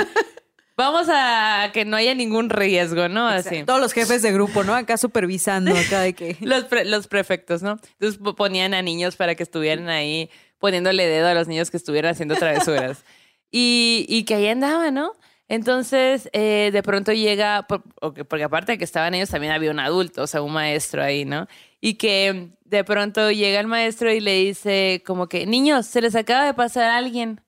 Vamos 0.76 1.08
a 1.10 1.72
que 1.74 1.86
no 1.86 1.96
haya 1.98 2.14
ningún 2.14 2.50
riesgo, 2.52 3.08
¿no? 3.08 3.28
Así. 3.28 3.64
Todos 3.64 3.80
los 3.82 3.94
jefes 3.94 4.22
de 4.22 4.32
grupo, 4.32 4.64
¿no? 4.64 4.76
Acá 4.76 4.98
supervisando, 4.98 5.76
acá 5.76 6.02
de 6.02 6.14
que. 6.14 6.38
Los, 6.42 6.66
pre- 6.66 6.86
los 6.86 7.08
prefectos, 7.08 7.64
¿no? 7.64 7.80
Entonces 7.94 8.20
po- 8.22 8.36
ponían 8.36 8.74
a 8.76 8.82
niños 8.84 9.16
para 9.16 9.34
que 9.36 9.42
estuvieran 9.44 9.90
ahí 9.90 10.30
poniéndole 10.60 11.08
dedo 11.08 11.28
a 11.28 11.34
los 11.34 11.48
niños 11.48 11.72
que 11.72 11.78
estuvieran 11.78 12.12
haciendo 12.12 12.36
travesuras. 12.36 13.04
y, 13.52 14.06
y 14.10 14.26
que 14.26 14.36
ahí 14.36 14.48
andaban, 14.48 14.94
¿no? 14.94 15.14
Entonces, 15.50 16.30
eh, 16.34 16.70
de 16.74 16.84
pronto 16.84 17.14
llega, 17.14 17.66
por- 17.68 17.84
porque, 18.00 18.26
porque 18.26 18.44
aparte 18.44 18.74
de 18.74 18.78
que 18.78 18.84
estaban 18.84 19.14
ellos, 19.14 19.30
también 19.30 19.54
había 19.54 19.72
un 19.72 19.80
adulto, 19.80 20.24
o 20.24 20.28
sea, 20.28 20.42
un 20.42 20.52
maestro 20.54 21.02
ahí, 21.02 21.24
¿no? 21.26 21.48
Y 21.80 21.94
que 21.96 22.50
de 22.66 22.84
pronto 22.84 23.32
llega 23.32 23.60
el 23.60 23.68
maestro 23.68 24.12
y 24.12 24.20
le 24.20 24.34
dice 24.34 25.02
como 25.06 25.28
que, 25.30 25.46
niños, 25.46 25.86
se 25.86 26.02
les 26.02 26.16
acaba 26.16 26.46
de 26.46 26.54
pasar 26.54 26.84
a 26.90 26.98
alguien. 26.98 27.40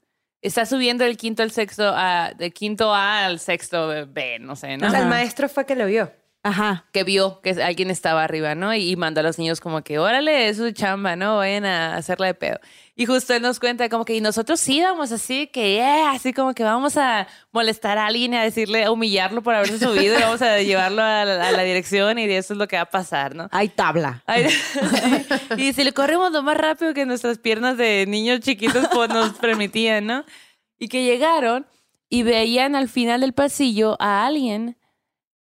Está 0.41 0.65
subiendo 0.65 1.03
del 1.03 1.17
quinto 1.17 1.43
al 1.43 1.51
sexto, 1.51 1.91
a, 1.93 2.31
del 2.37 2.53
quinto 2.53 2.93
A 2.93 3.25
al 3.25 3.39
sexto 3.39 3.89
B, 4.07 4.37
no 4.39 4.55
sé, 4.55 4.77
¿no? 4.77 4.87
O 4.87 4.89
sea, 4.91 4.99
el 4.99 5.09
maestro 5.09 5.49
fue 5.49 5.65
que 5.65 5.75
lo 5.75 5.85
vio. 5.85 6.13
Ajá. 6.41 6.85
que 6.93 7.03
vio 7.03 7.41
que 7.41 7.51
alguien 7.61 7.89
estaba 7.89 8.23
arriba, 8.23 8.55
¿no? 8.55 8.73
Y, 8.73 8.91
y 8.91 8.95
mandó 8.95 9.19
a 9.19 9.23
los 9.23 9.37
niños 9.37 9.59
como 9.59 9.81
que, 9.81 9.99
órale, 9.99 10.47
es 10.47 10.57
su 10.57 10.71
chamba, 10.71 11.15
¿no? 11.15 11.37
Vayan 11.37 11.65
a 11.65 11.95
hacerla 11.95 12.27
de 12.27 12.33
pedo. 12.33 12.59
Y 12.95 13.05
justo 13.05 13.33
él 13.33 13.41
nos 13.41 13.59
cuenta 13.59 13.87
como 13.87 14.03
que, 14.03 14.15
y 14.15 14.21
nosotros 14.21 14.59
sí 14.59 14.81
vamos 14.81 15.11
así, 15.11 15.47
que, 15.47 15.77
eh, 15.77 16.03
así 16.07 16.33
como 16.33 16.53
que 16.53 16.63
vamos 16.63 16.97
a 16.97 17.27
molestar 17.51 17.97
a 17.97 18.07
alguien 18.07 18.33
a 18.33 18.43
decirle, 18.43 18.83
a 18.83 18.91
humillarlo 18.91 19.41
por 19.41 19.55
haberse 19.55 19.79
subido 19.79 20.17
y 20.17 20.21
vamos 20.21 20.41
a 20.41 20.59
llevarlo 20.61 21.01
a 21.01 21.23
la, 21.23 21.47
a 21.47 21.51
la 21.51 21.63
dirección 21.63 22.19
y 22.19 22.23
eso 22.25 22.53
es 22.53 22.57
lo 22.57 22.67
que 22.67 22.75
va 22.75 22.83
a 22.83 22.89
pasar, 22.89 23.35
¿no? 23.35 23.47
Hay 23.51 23.69
tabla. 23.69 24.23
Ay, 24.25 24.47
y 25.57 25.73
si 25.73 25.83
le 25.83 25.93
corremos 25.93 26.31
lo 26.31 26.41
más 26.41 26.57
rápido 26.57 26.93
que 26.93 27.05
nuestras 27.05 27.37
piernas 27.37 27.77
de 27.77 28.05
niños 28.07 28.39
chiquitos 28.41 28.87
pues, 28.93 29.09
nos 29.09 29.33
permitían, 29.33 30.05
¿no? 30.05 30.25
Y 30.77 30.87
que 30.87 31.03
llegaron 31.03 31.67
y 32.09 32.23
veían 32.23 32.75
al 32.75 32.89
final 32.89 33.21
del 33.21 33.33
pasillo 33.33 33.95
a 34.01 34.25
alguien. 34.25 34.78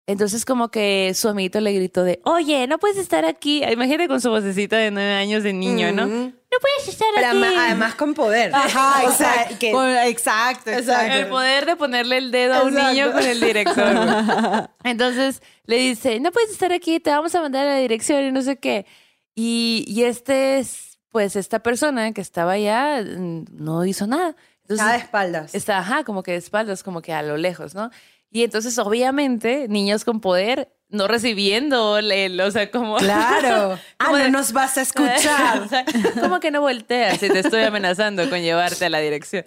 Entonces 0.08 0.46
como 0.46 0.70
que 0.70 1.12
su 1.14 1.28
amiguito 1.28 1.60
le 1.60 1.70
gritó 1.74 2.02
de, 2.02 2.18
oye, 2.24 2.66
no 2.66 2.78
puedes 2.78 2.96
estar 2.96 3.26
aquí. 3.26 3.62
Imagínate 3.62 4.08
con 4.08 4.22
su 4.22 4.30
vocecita 4.30 4.78
de 4.78 4.90
nueve 4.90 5.12
años 5.12 5.42
de 5.42 5.52
niño, 5.52 5.92
¿no? 5.92 6.04
Ujú. 6.06 6.14
No 6.50 6.58
puedes 6.62 6.88
estar 6.88 7.06
Pero 7.14 7.26
aquí. 7.28 7.36
ama- 7.36 7.66
además 7.66 7.94
con 7.94 8.14
poder. 8.14 8.54
Ajá, 8.54 9.02
O 9.06 9.12
sea, 9.12 9.32
exacto. 9.34 9.56
que- 9.60 9.70
Con- 9.70 9.90
exacto, 9.98 10.70
exacto. 10.70 11.14
El 11.14 11.26
poder 11.26 11.66
de 11.66 11.76
ponerle 11.76 12.16
el 12.16 12.30
dedo 12.30 12.54
a 12.54 12.62
un 12.62 12.70
Exacto. 12.70 12.90
niño 12.94 13.12
con 13.12 13.22
el 13.22 13.38
director. 13.38 13.84
Entonces 14.84 15.42
le 15.66 15.76
dice, 15.76 16.20
no 16.20 16.32
puedes 16.32 16.50
estar 16.52 16.72
aquí, 16.72 17.00
te 17.00 17.10
vamos 17.10 17.34
a 17.34 17.42
mandar 17.42 17.66
a 17.66 17.74
la 17.74 17.78
dirección 17.80 18.22
y 18.24 18.32
no 18.32 18.40
sé 18.40 18.56
qué. 18.56 18.86
Y, 19.34 19.84
y 19.86 20.04
este 20.04 20.58
es, 20.58 20.98
pues 21.10 21.36
esta 21.36 21.58
persona 21.58 22.12
que 22.12 22.22
estaba 22.22 22.52
allá 22.52 23.02
mm, 23.02 23.44
no 23.52 23.84
hizo 23.84 24.06
nada. 24.06 24.34
Entonces, 24.62 24.78
Estaba 24.86 24.92
de 24.92 24.98
espaldas. 24.98 25.54
Está, 25.54 25.78
ajá, 25.80 26.04
como 26.04 26.22
que 26.22 26.32
de 26.32 26.38
espaldas, 26.38 26.82
como 26.82 27.02
que 27.02 27.12
a 27.12 27.20
lo 27.22 27.36
lejos, 27.36 27.74
¿no? 27.74 27.90
Y 28.30 28.44
entonces, 28.44 28.78
obviamente, 28.78 29.66
niños 29.68 30.04
con 30.04 30.20
poder 30.20 30.72
no 30.90 31.06
recibiendo 31.06 31.98
el, 31.98 32.40
o 32.40 32.50
sea, 32.50 32.70
como... 32.70 32.96
Claro. 32.96 33.78
ah, 33.98 34.04
como 34.06 34.16
no 34.18 34.24
de- 34.24 34.30
nos 34.30 34.52
vas 34.52 34.78
a 34.78 34.82
escuchar. 34.82 35.60
O 35.62 35.68
sea, 35.68 35.84
¿Cómo 36.20 36.40
que 36.40 36.50
no 36.50 36.60
volteas 36.62 37.18
si 37.18 37.28
te 37.28 37.40
estoy 37.40 37.62
amenazando 37.62 38.28
con 38.30 38.40
llevarte 38.40 38.86
a 38.86 38.90
la 38.90 38.98
dirección? 39.00 39.44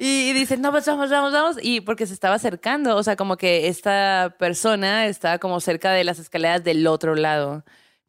Y, 0.00 0.30
y 0.30 0.32
dicen, 0.32 0.62
no, 0.62 0.70
pues 0.70 0.86
vamos, 0.86 1.10
vamos, 1.10 1.32
vamos. 1.32 1.56
Y 1.60 1.82
porque 1.82 2.06
se 2.06 2.14
estaba 2.14 2.36
acercando, 2.36 2.96
o 2.96 3.02
sea, 3.02 3.16
como 3.16 3.36
que 3.36 3.68
esta 3.68 4.34
persona 4.38 5.06
estaba 5.06 5.38
como 5.38 5.60
cerca 5.60 5.92
de 5.92 6.04
las 6.04 6.18
escaleras 6.18 6.64
del 6.64 6.86
otro 6.86 7.14
lado. 7.14 7.64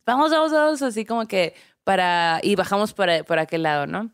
Vamos, 0.06 0.32
vamos, 0.32 0.52
vamos, 0.52 0.82
así 0.82 1.04
como 1.06 1.28
que 1.28 1.56
para... 1.84 2.40
Y 2.44 2.56
bajamos 2.56 2.94
para, 2.94 3.24
por 3.24 3.40
aquel 3.40 3.64
lado, 3.64 3.88
¿no? 3.88 4.12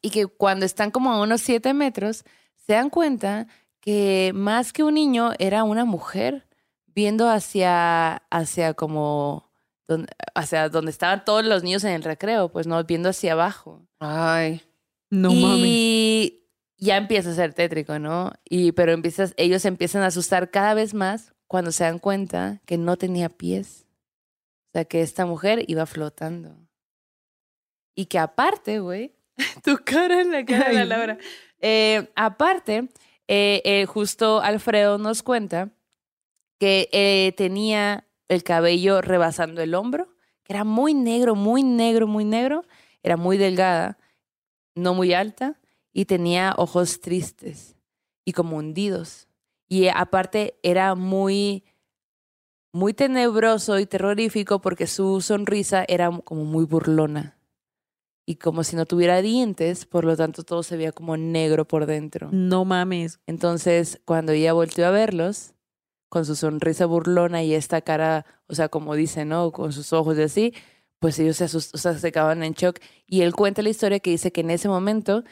Y 0.00 0.10
que 0.10 0.26
cuando 0.26 0.64
están 0.64 0.90
como 0.90 1.12
a 1.12 1.20
unos 1.20 1.42
siete 1.42 1.74
metros, 1.74 2.24
se 2.66 2.72
dan 2.72 2.88
cuenta 2.88 3.46
que 3.84 4.32
más 4.34 4.72
que 4.72 4.82
un 4.82 4.94
niño 4.94 5.32
era 5.38 5.62
una 5.62 5.84
mujer 5.84 6.48
viendo 6.86 7.28
hacia, 7.28 8.16
hacia 8.30 8.72
como, 8.72 9.50
hacia 10.34 10.70
donde 10.70 10.90
estaban 10.90 11.26
todos 11.26 11.44
los 11.44 11.62
niños 11.62 11.84
en 11.84 11.92
el 11.92 12.02
recreo, 12.02 12.50
pues 12.50 12.66
no, 12.66 12.82
viendo 12.84 13.10
hacia 13.10 13.34
abajo. 13.34 13.86
Ay. 13.98 14.62
No 15.10 15.34
mames. 15.34 15.66
y 15.66 16.46
ya 16.78 16.96
empieza 16.96 17.30
a 17.30 17.34
ser 17.34 17.52
tétrico, 17.52 17.98
¿no? 17.98 18.32
Y 18.48 18.72
pero 18.72 18.92
empiezas, 18.92 19.34
ellos 19.36 19.66
empiezan 19.66 20.02
a 20.02 20.06
asustar 20.06 20.50
cada 20.50 20.72
vez 20.72 20.94
más 20.94 21.34
cuando 21.46 21.70
se 21.70 21.84
dan 21.84 21.98
cuenta 21.98 22.62
que 22.64 22.78
no 22.78 22.96
tenía 22.96 23.28
pies. 23.28 23.86
O 24.68 24.70
sea, 24.72 24.86
que 24.86 25.02
esta 25.02 25.26
mujer 25.26 25.62
iba 25.68 25.84
flotando. 25.84 26.56
Y 27.94 28.06
que 28.06 28.18
aparte, 28.18 28.80
güey, 28.80 29.14
tu 29.62 29.76
cara 29.84 30.22
en 30.22 30.32
la 30.32 30.42
cara 30.46 30.68
de 30.68 30.74
la. 30.74 30.84
Laura. 30.86 31.18
Eh, 31.60 32.10
aparte, 32.16 32.88
eh, 33.28 33.62
eh, 33.64 33.86
justo 33.86 34.40
Alfredo 34.40 34.98
nos 34.98 35.22
cuenta 35.22 35.70
que 36.58 36.88
eh, 36.92 37.32
tenía 37.36 38.06
el 38.28 38.42
cabello 38.42 39.00
rebasando 39.00 39.62
el 39.62 39.74
hombro, 39.74 40.08
que 40.42 40.52
era 40.52 40.64
muy 40.64 40.94
negro, 40.94 41.34
muy 41.34 41.62
negro, 41.62 42.06
muy 42.06 42.24
negro, 42.24 42.64
era 43.02 43.16
muy 43.16 43.38
delgada, 43.38 43.98
no 44.74 44.94
muy 44.94 45.14
alta, 45.14 45.60
y 45.92 46.04
tenía 46.06 46.54
ojos 46.56 47.00
tristes 47.00 47.76
y 48.24 48.32
como 48.32 48.56
hundidos. 48.56 49.28
Y 49.68 49.88
aparte 49.88 50.58
era 50.62 50.94
muy, 50.94 51.64
muy 52.72 52.92
tenebroso 52.92 53.78
y 53.78 53.86
terrorífico 53.86 54.60
porque 54.60 54.86
su 54.86 55.20
sonrisa 55.20 55.84
era 55.88 56.10
como 56.24 56.44
muy 56.44 56.64
burlona. 56.64 57.33
Y 58.26 58.36
como 58.36 58.64
si 58.64 58.74
no 58.76 58.86
tuviera 58.86 59.20
dientes, 59.20 59.84
por 59.84 60.04
lo 60.04 60.16
tanto 60.16 60.44
todo 60.44 60.62
se 60.62 60.76
veía 60.76 60.92
como 60.92 61.16
negro 61.16 61.66
por 61.66 61.84
dentro. 61.86 62.28
No 62.32 62.64
mames. 62.64 63.20
Entonces, 63.26 64.00
cuando 64.06 64.32
ella 64.32 64.52
volteó 64.54 64.86
a 64.86 64.90
verlos, 64.90 65.52
con 66.08 66.24
su 66.24 66.34
sonrisa 66.36 66.86
burlona 66.86 67.42
y 67.42 67.54
esta 67.54 67.80
cara, 67.82 68.24
o 68.46 68.54
sea, 68.54 68.68
como 68.68 68.94
dice, 68.94 69.24
¿no? 69.24 69.50
Con 69.52 69.72
sus 69.72 69.92
ojos 69.92 70.16
y 70.16 70.22
así, 70.22 70.54
pues 71.00 71.18
ellos 71.18 71.36
se 71.36 71.46
asust- 71.46 71.74
o 71.74 71.78
sea, 71.78 71.98
se 71.98 72.12
quedaban 72.12 72.42
en 72.44 72.52
shock. 72.54 72.78
Y 73.06 73.22
él 73.22 73.34
cuenta 73.34 73.60
la 73.62 73.68
historia 73.68 73.98
que 73.98 74.10
dice 74.10 74.30
que 74.32 74.40
en 74.42 74.50
ese 74.50 74.68
momento 74.68 75.24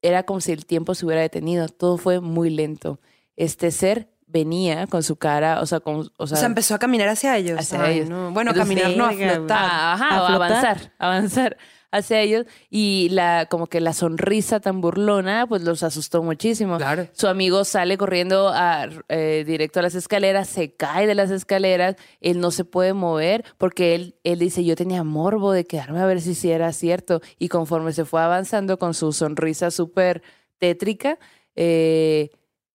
era 0.00 0.22
como 0.22 0.40
si 0.40 0.52
el 0.52 0.64
tiempo 0.64 0.94
se 0.94 1.04
hubiera 1.04 1.20
detenido. 1.22 1.68
Todo 1.68 1.98
fue 1.98 2.20
muy 2.20 2.50
lento. 2.50 2.98
Este 3.36 3.70
ser 3.72 4.08
venía 4.26 4.86
con 4.86 5.02
su 5.02 5.16
cara, 5.16 5.60
o 5.60 5.66
sea, 5.66 5.80
con, 5.80 5.96
o 5.96 6.10
O 6.16 6.26
sea, 6.26 6.38
sea, 6.38 6.46
empezó 6.46 6.74
a 6.74 6.78
caminar 6.78 7.08
hacia 7.08 7.36
ellos. 7.36 7.58
Hacia 7.58 7.82
Ay, 7.82 7.96
ellos. 7.98 8.08
no. 8.08 8.30
Bueno, 8.32 8.52
Entonces, 8.52 8.82
caminar 8.82 8.96
no, 8.96 9.04
a 9.04 9.12
flotar. 9.34 9.64
Ajá, 9.70 10.08
¿A 10.08 10.26
flotar? 10.28 10.52
avanzar, 10.52 10.92
avanzar 10.98 11.56
hacia 11.92 12.20
ellos. 12.20 12.46
Y 12.70 13.08
la, 13.10 13.46
como 13.48 13.68
que 13.68 13.80
la 13.80 13.92
sonrisa 13.92 14.58
tan 14.58 14.80
burlona, 14.80 15.46
pues 15.46 15.62
los 15.62 15.82
asustó 15.82 16.22
muchísimo. 16.22 16.78
Claro. 16.78 17.06
Su 17.12 17.28
amigo 17.28 17.64
sale 17.64 17.96
corriendo 17.96 18.48
a, 18.48 18.88
eh, 19.08 19.44
directo 19.46 19.78
a 19.78 19.82
las 19.82 19.94
escaleras, 19.94 20.48
se 20.48 20.74
cae 20.74 21.06
de 21.06 21.14
las 21.14 21.30
escaleras, 21.30 21.96
él 22.20 22.40
no 22.40 22.50
se 22.50 22.64
puede 22.64 22.94
mover 22.94 23.44
porque 23.58 23.94
él, 23.94 24.16
él 24.24 24.38
dice, 24.40 24.64
yo 24.64 24.74
tenía 24.74 25.04
morbo 25.04 25.52
de 25.52 25.66
quedarme 25.66 26.00
a 26.00 26.06
ver 26.06 26.20
si 26.20 26.34
sí 26.34 26.50
era 26.50 26.72
cierto. 26.72 27.20
Y 27.38 27.48
conforme 27.48 27.92
se 27.92 28.04
fue 28.04 28.20
avanzando 28.22 28.78
con 28.78 28.94
su 28.94 29.12
sonrisa 29.12 29.70
súper 29.70 30.22
tétrica, 30.58 31.18
eh, 31.54 32.30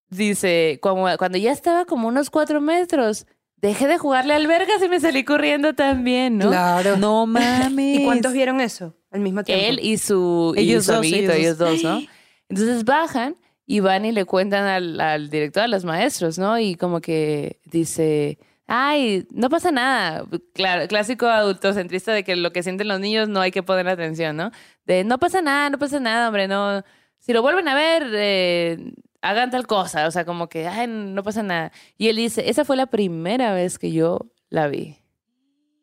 dice, 0.09 0.80
como, 0.82 1.07
cuando 1.18 1.38
ya 1.38 1.51
estaba 1.51 1.86
como 1.86 2.07
unos 2.07 2.30
cuatro 2.30 2.61
metros, 2.61 3.26
dejé 3.58 3.88
de 3.88 3.97
jugarle 3.97 4.34
albergas 4.34 4.82
y 4.84 4.89
me 4.89 4.99
salí 4.99 5.24
corriendo 5.24 5.74
también, 5.74 6.38
¿no? 6.38 6.49
Claro. 6.49 6.97
No 6.97 7.26
mames. 7.28 7.99
¿Y 7.99 8.03
cuántos 8.05 8.34
vieron 8.34 8.62
eso 8.62 8.95
al 9.12 9.22
mismo 9.22 9.43
tiempo? 9.43 9.66
Él 9.66 9.80
y 9.82 9.97
su, 9.97 10.53
y 10.58 10.70
su 10.72 10.76
dos, 10.78 10.89
amiguito, 10.89 11.32
ellos 11.32 11.36
ellos 11.36 11.58
dos, 11.58 11.84
¿no? 11.84 12.01
Entonces 12.49 12.86
bajan 12.86 13.36
y 13.66 13.82
van 13.82 14.05
y 14.05 14.12
le 14.12 14.26
cuentan 14.26 14.66
al, 14.66 14.99
al 15.01 15.30
director, 15.30 15.64
a 15.64 15.68
los 15.68 15.84
maestros, 15.84 16.38
¿no? 16.38 16.58
Y 16.58 16.76
como 16.76 17.01
que 17.01 17.60
dice, 17.66 18.38
ay, 18.68 19.28
no 19.32 19.49
pasa 19.49 19.72
nada. 19.72 20.26
Claro, 20.53 20.88
clásico 20.88 21.26
adultocentrista 21.28 22.14
de 22.14 22.24
que 22.24 22.36
lo 22.36 22.51
que 22.51 22.64
sienten 22.64 22.88
los 22.88 22.99
niños 22.99 23.28
no 23.28 23.41
hay 23.41 23.51
que 23.51 23.64
poner 23.64 23.88
atención, 23.89 24.38
¿no? 24.38 24.51
De 24.86 25.03
no 25.03 25.18
pasa 25.20 25.41
nada, 25.41 25.70
no 25.70 25.80
pasa 25.80 25.99
nada, 25.99 26.28
hombre, 26.28 26.47
no. 26.47 26.84
Si 27.20 27.34
lo 27.34 27.41
vuelven 27.41 27.68
a 27.68 27.76
ver, 27.76 28.08
eh, 28.14 28.93
hagan 29.22 29.49
tal 29.51 29.68
cosa. 29.68 30.07
O 30.07 30.11
sea, 30.11 30.26
como 30.26 30.47
que, 30.49 30.68
ay, 30.68 30.88
no 30.88 31.24
pasa 31.24 31.43
nada. 31.43 31.72
Y 31.97 32.09
él 32.09 32.18
dice, 32.18 32.49
esa 32.49 32.65
fue 32.65 32.76
la 32.76 32.86
primera 32.88 33.53
vez 33.53 33.78
que 33.80 33.91
yo 33.91 34.20
la 34.49 34.68
vi. 34.68 34.97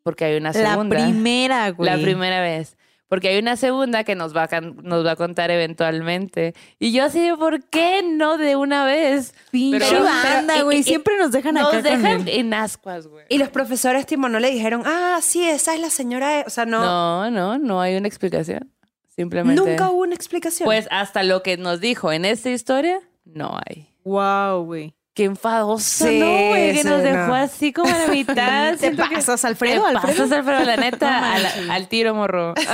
Porque 0.03 0.24
hay 0.26 0.37
una 0.37 0.53
La 0.53 0.70
segunda. 0.72 0.97
primera, 0.97 1.70
güey. 1.70 1.91
La 1.91 1.97
primera 2.03 2.41
vez. 2.41 2.76
Porque 3.09 3.28
hay 3.28 3.39
una 3.39 3.57
segunda 3.57 4.03
que 4.03 4.14
nos 4.14 4.35
va 4.35 4.49
a, 4.51 4.61
nos 4.61 5.07
va 5.07 5.12
a 5.12 5.16
contar 5.16 5.51
eventualmente. 5.51 6.55
Y 6.78 6.91
yo 6.93 7.05
así 7.05 7.20
de, 7.20 7.37
¿por 7.37 7.62
qué 7.64 8.03
no 8.03 8.39
de 8.39 8.57
una 8.57 8.85
vez? 8.85 9.35
Pinche 9.51 9.78
Pero- 9.78 10.03
banda, 10.03 10.62
güey. 10.62 10.82
Siempre 10.82 11.16
nos 11.18 11.30
dejan 11.30 11.55
Nos 11.55 11.68
acá 11.68 11.82
dejan 11.82 12.22
el- 12.22 12.28
en 12.28 12.55
ascuas, 12.55 13.07
güey. 13.07 13.24
Y 13.28 13.39
los 13.39 13.51
profesores, 13.51 14.07
tipo, 14.07 14.28
no 14.28 14.41
le 14.41 14.51
dijeron, 14.51 14.82
ah, 14.85 15.18
sí, 15.22 15.47
esa 15.49 15.74
es 15.74 15.80
la 15.80 15.91
señora. 15.91 16.41
E-". 16.41 16.45
O 16.47 16.51
sea, 16.51 16.66
no. 16.66 16.80
No, 16.82 17.30
no, 17.30 17.59
no 17.59 17.80
hay 17.80 17.97
una 17.97 18.09
explicación. 18.09 18.70
Simplemente. 19.14 19.61
Nunca 19.62 19.91
hubo 19.91 20.01
una 20.03 20.14
explicación. 20.14 20.64
Pues 20.66 20.89
hasta 20.91 21.22
lo 21.22 21.43
que 21.43 21.57
nos 21.57 21.80
dijo 21.80 22.11
en 22.11 22.24
esta 22.24 22.51
historia, 22.51 23.01
no 23.25 23.59
hay. 23.66 23.89
Wow, 24.05 24.64
güey. 24.64 24.95
Qué 25.14 25.25
enfadoso, 25.25 26.07
Sí, 26.09 26.18
¿no, 26.18 26.27
güey? 26.27 26.72
Que 26.72 26.83
sí, 26.83 26.89
nos 26.89 27.01
dejó 27.03 27.27
no. 27.29 27.35
así 27.37 27.72
como 27.72 27.95
a 27.95 27.99
la 27.99 28.07
mitad. 28.12 28.72
¿Te 28.72 28.79
Siento 28.79 29.09
que- 29.09 29.14
pasas, 29.14 29.45
Alfredo? 29.45 29.83
Te 29.83 29.89
Alfredo? 29.97 30.16
pasas, 30.18 30.33
Alfredo, 30.33 30.64
la 30.64 30.77
neta, 30.77 31.20
No 31.20 31.27
al, 31.27 31.43
manches. 31.45 31.70
al 31.70 31.89
tiro, 31.89 32.14
morro. 32.14 32.55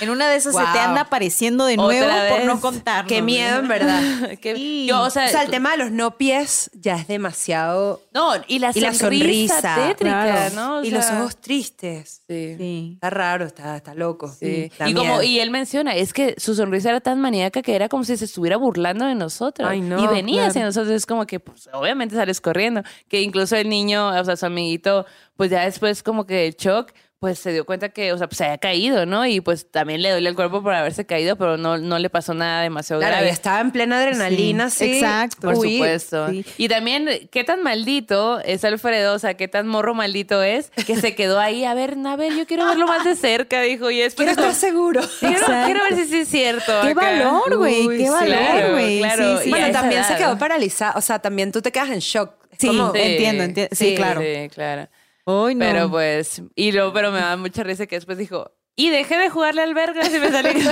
En 0.00 0.10
una 0.10 0.28
de 0.28 0.36
esas 0.36 0.54
se 0.54 0.60
te 0.60 0.64
Wow. 0.66 0.78
anda 0.80 1.00
apareciendo 1.02 1.66
de 1.66 1.74
Otra 1.78 1.84
nuevo 1.86 2.28
por 2.28 2.38
vez. 2.38 2.46
no 2.46 2.60
contarnos. 2.60 3.08
Qué 3.12 3.22
miedo, 3.22 3.58
en 3.60 3.68
verdad. 3.68 4.00
Que- 4.40 4.54
Sí. 4.56 4.86
yo, 4.88 5.00
o 5.02 5.10
sea, 5.10 5.26
o 5.26 5.28
sea, 5.28 5.42
el 5.42 5.50
tema 5.50 5.72
de 5.72 5.78
los 5.78 5.90
no 5.90 6.16
pies 6.16 6.70
ya 6.74 6.96
es 6.96 7.06
demasiado. 7.08 8.02
No, 8.12 8.32
y 8.46 8.58
la 8.58 8.70
Y 8.74 8.80
la 8.80 8.92
sonrisa, 8.94 9.54
sonrisa, 9.60 9.74
tétrica, 9.88 10.22
claro. 10.24 10.54
¿no? 10.54 10.76
O 10.78 10.82
y 10.84 10.90
sea, 10.90 10.98
los 10.98 11.10
ojos 11.10 11.36
tristes. 11.40 12.22
Sí. 12.28 12.54
Sí. 12.58 12.90
Está 12.94 13.10
raro, 13.10 13.44
está, 13.46 13.76
está 13.76 13.94
loco. 13.94 14.28
Sí. 14.28 14.70
Da 14.78 14.88
Y, 14.88 14.94
como, 14.94 15.22
y 15.22 15.40
él 15.40 15.50
menciona, 15.50 15.94
es 15.94 16.12
que 16.12 16.34
su 16.38 16.54
sonrisa 16.54 16.90
era 16.90 17.00
tan 17.00 17.20
maníaca 17.20 17.62
que 17.62 17.74
era 17.74 17.88
como 17.88 18.04
si 18.04 18.16
se 18.16 18.24
estuviera 18.24 18.56
burlando 18.56 19.04
de 19.06 19.14
nosotros. 19.14 19.68
Ay, 19.68 19.80
no, 19.80 20.02
y 20.02 20.06
venía 20.06 20.36
claro. 20.36 20.50
hacia 20.50 20.64
nosotros. 20.64 20.92
Es 20.94 21.06
como 21.06 21.26
que, 21.26 21.40
pues, 21.40 21.68
obviamente 21.72 22.14
sales 22.16 22.40
corriendo. 22.40 22.82
Que 23.08 23.20
incluso 23.20 23.56
el 23.56 23.68
niño, 23.68 24.08
o 24.08 24.24
sea, 24.24 24.36
su 24.36 24.46
amiguito, 24.46 25.06
pues 25.36 25.50
ya 25.50 25.62
después 25.64 26.02
como 26.02 26.26
que 26.26 26.46
el 26.46 26.54
shock, 26.56 26.92
pues 27.20 27.38
se 27.38 27.52
dio 27.52 27.64
cuenta 27.64 27.88
que, 27.88 28.12
o 28.12 28.18
sea, 28.18 28.26
pues 28.26 28.36
se 28.36 28.44
había 28.44 28.58
caído, 28.58 29.06
¿no? 29.06 29.24
Y 29.24 29.40
pues 29.40 29.70
también 29.70 30.02
le 30.02 30.10
duele 30.10 30.28
el 30.28 30.34
cuerpo 30.34 30.62
por 30.62 30.74
haberse 30.74 31.06
caído, 31.06 31.36
pero 31.36 31.56
no, 31.56 31.78
no 31.78 31.98
le 31.98 32.10
pasó 32.10 32.34
nada 32.34 32.60
demasiado 32.62 33.00
Claro, 33.00 33.14
grave. 33.16 33.30
estaba 33.30 33.60
en 33.60 33.70
plena 33.70 33.98
adrenalina, 33.98 34.68
sí. 34.68 34.96
exacto. 34.98 35.40
Por 35.48 35.56
Uy, 35.56 35.74
supuesto. 35.78 36.28
sí. 36.28 36.44
Y 36.58 36.68
también, 36.68 37.08
¿qué 37.30 37.42
tan 37.42 37.62
maldito 37.62 38.40
es 38.40 38.62
Alfredo? 38.64 39.14
O 39.14 39.18
sea, 39.18 39.34
¿qué 39.34 39.48
tan 39.48 39.66
morro 39.66 39.94
maldito 39.94 40.42
es? 40.42 40.70
Que 40.86 40.96
se 40.96 41.14
quedó 41.14 41.40
ahí, 41.40 41.64
a 41.64 41.72
ver, 41.72 41.96
a 42.04 42.16
ver, 42.16 42.34
yo 42.36 42.46
quiero 42.46 42.66
verlo 42.66 42.86
más 42.86 43.04
de 43.06 43.16
cerca, 43.16 43.62
dijo. 43.62 43.90
Y 43.90 44.00
después 44.00 44.28
Quiero 44.28 44.42
estar 44.42 44.54
seguro. 44.54 45.00
quiero, 45.20 45.46
quiero 45.64 45.80
ver 45.88 45.96
si 45.96 46.04
sí 46.06 46.18
es 46.20 46.28
cierto. 46.28 46.72
Qué 46.82 46.88
acá". 46.90 47.00
valor, 47.00 47.56
güey. 47.56 47.88
Qué 47.96 48.10
valor, 48.10 48.26
Claro, 48.26 48.70
güey. 48.72 48.98
claro. 48.98 49.38
Sí, 49.38 49.44
sí. 49.44 49.48
Y 49.48 49.52
a 49.52 49.56
Bueno, 49.56 49.72
también 49.72 50.04
se 50.04 50.16
quedó 50.16 50.36
paralizada. 50.36 50.92
O 50.96 51.00
sea, 51.00 51.18
también 51.20 51.52
tú 51.52 51.62
te 51.62 51.72
quedas 51.72 51.88
en 51.88 52.00
shock. 52.00 52.32
Es 52.50 52.58
Sí, 52.58 52.66
como- 52.66 52.94
entiendo, 52.94 53.44
entiendo. 53.44 53.74
Sí, 53.74 53.88
Sí, 53.90 53.94
claro. 53.96 54.20
Sí, 54.20 54.48
claro. 54.50 54.88
No. 55.26 55.54
Pero 55.58 55.90
pues, 55.90 56.42
y 56.54 56.72
luego, 56.72 56.92
pero 56.92 57.10
me 57.10 57.18
da 57.18 57.36
mucha 57.36 57.62
risa 57.62 57.86
que 57.86 57.96
después 57.96 58.18
dijo, 58.18 58.52
y 58.76 58.90
dejé 58.90 59.16
de 59.16 59.30
jugarle 59.30 59.62
al 59.62 59.74
verga 59.74 60.06
y 60.06 60.18
me 60.18 60.30
salí. 60.30 60.60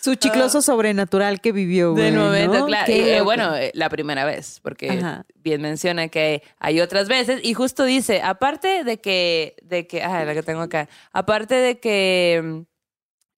Su 0.00 0.14
chicloso 0.14 0.62
sobrenatural 0.62 1.40
que 1.40 1.52
vivió, 1.52 1.92
güey. 1.92 2.04
Del 2.04 2.14
momento, 2.14 2.60
¿no? 2.60 2.66
claro. 2.66 2.90
Y, 2.92 2.98
eh, 2.98 3.12
loco. 3.14 3.24
bueno, 3.24 3.54
eh, 3.56 3.70
la 3.74 3.90
primera 3.90 4.24
vez, 4.24 4.60
porque 4.62 4.90
Ajá. 4.90 5.26
bien 5.34 5.60
menciona 5.60 6.08
que 6.08 6.42
hay 6.58 6.80
otras 6.80 7.08
veces 7.08 7.40
y 7.42 7.52
justo 7.52 7.84
dice, 7.84 8.22
aparte 8.22 8.84
de 8.84 9.00
que, 9.00 9.56
de 9.62 9.86
que, 9.86 10.02
ah, 10.02 10.24
la 10.24 10.34
que 10.34 10.42
tengo 10.42 10.62
acá, 10.62 10.88
aparte 11.12 11.54
de 11.56 11.78
que 11.78 12.40
mm, 12.42 12.60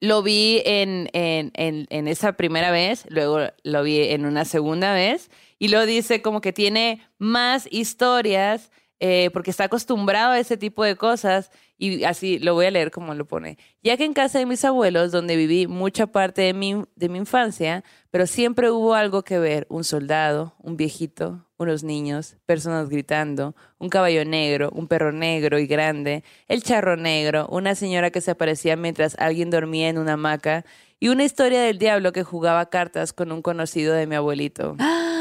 lo 0.02 0.22
vi 0.22 0.62
en, 0.64 1.10
en, 1.12 1.50
en, 1.54 1.86
en 1.90 2.08
esa 2.08 2.34
primera 2.34 2.70
vez, 2.70 3.04
luego 3.08 3.40
lo 3.64 3.82
vi 3.82 4.00
en 4.00 4.26
una 4.26 4.44
segunda 4.44 4.94
vez 4.94 5.28
y 5.60 5.68
lo 5.68 5.86
dice 5.86 6.22
como 6.22 6.40
que 6.40 6.52
tiene 6.52 7.00
más 7.18 7.68
historias 7.70 8.72
eh, 9.02 9.30
porque 9.32 9.50
está 9.50 9.64
acostumbrado 9.64 10.32
a 10.32 10.38
ese 10.38 10.56
tipo 10.58 10.84
de 10.84 10.94
cosas 10.94 11.50
y 11.78 12.04
así 12.04 12.38
lo 12.38 12.52
voy 12.52 12.66
a 12.66 12.70
leer 12.70 12.90
como 12.90 13.14
lo 13.14 13.26
pone. 13.26 13.56
Ya 13.82 13.96
que 13.96 14.04
en 14.04 14.12
casa 14.12 14.38
de 14.38 14.44
mis 14.44 14.62
abuelos, 14.64 15.12
donde 15.12 15.36
viví 15.36 15.66
mucha 15.66 16.06
parte 16.06 16.42
de 16.42 16.52
mi, 16.52 16.84
de 16.96 17.08
mi 17.08 17.18
infancia, 17.18 17.82
pero 18.10 18.26
siempre 18.26 18.70
hubo 18.70 18.94
algo 18.94 19.22
que 19.22 19.38
ver, 19.38 19.66
un 19.70 19.84
soldado, 19.84 20.54
un 20.58 20.76
viejito, 20.76 21.46
unos 21.56 21.82
niños, 21.82 22.36
personas 22.44 22.90
gritando, 22.90 23.54
un 23.78 23.88
caballo 23.88 24.24
negro, 24.26 24.70
un 24.74 24.86
perro 24.86 25.12
negro 25.12 25.58
y 25.58 25.66
grande, 25.66 26.22
el 26.46 26.62
charro 26.62 26.96
negro, 26.96 27.48
una 27.50 27.74
señora 27.74 28.10
que 28.10 28.20
se 28.20 28.32
aparecía 28.32 28.76
mientras 28.76 29.14
alguien 29.18 29.50
dormía 29.50 29.88
en 29.88 29.96
una 29.96 30.14
hamaca 30.14 30.66
y 30.98 31.08
una 31.08 31.24
historia 31.24 31.62
del 31.62 31.78
diablo 31.78 32.12
que 32.12 32.22
jugaba 32.22 32.68
cartas 32.68 33.14
con 33.14 33.32
un 33.32 33.40
conocido 33.40 33.94
de 33.94 34.06
mi 34.06 34.14
abuelito. 34.14 34.76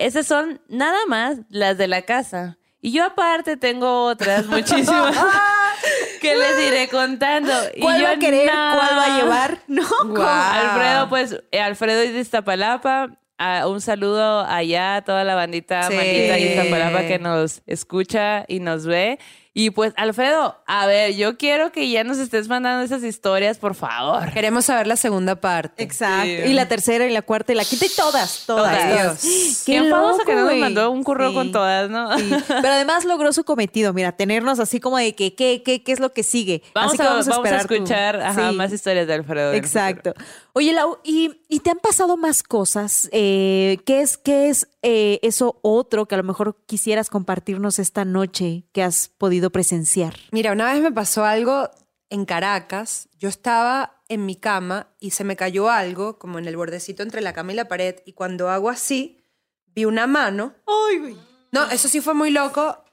Esas 0.00 0.26
son 0.26 0.60
nada 0.68 0.98
más 1.08 1.38
las 1.50 1.76
de 1.78 1.86
la 1.88 2.02
casa. 2.02 2.56
Y 2.80 2.92
yo 2.92 3.04
aparte 3.04 3.56
tengo 3.58 4.04
otras 4.06 4.46
muchísimas 4.46 5.14
que 6.22 6.34
les 6.34 6.66
iré 6.68 6.88
contando. 6.88 7.52
Y 7.74 7.80
¿Cuál 7.82 8.00
yo 8.00 8.06
va 8.06 8.10
a 8.12 8.18
querer? 8.18 8.46
no. 8.46 8.52
¿Cuál 8.78 8.98
va 8.98 9.04
a 9.04 9.18
llevar? 9.20 9.58
No, 9.68 9.86
¿cómo? 9.88 10.22
Alfredo, 10.26 11.08
pues, 11.10 11.36
eh, 11.52 11.60
Alfredo 11.60 12.00
es 12.00 12.14
de 12.14 12.20
Iztapalapa. 12.20 13.10
Ah, 13.38 13.66
un 13.68 13.80
saludo 13.80 14.40
allá 14.46 14.96
a 14.96 15.02
toda 15.02 15.24
la 15.24 15.34
bandita 15.34 15.82
Sí. 15.88 15.94
maldita 15.94 16.34
de 16.34 16.40
Iztapalapa 16.40 17.06
que 17.06 17.18
nos 17.18 17.62
escucha 17.66 18.44
y 18.48 18.60
nos 18.60 18.86
ve. 18.86 19.18
Y 19.52 19.70
pues, 19.70 19.92
Alfredo, 19.96 20.56
a 20.66 20.86
ver, 20.86 21.16
yo 21.16 21.36
quiero 21.36 21.72
que 21.72 21.90
ya 21.90 22.04
nos 22.04 22.18
estés 22.18 22.46
mandando 22.46 22.84
esas 22.84 23.02
historias, 23.02 23.58
por 23.58 23.74
favor. 23.74 24.32
Queremos 24.32 24.66
saber 24.66 24.86
la 24.86 24.94
segunda 24.94 25.34
parte. 25.40 25.82
Exacto. 25.82 26.24
Sí. 26.24 26.50
Y 26.50 26.52
la 26.52 26.68
tercera 26.68 27.04
y 27.04 27.10
la 27.12 27.22
cuarta 27.22 27.50
y 27.52 27.56
la 27.56 27.64
quinta 27.64 27.86
y 27.86 27.88
todas, 27.88 28.44
todas. 28.46 28.78
Todas. 28.78 29.22
Dios. 29.22 29.62
Qué 29.66 29.80
Qué 29.82 29.90
famoso 29.90 30.18
que 30.24 30.32
loco, 30.34 30.44
no 30.44 30.50
nos 30.52 30.58
mandó 30.60 30.90
un 30.92 31.02
curro 31.02 31.30
Sí. 31.30 31.34
con 31.34 31.50
todas, 31.50 31.90
¿no? 31.90 32.16
Sí. 32.16 32.30
Pero 32.46 32.68
además 32.74 33.04
logró 33.04 33.32
su 33.32 33.42
cometido, 33.44 33.92
mira, 33.92 34.12
tenernos 34.12 34.60
así 34.60 34.78
como 34.78 34.98
de 34.98 35.16
que 35.16 35.34
qué, 35.34 35.62
qué, 35.64 35.82
qué 35.82 35.92
es 35.92 35.98
lo 35.98 36.12
que 36.12 36.22
sigue. 36.22 36.62
Vamos, 36.72 36.90
así 36.92 36.98
que 36.98 37.02
a, 37.02 37.10
vamos 37.10 37.26
a 37.26 37.30
vamos 37.30 37.44
a 37.44 37.48
esperar 37.48 37.66
tu- 37.66 37.74
escuchar 37.74 38.20
ajá, 38.20 38.50
Sí. 38.50 38.56
más 38.56 38.72
historias 38.72 39.06
de 39.08 39.14
Alfredo. 39.14 39.52
Exacto. 39.54 40.14
Oye, 40.52 40.72
Lau, 40.72 40.98
¿y, 41.02 41.40
y 41.48 41.60
te 41.60 41.70
han 41.70 41.78
pasado 41.78 42.16
más 42.16 42.42
cosas? 42.44 43.08
Eh, 43.12 43.78
¿Qué 43.84 44.00
es, 44.00 44.16
qué 44.16 44.48
es 44.48 44.68
eh, 44.82 45.18
eso 45.22 45.58
otro 45.62 46.06
que 46.06 46.14
a 46.14 46.18
lo 46.18 46.24
mejor 46.24 46.56
quisieras 46.66 47.08
compartirnos 47.10 47.78
esta 47.78 48.04
noche 48.04 48.64
que 48.72 48.82
has 48.82 49.08
podido 49.16 49.39
presenciar? 49.48 50.14
Mira, 50.30 50.52
una 50.52 50.70
vez 50.70 50.82
me 50.82 50.92
pasó 50.92 51.24
algo 51.24 51.70
en 52.10 52.26
Caracas. 52.26 53.08
Yo 53.16 53.30
estaba 53.30 54.02
en 54.10 54.26
mi 54.26 54.36
cama 54.36 54.88
y 55.00 55.12
se 55.12 55.24
me 55.24 55.36
cayó 55.36 55.70
algo, 55.70 56.18
como 56.18 56.38
en 56.38 56.46
el 56.46 56.58
bordecito 56.58 57.02
entre 57.02 57.22
la 57.22 57.32
cama 57.32 57.52
y 57.52 57.56
la 57.56 57.68
pared. 57.68 57.96
Y 58.04 58.12
cuando 58.12 58.50
hago 58.50 58.68
así, 58.68 59.24
vi 59.68 59.86
una 59.86 60.06
mano. 60.06 60.54
Ay. 60.66 61.18
No, 61.52 61.70
eso 61.70 61.88
sí 61.88 62.02
fue 62.02 62.12
muy 62.14 62.30
loco, 62.30 62.84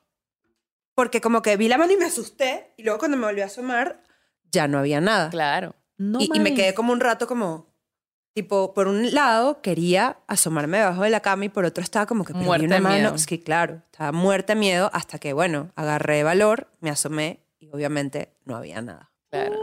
porque 0.96 1.22
como 1.22 1.42
que 1.42 1.58
vi 1.58 1.68
la 1.68 1.78
mano 1.78 1.94
y 1.94 1.98
me 1.98 2.06
asusté. 2.06 2.74
Y 2.78 2.84
luego 2.84 3.00
cuando 3.00 3.18
me 3.18 3.26
volví 3.26 3.42
a 3.42 3.46
asomar, 3.46 4.04
ya 4.52 4.68
no 4.68 4.80
había 4.80 5.02
nada. 5.02 5.30
Claro. 5.30 5.76
No 5.98 6.20
y, 6.22 6.30
y 6.34 6.40
me 6.40 6.54
quedé 6.54 6.74
como 6.74 6.94
un 6.94 7.00
rato 7.00 7.28
como, 7.28 7.76
tipo, 8.38 8.72
por 8.76 8.88
un 8.88 9.16
lado 9.16 9.64
quería 9.64 10.20
asomarme 10.28 10.78
debajo 10.78 11.02
de 11.02 11.10
la 11.10 11.22
cama 11.22 11.46
y 11.46 11.50
por 11.50 11.66
otro 11.66 11.84
estaba 11.84 12.06
como 12.06 12.24
que 12.24 12.34
Muerta 12.34 12.68
una 12.68 12.80
mano. 12.80 12.96
miedo. 12.96 13.16
Es 13.16 13.26
que 13.26 13.42
claro, 13.42 13.82
estaba 13.92 14.12
muerta 14.12 14.54
de 14.54 14.60
miedo 14.60 14.92
hasta 14.94 15.18
que, 15.18 15.34
bueno, 15.34 15.72
agarré 15.76 16.22
valor, 16.22 16.68
me 16.80 16.92
asomé 16.92 17.40
y 17.58 17.68
obviamente 17.72 18.30
no 18.46 18.56
había 18.56 18.80
nada. 18.84 19.10
Claro. 19.32 19.56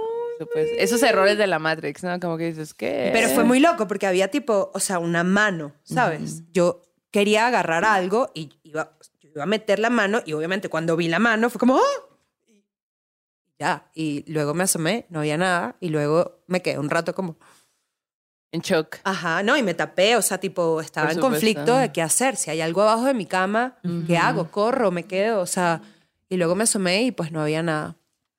Pues, 0.53 0.71
esos 0.77 1.05
errores 1.05 1.39
de 1.39 1.47
la 1.47 1.61
Matrix, 1.61 2.03
¿no? 2.03 2.19
Como 2.19 2.37
que 2.37 2.47
dices, 2.47 2.75
¿qué? 2.75 3.11
Pero 3.13 3.29
fue 3.29 3.45
muy 3.45 3.61
loco 3.61 3.87
porque 3.87 4.09
había 4.09 4.27
tipo, 4.27 4.73
o 4.75 4.81
sea, 4.81 4.99
una 4.99 5.23
mano, 5.23 5.73
¿sabes? 5.85 6.43
Yo 6.51 6.83
quería 7.13 7.47
agarrar 7.47 7.85
algo 7.85 8.33
y 8.35 8.59
iba, 8.65 8.99
yo 9.21 9.31
iba 9.37 9.45
a 9.45 9.47
meter 9.47 9.79
la 9.79 9.89
mano 9.91 10.21
y 10.27 10.33
obviamente 10.33 10.69
cuando 10.69 10.97
vi 10.97 11.07
la 11.07 11.21
mano 11.21 11.49
fue 11.49 11.61
como, 11.61 11.77
¡oh! 11.77 12.19
Y 12.49 12.65
ya, 13.61 13.89
y 13.95 14.25
luego 14.33 14.53
me 14.53 14.65
asomé, 14.65 15.07
no 15.11 15.21
había 15.21 15.39
nada 15.39 15.77
y 15.79 15.91
luego 15.91 16.41
me 16.49 16.61
quedé 16.61 16.81
un 16.81 16.91
rato 16.91 17.15
como, 17.15 17.37
En 18.55 18.61
shock. 18.61 18.99
Ajá, 19.03 19.43
no, 19.43 19.57
y 19.57 19.65
me 19.65 19.75
tapé, 19.75 20.15
o 20.15 20.23
sea, 20.23 20.39
tipo, 20.39 20.81
estaba 20.81 21.11
en 21.11 21.19
conflicto 21.19 21.77
de 21.77 21.91
qué 21.91 22.01
hacer. 22.03 22.37
Si 22.37 22.51
hay 22.51 22.61
algo 22.61 22.83
abajo 22.83 23.07
de 23.07 23.13
mi 23.15 23.27
cama, 23.27 23.75
¿qué 24.07 24.17
hago? 24.17 24.49
¿Corro? 24.53 24.93
¿Me 24.93 25.03
quedo? 25.03 25.41
O 25.41 25.47
sea, 25.47 25.81
y 26.29 26.37
luego 26.37 26.55
me 26.55 26.63
asomé 26.63 27.03
y 27.03 27.11
pues 27.11 27.33
no 27.33 27.43
había 27.43 27.65
nada. 27.65 27.97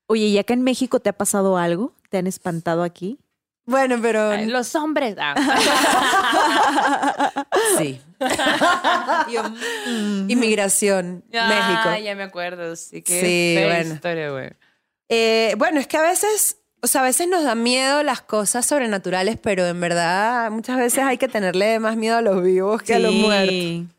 Oye, 0.07 0.27
¿y 0.27 0.37
acá 0.37 0.53
en 0.53 0.63
México 0.63 1.01
te 1.01 1.09
ha 1.09 1.13
pasado 1.13 1.57
algo? 1.57 1.93
¿Te 2.09 2.17
han 2.17 2.27
espantado 2.27 2.83
aquí? 2.83 3.19
Bueno, 3.65 3.97
pero 4.01 4.29
Ay, 4.29 4.45
Los 4.45 4.73
hombres. 4.75 5.17
Ah. 5.19 5.35
sí. 7.77 7.99
Inmigración, 10.27 11.23
Ah, 11.33 11.47
México. 11.49 12.03
ya 12.05 12.15
me 12.15 12.23
acuerdo. 12.23 12.75
Sí, 12.75 13.01
que 13.01 13.21
Sí, 13.21 13.63
bueno. 13.65 13.93
historia, 13.95 14.31
güey. 14.31 14.49
Eh, 15.09 15.55
bueno, 15.57 15.79
es 15.79 15.87
que 15.87 15.97
a 15.97 16.01
veces, 16.01 16.57
o 16.85 16.87
sea, 16.87 17.01
a 17.01 17.03
veces 17.03 17.27
nos 17.27 17.43
da 17.43 17.55
miedo 17.55 18.03
las 18.03 18.21
cosas 18.21 18.63
sobrenaturales, 18.63 19.39
pero 19.41 19.65
en 19.65 19.81
verdad 19.81 20.51
muchas 20.51 20.77
veces 20.77 20.99
hay 21.03 21.17
que 21.17 21.27
tenerle 21.27 21.79
más 21.79 21.97
miedo 21.97 22.15
a 22.15 22.21
los 22.21 22.43
vivos 22.43 22.83
que 22.83 22.93
a 22.93 22.99
los 22.99 23.11
muertos. 23.11 23.89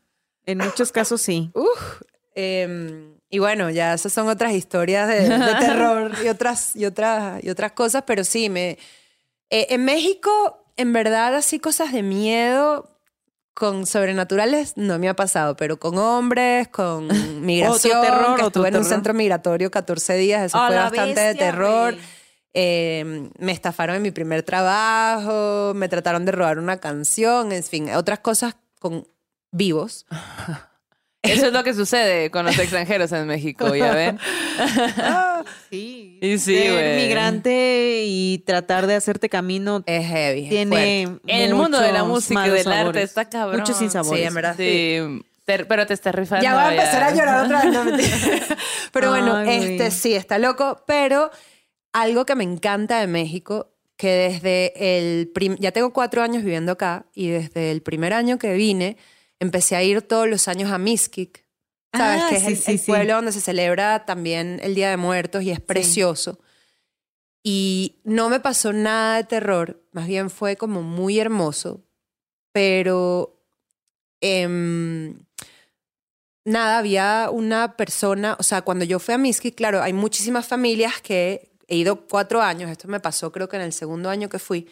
En 0.45 0.57
muchos 0.57 0.93
casos 0.93 1.21
sí. 1.21 1.51
Uf, 1.53 2.01
eh, 2.33 3.13
y 3.29 3.39
bueno, 3.39 3.69
ya 3.69 3.93
esas 3.93 4.13
son 4.13 4.29
otras 4.29 4.53
historias 4.53 5.09
de, 5.09 5.27
de 5.27 5.55
terror 5.59 6.13
y 6.23 6.29
otras, 6.29 6.77
y, 6.77 6.85
otras, 6.85 7.43
y 7.43 7.49
otras 7.49 7.73
cosas, 7.73 8.03
pero 8.07 8.23
sí, 8.23 8.49
me, 8.49 8.77
eh, 9.49 9.67
en 9.69 9.83
México, 9.83 10.63
en 10.77 10.93
verdad, 10.93 11.35
así 11.35 11.59
cosas 11.59 11.91
de 11.91 12.03
miedo 12.03 12.89
con 13.53 13.85
sobrenaturales 13.85 14.77
no 14.77 14.97
me 14.97 15.09
ha 15.09 15.15
pasado, 15.15 15.57
pero 15.57 15.77
con 15.77 15.97
hombres, 15.97 16.69
con 16.69 17.07
migración, 17.45 18.01
terror, 18.01 18.25
que 18.37 18.43
otro 18.43 18.47
estuve 18.47 18.67
en 18.69 18.77
un 18.77 18.85
centro 18.85 19.13
migratorio 19.13 19.69
14 19.71 20.15
días, 20.15 20.43
eso 20.45 20.67
fue 20.67 20.75
bastante 20.77 21.19
de 21.19 21.35
terror. 21.35 21.97
Eh, 22.53 23.29
me 23.37 23.51
estafaron 23.51 23.97
en 23.97 24.01
mi 24.01 24.11
primer 24.11 24.43
trabajo, 24.43 25.73
me 25.75 25.87
trataron 25.89 26.25
de 26.25 26.31
robar 26.31 26.57
una 26.59 26.77
canción, 26.79 27.51
en 27.51 27.63
fin, 27.63 27.89
otras 27.93 28.19
cosas 28.19 28.55
con 28.79 29.07
vivos. 29.51 30.05
Eso 31.23 31.47
es 31.47 31.53
lo 31.53 31.63
que 31.63 31.73
sucede 31.73 32.31
con 32.31 32.45
los 32.45 32.57
extranjeros 32.57 33.11
en 33.11 33.27
México, 33.27 33.75
¿ya 33.75 33.93
ven? 33.93 34.19
Sí. 35.69 36.19
Y 36.21 36.37
sí, 36.39 36.55
Ser 36.57 36.97
migrante 36.97 38.03
y 38.05 38.39
tratar 38.39 38.87
de 38.87 38.95
hacerte 38.95 39.29
camino 39.29 39.83
Es 39.85 40.05
heavy. 40.07 40.49
tiene. 40.49 41.01
En 41.03 41.19
el 41.27 41.53
mundo 41.53 41.79
de 41.79 41.91
la 41.91 42.03
música 42.05 42.47
y 42.47 42.49
del 42.49 42.67
arte 42.67 42.73
sabores. 42.79 43.03
está 43.03 43.25
cabrón. 43.29 43.59
Muchos 43.59 43.77
sinsabores. 43.77 44.19
Sí, 44.21 44.27
en 44.27 44.33
verdad. 44.33 44.55
Sí, 44.57 45.25
te- 45.45 45.65
pero 45.65 45.85
te 45.85 45.93
estás 45.93 46.15
rifando. 46.15 46.43
Ya 46.43 46.53
voy 46.55 46.63
a 46.63 46.71
empezar 46.71 47.03
a 47.03 47.11
llorar 47.13 47.45
otra 47.45 47.63
vez. 47.63 47.71
no, 47.73 48.55
pero 48.91 49.09
bueno, 49.11 49.35
Ay, 49.35 49.77
este 49.77 49.91
sí, 49.91 50.15
está 50.15 50.37
loco. 50.39 50.83
Pero 50.87 51.29
algo 52.01 52.25
que 52.25 52.35
me 52.35 52.43
encanta 52.43 52.99
de 52.99 53.07
México, 53.07 53.73
que 53.95 54.09
desde 54.09 54.97
el... 54.97 55.31
ya 55.59 55.71
tengo 55.71 55.91
cuatro 55.91 56.21
años 56.21 56.43
viviendo 56.43 56.73
acá 56.73 57.07
y 57.13 57.29
desde 57.29 57.71
el 57.71 57.81
primer 57.81 58.13
año 58.13 58.37
que 58.37 58.53
vine, 58.53 58.97
empecé 59.39 59.75
a 59.75 59.83
ir 59.83 60.01
todos 60.03 60.27
los 60.27 60.47
años 60.47 60.71
a 60.71 60.77
Mixquic. 60.77 61.45
¿Sabes? 61.93 62.21
Ah, 62.23 62.27
que 62.29 62.35
es 62.35 62.41
sí, 62.43 62.47
el, 62.47 62.57
sí, 62.57 62.71
el 62.71 62.79
sí. 62.79 62.85
pueblo 62.91 63.15
donde 63.15 63.31
se 63.31 63.41
celebra 63.41 64.05
también 64.05 64.59
el 64.61 64.75
Día 64.75 64.89
de 64.89 64.97
Muertos 64.97 65.41
y 65.41 65.51
es 65.51 65.59
precioso. 65.59 66.39
Y 67.43 68.01
no 68.03 68.29
me 68.29 68.39
pasó 68.39 68.73
nada 68.73 69.17
de 69.17 69.23
terror, 69.23 69.81
más 69.93 70.05
bien 70.05 70.29
fue 70.29 70.57
como 70.57 70.83
muy 70.83 71.17
hermoso, 71.17 71.81
pero 72.51 73.41
em, 74.19 75.17
nada, 76.43 76.77
había 76.77 77.29
una 77.31 77.77
persona, 77.77 78.35
o 78.37 78.43
sea, 78.43 78.63
cuando 78.63 78.83
yo 78.83 78.99
fui 78.99 79.13
a 79.13 79.17
Miski, 79.17 79.53
claro, 79.53 79.81
hay 79.81 79.93
muchísimas 79.93 80.45
familias 80.45 81.01
que 81.01 81.56
he 81.67 81.75
ido 81.75 82.07
cuatro 82.07 82.41
años, 82.41 82.69
esto 82.69 82.87
me 82.87 82.99
pasó 82.99 83.31
creo 83.31 83.49
que 83.49 83.57
en 83.57 83.63
el 83.63 83.73
segundo 83.73 84.09
año 84.09 84.29
que 84.29 84.39
fui, 84.39 84.67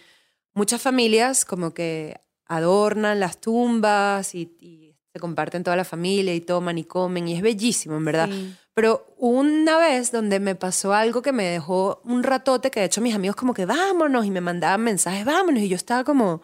muchas 0.54 0.82
familias 0.82 1.46
como 1.46 1.74
que 1.74 2.22
adornan 2.46 3.20
las 3.20 3.40
tumbas 3.42 4.36
y, 4.36 4.56
y 4.60 4.96
se 5.12 5.20
comparten 5.20 5.64
toda 5.64 5.78
la 5.78 5.86
familia 5.86 6.36
y 6.36 6.42
toman 6.42 6.78
y 6.78 6.84
comen 6.84 7.28
y 7.28 7.36
es 7.36 7.42
bellísimo, 7.42 7.96
en 7.96 8.04
verdad. 8.04 8.30
Sí. 8.30 8.54
Pero 8.74 9.16
una 9.18 9.78
vez 9.78 10.12
donde 10.12 10.42
me 10.42 10.56
pasó 10.56 10.94
algo 10.94 11.22
que 11.22 11.32
me 11.32 11.46
dejó 11.46 12.02
un 12.04 12.22
ratote, 12.24 12.70
que 12.70 12.82
de 12.82 12.88
hecho 12.88 13.00
mis 13.00 13.16
amigos 13.16 13.38
como 13.38 13.54
que 13.54 13.66
vámonos 13.66 14.26
y 14.26 14.32
me 14.32 14.42
mandaban 14.42 14.82
mensajes, 14.82 15.24
vámonos, 15.24 15.64
y 15.64 15.70
yo 15.70 15.78
estaba 15.78 16.04
como, 16.04 16.42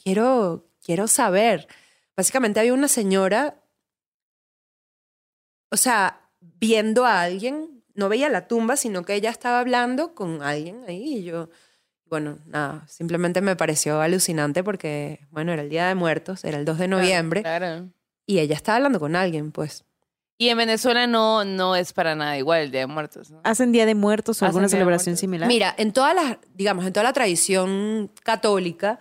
quiero, 0.00 0.68
quiero 0.80 1.08
saber. 1.08 1.66
Básicamente 2.16 2.60
había 2.60 2.72
una 2.72 2.86
señora, 2.86 3.60
o 5.72 5.76
sea, 5.76 6.30
viendo 6.40 7.04
a 7.04 7.22
alguien, 7.22 7.75
no 7.96 8.08
veía 8.08 8.28
la 8.28 8.46
tumba, 8.46 8.76
sino 8.76 9.02
que 9.04 9.14
ella 9.14 9.30
estaba 9.30 9.58
hablando 9.60 10.14
con 10.14 10.42
alguien 10.42 10.84
ahí 10.86 11.18
y 11.18 11.24
yo, 11.24 11.48
bueno, 12.08 12.38
nada, 12.46 12.86
simplemente 12.86 13.40
me 13.40 13.56
pareció 13.56 14.00
alucinante 14.00 14.62
porque, 14.62 15.20
bueno, 15.30 15.52
era 15.52 15.62
el 15.62 15.68
Día 15.68 15.88
de 15.88 15.94
Muertos, 15.96 16.44
era 16.44 16.58
el 16.58 16.64
2 16.64 16.78
de 16.78 16.88
noviembre, 16.88 17.42
Claro. 17.42 17.88
y 18.26 18.38
ella 18.38 18.54
estaba 18.54 18.76
hablando 18.76 19.00
con 19.00 19.16
alguien, 19.16 19.50
pues. 19.50 19.84
Y 20.38 20.50
en 20.50 20.58
Venezuela 20.58 21.06
no, 21.06 21.44
no 21.44 21.74
es 21.76 21.94
para 21.94 22.14
nada 22.14 22.36
igual 22.36 22.60
el 22.60 22.70
Día 22.70 22.80
de 22.80 22.86
Muertos. 22.86 23.30
¿no? 23.30 23.40
¿Hacen 23.42 23.72
Día 23.72 23.86
de 23.86 23.94
Muertos 23.94 24.42
o 24.42 24.44
alguna 24.46 24.68
celebración 24.68 25.16
similar? 25.16 25.48
Mira, 25.48 25.74
en 25.78 25.92
todas 25.94 26.14
las, 26.14 26.36
digamos, 26.54 26.84
en 26.84 26.92
toda 26.92 27.04
la 27.04 27.14
tradición 27.14 28.10
católica 28.22 28.98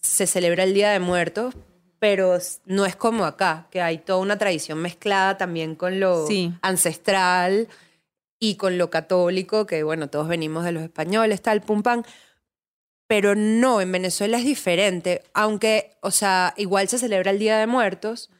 se 0.00 0.26
celebra 0.26 0.64
el 0.64 0.72
Día 0.72 0.90
de 0.90 0.98
Muertos, 0.98 1.54
pero 1.98 2.38
no 2.64 2.86
es 2.86 2.96
como 2.96 3.26
acá, 3.26 3.68
que 3.70 3.82
hay 3.82 3.98
toda 3.98 4.20
una 4.20 4.38
tradición 4.38 4.78
mezclada 4.78 5.36
también 5.36 5.74
con 5.74 6.00
lo 6.00 6.26
Sí. 6.26 6.50
ancestral 6.62 7.68
y 8.40 8.56
con 8.56 8.78
lo 8.78 8.90
católico, 8.90 9.66
que 9.66 9.82
bueno, 9.84 10.08
todos 10.08 10.26
venimos 10.26 10.64
de 10.64 10.72
los 10.72 10.82
españoles, 10.82 11.42
tal, 11.42 11.60
pum, 11.60 11.82
pam. 11.82 12.02
Pero 13.06 13.34
no, 13.34 13.80
en 13.80 13.90
Venezuela 13.92 14.38
es 14.38 14.44
diferente, 14.44 15.22
aunque, 15.34 15.96
o 16.00 16.10
sea, 16.10 16.54
igual 16.56 16.88
se 16.88 16.98
celebra 16.98 17.32
el 17.32 17.38
Día 17.40 17.58
de 17.58 17.66
Muertos, 17.66 18.30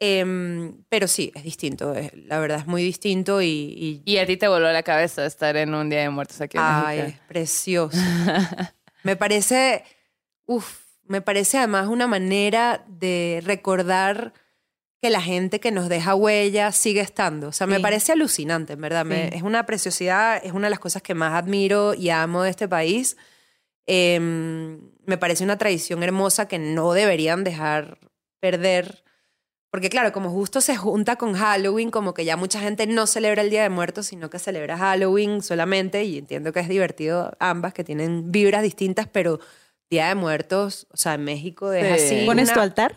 em, 0.00 0.82
pero 0.88 1.06
sí, 1.08 1.30
es 1.34 1.44
distinto, 1.44 1.94
es- 1.94 2.12
la 2.14 2.38
verdad 2.38 2.58
es 2.58 2.66
muy 2.66 2.82
distinto 2.82 3.42
y... 3.42 3.46
y- 3.46 4.02
Y 4.04 4.16
a 4.18 4.26
ti 4.26 4.36
te 4.36 4.48
voló 4.48 4.72
la 4.72 4.82
cabeza 4.82 5.24
estar 5.26 5.56
en 5.56 5.74
un 5.74 5.88
Día 5.90 6.00
de 6.00 6.10
Muertos 6.10 6.40
aquí 6.40 6.56
en 6.56 6.62
ay, 6.64 6.98
es 7.00 7.18
precioso. 7.28 7.96
me 9.02 9.14
parece, 9.16 9.84
uff, 10.46 10.80
me 11.04 11.20
parece 11.20 11.58
además 11.58 11.88
una 11.88 12.06
manera 12.06 12.82
de 12.88 13.42
recordar 13.44 14.32
que 15.04 15.10
la 15.10 15.20
gente 15.20 15.60
que 15.60 15.70
nos 15.70 15.90
deja 15.90 16.14
huella 16.14 16.72
sigue 16.72 17.00
estando. 17.02 17.48
O 17.48 17.52
sea, 17.52 17.66
me 17.66 17.78
parece 17.78 18.12
alucinante, 18.12 18.72
en 18.72 18.80
verdad. 18.80 19.04
Me- 19.04 19.28
es 19.36 19.42
una 19.42 19.66
preciosidad, 19.66 20.40
es 20.42 20.52
una 20.52 20.68
de 20.68 20.70
las 20.70 20.78
cosas 20.78 21.02
que 21.02 21.12
más 21.12 21.34
admiro 21.34 21.92
y 21.92 22.08
amo 22.08 22.42
de 22.42 22.48
este 22.48 22.66
país. 22.68 23.18
Em, 23.86 24.80
me 25.04 25.18
parece 25.18 25.44
una 25.44 25.58
tradición 25.58 26.02
hermosa 26.02 26.48
que 26.48 26.58
no 26.58 26.94
deberían 26.94 27.44
dejar 27.44 27.98
perder. 28.40 29.04
Porque 29.70 29.90
claro, 29.90 30.12
como 30.12 30.30
justo 30.30 30.60
se 30.62 30.76
junta 30.76 31.16
con 31.16 31.34
Halloween, 31.34 31.90
como 31.90 32.14
que 32.14 32.24
ya 32.24 32.36
mucha 32.38 32.60
gente 32.60 32.86
no 32.86 33.06
celebra 33.06 33.42
el 33.42 33.50
Día 33.50 33.62
de 33.62 33.68
Muertos, 33.70 34.06
sino 34.06 34.30
que 34.30 34.38
celebra 34.38 34.78
Halloween 34.78 35.42
solamente, 35.42 36.04
y 36.04 36.16
entiendo 36.18 36.52
que 36.52 36.60
es 36.60 36.68
divertido 36.68 37.36
ambas, 37.40 37.74
que 37.74 37.84
tienen 37.84 38.30
vibras 38.32 38.62
distintas, 38.62 39.06
pero 39.06 39.40
Día 39.90 40.08
de 40.08 40.14
Muertos, 40.14 40.86
o 40.92 40.96
sea, 40.96 41.14
en 41.14 41.24
México 41.24 41.72
es 41.72 42.00
Sí. 42.00 42.14
así. 42.16 42.24
¿Pones 42.26 42.46
una- 42.48 42.54
tu 42.54 42.60
altar? 42.60 42.94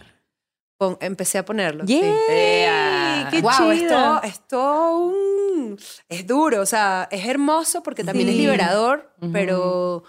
Pon- 0.77 0.97
empecé 1.01 1.37
a 1.37 1.45
ponerlo. 1.45 1.85
sí. 1.87 1.99
¡Yay! 1.99 2.15
Ea. 2.29 3.27
¡Qué 3.31 3.41
wow, 3.41 3.51
chido! 3.51 3.71
esto, 3.73 4.23
esto 4.23 4.97
un- 4.97 5.77
es 6.09 6.25
duro, 6.27 6.61
o 6.61 6.65
sea, 6.65 7.07
es 7.11 7.25
hermoso 7.27 7.83
porque 7.83 8.03
también 8.03 8.29
es 8.29 8.35
Sí. 8.35 8.41
liberador, 8.41 9.11
pero 9.33 10.03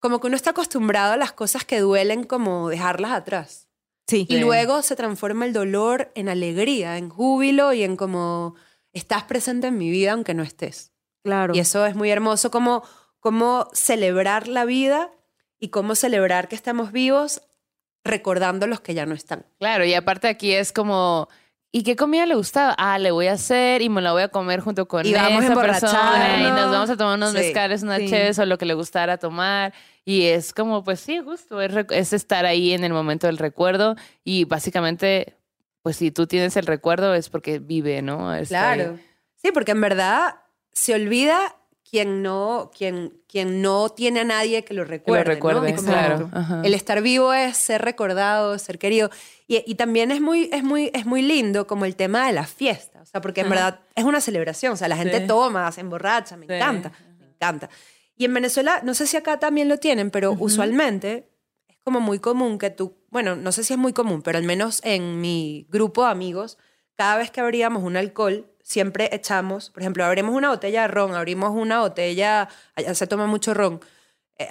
como 0.00 0.20
que 0.20 0.26
uno 0.26 0.36
está 0.36 0.50
acostumbrado 0.50 1.12
a 1.12 1.16
las 1.16 1.32
cosas 1.32 1.64
que 1.64 1.78
duelen 1.80 2.24
como 2.24 2.68
dejarlas 2.68 3.12
atrás. 3.12 3.68
Sí. 4.08 4.26
Y 4.28 4.34
Sí. 4.34 4.40
luego 4.40 4.82
se 4.82 4.96
transforma 4.96 5.46
el 5.46 5.52
dolor 5.52 6.10
en 6.16 6.28
alegría, 6.28 6.98
en 6.98 7.08
júbilo 7.08 7.72
y 7.72 7.84
en 7.84 7.96
como 7.96 8.56
estás 8.92 9.22
presente 9.22 9.68
en 9.68 9.78
mi 9.78 9.90
vida 9.90 10.12
aunque 10.12 10.34
no 10.34 10.42
estés. 10.42 10.92
Claro. 11.24 11.54
Y 11.54 11.60
eso 11.60 11.86
es 11.86 11.94
muy 11.94 12.10
hermoso, 12.10 12.50
como, 12.50 12.82
como 13.20 13.68
celebrar 13.72 14.48
la 14.48 14.64
vida 14.64 15.10
y 15.60 15.68
cómo 15.68 15.94
celebrar 15.94 16.48
que 16.48 16.56
estamos 16.56 16.90
vivos 16.90 17.42
recordando 18.04 18.66
los 18.66 18.80
que 18.80 18.94
ya 18.94 19.06
no 19.06 19.14
están. 19.14 19.44
Claro, 19.58 19.84
y 19.84 19.94
aparte 19.94 20.28
aquí 20.28 20.52
es 20.52 20.72
como, 20.72 21.28
¿y 21.70 21.82
qué 21.84 21.96
comida 21.96 22.26
le 22.26 22.34
gustaba? 22.34 22.74
Ah, 22.78 22.98
le 22.98 23.10
voy 23.12 23.28
a 23.28 23.32
hacer 23.32 23.80
y 23.82 23.88
me 23.88 24.02
la 24.02 24.12
voy 24.12 24.22
a 24.22 24.28
comer 24.28 24.60
junto 24.60 24.88
con 24.88 25.06
Y 25.06 25.12
vamos 25.14 25.42
a 25.42 25.46
esa 25.52 25.54
persona 25.60 26.36
y 26.40 26.42
nos 26.50 26.70
vamos 26.72 26.90
a 26.90 26.96
tomar 26.96 27.16
unos 27.16 27.30
Sí. 27.32 27.38
mezcales, 27.38 27.82
unas 27.82 27.98
Sí. 28.00 28.08
cheves 28.08 28.38
o 28.38 28.46
lo 28.46 28.58
que 28.58 28.66
le 28.66 28.74
gustara 28.74 29.18
tomar. 29.18 29.72
Y 30.04 30.24
es 30.26 30.52
como, 30.52 30.82
pues 30.82 30.98
sí, 31.00 31.20
justo, 31.20 31.60
es, 31.60 31.72
es 31.90 32.12
estar 32.12 32.44
ahí 32.44 32.72
en 32.72 32.82
el 32.84 32.92
momento 32.92 33.28
del 33.28 33.38
recuerdo 33.38 33.94
y 34.24 34.44
básicamente, 34.46 35.36
pues 35.82 35.96
si 35.96 36.10
tú 36.10 36.26
tienes 36.26 36.56
el 36.56 36.66
recuerdo 36.66 37.14
es 37.14 37.28
porque 37.28 37.60
vive, 37.60 38.02
¿no? 38.02 38.34
Está 38.34 38.70
ahí. 38.72 38.78
Claro. 38.80 38.98
Sí, 39.36 39.52
porque 39.52 39.72
en 39.72 39.80
verdad 39.80 40.36
se 40.72 40.94
olvida 40.94 41.56
quien 41.92 42.22
no, 42.22 42.70
quien, 42.74 43.20
quien 43.28 43.60
no 43.60 43.90
tiene 43.90 44.20
a 44.20 44.24
nadie 44.24 44.64
que 44.64 44.72
lo 44.72 44.84
Que 44.84 44.88
lo 44.88 44.90
recuerde. 44.92 45.24
¿no? 45.24 45.30
recuerde, 45.34 45.74
claro. 45.74 46.30
Ajá. 46.32 46.62
El 46.64 46.72
estar 46.72 47.02
vivo 47.02 47.34
es 47.34 47.58
ser 47.58 47.82
recordado, 47.82 48.58
ser 48.58 48.78
querido. 48.78 49.10
Y, 49.46 49.62
y 49.70 49.74
también 49.74 50.10
es 50.10 50.22
muy, 50.22 50.48
es, 50.54 50.64
muy, 50.64 50.90
es 50.94 51.04
muy 51.04 51.20
lindo 51.20 51.66
como 51.66 51.84
el 51.84 51.94
tema 51.94 52.26
de 52.26 52.32
la 52.32 52.46
fiesta. 52.46 53.02
O 53.02 53.04
sea, 53.04 53.20
porque 53.20 53.42
en 53.42 53.48
Ajá. 53.48 53.54
verdad 53.54 53.80
es 53.94 54.04
una 54.04 54.22
celebración. 54.22 54.72
O 54.72 54.76
sea, 54.78 54.88
la 54.88 54.96
gente 54.96 55.20
Sí. 55.20 55.26
toma, 55.26 55.70
se 55.70 55.82
emborracha, 55.82 56.34
me 56.38 56.46
Sí. 56.46 56.54
encanta, 56.54 56.92
me 57.20 57.26
encanta. 57.26 57.68
Y 58.16 58.24
en 58.24 58.32
Venezuela, 58.32 58.80
no 58.82 58.94
sé 58.94 59.06
si 59.06 59.18
acá 59.18 59.38
también 59.38 59.68
lo 59.68 59.76
tienen, 59.76 60.10
pero 60.10 60.32
usualmente 60.38 61.28
es 61.68 61.76
como 61.84 62.00
muy 62.00 62.20
común 62.20 62.56
que 62.56 62.70
tú, 62.70 62.96
bueno, 63.10 63.36
no 63.36 63.52
sé 63.52 63.64
si 63.64 63.74
es 63.74 63.78
muy 63.78 63.92
común, 63.92 64.22
pero 64.22 64.38
al 64.38 64.44
menos 64.44 64.80
en 64.82 65.20
mi 65.20 65.66
grupo 65.68 66.06
de 66.06 66.10
amigos, 66.12 66.56
cada 66.96 67.18
vez 67.18 67.30
que 67.30 67.42
abríamos 67.42 67.82
un 67.82 67.98
alcohol, 67.98 68.46
siempre 68.72 69.10
echamos, 69.12 69.70
por 69.70 69.82
ejemplo, 69.82 70.04
abrimos 70.04 70.34
una 70.34 70.48
botella 70.48 70.82
de 70.82 70.88
ron, 70.88 71.14
abrimos 71.14 71.50
una 71.54 71.80
botella, 71.80 72.48
allá 72.74 72.94
se 72.94 73.06
toma 73.06 73.26
mucho 73.26 73.52
ron, 73.54 73.80
eh, 74.38 74.48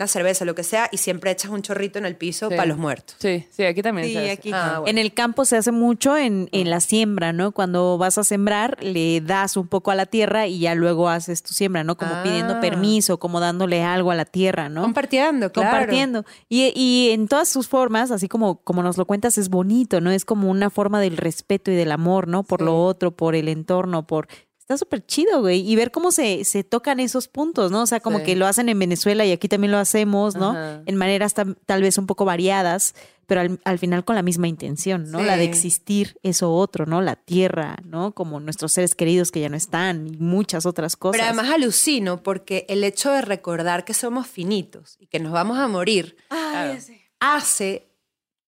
una 0.00 0.06
cerveza, 0.08 0.46
lo 0.46 0.54
que 0.54 0.62
sea, 0.64 0.88
y 0.90 0.96
siempre 0.96 1.30
echas 1.30 1.50
un 1.50 1.60
chorrito 1.60 1.98
en 1.98 2.06
el 2.06 2.16
piso 2.16 2.48
Sí. 2.48 2.56
para 2.56 2.66
los 2.66 2.78
muertos. 2.78 3.16
Sí, 3.18 3.46
sí, 3.50 3.64
aquí 3.64 3.82
también 3.82 4.06
Sí, 4.08 4.14
se 4.14 4.18
hace. 4.20 4.30
aquí. 4.30 4.50
Ah, 4.54 4.78
bueno. 4.80 4.86
En 4.90 4.96
el 4.96 5.12
campo 5.12 5.44
se 5.44 5.58
hace 5.58 5.72
mucho 5.72 6.16
en, 6.16 6.48
en 6.52 6.70
la 6.70 6.80
siembra, 6.80 7.34
¿no? 7.34 7.52
Cuando 7.52 7.98
vas 7.98 8.16
a 8.16 8.24
sembrar, 8.24 8.78
le 8.82 9.20
das 9.20 9.58
un 9.58 9.68
poco 9.68 9.90
a 9.90 9.94
la 9.94 10.06
tierra 10.06 10.46
y 10.46 10.60
ya 10.60 10.74
luego 10.74 11.10
haces 11.10 11.42
tu 11.42 11.52
siembra, 11.52 11.84
¿no? 11.84 11.98
Como 11.98 12.10
pidiendo 12.22 12.54
Ah. 12.54 12.60
permiso, 12.60 13.18
como 13.18 13.40
dándole 13.40 13.82
algo 13.82 14.10
a 14.10 14.14
la 14.14 14.24
tierra, 14.24 14.70
¿no? 14.70 14.82
Compartiendo, 14.82 15.52
claro. 15.52 15.70
Compartiendo. 15.70 16.24
Y, 16.48 16.72
y 16.74 17.10
en 17.10 17.28
todas 17.28 17.48
sus 17.50 17.68
formas, 17.68 18.10
así 18.10 18.26
como, 18.26 18.62
como 18.62 18.82
nos 18.82 18.96
lo 18.96 19.04
cuentas, 19.04 19.36
es 19.36 19.50
bonito, 19.50 20.00
¿no? 20.00 20.10
Es 20.10 20.24
como 20.24 20.48
una 20.50 20.70
forma 20.70 20.98
del 21.00 21.18
respeto 21.18 21.70
y 21.70 21.74
del 21.74 21.92
amor, 21.92 22.26
¿no? 22.26 22.42
Por 22.42 22.60
Sí. 22.60 22.64
lo 22.64 22.82
otro, 22.84 23.10
por 23.10 23.34
el 23.34 23.48
entorno, 23.48 24.06
por... 24.06 24.28
Está 24.70 24.78
súper 24.78 25.04
chido, 25.04 25.40
güey. 25.40 25.68
Y 25.68 25.74
ver 25.74 25.90
cómo 25.90 26.12
se, 26.12 26.44
se 26.44 26.62
tocan 26.62 27.00
esos 27.00 27.26
puntos, 27.26 27.72
¿no? 27.72 27.82
O 27.82 27.86
sea, 27.86 27.98
como 27.98 28.18
Sí. 28.18 28.24
que 28.24 28.36
lo 28.36 28.46
hacen 28.46 28.68
en 28.68 28.78
Venezuela 28.78 29.24
y 29.26 29.32
aquí 29.32 29.48
también 29.48 29.72
lo 29.72 29.78
hacemos, 29.78 30.36
¿no? 30.36 30.50
Ajá. 30.50 30.82
En 30.86 30.94
maneras 30.94 31.34
tam- 31.34 31.56
tal 31.66 31.82
vez 31.82 31.98
un 31.98 32.06
poco 32.06 32.24
variadas, 32.24 32.94
pero 33.26 33.40
al, 33.40 33.58
al 33.64 33.80
final 33.80 34.04
con 34.04 34.14
la 34.14 34.22
misma 34.22 34.46
intención, 34.46 35.10
¿no? 35.10 35.22
La 35.22 35.36
de 35.36 35.42
existir 35.42 36.18
eso 36.22 36.52
otro, 36.54 36.86
¿no? 36.86 37.00
La 37.02 37.16
tierra, 37.16 37.78
¿no? 37.84 38.12
Como 38.14 38.38
nuestros 38.38 38.70
seres 38.72 38.94
queridos 38.94 39.32
que 39.32 39.40
ya 39.40 39.48
no 39.48 39.56
están 39.56 40.06
y 40.06 40.16
muchas 40.18 40.66
otras 40.66 40.94
cosas. 40.94 41.18
Pero 41.20 41.24
además 41.32 41.52
alucino 41.52 42.22
porque 42.22 42.64
el 42.68 42.84
hecho 42.84 43.10
de 43.10 43.22
recordar 43.22 43.84
que 43.84 43.92
somos 43.92 44.28
finitos 44.28 44.94
y 45.00 45.08
que 45.08 45.18
nos 45.18 45.32
vamos 45.32 45.58
a 45.58 45.66
morir 45.66 46.16
Claro. 46.28 46.78
hace 47.18 47.88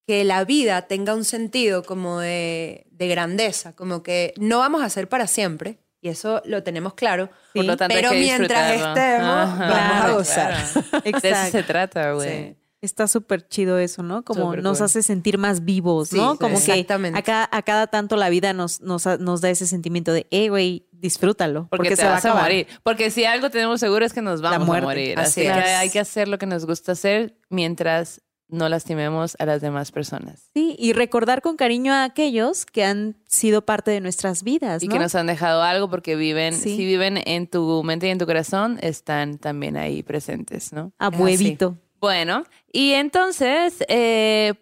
que 0.07 0.23
la 0.23 0.45
vida 0.45 0.83
tenga 0.83 1.15
un 1.17 1.25
sentido 1.25 1.83
como 1.83 2.21
de, 2.21 2.87
de 2.93 3.09
grandeza, 3.09 3.75
como 3.75 4.05
que 4.05 4.35
no 4.37 4.59
vamos 4.59 4.83
a 4.83 4.89
ser 4.91 5.09
para 5.09 5.27
siempre, 5.27 5.79
y 6.03 6.09
eso 6.11 6.43
lo 6.45 6.63
tenemos 6.63 6.93
claro, 6.93 7.31
Por 7.55 7.65
lo 7.65 7.77
tanto, 7.79 7.95
hay 7.95 8.01
pero 8.03 8.11
que 8.13 8.19
mientras 8.21 8.73
estemos, 8.73 9.29
Ajá. 9.31 9.57
vamos 9.59 9.61
a 9.61 9.67
Claro, 9.67 10.15
gozar. 10.17 10.53
De 10.75 11.11
eso 11.11 11.19
Exacto. 11.19 11.51
se 11.53 11.63
trata, 11.63 12.13
güey. 12.13 12.29
Sí. 12.49 12.57
Está 12.83 13.07
súper 13.07 13.47
chido 13.47 13.79
eso, 13.79 14.03
¿no? 14.03 14.25
Como 14.25 14.57
nos 14.57 14.79
cool. 14.79 14.85
hace 14.87 15.05
sentir 15.05 15.39
más 15.39 15.65
vivos, 15.65 16.09
Sí, 16.09 16.17
¿no? 16.17 16.33
sí, 16.33 16.39
Como 16.39 16.57
que 16.61 16.73
exactamente. 16.73 17.17
a 17.17 17.23
cada, 17.23 17.49
a 17.53 17.63
cada 17.63 17.87
tanto 17.87 18.17
la 18.17 18.29
vida 18.29 18.53
nos, 18.53 18.81
nos, 18.81 19.07
nos 19.21 19.41
da 19.41 19.51
ese 19.51 19.69
sentimiento 19.69 20.13
de, 20.13 20.27
eh, 20.33 20.49
güey, 20.49 20.89
disfrútalo. 20.91 21.69
Porque, 21.71 21.77
Porque, 21.77 21.91
te 21.91 21.97
se 21.97 22.03
va 22.03 22.09
a 22.11 22.15
vas 22.15 22.25
a, 22.25 22.29
acabar. 22.31 22.43
morir. 22.45 22.67
Porque 22.83 23.11
si 23.13 23.25
algo 23.25 23.51
tenemos 23.51 23.79
seguro 23.79 24.05
es 24.05 24.13
que 24.13 24.21
nos 24.21 24.41
vamos 24.43 24.69
a 24.77 24.81
morir. 24.81 25.17
Así 25.17 25.47
Así, 25.47 25.53
que 25.53 25.59
es. 25.71 25.77
hay 25.77 25.91
que 25.91 26.01
hacer 26.01 26.27
lo 26.27 26.39
que 26.39 26.47
nos 26.47 26.67
gusta 26.67 26.91
hacer 26.93 27.37
mientras 27.51 28.21
no 28.53 28.69
lastimemos 28.69 29.35
a 29.41 29.47
las 29.47 29.61
demás 29.61 29.91
personas. 29.91 30.49
Sí, 30.55 30.77
y 30.79 30.93
recordar 30.93 31.43
con 31.43 31.57
cariño 31.57 31.93
a 31.93 32.05
aquellos 32.05 32.65
que 32.67 32.85
han 32.85 33.17
sido 33.27 33.65
parte 33.67 33.91
de 33.91 34.01
nuestras 34.01 34.45
vidas, 34.45 34.83
Y 34.83 34.89
¿no? 34.89 34.93
que 34.93 34.99
nos 35.01 35.15
han 35.17 35.27
dejado 35.27 35.63
algo 35.63 35.91
porque 35.91 36.15
viven, 36.15 36.55
Sí. 36.55 36.77
si 36.77 36.85
viven 36.87 37.19
en 37.27 37.47
tu 37.49 37.83
mente 37.83 38.07
y 38.07 38.11
en 38.11 38.19
tu 38.19 38.27
corazón, 38.27 38.79
están 38.83 39.39
también 39.39 39.77
ahí 39.77 40.03
presentes, 40.05 40.73
¿no? 40.73 40.93
A 40.99 41.09
Es 41.09 41.15
así. 41.15 41.23
huevito. 41.23 41.79
Bueno, 42.01 42.45
y 42.73 42.93
entonces, 42.93 43.83
eh, 43.89 44.55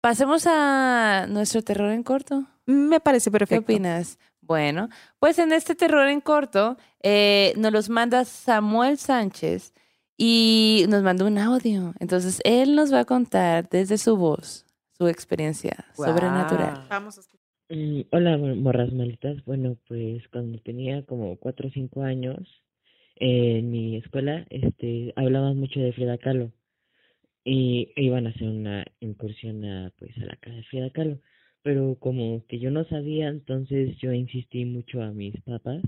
pasemos 0.00 0.46
a 0.46 1.26
nuestro 1.28 1.62
terror 1.62 1.90
en 1.92 2.02
corto. 2.02 2.46
Me 2.66 3.00
parece 3.00 3.30
¿Qué 3.30 3.38
perfecto. 3.38 3.62
opinas? 3.64 4.18
Bueno, 4.40 4.88
pues 5.20 5.38
en 5.38 5.52
este 5.52 5.74
terror 5.74 6.08
en 6.08 6.20
corto 6.20 6.76
eh, 7.02 7.52
nos 7.56 7.72
los 7.72 7.88
manda 7.88 8.24
Samuel 8.24 8.98
Sánchez 8.98 9.72
y 10.22 10.84
nos 10.90 11.02
mandó 11.02 11.26
un 11.26 11.38
audio. 11.38 11.94
Entonces 11.98 12.40
él 12.44 12.74
nos 12.74 12.92
va 12.92 13.00
a 13.00 13.04
contar 13.06 13.70
desde 13.70 13.96
su 13.96 14.18
voz 14.18 14.66
su 14.98 15.08
experiencia 15.08 15.86
sobrenatural. 15.96 16.86
Vamos 16.90 17.16
a 17.16 17.20
escuchar. 17.22 17.40
Mm, 17.70 18.00
Hola, 18.12 18.36
mor- 18.36 18.56
morras 18.56 18.92
malitas. 18.92 19.42
Bueno, 19.46 19.78
pues 19.88 20.28
cuando 20.28 20.58
tenía 20.58 21.06
como 21.06 21.36
cuatro 21.36 21.68
o 21.68 21.70
cinco 21.70 22.02
años, 22.02 22.36
eh, 23.16 23.60
en 23.60 23.70
mi 23.70 23.96
escuela, 23.96 24.46
este, 24.50 25.14
hablaban 25.16 25.56
mucho 25.56 25.80
de 25.80 25.92
Frida 25.94 26.18
Kahlo 26.18 26.52
y 27.42 27.90
iban 27.96 28.26
a 28.26 28.30
hacer 28.30 28.46
una 28.48 28.84
incursión 29.00 29.64
a, 29.64 29.90
pues, 29.98 30.14
a 30.18 30.26
la 30.26 30.36
casa 30.36 30.56
de 30.56 30.64
Frida 30.64 30.90
Kahlo. 30.90 31.18
Pero 31.62 31.96
como 31.98 32.44
que 32.46 32.58
yo 32.58 32.70
no 32.70 32.84
sabía, 32.84 33.28
entonces 33.28 33.96
yo 34.02 34.12
insistí 34.12 34.66
mucho 34.66 35.00
a 35.02 35.12
mis 35.12 35.34
papás 35.42 35.82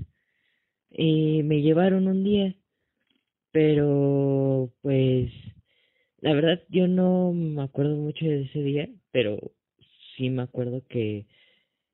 y 0.90 1.42
me 1.42 1.60
llevaron 1.60 2.08
un 2.08 2.24
día. 2.24 2.54
Pero, 3.52 4.72
pues, 4.82 5.30
la 6.20 6.34
verdad 6.34 6.62
yo 6.70 6.88
no 6.88 7.32
me 7.32 7.62
acuerdo 7.62 7.96
mucho 7.96 8.24
de 8.24 8.42
ese 8.42 8.62
día, 8.62 8.88
pero 9.10 9.38
sí 10.16 10.30
me 10.30 10.42
acuerdo 10.42 10.82
que 10.88 11.26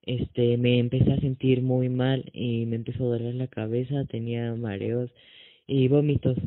este 0.02 0.56
me 0.58 0.78
empecé 0.78 1.12
a 1.12 1.20
sentir 1.20 1.62
muy 1.62 1.88
mal 1.88 2.30
y 2.32 2.66
me 2.66 2.76
empezó 2.76 3.04
a 3.04 3.18
doler 3.18 3.34
la 3.34 3.48
cabeza, 3.48 4.04
tenía 4.06 4.54
mareos 4.54 5.10
y 5.66 5.88
vómitos. 5.88 6.38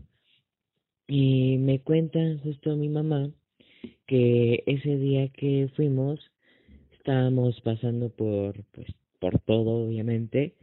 Y 1.08 1.58
me 1.60 1.82
cuentan 1.82 2.40
justo 2.40 2.76
mi 2.78 2.88
mamá 2.90 3.30
que 4.08 4.64
ese 4.66 4.98
día 4.98 5.30
que 5.30 5.70
fuimos 5.76 6.20
estábamos 6.94 7.60
pasando 7.62 8.10
por, 8.10 8.64
pues, 8.72 8.88
por 9.20 9.40
todo, 9.40 9.88
obviamente, 9.88 10.56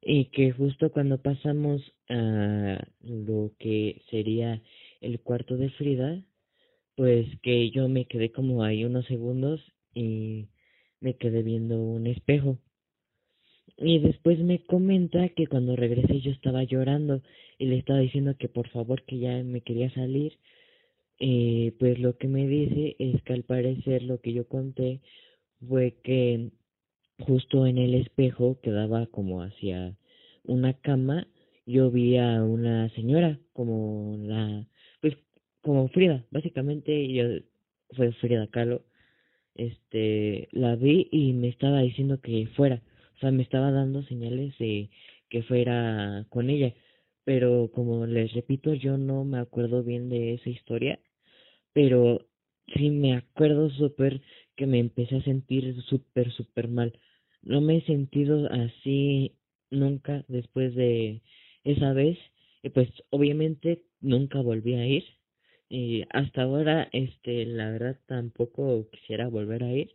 y 0.00 0.26
que 0.26 0.52
justo 0.52 0.90
cuando 0.92 1.18
pasamos 1.20 1.91
a 2.08 2.86
lo 3.00 3.52
que 3.58 4.02
sería 4.10 4.62
el 5.00 5.20
cuarto 5.20 5.56
de 5.56 5.70
Frida, 5.70 6.22
pues 6.96 7.26
que 7.42 7.70
yo 7.70 7.88
me 7.88 8.06
quedé 8.06 8.32
como 8.32 8.64
ahí 8.64 8.84
unos 8.84 9.06
segundos 9.06 9.60
y 9.94 10.48
me 11.00 11.14
quedé 11.16 11.42
viendo 11.42 11.80
un 11.80 12.06
espejo. 12.06 12.58
Y 13.78 13.98
después 13.98 14.38
me 14.38 14.64
comenta 14.64 15.28
que 15.30 15.46
cuando 15.46 15.76
regresé 15.76 16.20
yo 16.20 16.30
estaba 16.30 16.62
llorando 16.64 17.22
y 17.58 17.66
le 17.66 17.78
estaba 17.78 18.00
diciendo 18.00 18.36
que 18.38 18.48
por 18.48 18.68
favor 18.68 19.02
que 19.04 19.18
ya 19.18 19.42
me 19.42 19.62
quería 19.62 19.90
salir. 19.94 20.38
Y 21.18 21.72
pues 21.72 21.98
lo 21.98 22.16
que 22.16 22.28
me 22.28 22.46
dice 22.46 22.96
es 22.98 23.22
que 23.22 23.32
al 23.32 23.44
parecer 23.44 24.02
lo 24.02 24.20
que 24.20 24.32
yo 24.32 24.46
conté 24.46 25.00
fue 25.68 25.96
que 26.02 26.50
justo 27.20 27.66
en 27.66 27.78
el 27.78 27.94
espejo 27.94 28.58
que 28.62 28.70
daba 28.70 29.06
como 29.06 29.42
hacia 29.42 29.96
una 30.44 30.74
cama 30.74 31.28
yo 31.66 31.90
vi 31.90 32.16
a 32.18 32.42
una 32.42 32.88
señora 32.90 33.38
como 33.52 34.16
la 34.18 34.66
pues 35.00 35.14
como 35.62 35.88
Frida 35.88 36.24
básicamente 36.30 37.12
yo 37.12 37.24
fue 37.96 38.12
Frida 38.12 38.46
Kahlo 38.48 38.84
este 39.54 40.48
la 40.52 40.76
vi 40.76 41.08
y 41.12 41.32
me 41.34 41.48
estaba 41.48 41.80
diciendo 41.82 42.20
que 42.20 42.48
fuera 42.56 42.82
o 43.16 43.18
sea 43.20 43.30
me 43.30 43.42
estaba 43.42 43.70
dando 43.70 44.02
señales 44.04 44.56
de 44.58 44.90
que 45.28 45.42
fuera 45.42 46.26
con 46.30 46.50
ella 46.50 46.74
pero 47.24 47.70
como 47.72 48.06
les 48.06 48.32
repito 48.34 48.74
yo 48.74 48.98
no 48.98 49.24
me 49.24 49.38
acuerdo 49.38 49.82
bien 49.82 50.08
de 50.08 50.34
esa 50.34 50.50
historia 50.50 51.00
pero 51.72 52.26
sí 52.74 52.90
me 52.90 53.14
acuerdo 53.14 53.70
súper 53.70 54.22
que 54.56 54.66
me 54.66 54.78
empecé 54.78 55.16
a 55.16 55.22
sentir 55.22 55.80
súper 55.82 56.30
súper 56.32 56.68
mal. 56.68 56.98
No 57.42 57.60
me 57.60 57.78
he 57.78 57.82
sentido 57.82 58.48
así 58.50 59.36
nunca 59.70 60.24
después 60.28 60.74
de 60.74 61.22
esa 61.64 61.92
vez 61.92 62.18
y 62.62 62.70
pues 62.70 62.88
obviamente 63.10 63.82
nunca 64.00 64.40
volví 64.40 64.74
a 64.74 64.86
ir 64.86 65.04
y 65.68 66.04
hasta 66.10 66.42
ahora 66.42 66.88
este 66.92 67.46
la 67.46 67.70
verdad 67.70 67.98
tampoco 68.06 68.88
quisiera 68.90 69.28
volver 69.28 69.62
a 69.64 69.72
ir 69.72 69.94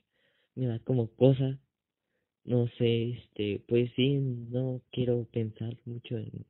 me 0.56 0.68
da 0.68 0.80
como 0.80 1.08
cosa 1.16 1.60
no 2.44 2.68
sé 2.78 3.12
este 3.12 3.62
pues 3.68 3.92
sí 3.96 4.16
no 4.16 4.82
quiero 4.92 5.26
pensar 5.32 5.76
mucho 5.86 6.18
en 6.18 6.46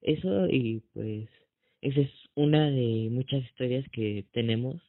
eso 0.00 0.46
y 0.48 0.82
pues 0.94 1.28
esa 1.80 2.00
es 2.00 2.10
una 2.34 2.70
de 2.70 3.08
muchas 3.10 3.42
historias 3.44 3.84
que 3.90 4.24
tenemos 4.32 4.80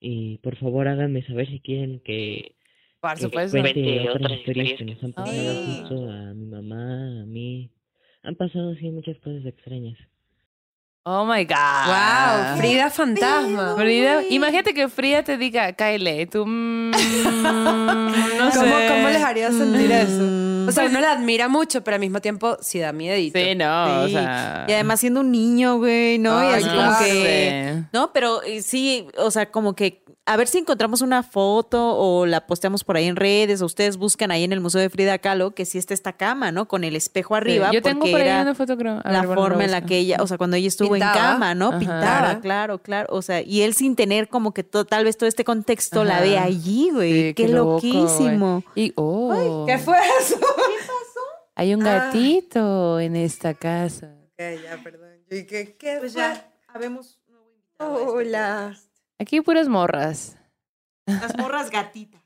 y 0.00 0.38
por 0.38 0.56
favor 0.56 0.88
háganme 0.88 1.22
saber 1.26 1.48
si 1.48 1.60
quieren 1.60 2.00
que 2.00 2.54
Por 3.00 3.18
supuesto. 3.18 3.56
cuente 3.56 4.08
otras 4.10 4.38
historias 4.38 4.78
que 4.78 4.84
nos 4.84 5.02
han 5.02 5.12
pasado 5.12 5.50
Ay. 5.50 5.64
justo 5.64 6.10
a 6.10 6.34
mi 6.34 6.46
mamá, 6.46 7.22
a 7.22 7.26
mí. 7.26 7.70
Han 8.22 8.34
pasado 8.34 8.72
así 8.72 8.90
muchas 8.90 9.16
cosas 9.18 9.44
extrañas. 9.46 9.96
Oh 11.04 11.24
my 11.24 11.44
God. 11.44 11.86
¡Wow! 11.86 12.58
Frida 12.58 12.90
Fantasma. 12.90 13.76
Frida, 13.76 14.22
imagínate 14.28 14.74
que 14.74 14.88
Frida 14.88 15.22
te 15.22 15.38
diga, 15.38 15.72
Kyle, 15.72 16.28
tú. 16.28 16.44
mm, 16.44 16.90
no 16.90 16.98
sé. 18.52 18.58
¿Cómo, 18.58 18.74
¿Cómo 18.88 19.08
les 19.08 19.22
haría 19.22 19.50
sentir 19.50 19.90
eso? 19.90 20.68
O 20.68 20.72
sea, 20.72 20.84
uno 20.84 21.00
la 21.00 21.12
admira 21.12 21.48
mucho, 21.48 21.82
pero 21.82 21.94
al 21.94 22.00
mismo 22.00 22.20
tiempo 22.20 22.58
sí 22.60 22.78
da 22.78 22.92
miedito. 22.92 23.38
Sí, 23.38 23.54
no, 23.54 24.02
o 24.02 24.08
sea. 24.08 24.66
Y 24.68 24.72
además 24.72 25.00
siendo 25.00 25.20
un 25.20 25.32
niño, 25.32 25.78
güey, 25.78 26.18
¿no? 26.18 26.44
y 26.44 26.52
así 26.52 26.64
claro. 26.64 26.82
como 26.82 26.98
que... 26.98 27.04
sé. 27.04 27.84
No, 27.94 28.12
pero 28.12 28.42
eh, 28.42 28.60
sí, 28.60 29.06
o 29.16 29.30
sea, 29.30 29.50
como 29.50 29.74
que 29.74 30.04
a 30.30 30.36
ver 30.36 30.46
si 30.46 30.58
encontramos 30.58 31.00
una 31.00 31.22
foto 31.22 31.96
o 31.96 32.26
la 32.26 32.46
posteamos 32.46 32.84
por 32.84 32.96
ahí 32.96 33.06
en 33.06 33.16
redes 33.16 33.62
o 33.62 33.66
ustedes 33.66 33.96
buscan 33.96 34.30
ahí 34.30 34.44
en 34.44 34.52
el 34.52 34.60
Museo 34.60 34.80
de 34.80 34.90
Frida 34.90 35.18
Kahlo 35.18 35.52
que 35.54 35.64
sí 35.64 35.78
está 35.78 35.94
esta 35.94 36.12
cama, 36.12 36.52
¿no? 36.52 36.68
Con 36.68 36.84
el 36.84 36.94
espejo 36.96 37.34
arriba. 37.34 37.70
Yo 37.72 37.80
tengo 37.82 38.00
por 38.10 38.20
ahí 38.20 38.42
una 38.42 38.54
foto, 38.54 38.76
creo. 38.76 39.00
A 39.02 39.10
la 39.10 39.20
ver, 39.20 39.26
bueno, 39.28 39.42
forma 39.42 39.64
en 39.64 39.70
la 39.70 39.80
que 39.86 39.96
ella, 39.98 40.18
o 40.20 40.26
sea, 40.26 40.36
cuando 40.38 40.56
ella 40.56 40.68
estuvo 40.68 40.90
Pintaba. 40.92 41.12
en 41.14 41.18
cama, 41.18 41.54
¿no? 41.54 41.68
Ajá. 41.70 41.78
Pintaba, 41.78 42.40
Claro. 42.40 42.78
claro. 42.82 43.06
O 43.10 43.22
sea, 43.22 43.40
y 43.40 43.62
él 43.62 43.74
sin 43.74 43.96
tener 43.96 44.28
como 44.28 44.52
que 44.52 44.62
to- 44.64 44.84
tal 44.84 45.04
vez 45.04 45.16
todo 45.16 45.28
este 45.28 45.44
contexto 45.44 46.04
la 46.04 46.20
ve 46.20 46.38
allí, 46.38 46.90
güey. 46.92 47.28
Sí, 47.28 47.34
qué, 47.34 47.48
loco, 47.48 47.72
loquísimo. 47.74 48.62
Y, 48.74 48.92
oh. 48.96 49.64
¿Qué 49.66 49.78
fue 49.78 49.96
eso? 50.20 50.36
Hay 51.54 51.74
un 51.74 51.86
Ah. 51.86 52.10
gatito 52.12 53.00
en 53.00 53.16
esta 53.16 53.54
casa. 53.54 54.14
Ok, 54.32 54.62
ya, 54.62 54.80
perdón. 54.84 55.08
¿y 55.30 55.44
¿Qué, 55.44 55.74
qué 55.78 55.96
Pues 55.98 56.12
fue? 56.12 56.22
ya, 56.22 56.50
habemos 56.68 57.18
nuevo 57.28 57.50
invitado. 57.50 57.98
este 57.98 58.28
Hola. 58.28 58.78
Aquí 59.18 59.36
hay 59.36 59.42
puras 59.42 59.68
morras. 59.68 60.36
Las 61.06 61.36
morras 61.36 61.70
gatitas. 61.70 62.22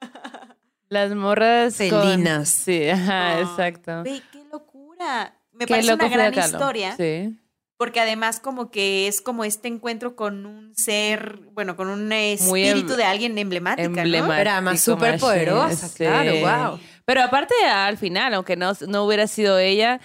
Las 0.88 1.14
morras. 1.14 1.76
con- 1.78 1.88
Felinas. 1.90 2.48
Sí, 2.48 2.88
ajá, 2.88 3.40
exacto. 3.40 4.02
Ve, 4.04 4.22
qué 4.32 4.42
locura. 4.50 5.34
Me 5.52 5.66
Qué 5.66 5.74
parece 5.74 5.94
una 5.94 6.08
gran 6.08 6.34
historia. 6.34 6.96
Sí. 6.96 7.36
Porque 7.76 8.00
además 8.00 8.40
como 8.40 8.70
que 8.70 9.06
es 9.06 9.20
como 9.20 9.44
este 9.44 9.68
encuentro 9.68 10.16
con 10.16 10.46
un 10.46 10.74
ser, 10.74 11.40
bueno, 11.52 11.76
con 11.76 11.88
un 11.88 12.10
espíritu 12.12 12.92
em- 12.92 12.96
de 12.96 13.04
alguien 13.04 13.38
emblemática, 13.38 13.84
Emblemático. 13.84 14.34
Pero 14.36 14.50
además 14.50 14.74
machine, 14.74 14.96
súper 14.96 15.20
poderosa, 15.20 15.88
claro, 15.94 16.32
wow. 16.72 16.80
Pero 17.04 17.22
aparte, 17.22 17.54
al 17.64 17.96
final, 17.96 18.34
aunque 18.34 18.56
no, 18.56 18.72
no 18.88 19.04
hubiera 19.04 19.28
sido 19.28 19.58
ella, 19.60 20.00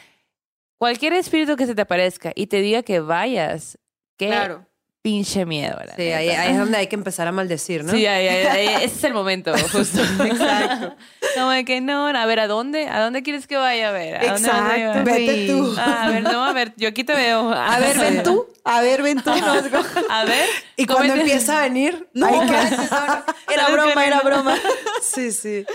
cualquier 0.77 1.13
espíritu 1.13 1.55
que 1.55 1.65
se 1.65 1.73
te 1.73 1.81
aparezca 1.81 2.31
y 2.35 2.45
te 2.47 2.61
diga 2.61 2.83
que 2.83 2.99
vayas, 2.99 3.79
qué 4.17 4.27
Claro. 4.27 4.67
Pinche 5.03 5.45
miedo. 5.45 5.77
la 5.85 5.95
Sí, 5.95 6.01
ahí, 6.13 6.27
neta. 6.27 6.41
ahí 6.41 6.51
es 6.53 6.57
donde 6.57 6.77
hay 6.77 6.87
que 6.87 6.95
empezar 6.95 7.27
a 7.27 7.31
maldecir, 7.33 7.83
¿no? 7.83 7.91
Sí, 7.91 8.05
ahí- 8.07 8.25
ahí- 8.27 8.45
ahí- 8.47 8.83
ese 8.85 8.95
es 8.95 9.03
el 9.03 9.13
momento, 9.13 9.51
justo. 9.71 10.01
Exacto. 10.01 10.95
Como 11.35 11.49
de 11.51 11.65
que 11.65 11.81
no, 11.81 12.07
a 12.07 12.25
ver, 12.25 12.39
¿a 12.39 12.47
dónde? 12.47 12.87
¿A 12.87 13.01
dónde 13.01 13.21
quieres 13.21 13.45
que 13.45 13.57
vaya? 13.57 13.89
A 13.89 13.91
ver, 13.91 14.15
¿a 14.15 14.23
Exacto? 14.35 15.03
Vete 15.03 15.47
tú. 15.47 15.75
Ah, 15.77 16.05
a 16.05 16.09
ver, 16.09 16.23
no, 16.23 16.43
a 16.45 16.53
ver, 16.53 16.73
yo 16.77 16.87
aquí 16.87 17.03
te 17.03 17.13
veo. 17.13 17.51
A 17.53 17.79
ver, 17.79 17.99
ven 17.99 18.23
tú. 18.23 18.47
A 18.63 18.81
ver, 18.81 19.03
ven 19.03 19.21
tú. 19.21 19.29
No, 19.35 19.53
A 20.09 20.23
ver. 20.25 20.47
Y 20.77 20.85
cuando 20.85 21.13
empieza 21.15 21.59
a 21.59 21.63
venir, 21.63 22.07
no, 22.13 22.25
hay 22.25 22.39
que- 22.39 22.51
manches, 22.53 22.91
no, 22.91 23.05
no. 23.07 23.23
Era 23.53 23.67
broma, 23.69 24.05
era 24.07 24.21
broma. 24.21 24.57
Sí, 25.01 25.31
sí. 25.33 25.65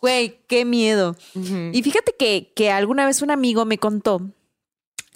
Güey, 0.00 0.40
qué 0.48 0.64
miedo. 0.64 1.14
Y 1.72 1.82
fíjate 1.84 2.14
que, 2.18 2.52
que 2.56 2.72
alguna 2.72 3.06
vez 3.06 3.22
un 3.22 3.30
amigo 3.30 3.64
me 3.64 3.78
contó 3.78 4.22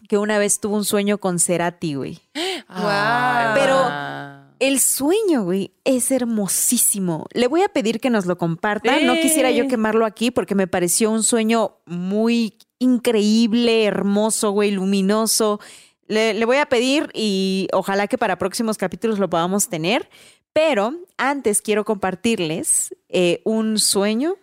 que 0.09 0.19
una 0.19 0.39
vez 0.39 0.61
tuvo 0.61 0.77
un 0.77 0.85
sueño 0.85 1.19
con 1.19 1.39
Cerati, 1.39 1.95
güey. 1.95 2.21
Ay, 2.69 3.55
Pero- 3.55 3.75
guau. 3.79 4.45
El 4.61 4.81
sueño, 4.81 5.43
güey, 5.43 5.73
es 5.85 6.11
hermosísimo. 6.11 7.27
Le 7.35 7.49
voy 7.49 7.63
a 7.63 7.69
pedir 7.69 8.01
que 8.01 8.09
nos 8.09 8.25
lo 8.25 8.39
comparta. 8.39 8.99
No 9.01 9.15
quisiera 9.15 9.51
yo 9.51 9.69
quemarlo 9.69 10.07
aquí 10.07 10.31
porque 10.31 10.55
me 10.55 10.67
pareció 10.67 11.11
un 11.11 11.23
sueño 11.23 11.77
muy 11.87 12.57
increíble, 12.79 13.85
hermoso, 13.85 14.53
güey, 14.53 14.71
luminoso. 14.71 15.61
Le, 16.07 16.35
le 16.35 16.45
voy 16.47 16.59
a 16.59 16.67
pedir 16.67 17.11
y 17.13 17.69
ojalá 17.73 18.07
que 18.07 18.17
para 18.17 18.39
próximos 18.39 18.79
capítulos 18.79 19.19
lo 19.19 19.29
podamos 19.29 19.69
tener. 19.69 20.09
Pero 20.53 20.95
antes 21.19 21.61
quiero 21.61 21.85
compartirles 21.85 22.95
eh, 23.09 23.43
un 23.45 23.79
sueño 23.79 24.37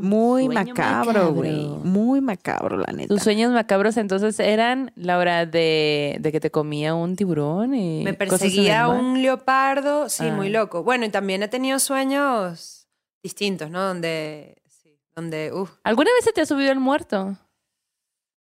Muy 0.00 0.44
Sueño 0.46 0.74
macabro, 0.74 1.32
güey. 1.32 1.66
Muy 1.84 2.20
macabro, 2.20 2.78
la 2.78 2.92
neta. 2.92 3.08
Tus 3.14 3.22
sueños 3.22 3.52
macabros 3.52 3.96
entonces 3.96 4.38
eran 4.40 4.92
la 4.96 5.18
hora 5.18 5.46
de, 5.46 6.16
de 6.20 6.32
que 6.32 6.40
te 6.40 6.50
comía 6.50 6.94
un 6.94 7.16
tiburón 7.16 7.74
y 7.74 8.02
Me 8.04 8.14
perseguía 8.14 8.88
un 8.88 9.22
leopardo, 9.22 10.08
sí, 10.08 10.24
Ah. 10.28 10.32
muy 10.34 10.48
loco. 10.48 10.82
Bueno, 10.82 11.04
y 11.04 11.10
también 11.10 11.42
he 11.42 11.48
tenido 11.48 11.78
sueños 11.78 12.88
distintos, 13.22 13.70
¿no? 13.70 13.82
Donde, 13.82 14.62
sí, 14.68 14.98
donde. 15.14 15.52
¿Alguna 15.84 16.10
vez 16.14 16.24
se 16.24 16.32
te 16.32 16.40
ha 16.40 16.46
subido 16.46 16.72
el 16.72 16.80
muerto? 16.80 17.36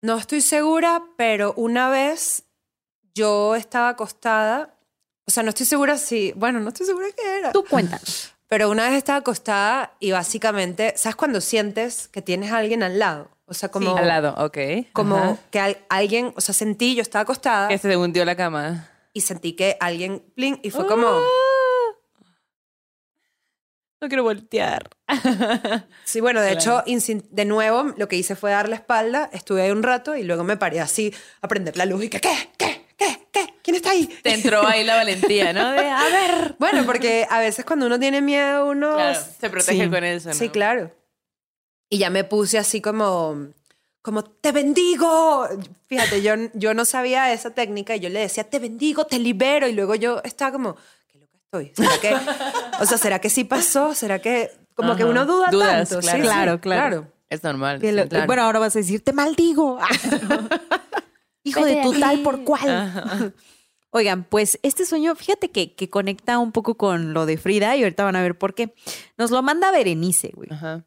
No 0.01 0.17
estoy 0.17 0.41
segura, 0.41 1.01
pero 1.17 1.53
una 1.57 1.89
vez 1.89 2.43
yo 3.15 3.55
estaba 3.55 3.89
acostada, 3.89 4.77
o 5.25 5.31
sea, 5.31 5.41
no 5.41 5.49
estoy 5.49 5.65
segura 5.65 5.97
si, 5.97 6.31
bueno, 6.35 6.59
no 6.59 6.69
estoy 6.69 6.85
segura 6.85 7.07
qué 7.15 7.39
era. 7.39 7.51
Tú 7.51 7.63
cuéntanos. 7.67 8.34
Pero 8.47 8.69
una 8.69 8.87
vez 8.89 8.97
estaba 8.97 9.19
acostada 9.19 9.93
y 9.99 10.11
básicamente, 10.11 10.93
¿sabes 10.97 11.15
cuando 11.15 11.41
sientes 11.41 12.07
que 12.09 12.21
tienes 12.21 12.51
a 12.51 12.57
alguien 12.57 12.83
al 12.83 12.99
lado? 12.99 13.29
O 13.47 13.53
sea, 13.53 13.69
como, 13.69 13.95
Al 13.95 14.07
lado, 14.07 14.33
ok. 14.37 14.57
como 14.93 15.17
Ajá. 15.17 15.37
que 15.51 15.59
al- 15.59 15.77
alguien, 15.89 16.33
o 16.35 16.41
sea, 16.41 16.53
sentí, 16.53 16.95
yo 16.95 17.01
estaba 17.01 17.23
acostada 17.23 17.67
Que 17.67 17.77
se 17.77 17.95
hundió 17.97 18.25
la 18.25 18.35
cama. 18.35 18.89
y 19.13 19.21
sentí 19.21 19.53
que 19.53 19.77
alguien, 19.79 20.23
plin, 20.35 20.59
y 20.63 20.71
fue 20.71 20.87
como, 20.87 21.07
No 24.05 24.09
quiero 24.09 24.21
voltear. 24.23 24.87
sí, 26.03 26.21
bueno, 26.21 26.39
de 26.39 26.55
Claro. 26.57 26.83
hecho, 26.85 27.23
de 27.31 27.45
nuevo, 27.45 27.85
lo 27.97 28.07
que 28.07 28.15
hice 28.15 28.35
fue 28.35 28.51
dar 28.51 28.69
la 28.69 28.75
espalda, 28.75 29.31
estuve 29.33 29.63
ahí 29.63 29.71
un 29.71 29.81
rato 29.81 30.15
y 30.15 30.21
luego 30.21 30.43
me 30.43 30.57
paré 30.57 30.79
así 30.79 31.11
a 31.41 31.47
prender 31.47 31.75
la 31.75 31.87
luz 31.87 32.03
y 32.03 32.09
que, 32.09 32.21
¿qué? 32.21 32.35
¿Qué? 32.55 32.85
¿Qué? 32.95 33.27
¿Qué? 33.31 33.47
¿Quién 33.63 33.75
está 33.77 33.89
ahí? 33.89 34.05
Te 34.21 34.31
entró 34.35 34.63
ahí 34.63 34.83
la 34.83 34.95
valentía, 34.97 35.53
¿no? 35.53 35.71
De, 35.71 35.89
a 35.89 36.03
ver. 36.11 36.55
Bueno, 36.59 36.85
porque 36.85 37.25
a 37.27 37.39
veces 37.39 37.65
cuando 37.65 37.87
uno 37.87 37.99
tiene 37.99 38.21
miedo, 38.21 38.67
uno... 38.67 38.93
Claro, 38.93 39.19
se 39.39 39.49
protege 39.49 39.85
Sí. 39.85 39.89
con 39.89 40.03
eso, 40.03 40.29
¿no? 40.29 40.35
Sí, 40.35 40.49
claro. 40.49 40.91
Y 41.89 41.97
ya 41.97 42.11
me 42.11 42.23
puse 42.23 42.59
así 42.59 42.79
como, 42.79 43.47
como, 44.03 44.23
te 44.23 44.51
bendigo. 44.51 45.47
Fíjate, 45.87 46.21
yo, 46.21 46.33
yo 46.53 46.75
no 46.75 46.85
sabía 46.85 47.33
esa 47.33 47.55
técnica 47.55 47.95
y 47.95 48.01
yo 48.01 48.09
le 48.09 48.19
decía, 48.19 48.43
te 48.43 48.59
bendigo, 48.59 49.05
te 49.07 49.17
libero. 49.17 49.67
Y 49.67 49.73
luego 49.73 49.95
yo 49.95 50.21
estaba 50.23 50.51
como, 50.51 50.77
estoy. 51.45 51.71
¿Será 51.75 51.97
que, 52.01 52.15
o 52.81 52.85
sea, 52.85 52.97
¿será 52.97 53.19
que 53.19 53.29
sí 53.29 53.43
pasó? 53.43 53.93
¿Será 53.95 54.19
que 54.19 54.51
como 54.75 54.95
que 54.95 55.05
uno 55.05 55.25
duda 55.25 55.47
Dudas, 55.51 55.89
tanto. 55.89 56.01
claro. 56.01 56.17
sí, 56.17 56.23
Claro, 56.23 56.61
claro. 56.61 57.11
Es 57.29 57.43
normal. 57.43 57.79
Sí, 57.81 57.87
claro. 58.09 58.27
Bueno, 58.27 58.43
ahora 58.43 58.59
vas 58.59 58.75
a 58.75 58.79
decir, 58.79 59.03
te 59.03 59.13
maldigo. 59.13 59.79
Hijo 61.43 61.65
de 61.65 61.81
tu 61.81 61.93
tal 61.99 62.19
por 62.19 62.43
cual. 62.43 62.69
Ajá. 62.69 63.31
Oigan, 63.91 64.25
pues 64.25 64.59
este 64.61 64.85
sueño, 64.85 65.15
fíjate 65.15 65.51
que, 65.51 65.73
que 65.73 65.89
conecta 65.89 66.37
un 66.37 66.51
poco 66.51 66.75
con 66.75 67.13
lo 67.13 67.25
de 67.25 67.37
Frida 67.37 67.75
y 67.77 67.83
ahorita 67.83 68.03
van 68.03 68.17
a 68.17 68.21
ver 68.21 68.37
por 68.37 68.53
qué. 68.53 68.73
Nos 69.17 69.31
lo 69.31 69.41
manda 69.41 69.71
Berenice, 69.71 70.31
güey. 70.35 70.49
Ajá. 70.51 70.85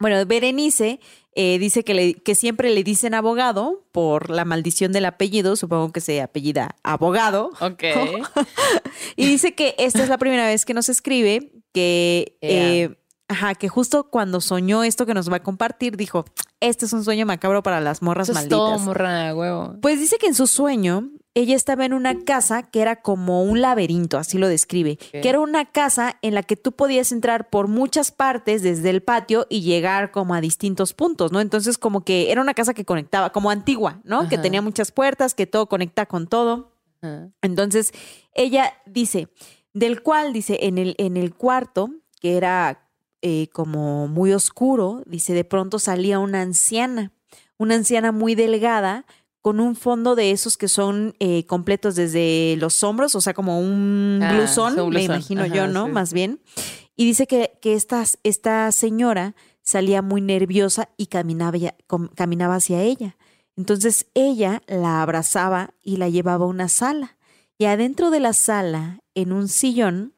Bueno, 0.00 0.24
Berenice 0.26 1.00
eh, 1.34 1.58
dice 1.58 1.84
que, 1.84 1.94
le- 1.94 2.14
que 2.14 2.34
siempre 2.34 2.70
le 2.74 2.82
dicen 2.84 3.14
abogado 3.14 3.84
por 3.92 4.30
la 4.30 4.44
maldición 4.44 4.92
del 4.92 5.04
apellido, 5.06 5.56
supongo 5.56 5.92
que 5.92 6.00
se 6.00 6.20
apellida 6.22 6.76
abogado. 6.82 7.50
Ok. 7.60 7.82
Y 9.16 9.26
dice 9.26 9.54
que 9.54 9.74
esta 9.78 10.02
es 10.02 10.08
la 10.08 10.18
primera 10.18 10.46
vez 10.46 10.64
que 10.64 10.74
nos 10.74 10.88
escribe, 10.88 11.52
que, 11.72 12.36
eh, 12.42 12.96
ajá, 13.28 13.54
que 13.54 13.68
justo 13.68 14.08
cuando 14.10 14.40
soñó 14.40 14.84
esto 14.84 15.06
que 15.06 15.14
nos 15.14 15.30
va 15.30 15.36
a 15.36 15.42
compartir, 15.42 15.96
dijo, 15.96 16.24
este 16.60 16.86
es 16.86 16.92
un 16.92 17.04
sueño 17.04 17.26
macabro 17.26 17.62
para 17.62 17.80
las 17.80 18.02
morras 18.02 18.28
Eso 18.28 18.32
es 18.32 18.44
malditas. 18.44 18.58
todo, 18.58 18.78
morra, 18.80 19.34
huevo. 19.34 19.76
Pues 19.80 20.00
dice 20.00 20.18
que 20.18 20.26
en 20.26 20.34
su 20.34 20.46
sueño 20.46 21.10
ella 21.40 21.54
estaba 21.54 21.84
en 21.84 21.92
una 21.92 22.24
casa 22.24 22.64
que 22.64 22.80
era 22.80 22.96
como 22.96 23.44
un 23.44 23.60
laberinto, 23.60 24.18
así 24.18 24.38
lo 24.38 24.48
describe, 24.48 24.96
que 24.96 25.28
era 25.28 25.38
una 25.38 25.66
casa 25.66 26.16
en 26.20 26.34
la 26.34 26.42
que 26.42 26.56
tú 26.56 26.72
podías 26.72 27.12
entrar 27.12 27.48
por 27.48 27.68
muchas 27.68 28.10
partes 28.10 28.62
desde 28.62 28.90
el 28.90 29.02
patio 29.02 29.46
y 29.48 29.60
llegar 29.60 30.10
como 30.10 30.34
a 30.34 30.40
distintos 30.40 30.94
puntos, 30.94 31.30
¿no? 31.30 31.40
Entonces 31.40 31.78
como 31.78 32.02
que 32.02 32.32
era 32.32 32.40
una 32.40 32.54
casa 32.54 32.74
que 32.74 32.84
conectaba, 32.84 33.30
como 33.30 33.50
antigua, 33.50 34.00
¿no? 34.02 34.28
Que 34.28 34.36
tenía 34.36 34.62
muchas 34.62 34.90
puertas, 34.90 35.34
que 35.34 35.46
todo 35.46 35.68
conecta 35.68 36.06
con 36.06 36.26
todo. 36.26 36.72
Ajá. 37.02 37.30
Entonces, 37.40 37.92
ella 38.34 38.74
dice, 38.84 39.28
del 39.72 40.02
cual, 40.02 40.32
dice, 40.32 40.58
en 40.62 40.76
el, 40.76 40.96
en 40.98 41.16
el 41.16 41.34
cuarto, 41.34 41.90
que 42.20 42.36
era 42.36 42.90
eh, 43.22 43.46
como 43.52 44.08
muy 44.08 44.32
oscuro, 44.32 45.02
dice, 45.06 45.34
de 45.34 45.44
pronto 45.44 45.78
salía 45.78 46.18
una 46.18 46.40
anciana, 46.40 47.12
una 47.58 47.76
anciana 47.76 48.10
muy 48.10 48.34
delgada, 48.34 49.06
con 49.48 49.60
un 49.60 49.76
fondo 49.76 50.14
de 50.14 50.30
esos 50.30 50.58
que 50.58 50.68
son 50.68 51.14
eh, 51.20 51.46
completos 51.46 51.94
desde 51.94 52.56
los 52.58 52.82
hombros, 52.84 53.14
o 53.14 53.20
sea, 53.22 53.32
como 53.32 53.58
un 53.58 54.20
Ah, 54.22 54.34
blusón, 54.34 54.90
me 54.90 55.02
imagino 55.04 55.44
Ajá, 55.44 55.54
yo, 55.54 55.66
¿no? 55.68 55.86
sí. 55.86 55.90
Más 55.92 56.12
bien. 56.12 56.38
Y 56.96 57.06
dice 57.06 57.26
que, 57.26 57.52
que 57.62 57.72
esta, 57.72 58.04
esta 58.24 58.70
señora 58.72 59.34
salía 59.62 60.02
muy 60.02 60.20
nerviosa 60.20 60.90
y 60.98 61.06
caminaba, 61.06 61.56
caminaba 62.14 62.56
hacia 62.56 62.82
ella. 62.82 63.16
Entonces 63.56 64.04
ella 64.12 64.60
la 64.66 65.00
abrazaba 65.00 65.70
y 65.82 65.96
la 65.96 66.10
llevaba 66.10 66.44
a 66.44 66.48
una 66.48 66.68
sala. 66.68 67.16
Y 67.56 67.64
adentro 67.64 68.10
de 68.10 68.20
la 68.20 68.34
sala, 68.34 69.00
en 69.14 69.32
un 69.32 69.48
sillón, 69.48 70.12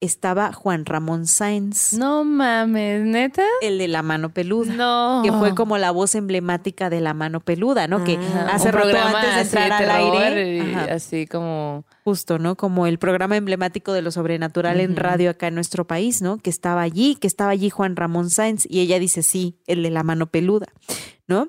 estaba 0.00 0.52
Juan 0.52 0.86
Ramón 0.86 1.26
Sáenz, 1.26 1.92
No 1.94 2.22
mames, 2.24 3.02
¿neta? 3.04 3.42
el 3.62 3.78
de 3.78 3.88
la 3.88 4.02
mano 4.02 4.32
peluda. 4.32 4.72
No. 4.72 5.22
Que 5.24 5.32
fue 5.32 5.54
como 5.56 5.76
la 5.76 5.90
voz 5.90 6.14
emblemática 6.14 6.88
de 6.88 7.00
la 7.00 7.14
mano 7.14 7.40
peluda, 7.40 7.88
¿no? 7.88 8.04
Que 8.04 8.16
Ajá. 8.16 8.46
hace 8.54 8.70
rato 8.70 8.96
antes 8.96 9.34
de 9.34 9.40
así 9.40 9.56
entrar 9.56 9.82
al 9.90 10.12
aire. 10.16 10.56
y 10.58 10.74
así 10.90 11.26
como... 11.26 11.84
justo, 12.04 12.38
¿no? 12.38 12.56
Como 12.56 12.86
el 12.86 12.98
programa 12.98 13.36
emblemático 13.36 13.92
de 13.92 14.02
lo 14.02 14.10
sobrenatural 14.12 14.80
en 14.80 14.94
radio 14.94 15.30
acá 15.30 15.48
en 15.48 15.56
nuestro 15.56 15.86
país, 15.86 16.22
¿no? 16.22 16.38
Que 16.38 16.50
estaba 16.50 16.82
allí, 16.82 17.16
que 17.16 17.26
estaba 17.26 17.50
allí 17.50 17.68
Juan 17.68 17.96
Ramón 17.96 18.30
Sáenz. 18.30 18.66
Y 18.70 18.80
ella 18.80 19.00
dice, 19.00 19.22
sí, 19.24 19.58
el 19.66 19.82
de 19.82 19.90
la 19.90 20.04
mano 20.04 20.26
peluda, 20.30 20.68
¿no? 21.26 21.48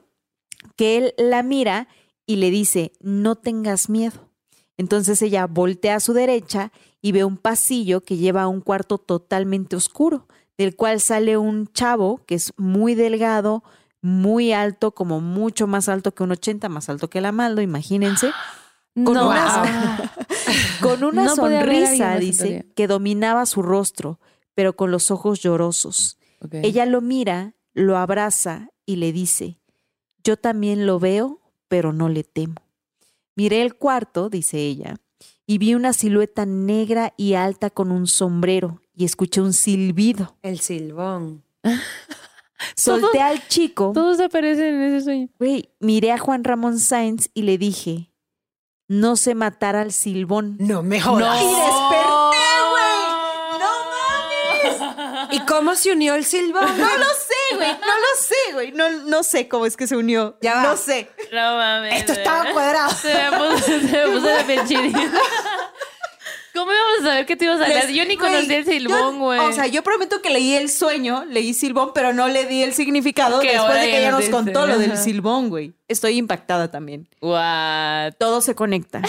Que 0.76 0.98
él 0.98 1.14
la 1.20 1.44
mira 1.44 1.88
y 2.26 2.38
le 2.38 2.50
dice, 2.50 2.94
no 3.00 3.36
tengas 3.36 3.90
miedo. 3.90 4.30
Entonces 4.78 5.22
ella 5.22 5.46
voltea 5.46 5.96
a 5.96 6.00
su 6.00 6.14
derecha 6.14 6.72
y 7.02 7.12
ve 7.12 7.24
un 7.24 7.38
pasillo 7.38 8.02
que 8.02 8.18
lleva 8.18 8.44
a 8.44 8.48
un 8.48 8.62
cuarto 8.62 8.98
totalmente 8.98 9.76
oscuro, 9.76 10.28
del 10.58 10.76
cual 10.76 11.00
sale 11.00 11.38
un 11.38 11.68
chavo 11.72 12.22
que 12.26 12.36
es 12.36 12.52
muy 12.58 12.94
delgado, 12.96 13.64
muy 14.02 14.52
alto, 14.54 14.92
como 14.92 15.22
mucho 15.22 15.68
más 15.68 15.88
alto 15.90 16.14
que 16.14 16.24
un 16.24 16.32
80, 16.32 16.68
más 16.70 16.90
alto 16.90 17.10
que 17.10 17.22
la 17.22 17.32
Maldo, 17.32 17.62
imagínense, 17.62 18.32
Con 18.96 19.14
no. 19.14 19.30
una- 19.30 20.12
con 20.82 21.00
No 21.16 21.36
sonrisa, 21.36 22.18
dice, 22.18 22.66
que 22.76 22.88
dominaba 22.88 23.46
su 23.46 23.62
rostro, 23.62 24.20
pero 24.56 24.76
con 24.76 24.92
los 24.92 25.12
ojos 25.12 25.40
llorosos. 25.42 26.18
Ella 26.64 26.86
lo 26.86 27.00
mira, 27.02 27.54
lo 27.74 27.98
abraza 27.98 28.70
y 28.86 28.96
le 28.98 29.12
dice, 29.14 29.60
yo 30.24 30.36
también 30.38 30.86
lo 30.86 31.00
veo, 31.00 31.40
pero 31.68 31.94
no 31.94 32.10
le 32.10 32.24
temo. 32.24 32.56
Miré 33.36 33.62
el 33.62 33.76
cuarto, 33.76 34.30
dice 34.30 34.58
ella, 34.60 34.96
y 35.50 35.58
vi 35.58 35.74
una 35.74 35.94
silueta 35.94 36.46
negra 36.46 37.16
y 37.18 37.34
alta 37.34 37.72
con 37.72 37.92
un 37.92 38.06
sombrero 38.06 38.84
y 38.96 39.04
escuché 39.04 39.42
un 39.42 39.52
silbido. 39.54 40.38
El 40.44 40.60
silbón. 40.60 41.44
Solté 42.76 43.20
al 43.20 43.48
chico, 43.48 43.92
Todos 43.96 44.20
aparecen 44.20 44.76
en 44.76 44.82
ese 44.94 45.06
sueño. 45.06 45.30
güey, 45.40 45.72
miré 45.80 46.12
a 46.12 46.20
Juan 46.20 46.44
Ramón 46.44 46.78
Sáenz 46.78 47.32
y 47.34 47.42
le 47.42 47.58
dije, 47.58 48.12
no 48.88 49.16
sé 49.16 49.34
matar 49.34 49.76
al 49.76 49.92
silbón. 49.92 50.56
No 50.60 50.84
me 50.84 51.02
jodas. 51.02 51.42
¡No! 51.42 51.50
Y 51.50 51.56
desperté, 51.56 52.06
güey. 52.70 53.60
¡No 53.60 53.72
mames! 53.90 55.34
¿Y 55.34 55.40
cómo 55.48 55.74
se 55.74 55.94
unió 55.94 56.14
el 56.14 56.26
silbón? 56.26 56.78
No 56.78 56.98
lo 56.98 57.06
sé, 57.06 57.29
güey, 57.60 57.72
no 57.72 57.88
lo 57.88 58.22
sé, 58.22 58.54
güey, 58.54 58.72
no, 58.72 58.90
no 59.06 59.24
sé 59.24 59.48
cómo 59.48 59.66
es 59.66 59.78
que 59.78 59.88
se 59.88 59.96
unió. 59.96 60.38
Ya 60.42 60.56
va. 60.56 60.64
No 60.64 60.78
sé. 60.78 61.10
No 61.32 61.58
mames. 61.58 62.00
Esto 62.00 62.14
estaba 62.14 62.52
cuadrado. 62.52 62.90
Se 62.92 63.14
me 63.14 63.38
puso, 63.38 63.66
se 63.66 63.80
me 63.80 64.08
puso 64.08 64.26
la 64.26 64.44
piel 64.46 64.68
chinita. 64.68 65.00
¿Cómo 66.54 66.72
íbamos 66.74 67.00
a 67.02 67.04
saber 67.04 67.26
que 67.26 67.36
te 67.36 67.46
ibas 67.46 67.62
a 67.62 67.66
hablar? 67.66 67.86
Les- 67.86 67.96
Yo 67.96 68.06
ni 68.06 68.16
güey, 68.16 68.32
conocí 68.32 68.54
el 68.54 68.66
silbón, 68.66 69.20
güey. 69.20 69.40
O 69.40 69.54
sea, 69.54 69.68
yo 69.68 69.84
prometo 69.84 70.22
que 70.22 70.30
leí 70.30 70.56
el 70.56 70.70
sueño, 70.70 71.24
leí 71.26 71.54
silbón, 71.54 71.92
pero 71.94 72.12
no 72.12 72.28
le 72.28 72.46
di 72.46 72.64
el 72.64 72.74
significado 72.74 73.40
después 73.40 73.82
de 73.82 73.86
que 73.86 73.92
ya 73.92 74.00
ella 74.00 74.12
nos 74.12 74.28
contó 74.30 74.66
lo 74.68 74.78
del 74.78 74.98
silbón, 74.98 75.50
güey. 75.50 75.74
Estoy 75.88 76.18
impactada 76.18 76.72
también. 76.72 77.08
What? 77.22 78.14
Todo 78.18 78.42
se 78.42 78.56
conecta. 78.56 79.02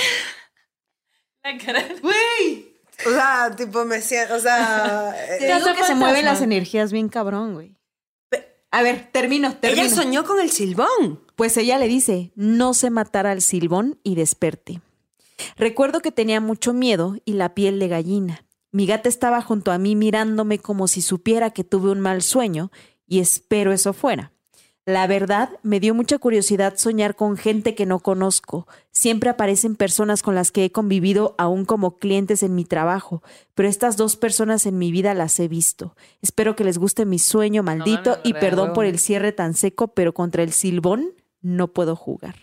La 1.43 1.57
cara. 1.59 1.85
Güey. 2.03 2.71
O 3.07 3.11
sea, 3.11 3.51
tipo, 3.57 3.85
me 3.87 4.03
siento, 4.03 4.35
o 4.35 4.41
sea... 4.41 5.15
Te 5.39 5.51
eh, 5.51 5.57
digo 5.57 5.75
que 5.75 5.85
se 5.85 5.95
mueven 5.95 6.27
las 6.27 6.43
energías 6.43 6.93
bien 6.93 7.09
cabrón, 7.09 7.55
güey. 7.55 7.75
A 8.71 8.83
ver, 8.83 9.11
termino, 9.13 9.57
termino. 9.57 9.85
ella 9.85 9.95
soñó 9.95 10.25
con 10.25 10.41
el 10.41 10.51
silbón. 10.51 11.21
Pues 11.37 11.57
ella 11.57 11.79
le 11.79 11.89
dice, 11.89 12.33
no 12.35 12.75
sé 12.75 12.91
matar 12.91 13.27
al 13.27 13.41
silbón 13.41 13.99
y 14.03 14.15
desperte. 14.15 14.81
Recuerdo 15.57 16.01
que 16.01 16.13
tenía 16.13 16.41
mucho 16.41 16.73
miedo 16.73 17.17
y 17.25 17.33
la 17.33 17.55
piel 17.55 17.79
de 17.79 17.89
gallina. 17.89 18.47
Mi 18.73 18.87
gata 18.87 19.09
estaba 19.09 19.43
junto 19.43 19.73
a 19.73 19.79
mí 19.79 19.97
mirándome 19.97 20.59
como 20.59 20.87
si 20.87 21.03
supiera 21.03 21.51
que 21.51 21.65
tuve 21.65 21.91
un 21.91 22.01
mal 22.01 22.23
sueño 22.23 22.71
y 23.07 23.19
espero 23.19 23.73
eso 23.73 23.93
fuera. 23.93 24.33
La 24.87 25.07
verdad, 25.07 25.51
me 25.63 25.79
dio 25.79 25.95
mucha 25.95 26.19
curiosidad 26.19 26.75
soñar 26.77 27.15
con 27.15 27.37
gente 27.37 27.75
que 27.75 27.87
no 27.87 28.01
conozco. 28.01 28.67
Siempre 28.91 29.31
aparecen 29.31 29.77
personas 29.77 30.23
con 30.23 30.35
las 30.35 30.51
que 30.51 30.65
he 30.65 30.73
convivido 30.73 31.35
aún 31.39 31.65
como 31.65 31.97
clientes 31.99 32.43
en 32.43 32.55
mi 32.55 32.65
trabajo, 32.65 33.23
pero 33.55 33.69
estas 33.69 33.97
dos 33.97 34.17
personas 34.17 34.67
en 34.67 34.79
mi 34.79 34.91
vida 34.91 35.13
las 35.15 35.39
he 35.39 35.49
visto. 35.49 35.95
Espero 36.23 36.57
que 36.57 36.65
les 36.65 36.79
guste 36.79 37.05
mi 37.05 37.19
sueño 37.19 37.63
maldito 37.63 38.19
y 38.25 38.33
perdón 38.33 38.73
por 38.73 38.85
el 38.87 38.99
cierre 38.99 39.33
tan 39.33 39.55
seco, 39.55 39.89
pero 39.89 40.13
contra 40.15 40.43
el 40.43 40.53
silbón 40.53 41.11
no 41.43 41.69
puedo 41.69 41.95
jugar. 41.95 42.35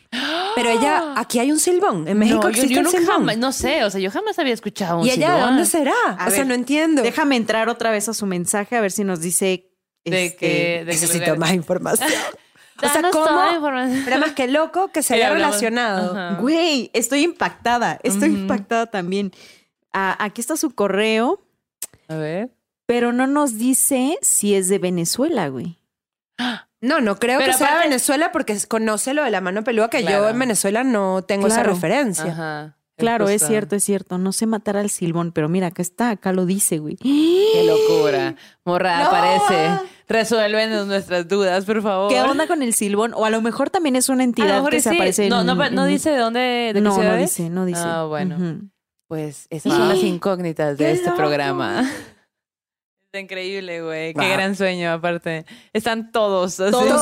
Pero 0.56 0.70
ella, 0.70 1.14
aquí 1.18 1.40
hay 1.40 1.52
un 1.52 1.60
silbón. 1.60 2.08
En 2.08 2.18
México 2.18 2.38
no, 2.38 2.44
yo, 2.44 2.50
existe 2.50 2.74
yo 2.74 2.80
un 2.80 2.86
nunca 2.86 2.98
silbón. 3.00 3.16
jamás- 3.28 3.38
no 3.38 3.52
sé, 3.52 3.84
o 3.84 3.90
sea, 3.90 4.00
yo 4.00 4.10
jamás 4.10 4.40
había 4.40 4.54
escuchado 4.54 5.00
un 5.02 5.06
¿Y 5.06 5.10
ella 5.12 5.28
de 5.30 5.34
silbón. 5.36 5.50
dónde 5.50 5.66
será? 5.66 5.94
A 6.18 6.28
o 6.28 6.32
sea, 6.32 6.46
no 6.46 6.54
entiendo. 6.54 7.02
Déjame 7.04 7.36
entrar 7.36 7.68
otra 7.70 7.92
vez 7.92 8.08
a 8.10 8.14
su 8.14 8.26
mensaje 8.26 8.76
a 8.76 8.82
ver 8.82 8.92
si 8.92 9.04
nos 9.04 9.22
dice 9.22 9.70
De 10.10 10.26
este, 10.26 10.38
que, 10.38 10.80
de 10.86 10.92
Necesito 10.92 11.36
más 11.36 11.54
información. 11.54 12.10
o 12.84 12.88
sea, 12.90 13.02
¿cómo? 13.12 13.44
Era 14.08 14.18
más 14.18 14.32
que 14.34 14.48
loco 14.48 14.90
que 14.90 15.04
se 15.04 15.16
haya 15.16 15.30
relacionado. 15.32 16.12
Ajá. 16.18 16.40
Güey, 16.40 16.90
estoy 16.94 17.24
impactada, 17.24 18.00
estoy 18.04 18.30
impactada 18.30 18.88
también. 18.88 19.32
Ah, 19.94 20.16
aquí 20.20 20.42
está 20.42 20.58
su 20.58 20.72
correo, 20.76 21.42
A 22.08 22.16
ver. 22.16 22.52
pero 22.86 23.14
no 23.14 23.26
nos 23.28 23.58
dice 23.58 24.18
si 24.22 24.54
es 24.56 24.70
de 24.70 24.80
Venezuela, 24.80 25.48
güey. 25.48 25.80
No, 26.80 27.02
no 27.02 27.18
creo 27.18 27.40
Pero 27.40 27.52
que 27.52 27.58
sea 27.58 27.78
de 27.78 27.86
Venezuela 27.86 28.32
porque 28.32 28.56
conoce 28.68 29.16
lo 29.16 29.24
de 29.24 29.32
la 29.32 29.42
mano 29.42 29.64
peluda 29.64 29.90
que 29.90 30.04
yo 30.04 30.30
en 30.30 30.38
Venezuela 30.38 30.84
no 30.84 31.24
tengo 31.24 31.48
esa 31.48 31.64
referencia. 31.64 32.26
Ajá. 32.26 32.78
Claro, 32.98 33.30
es 33.30 33.46
cierto, 33.46 33.76
es 33.76 33.84
cierto. 33.84 34.18
No 34.18 34.32
sé 34.34 34.46
matar 34.48 34.76
al 34.78 34.90
silbón, 34.90 35.32
pero 35.32 35.50
mira, 35.50 35.68
acá 35.68 35.82
está, 35.82 36.10
acá 36.12 36.34
lo 36.34 36.46
dice, 36.46 36.80
güey. 36.80 36.96
Qué 36.98 37.64
locura. 37.66 38.36
Morra, 38.66 39.00
No. 39.04 39.06
aparece. 39.08 39.88
Resuelven 40.08 40.70
nuestras 40.88 41.28
dudas, 41.28 41.66
por 41.66 41.82
favor. 41.82 42.10
¿Qué 42.10 42.22
onda 42.22 42.48
con 42.48 42.62
el 42.64 42.74
silbón? 42.74 43.14
O 43.14 43.26
a 43.26 43.30
lo 43.30 43.42
mejor 43.42 43.70
también 43.70 43.96
es 43.96 44.10
una 44.10 44.24
entidad 44.24 44.66
que 44.68 44.80
se 44.82 44.90
sí. 44.90 44.96
aparece 44.96 45.30
no, 45.30 45.42
en- 45.42 45.48
no, 45.48 45.56
no 45.56 45.86
en- 45.86 45.88
dice 45.90 46.12
de 46.12 46.18
dónde, 46.18 46.72
de 46.74 46.82
no, 46.82 46.98
no 47.02 47.16
dice, 47.18 47.50
no 47.50 47.66
dice. 47.66 47.82
Ah, 47.84 48.04
bueno. 48.06 48.62
Pues 49.10 49.48
esas 49.50 49.74
son 49.74 49.88
las 49.90 50.00
incógnitas 50.04 50.78
de 50.78 50.86
¡Qué 50.86 50.92
este 50.92 51.06
loco! 51.06 51.18
programa. 51.18 51.82
Está 53.10 53.22
increíble, 53.22 53.82
güey. 53.82 54.14
Qué 54.14 54.20
Wow. 54.20 54.30
gran 54.34 54.56
sueño, 54.58 54.92
aparte. 54.92 55.46
Están 55.72 56.12
todos. 56.12 56.60
así. 56.60 56.72
Todos. 56.72 57.02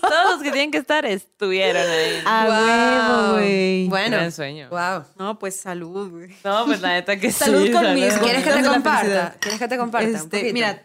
Todos 0.00 0.32
los 0.32 0.42
que 0.42 0.50
tienen 0.50 0.70
que 0.70 0.78
estar 0.78 1.04
estuvieron 1.04 1.82
ahí. 1.86 2.22
A 2.24 3.26
Wow. 3.28 3.34
güey. 3.34 3.88
Bueno, 3.88 4.16
Gran 4.16 4.32
sueño. 4.32 4.68
wow. 4.70 5.04
No, 5.18 5.38
pues 5.38 5.60
salud, 5.60 6.10
güey. 6.10 6.30
No, 6.44 6.64
pues 6.64 6.80
la 6.80 6.94
neta 6.94 7.18
que 7.18 7.30
sí. 7.30 7.44
Salud 7.44 7.70
con 7.70 7.94
mis 7.94 8.04
salud. 8.12 8.24
¿Quieres 8.24 8.44
que 8.44 8.50
te 8.52 8.64
comparta? 8.68 9.36
¿Quieres 9.38 9.58
que 9.60 9.68
te 9.68 9.76
comparta? 9.76 10.08
Este, 10.18 10.52
mira, 10.54 10.82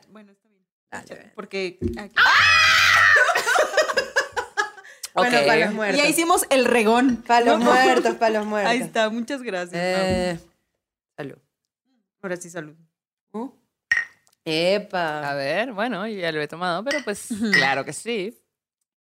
bueno, 1.07 1.32
Porque. 1.36 1.78
Bueno, 5.15 5.38
Ok. 5.38 5.45
para 5.45 5.65
los 5.65 5.74
muertos. 5.76 6.02
Ya 6.02 6.10
hicimos 6.10 6.45
el 6.49 6.65
regón. 6.65 7.24
Para 7.28 7.45
los 7.45 7.60
¿no? 7.60 7.65
muertos, 7.65 8.15
para 8.15 8.40
los 8.40 8.45
muertos. 8.48 8.72
Ahí 8.72 8.80
está, 8.80 9.10
muchas 9.11 9.44
gracias. 9.44 9.80
Eh, 9.80 10.40
salud. 11.15 11.38
Ahora 12.22 12.36
sí, 12.38 12.49
salud. 12.49 12.74
Uh. 13.32 13.52
Epa. 14.44 15.30
A 15.30 15.36
ver, 15.36 15.72
bueno, 15.72 16.07
ya 16.07 16.32
lo 16.32 16.41
he 16.41 16.48
tomado, 16.48 16.84
pero 16.84 17.03
pues 17.03 17.28
claro 17.53 17.86
que 17.86 17.94
sí. 17.94 18.40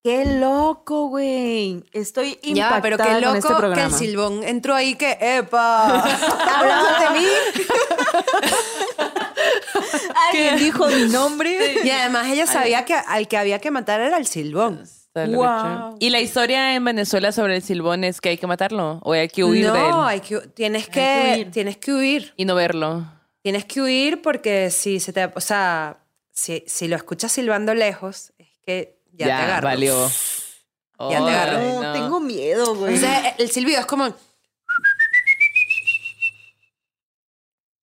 Qué 0.03 0.25
loco, 0.25 1.07
güey. 1.07 1.85
Estoy 1.93 2.37
impactada 2.41 2.75
Ya, 2.75 2.81
pero 2.81 2.97
qué 2.97 3.03
con 3.03 3.21
loco 3.21 3.37
este 3.37 3.73
que 3.73 3.83
el 3.83 3.93
silbón 3.93 4.43
entró 4.43 4.75
ahí 4.75 4.95
que 4.95 5.17
¡epa! 5.21 6.01
¿Hablaban 6.59 7.13
de 7.13 7.19
mí? 7.21 7.27
Alguien 10.31 10.57
dijo 10.57 10.87
mi 10.87 11.05
nombre. 11.05 11.75
y 11.83 11.89
además 11.89 12.27
ella 12.27 12.47
sabía 12.47 12.85
que 12.85 12.93
al 12.93 13.27
que 13.27 13.37
había 13.37 13.59
que 13.59 13.71
matar 13.71 14.01
era 14.01 14.17
el 14.17 14.25
silbón. 14.27 14.83
Wow. 15.15 15.97
¿Y 15.99 16.09
la 16.09 16.21
historia 16.21 16.73
en 16.73 16.83
Venezuela 16.83 17.31
sobre 17.31 17.55
el 17.55 17.61
silbón 17.61 18.03
es 18.03 18.19
que 18.19 18.29
hay 18.29 18.37
que 18.37 18.47
matarlo 18.47 18.99
o 19.03 19.13
hay 19.13 19.27
que 19.27 19.43
huir 19.43 19.71
de 19.71 19.77
él 19.79 19.89
no, 19.91 20.05
hay 20.07 20.21
que, 20.21 20.39
tienes, 20.55 20.87
que, 20.87 20.91
que 20.93 21.33
huir. 21.35 21.51
tienes 21.51 21.77
que 21.77 21.93
huir. 21.93 22.33
y 22.35 22.45
no 22.45 22.55
verlo? 22.55 23.05
Tienes 23.43 23.65
que 23.65 23.79
huir 23.81 24.23
porque 24.23 24.71
si 24.71 24.99
se 24.99 25.13
te... 25.13 25.25
O 25.25 25.39
sea, 25.41 25.97
si, 26.31 26.63
si 26.65 26.87
lo 26.87 26.95
escuchas 26.95 27.31
silbando 27.31 27.75
lejos, 27.75 28.33
es 28.39 28.47
que 28.65 28.97
ya, 29.11 29.25
te 29.27 29.31
agarró. 29.33 29.67
valió. 29.67 30.09
Ya 30.99 31.09
te 31.09 31.15
agarró. 31.31 31.57
Ay, 31.59 31.67
No, 31.73 31.83
no. 31.83 31.93
tengo 31.93 32.19
miedo, 32.19 32.73
güey. 32.75 32.95
O 32.95 32.97
sea, 32.97 33.35
el 33.37 33.51
silbido 33.51 33.79
es 33.81 33.85
como... 33.85 34.15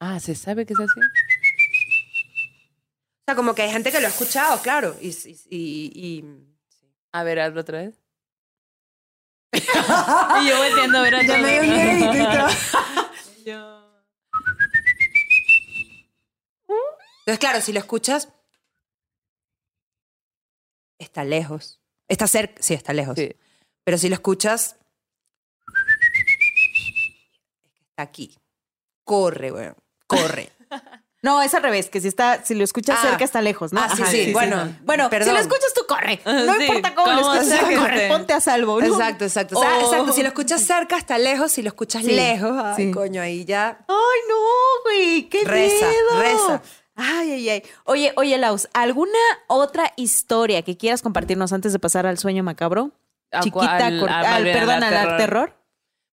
Ah, 0.01 0.18
¿se 0.18 0.34
sabe 0.34 0.64
que 0.66 0.72
es 0.72 0.80
así? 0.80 1.01
O 3.20 3.24
sea, 3.26 3.34
como 3.36 3.55
que 3.55 3.62
hay 3.62 3.70
gente 3.70 3.92
que 3.92 4.01
lo 4.01 4.06
ha 4.06 4.10
escuchado, 4.10 4.60
claro. 4.62 4.97
Y, 5.01 5.09
y, 5.09 5.38
y- 5.51 5.92
y- 5.94 6.24
A 7.12 7.22
ver, 7.22 7.40
hazlo 7.40 7.60
otra 7.60 7.78
vez. 7.82 7.94
y 9.52 10.48
yo 10.48 10.56
volteando 10.59 10.98
a 10.98 11.02
ver 11.02 11.14
a 11.16 11.22
Ya 11.22 11.26
todos. 11.28 11.40
me 11.42 11.60
dio 12.12 12.24
todo. 12.30 12.48
Yo- 13.44 13.80
Entonces, 17.20 17.38
claro, 17.38 17.60
si 17.60 17.72
lo 17.72 17.78
escuchas, 17.80 18.28
está 20.98 21.24
lejos. 21.24 21.80
Está 22.09 22.26
cerca, 22.26 22.60
sí, 22.62 22.74
está 22.74 22.92
lejos. 22.92 23.14
Sí. 23.16 23.36
Pero 23.84 23.98
si 23.98 24.09
lo 24.09 24.14
escuchas, 24.14 24.76
está 27.90 28.02
aquí. 28.02 28.36
Corre, 29.05 29.51
güey. 29.51 29.70
Corre. 30.06 30.51
No, 31.22 31.42
es 31.42 31.52
al 31.55 31.62
revés, 31.62 31.90
que 31.90 32.01
si 32.01 32.09
está, 32.09 32.42
si 32.44 32.55
lo 32.55 32.64
escuchas 32.64 32.98
Ah. 33.01 33.09
cerca 33.10 33.24
está 33.24 33.42
lejos, 33.42 33.74
¿no? 33.74 33.80
Ah, 33.82 33.90
sí, 33.94 34.02
sí, 34.09 34.32
bueno, 34.32 34.74
Bueno, 34.84 35.10
perdón. 35.10 35.28
si 35.28 35.34
lo 35.34 35.40
escuchas 35.40 35.74
tú 35.74 35.82
corre. 35.86 36.18
No 36.24 36.55
Sí, 36.56 36.62
importa 36.62 36.94
cómo, 36.94 37.12
lo 37.12 37.20
cómo 37.20 37.34
escuches, 37.34 37.60
que 37.64 37.76
corre, 37.76 38.09
ponte 38.09 38.32
a 38.32 38.40
salvo. 38.40 38.80
¿no? 38.80 38.86
Exacto, 38.86 39.24
exacto. 39.24 39.59
O 39.59 39.60
sea, 39.62 39.76
Oh. 39.76 39.80
exacto. 39.82 40.12
Si 40.14 40.22
lo 40.22 40.28
escuchas 40.28 40.62
cerca, 40.62 40.97
está 40.97 41.18
lejos. 41.18 41.52
Si 41.52 41.60
lo 41.62 41.68
escuchas 41.68 42.05
Sí, 42.05 42.12
lejos, 42.12 42.52
ay, 42.64 42.74
sí. 42.86 42.90
coño, 42.90 43.20
ahí 43.20 43.44
ya. 43.44 43.84
Ay, 43.86 44.20
no, 44.30 44.36
güey, 44.84 45.28
qué 45.28 45.44
Reza, 45.44 45.86
miedo. 45.88 46.20
reza. 46.22 46.62
Ay, 46.97 47.32
ay, 47.32 47.48
ay. 47.51 47.62
Oye, 47.84 48.12
oye, 48.16 48.38
Laus, 48.38 48.68
¿alguna 48.72 49.12
otra 49.47 49.92
historia 49.97 50.62
que 50.62 50.76
quieras 50.78 51.02
compartirnos 51.02 51.52
antes 51.52 51.72
de 51.74 51.78
pasar 51.78 52.06
al 52.06 52.16
sueño 52.18 52.42
macabro? 52.42 52.92
¿A 53.30 53.40
Chiquita, 53.40 53.76
Ah, 54.09 54.34
al- 54.36 54.44
perdón, 54.44 54.82
al 54.82 54.90
terror. 54.90 55.16
terror. 55.18 55.56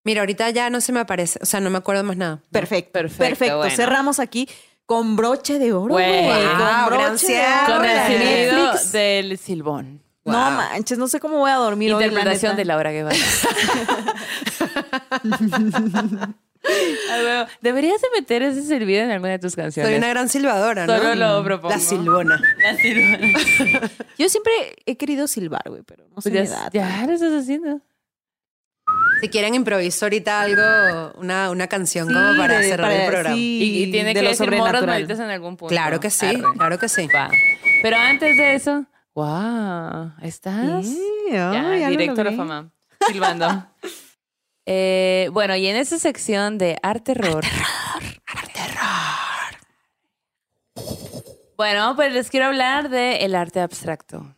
Mira, 0.04 0.22
ahorita 0.22 0.50
ya 0.52 0.70
no 0.70 0.80
se 0.80 0.94
me 0.94 1.00
aparece. 1.02 1.40
O 1.42 1.46
sea, 1.46 1.60
no 1.60 1.70
me 1.70 1.78
acuerdo 1.80 2.04
más 2.04 2.16
nada. 2.16 2.42
Perfecto, 2.52 2.92
Perfecto, 2.94 3.18
perfecto. 3.26 3.58
bueno. 3.58 3.76
Cerramos 3.76 4.20
aquí 4.20 4.48
con 4.88 5.16
broche 5.16 5.60
de 5.60 5.74
oro, 5.74 5.94
Güey. 5.94 6.26
Wow, 6.26 6.34
con 6.34 6.58
gran 6.58 6.86
broche 6.88 7.12
de 7.12 7.18
cierre. 7.20 7.64
oro 7.68 7.76
Con 7.76 7.86
el 7.86 8.92
del 8.92 9.38
silbón. 9.38 10.02
No 10.26 10.34
manches, 10.52 10.98
no 10.98 11.08
sé 11.08 11.20
cómo 11.20 11.38
voy 11.38 11.52
a 11.52 11.56
dormir 11.56 11.94
hoy, 11.94 12.02
la 12.02 12.08
Interpretación 12.08 12.56
de 12.58 12.66
Laura 12.66 12.92
Guevara. 12.92 13.16
Bueno, 17.10 17.48
Deberías 17.62 18.02
de 18.02 18.08
meter 18.20 18.42
ese 18.44 18.62
silbido 18.64 19.04
en 19.04 19.12
alguna 19.12 19.32
de 19.34 19.40
tus 19.40 19.56
canciones. 19.56 19.90
Soy 19.90 19.98
una 19.98 20.10
gran 20.10 20.28
silbadora, 20.28 20.86
¿no? 20.86 20.98
Solo 20.98 21.16
lo 21.16 21.44
propongo. 21.44 21.74
La 21.74 21.80
silbona. 21.80 22.42
La 22.62 22.76
silbona. 22.76 23.90
Yo 24.18 24.28
siempre 24.28 24.52
he 24.86 24.98
querido 24.98 25.28
silbar, 25.28 25.64
güey, 25.68 25.84
pero 25.84 26.04
no 26.14 26.22
sé 26.22 26.30
Pues 26.30 26.50
ya, 26.50 26.56
edad. 26.56 26.72
ya 26.74 27.06
lo 27.08 27.14
estás 27.14 27.32
haciendo. 27.34 27.80
Si 29.22 29.30
quieren 29.30 29.56
improvisar 29.56 30.08
ahorita 30.08 30.42
algo, 30.42 31.20
una, 31.20 31.50
una 31.50 31.68
canción 31.68 32.08
Sí, 32.08 32.14
como 32.14 32.38
para 32.38 32.60
de- 32.60 32.70
cerrar 32.70 32.92
para- 32.92 33.04
el 33.06 33.10
programa. 33.12 33.36
sí. 33.36 33.60
Y, 33.64 33.84
y 33.84 33.92
tiene 33.92 34.14
de 34.14 34.22
que 34.22 34.28
decir 34.28 34.46
morras 34.48 34.58
sobrenatural. 34.60 34.86
malditas 34.86 35.20
en 35.20 35.30
algún 35.30 35.58
punto. 35.58 35.70
Claro 35.72 36.00
que 36.00 36.10
sí, 36.10 36.26
Arre. 36.28 36.44
claro 36.58 36.78
que 36.80 36.88
sí. 36.90 37.08
Va. 37.08 37.30
Pero 37.82 37.98
antes 37.98 38.38
de 38.38 38.56
eso, 38.56 38.86
wow, 39.16 40.14
¿estás? 40.22 40.86
Sí, 40.86 41.02
Ya, 41.32 41.70
ay, 41.72 41.80
ya 41.82 41.90
directo 41.90 42.22
a 42.22 42.24
la 42.26 42.32
fama. 42.34 42.72
Silbando. 43.08 43.48
Eh, 44.70 45.30
bueno, 45.32 45.56
y 45.56 45.66
en 45.68 45.78
esa 45.78 45.98
sección 45.98 46.58
de 46.58 46.78
arte 46.84 47.14
terror. 47.14 47.42
Bueno, 51.56 51.96
pues 51.96 52.14
les 52.14 52.30
quiero 52.30 52.48
hablar 52.48 52.90
del 52.90 53.16
el 53.22 53.36
arte 53.36 53.62
abstracto, 53.62 54.36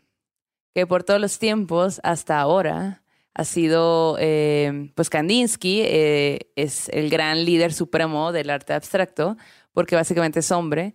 que 0.74 0.88
por 0.88 1.04
todos 1.04 1.20
los 1.20 1.38
tiempos 1.40 2.00
hasta 2.04 2.40
ahora 2.40 3.02
ha 3.34 3.46
sido, 3.46 4.18
eh, 4.20 4.92
pues 4.96 5.10
Kandinsky 5.10 5.82
eh, 5.86 6.40
es 6.56 6.90
el 6.90 7.10
gran 7.10 7.46
líder 7.46 7.72
supremo 7.74 8.32
del 8.32 8.50
arte 8.50 8.74
abstracto, 8.74 9.38
porque 9.74 9.96
básicamente 9.96 10.40
es 10.40 10.52
hombre. 10.52 10.94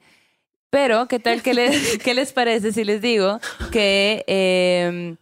Pero, 0.70 1.06
¿qué 1.08 1.18
tal? 1.20 1.42
¿Qué 1.42 1.54
les, 1.54 1.98
qué 2.04 2.14
les 2.14 2.32
parece 2.32 2.72
si 2.72 2.84
les 2.84 3.00
digo 3.00 3.38
que, 3.70 4.24
eh, 4.26 5.16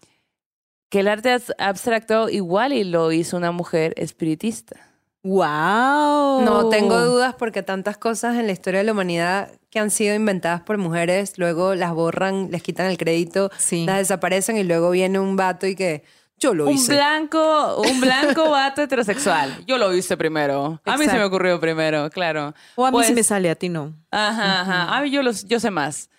que 0.89 1.01
el 1.01 1.09
arte 1.09 1.35
abs- 1.35 1.55
abstracto 1.59 2.29
igual 2.29 2.73
y 2.73 2.85
lo 2.85 3.13
hizo 3.13 3.37
una 3.37 3.53
mujer 3.53 3.93
espiritista? 3.97 4.77
Wow. 5.25 6.43
No 6.43 6.69
tengo 6.69 6.99
dudas 7.05 7.35
porque 7.39 7.63
tantas 7.63 7.97
cosas 7.97 8.37
en 8.39 8.47
la 8.47 8.53
historia 8.53 8.81
de 8.81 8.85
la 8.85 8.93
humanidad 8.93 9.51
que 9.71 9.79
han 9.79 9.91
sido 9.91 10.15
inventadas 10.15 10.63
por 10.63 10.79
mujeres, 10.79 11.35
luego 11.39 11.75
las 11.75 11.93
borran, 11.95 12.51
les 12.51 12.63
quitan 12.63 12.87
el 12.91 12.99
crédito, 12.99 13.51
Sí. 13.57 13.85
las 13.87 13.99
desaparecen 13.99 14.57
y 14.57 14.65
luego 14.65 14.91
viene 14.91 15.19
un 15.21 15.37
vato 15.37 15.67
y 15.67 15.77
que 15.77 16.03
yo 16.43 16.55
lo 16.55 16.67
Un 16.67 16.73
hice. 16.75 16.95
blanco, 16.95 17.81
un 17.83 18.01
blanco 18.01 18.51
vato 18.51 18.83
heterosexual. 18.83 19.65
Yo 19.67 19.79
lo 19.79 19.95
hice 19.95 20.17
primero. 20.17 20.81
A 20.85 20.97
mí 20.97 21.05
se 21.07 21.15
me 21.15 21.25
ocurrió 21.25 21.61
primero, 21.61 22.11
claro. 22.11 22.53
O 22.75 22.85
a 22.85 22.91
mí 22.91 22.99
sí 22.99 23.05
Pues- 23.07 23.15
me 23.15 23.23
sale, 23.23 23.49
a 23.51 23.55
ti 23.55 23.69
no. 23.69 23.95
Ajá, 24.11 24.61
ajá. 24.63 24.97
A 24.97 25.01
mí 25.03 25.11
yo, 25.11 25.23
los, 25.23 25.45
yo 25.45 25.61
sé 25.61 25.71
más. 25.71 26.11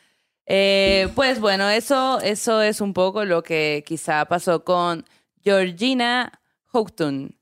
Eh, 0.45 1.09
pues 1.15 1.39
bueno, 1.39 1.69
eso, 1.69 2.19
eso 2.21 2.61
es 2.61 2.81
un 2.81 2.93
poco 2.93 3.23
lo 3.25 3.43
que 3.43 3.83
quizá 3.85 4.25
pasó 4.25 4.63
con 4.63 5.05
Georgina 5.43 6.31
Houghton. 6.73 7.35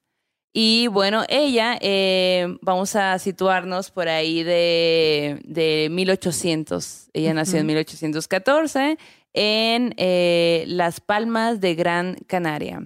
Y 0.53 0.87
bueno, 0.87 1.23
ella, 1.29 1.77
eh, 1.79 2.57
vamos 2.61 2.95
a 2.97 3.17
situarnos 3.19 3.89
por 3.89 4.09
ahí 4.09 4.43
de, 4.43 5.39
de 5.45 5.87
1800. 5.89 7.09
Ella 7.13 7.33
nació 7.33 7.59
en 7.59 7.67
1814 7.67 8.97
en 9.33 9.93
eh, 9.95 10.65
Las 10.67 10.99
Palmas 10.99 11.61
de 11.61 11.75
Gran 11.75 12.15
Canaria. 12.27 12.83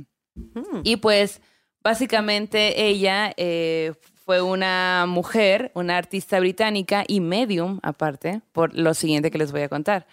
Y 0.83 0.97
pues 0.97 1.41
básicamente 1.83 2.85
ella 2.85 3.33
eh, 3.35 3.93
fue 4.13 4.41
una 4.41 5.05
mujer, 5.07 5.71
una 5.73 5.97
artista 5.97 6.39
británica 6.39 7.03
y 7.07 7.19
medium 7.19 7.79
aparte, 7.81 8.41
por 8.51 8.75
lo 8.75 8.93
siguiente 8.93 9.31
que 9.31 9.39
les 9.39 9.51
voy 9.51 9.61
a 9.61 9.69
contar. 9.69 10.05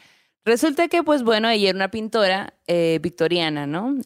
Resulta 0.44 0.88
que, 0.88 1.02
pues 1.02 1.22
bueno, 1.22 1.50
ella 1.50 1.68
era 1.68 1.76
una 1.76 1.90
pintora 1.90 2.54
victoriana, 3.00 3.66
¿no? 3.66 3.96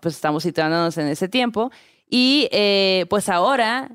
Pues 0.00 0.14
estamos 0.14 0.42
situándonos 0.44 0.96
en 0.96 1.08
ese 1.08 1.28
tiempo. 1.28 1.70
Y 2.08 2.48
eh, 2.52 3.06
pues 3.10 3.28
ahora 3.28 3.90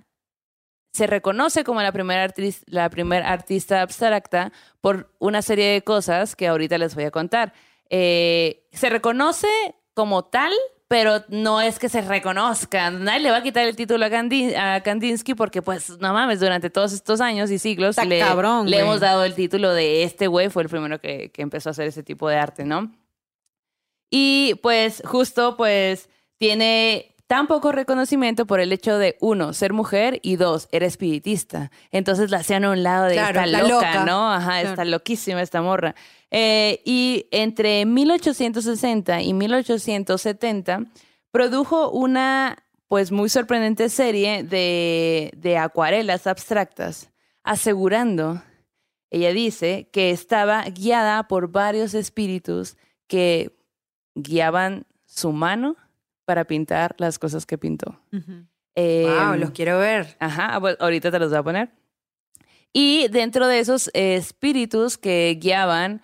se 0.93 1.07
reconoce 1.07 1.63
como 1.63 1.81
la 1.81 1.91
primera, 1.93 2.27
artis- 2.27 2.63
la 2.65 2.89
primera 2.89 3.29
artista 3.31 3.81
abstracta 3.81 4.51
por 4.81 5.09
una 5.19 5.41
serie 5.41 5.67
de 5.71 5.81
cosas 5.83 6.35
que 6.35 6.47
ahorita 6.47 6.77
les 6.77 6.95
voy 6.95 7.05
a 7.05 7.11
contar. 7.11 7.53
Eh, 7.89 8.67
se 8.73 8.89
reconoce 8.89 9.47
como 9.93 10.25
tal, 10.25 10.51
pero 10.89 11.23
no 11.29 11.61
es 11.61 11.79
que 11.79 11.88
se 11.88 12.01
reconozca. 12.01 12.91
Nadie 12.91 13.21
le 13.21 13.31
va 13.31 13.38
a 13.38 13.43
quitar 13.43 13.65
el 13.65 13.77
título 13.77 14.05
a, 14.05 14.09
Kandi- 14.09 14.53
a 14.57 14.83
Kandinsky 14.83 15.33
porque, 15.33 15.61
pues, 15.61 15.97
no 15.99 16.11
mames, 16.13 16.41
durante 16.41 16.69
todos 16.69 16.91
estos 16.91 17.21
años 17.21 17.49
y 17.51 17.59
siglos 17.59 17.95
le, 18.05 18.19
cabrón, 18.19 18.69
le 18.69 18.75
güey. 18.77 18.85
hemos 18.85 18.99
dado 18.99 19.23
el 19.23 19.33
título 19.33 19.73
de 19.73 20.03
este 20.03 20.27
güey, 20.27 20.49
fue 20.49 20.63
el 20.63 20.69
primero 20.69 20.99
que, 20.99 21.31
que 21.31 21.41
empezó 21.41 21.69
a 21.69 21.71
hacer 21.71 21.88
ese 21.88 22.03
tipo 22.03 22.27
de 22.27 22.35
arte, 22.35 22.65
¿no? 22.65 22.91
Y 24.09 24.55
pues 24.61 25.01
justo 25.05 25.55
pues 25.55 26.09
tiene 26.38 27.15
tan 27.31 27.47
poco 27.47 27.71
reconocimiento 27.71 28.45
por 28.45 28.59
el 28.59 28.73
hecho 28.73 28.97
de, 28.97 29.15
uno, 29.21 29.53
ser 29.53 29.71
mujer 29.71 30.19
y 30.21 30.35
dos, 30.35 30.67
era 30.73 30.85
espiritista. 30.85 31.71
Entonces 31.89 32.29
la 32.29 32.39
hacían 32.39 32.65
a 32.65 32.71
un 32.71 32.83
lado 32.83 33.05
de 33.05 33.13
Claro, 33.13 33.39
esta 33.39 33.45
la 33.45 33.61
loca, 33.61 33.73
loca. 33.93 34.05
¿no? 34.05 34.29
Ajá, 34.29 34.59
está 34.59 34.83
loquísima 34.83 35.41
esta 35.41 35.61
morra. 35.61 35.95
Eh, 36.29 36.81
y 36.83 37.27
entre 37.31 37.85
1860 37.85 39.21
y 39.21 39.33
1870 39.33 40.81
produjo 41.31 41.89
una 41.91 42.57
pues 42.89 43.13
muy 43.13 43.29
sorprendente 43.29 43.87
serie 43.87 44.43
de, 44.43 45.31
de 45.37 45.57
acuarelas 45.57 46.27
abstractas, 46.27 47.11
asegurando 47.43 48.41
ella 49.09 49.31
dice 49.31 49.87
que 49.93 50.11
estaba 50.11 50.65
guiada 50.65 51.29
por 51.29 51.49
varios 51.49 51.93
espíritus 51.93 52.75
que 53.07 53.57
guiaban 54.15 54.85
su 55.05 55.31
mano 55.31 55.77
para 56.26 56.45
pintar 56.45 56.95
las 56.98 57.19
cosas 57.19 57.45
que 57.45 57.57
pintó. 57.57 57.99
wow, 58.11 58.23
Em, 58.76 59.39
los 59.39 59.52
quiero 59.52 59.80
ver. 59.80 60.15
Ajá, 60.19 60.60
pues, 60.60 60.77
ahorita 60.80 61.11
te 61.11 61.19
los 61.19 61.30
voy 61.30 61.39
a 61.39 61.43
poner. 61.43 61.72
Y 62.73 63.07
dentro 63.10 63.48
de 63.48 63.60
esos 63.60 63.89
eh, 63.93 64.15
espíritus 64.15 64.98
que 64.98 65.38
guiaban 65.41 66.02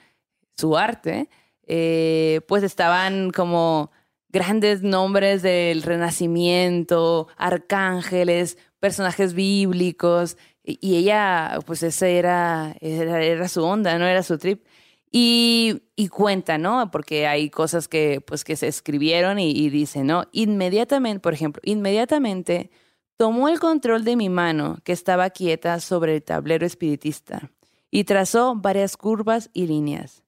su 0.58 0.78
arte, 0.78 1.30
eh, 1.66 2.42
pues 2.48 2.64
estaban 2.64 3.32
como 3.32 3.92
grandes 4.30 4.84
nombres 4.84 5.42
del 5.42 5.82
Renacimiento, 5.82 7.30
arcángeles, 7.38 8.58
personajes 8.80 9.34
bíblicos, 9.34 10.38
y, 10.64 10.78
y 10.82 10.98
ella, 10.98 11.60
pues 11.66 11.84
ese 11.84 12.18
era, 12.18 12.76
era, 12.82 13.24
era 13.24 13.48
su 13.48 13.64
onda, 13.64 13.98
no 13.98 14.06
era 14.06 14.22
su 14.24 14.38
trip. 14.38 14.66
Y, 15.10 15.82
cuenta, 16.12 16.58
¿no? 16.58 16.92
Porque 16.92 17.28
hay 17.28 17.50
cosas 17.50 17.88
que, 17.88 18.22
pues, 18.22 18.44
que 18.44 18.56
se 18.56 18.68
escribieron 18.68 19.40
y 19.40 19.70
dice, 19.70 20.04
¿no? 20.04 20.26
Inmediatamente, 20.32 21.20
por 21.20 21.34
ejemplo, 21.34 21.62
inmediatamente 21.66 22.70
tomó 23.18 23.50
el 23.50 23.60
control 23.60 24.04
de 24.04 24.16
mi 24.16 24.30
mano, 24.30 24.78
que 24.84 24.94
estaba 24.94 25.32
quieta 25.32 25.80
sobre 25.80 26.16
el 26.16 26.24
tablero 26.24 26.66
espiritista, 26.66 27.52
y 27.90 28.04
trazó 28.04 28.56
varias 28.56 28.96
curvas 28.96 29.50
y 29.54 29.66
líneas. 29.68 30.24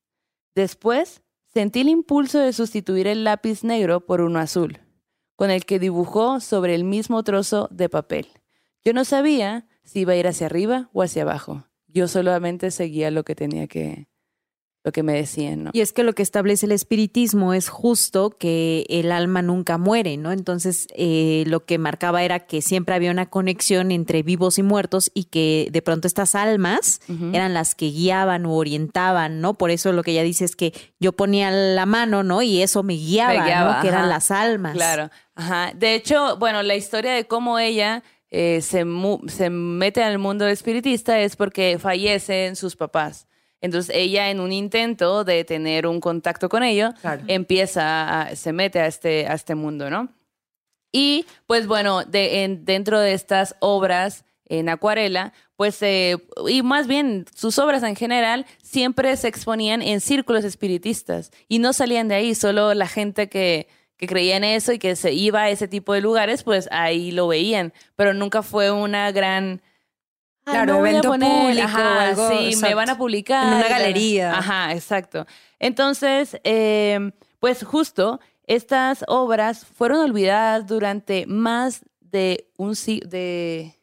Después, 0.55 1.21
sentí 1.45 1.81
el 1.81 1.89
impulso 1.89 2.39
de 2.39 2.51
sustituir 2.51 3.07
el 3.07 3.23
lápiz 3.23 3.63
negro 3.63 4.05
por 4.05 4.21
uno 4.21 4.39
azul, 4.39 4.79
con 5.35 5.51
el 5.51 5.65
que 5.65 5.79
dibujó 5.79 6.39
sobre 6.39 6.73
el 6.73 6.83
mismo 6.83 7.23
trozo 7.23 7.67
de 7.71 7.89
papel. 7.89 8.27
Yo 8.83 8.93
no 8.93 9.05
sabía 9.05 9.67
si 9.83 10.01
iba 10.01 10.13
a 10.13 10.15
ir 10.15 10.27
hacia 10.27 10.47
arriba 10.47 10.89
o 10.93 11.03
hacia 11.03 11.21
abajo. 11.21 11.65
Yo 11.87 12.07
solamente 12.07 12.71
seguía 12.71 13.11
lo 13.11 13.23
que 13.23 13.35
tenía 13.35 13.67
que, 13.67 14.07
lo 14.89 14.91
que 14.91 15.03
me 15.03 15.13
decían, 15.13 15.65
¿no? 15.65 15.69
Y 15.73 15.81
es 15.81 15.93
que 15.93 16.01
lo 16.03 16.13
que 16.13 16.23
establece 16.23 16.65
el 16.65 16.71
espiritismo 16.71 17.53
es 17.53 17.69
justo 17.69 18.31
que 18.31 18.85
el 18.89 19.11
alma 19.11 19.43
nunca 19.43 19.77
muere, 19.77 20.17
¿no? 20.17 20.31
Entonces, 20.31 20.87
eh, 20.95 21.43
lo 21.45 21.63
que 21.65 21.77
marcaba 21.77 22.23
era 22.23 22.39
que 22.39 22.63
siempre 22.63 22.95
había 22.95 23.11
una 23.11 23.29
conexión 23.29 23.91
entre 23.91 24.23
vivos 24.23 24.57
y 24.57 24.63
muertos 24.63 25.11
y 25.13 25.25
que 25.25 25.67
de 25.71 25.81
pronto 25.83 26.07
estas 26.07 26.33
almas 26.33 27.01
eran 27.33 27.53
las 27.53 27.75
que 27.75 27.91
guiaban 27.91 28.45
o 28.47 28.55
orientaban, 28.55 29.41
¿no? 29.41 29.53
Por 29.53 29.69
eso 29.69 29.91
lo 29.93 30.01
que 30.01 30.11
ella 30.11 30.23
dice 30.23 30.43
es 30.45 30.55
que 30.55 30.73
yo 30.99 31.11
ponía 31.13 31.51
la 31.51 31.85
mano, 31.85 32.23
¿no? 32.23 32.41
Y 32.41 32.61
eso 32.63 32.81
me 32.81 32.95
guiaba, 32.95 33.33
Me 33.39 33.45
guiaba, 33.45 33.75
¿no? 33.75 33.81
Que 33.81 33.87
eran 33.89 34.09
las 34.09 34.31
almas. 34.31 34.73
Claro, 34.73 35.11
ajá. 35.35 35.71
De 35.75 35.93
hecho, 35.93 36.37
bueno, 36.37 36.63
la 36.63 36.75
historia 36.75 37.13
de 37.13 37.25
cómo 37.27 37.59
ella 37.59 38.01
eh, 38.31 38.61
se, 38.61 38.85
mu- 38.85 39.21
se 39.27 39.49
mete 39.49 40.03
al 40.03 40.17
mundo 40.19 40.47
espiritista 40.47 41.19
es 41.19 41.35
porque 41.35 41.77
fallecen 41.79 42.55
sus 42.55 42.75
papás. 42.75 43.27
Entonces 43.61 43.93
ella 43.95 44.29
en 44.29 44.39
un 44.39 44.51
intento 44.51 45.23
de 45.23 45.43
tener 45.43 45.85
un 45.87 45.99
contacto 45.99 46.47
con 46.49 46.63
ellos, 46.63 46.93
Claro. 47.01 47.23
empieza, 47.27 48.21
a- 48.21 48.35
se 48.35 48.53
mete 48.53 48.79
a 48.79 48.87
este, 48.87 49.27
a 49.27 49.33
este 49.33 49.55
mundo, 49.55 49.89
¿no? 49.89 50.09
Y 50.91 51.25
pues 51.45 51.67
bueno, 51.67 52.03
de, 52.03 52.43
en- 52.43 52.65
dentro 52.65 52.99
de 52.99 53.13
estas 53.13 53.55
obras 53.59 54.25
en 54.45 54.67
acuarela, 54.69 55.33
pues, 55.55 55.79
eh, 55.83 56.17
y 56.47 56.63
más 56.63 56.87
bien 56.87 57.25
sus 57.35 57.59
obras 57.59 57.83
en 57.83 57.95
general, 57.95 58.47
siempre 58.63 59.15
se 59.17 59.27
exponían 59.27 59.83
en 59.83 60.01
círculos 60.01 60.43
espiritistas 60.43 61.29
y 61.47 61.59
no 61.59 61.71
salían 61.73 62.07
de 62.07 62.15
ahí, 62.15 62.33
solo 62.33 62.73
la 62.73 62.87
gente 62.87 63.29
que, 63.29 63.67
que 63.97 64.07
creía 64.07 64.37
en 64.37 64.43
eso 64.45 64.71
y 64.71 64.79
que 64.79 64.95
se 64.95 65.13
iba 65.13 65.41
a 65.43 65.49
ese 65.51 65.67
tipo 65.67 65.93
de 65.93 66.01
lugares, 66.01 66.41
pues 66.43 66.67
ahí 66.71 67.11
lo 67.11 67.27
veían, 67.27 67.73
pero 67.95 68.13
nunca 68.15 68.41
fue 68.41 68.71
una 68.71 69.11
gran... 69.11 69.61
"Ay, 70.49 70.55
Claro, 70.55 70.77
voy 70.79 70.87
a 70.87 70.91
evento 70.91 71.09
poner", 71.09 71.29
público 71.29 71.67
ajá, 71.67 72.01
algo, 72.09 72.29
Sí, 72.29 72.55
me 72.61 72.73
van 72.73 72.89
a 72.89 72.97
publicar. 72.97 73.47
En 73.47 73.53
una 73.59 73.67
galería. 73.67 74.37
Ajá, 74.37 74.73
exacto. 74.73 75.25
Entonces, 75.59 76.39
eh, 76.43 77.11
pues 77.39 77.63
justo 77.63 78.19
estas 78.47 79.03
obras 79.07 79.65
fueron 79.65 79.99
olvidadas 79.99 80.65
durante 80.67 81.25
más 81.27 81.85
de 81.99 82.49
un, 82.57 82.73
de, 83.05 83.75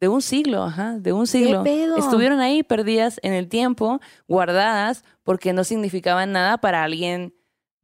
de 0.00 0.08
un 0.08 0.20
siglo, 0.20 0.62
ajá, 0.62 0.98
de 0.98 1.12
un 1.12 1.26
siglo. 1.26 1.64
pedo? 1.64 1.96
Estuvieron 1.96 2.40
ahí 2.40 2.62
perdidas 2.62 3.18
en 3.22 3.32
el 3.32 3.48
tiempo, 3.48 4.00
guardadas, 4.28 5.04
porque 5.22 5.52
no 5.52 5.64
significaban 5.64 6.32
nada 6.32 6.58
para 6.58 6.84
alguien 6.84 7.34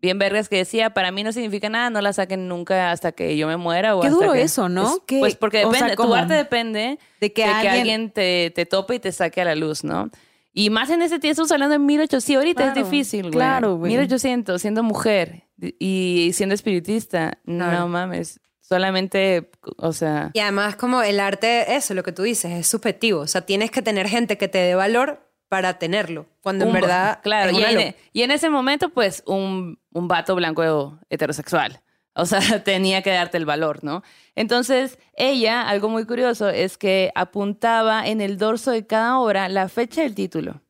bien 0.03 0.19
vergas 0.19 0.49
que 0.49 0.57
decía, 0.57 0.91
para 0.91 1.12
mí 1.12 1.23
no 1.23 1.33
significa 1.33 1.69
nada, 1.70 1.89
no 1.89 2.01
la 2.03 2.12
saquen 2.12 2.49
nunca 2.49 2.91
hasta 2.91 3.12
que 3.12 3.37
yo 3.37 3.47
me 3.47 3.57
muera. 3.57 3.97
O 3.97 4.01
Qué 4.01 4.09
hasta 4.09 4.19
duro 4.19 4.33
que- 4.35 4.43
eso, 4.43 4.69
¿no? 4.69 4.97
Es- 4.97 5.01
Que- 5.07 5.20
pues 5.20 5.37
porque 5.37 5.65
o 5.65 5.70
sea, 5.70 5.79
depende, 5.87 5.97
tu 5.97 6.03
¿cómo? 6.03 6.15
arte 6.16 6.35
depende 6.35 6.99
De 7.20 7.33
que 7.33 7.43
de 7.45 7.49
alguien, 7.49 7.62
que 7.73 7.79
alguien 7.79 8.11
te, 8.11 8.53
te 8.55 8.66
tope 8.66 8.97
y 8.97 8.99
te 8.99 9.12
saque 9.12 9.41
a 9.41 9.45
la 9.47 9.55
luz, 9.55 9.85
¿no? 9.85 10.11
Y 10.53 10.69
más 10.69 10.91
en 10.91 11.01
ese 11.01 11.19
tiempo, 11.19 11.33
estamos 11.33 11.53
hablando 11.53 11.73
de 11.73 11.79
1800, 11.79 12.37
ahorita 12.43 12.62
Claro, 12.65 12.81
es 12.81 12.91
difícil, 12.91 13.23
güey. 13.23 13.33
claro, 13.33 13.77
güey. 13.77 13.93
1800, 13.93 14.61
siendo 14.61 14.83
mujer 14.83 15.45
y 15.79 16.33
siendo 16.35 16.55
espiritista, 16.55 17.39
Claro. 17.47 17.79
no 17.79 17.89
mames, 17.89 18.39
solamente, 18.61 19.51
o 19.79 19.93
sea, 19.93 20.31
Y 20.35 20.41
además 20.41 20.77
como 20.77 21.03
el 21.03 21.20
arte, 21.20 21.74
eso, 21.77 21.95
lo 21.95 22.03
que 22.03 22.12
tú 22.12 22.23
dices, 22.23 22.51
es 22.53 22.66
subjetivo. 22.66 23.20
O 23.20 23.27
sea, 23.27 23.43
tienes 23.43 23.70
que 23.70 23.83
tener 23.83 24.09
gente 24.09 24.37
que 24.37 24.49
te 24.49 24.59
dé 24.59 24.74
valor 24.74 25.29
para 25.53 25.79
tenerlo. 25.79 26.24
Cuando 26.43 26.65
en 26.65 26.73
verdad... 26.73 27.20
claro, 27.23 27.51
es 27.51 27.59
y 27.59 27.62
en, 27.62 27.74
lo- 27.74 27.95
y 28.15 28.23
en 28.23 28.31
ese 28.31 28.49
momento, 28.49 28.89
pues, 28.89 29.23
un, 29.27 29.79
un 29.93 30.09
vato 30.09 30.35
blanco 30.35 30.99
heterosexual. 31.11 31.81
O 32.15 32.27
sea, 32.27 32.62
tenía 32.62 33.01
que 33.01 33.11
darte 33.11 33.39
el 33.39 33.47
valor, 33.47 33.83
¿no? 33.85 34.03
Entonces, 34.35 34.99
ella, 35.15 35.62
algo 35.62 35.89
muy 35.89 36.05
curioso, 36.05 36.49
es 36.51 36.77
que 36.77 37.11
apuntaba 37.15 38.07
en 38.07 38.20
el 38.20 38.37
dorso 38.37 38.70
de 38.70 38.87
cada 38.87 39.19
obra 39.19 39.49
la 39.49 39.66
fecha 39.70 40.03
del 40.03 40.15
título. 40.15 40.61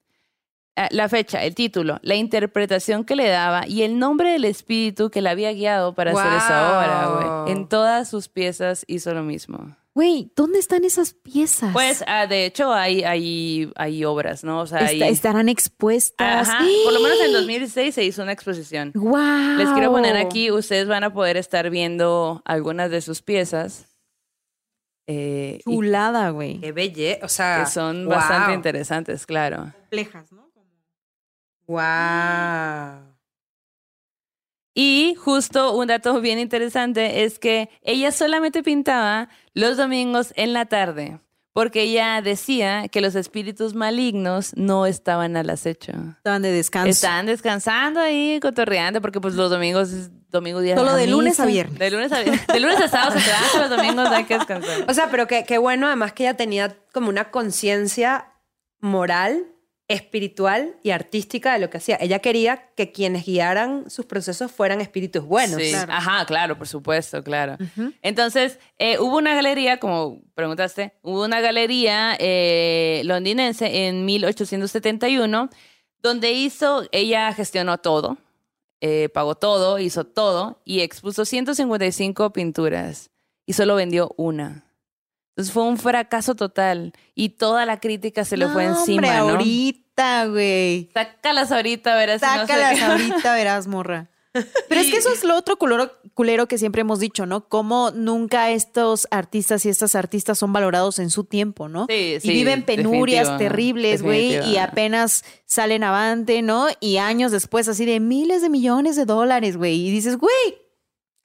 Ah, 0.76 0.86
La 0.92 1.08
fecha, 1.08 1.42
el 1.42 1.56
título, 1.56 1.98
la 2.02 2.14
interpretación 2.14 3.04
que 3.04 3.16
le 3.16 3.28
daba 3.28 3.66
y 3.66 3.82
el 3.82 3.98
nombre 3.98 4.30
del 4.30 4.44
espíritu 4.44 5.10
que 5.10 5.20
la 5.20 5.30
había 5.32 5.52
guiado 5.52 5.94
para 5.96 6.12
hacer 6.12 6.32
esa 6.32 6.78
obra, 6.78 7.42
güey. 7.42 7.52
En 7.56 7.68
todas 7.68 8.08
sus 8.08 8.28
piezas 8.28 8.84
hizo 8.86 9.12
lo 9.12 9.24
mismo. 9.24 9.76
Güey, 9.94 10.32
¿dónde 10.34 10.58
están 10.58 10.84
esas 10.84 11.12
piezas? 11.12 11.70
Pues, 11.74 12.02
ah, 12.06 12.26
de 12.26 12.46
hecho, 12.46 12.72
hay, 12.72 13.02
hay, 13.04 13.70
hay 13.76 14.04
obras, 14.06 14.42
¿no? 14.42 14.60
O 14.60 14.66
sea, 14.66 14.78
Está- 14.90 15.04
hay- 15.04 15.12
estarán 15.12 15.50
expuestas. 15.50 16.48
Ajá, 16.48 16.64
por 16.84 16.94
lo 16.94 17.00
menos 17.00 17.18
en 17.20 17.32
2016 17.32 17.94
se 17.94 18.02
hizo 18.04 18.22
una 18.22 18.32
exposición. 18.32 18.92
¡Wow! 18.94 19.58
Les 19.58 19.68
quiero 19.70 19.90
poner 19.90 20.16
aquí, 20.16 20.50
ustedes 20.50 20.88
van 20.88 21.04
a 21.04 21.12
poder 21.12 21.36
estar 21.36 21.68
viendo 21.68 22.40
algunas 22.46 22.90
de 22.90 23.02
sus 23.02 23.20
piezas. 23.20 23.86
eh, 25.06 25.58
Chulada, 25.64 26.30
güey. 26.30 26.58
Qué 26.60 26.72
belle, 26.72 27.18
o 27.22 27.28
sea... 27.28 27.62
que 27.64 27.70
son 27.70 28.06
wow. 28.06 28.14
bastante 28.14 28.54
interesantes, 28.54 29.26
claro. 29.26 29.72
Complejas, 29.74 30.32
¿no? 30.32 30.50
Wow. 31.66 33.11
Y 34.74 35.14
justo 35.18 35.74
un 35.76 35.88
dato 35.88 36.20
bien 36.20 36.38
interesante 36.38 37.24
es 37.24 37.38
que 37.38 37.68
ella 37.82 38.10
solamente 38.10 38.62
pintaba 38.62 39.28
los 39.54 39.76
domingos 39.76 40.32
en 40.36 40.54
la 40.54 40.64
tarde, 40.64 41.20
porque 41.52 41.82
ella 41.82 42.22
decía 42.22 42.88
que 42.88 43.02
los 43.02 43.14
espíritus 43.14 43.74
malignos 43.74 44.52
no 44.56 44.86
estaban 44.86 45.36
al 45.36 45.50
acecho. 45.50 45.92
Estaban 46.16 46.40
de 46.40 46.52
descanso. 46.52 46.88
Estaban 46.88 47.26
descansando 47.26 48.00
ahí, 48.00 48.40
cotorreando, 48.40 49.02
porque 49.02 49.20
pues 49.20 49.34
los 49.34 49.50
domingos 49.50 49.90
es 49.90 50.10
domingo 50.30 50.60
día 50.60 50.74
Solo 50.76 50.94
de 50.94 51.06
lunes 51.06 51.38
a 51.38 51.44
viernes. 51.44 51.78
De 51.78 51.90
lunes 51.90 52.10
a 52.10 52.20
viernes. 52.22 52.46
De 52.46 52.60
lunes 52.60 52.80
a 52.80 52.88
sábado 52.88 53.18
se 53.18 53.24
trabaja, 53.28 53.58
los 53.58 53.70
domingos 53.70 54.08
hay 54.08 54.24
que 54.24 54.38
descansar. 54.38 54.86
O 54.88 54.94
sea, 54.94 55.10
pero 55.10 55.26
qué 55.26 55.58
bueno 55.58 55.86
además 55.86 56.14
que 56.14 56.22
ella 56.22 56.34
tenía 56.34 56.74
como 56.92 57.10
una 57.10 57.30
conciencia 57.30 58.32
moral, 58.80 59.51
espiritual 59.92 60.76
y 60.82 60.90
artística 60.90 61.52
de 61.52 61.58
lo 61.58 61.70
que 61.70 61.78
hacía. 61.78 61.98
Ella 62.00 62.18
quería 62.20 62.68
que 62.74 62.92
quienes 62.92 63.26
guiaran 63.26 63.88
sus 63.90 64.06
procesos 64.06 64.50
fueran 64.50 64.80
espíritus 64.80 65.24
buenos. 65.24 65.60
Sí. 65.60 65.70
Claro. 65.70 65.92
Ajá, 65.92 66.26
claro, 66.26 66.58
por 66.58 66.66
supuesto, 66.66 67.22
claro. 67.22 67.56
Entonces, 68.00 68.58
eh, 68.78 68.98
hubo 68.98 69.18
una 69.18 69.34
galería, 69.34 69.78
como 69.78 70.20
preguntaste, 70.34 70.94
hubo 71.02 71.24
una 71.24 71.40
galería 71.40 72.16
eh, 72.18 73.02
londinense 73.04 73.86
en 73.86 74.04
1871, 74.04 75.50
donde 76.00 76.32
hizo, 76.32 76.84
ella 76.90 77.32
gestionó 77.32 77.78
todo, 77.78 78.18
eh, 78.80 79.08
pagó 79.10 79.34
todo, 79.36 79.78
hizo 79.78 80.04
todo 80.04 80.60
y 80.64 80.80
expuso 80.80 81.24
155 81.24 82.32
pinturas 82.32 83.10
y 83.46 83.52
solo 83.52 83.76
vendió 83.76 84.14
una. 84.16 84.64
Entonces 85.34 85.52
fue 85.54 85.62
un 85.64 85.78
fracaso 85.78 86.34
total 86.34 86.92
y 87.14 87.30
toda 87.30 87.64
la 87.66 87.80
crítica 87.80 88.24
se 88.24 88.36
le 88.36 88.48
fue 88.48 88.64
encima, 88.64 89.08
Hombre, 89.08 89.32
¿no? 89.32 89.38
ahorita, 89.38 90.26
güey. 90.26 90.90
Sácalas 90.92 91.50
ahorita, 91.52 91.94
verás. 91.96 92.20
si 92.20 92.26
no 92.26 92.32
se- 92.32 92.52
Sácalas 92.52 92.82
ahorita, 92.82 93.34
verás, 93.34 93.66
morra. 93.66 94.08
Pero 94.68 94.80
es 94.80 94.90
que 94.90 94.96
eso 94.96 95.12
es 95.12 95.24
lo 95.24 95.36
otro 95.36 95.58
culero, 95.58 95.92
culero 96.14 96.48
que 96.48 96.56
siempre 96.56 96.80
hemos 96.80 96.98
dicho, 97.00 97.26
¿no? 97.26 97.48
Cómo 97.48 97.90
nunca 97.90 98.50
estos 98.50 99.06
artistas 99.10 99.66
y 99.66 99.68
estas 99.68 99.94
artistas 99.94 100.38
son 100.38 100.54
valorados 100.54 100.98
en 100.98 101.10
su 101.10 101.24
tiempo, 101.24 101.68
¿no? 101.68 101.84
Sí, 101.88 102.14
y 102.16 102.20
sí, 102.20 102.28
viven 102.30 102.62
penurias 102.64 103.24
definitivo, 103.28 103.38
terribles, 103.38 104.02
güey, 104.02 104.38
y 104.50 104.56
apenas 104.56 105.22
salen 105.44 105.84
avante, 105.84 106.40
¿no? 106.40 106.66
Y 106.80 106.96
años 106.96 107.30
después 107.30 107.68
así 107.68 107.84
de 107.84 108.00
miles 108.00 108.40
de 108.40 108.48
millones 108.48 108.96
de 108.96 109.04
dólares, 109.04 109.58
güey. 109.58 109.86
Y 109.86 109.90
dices, 109.90 110.16
güey, 110.16 110.32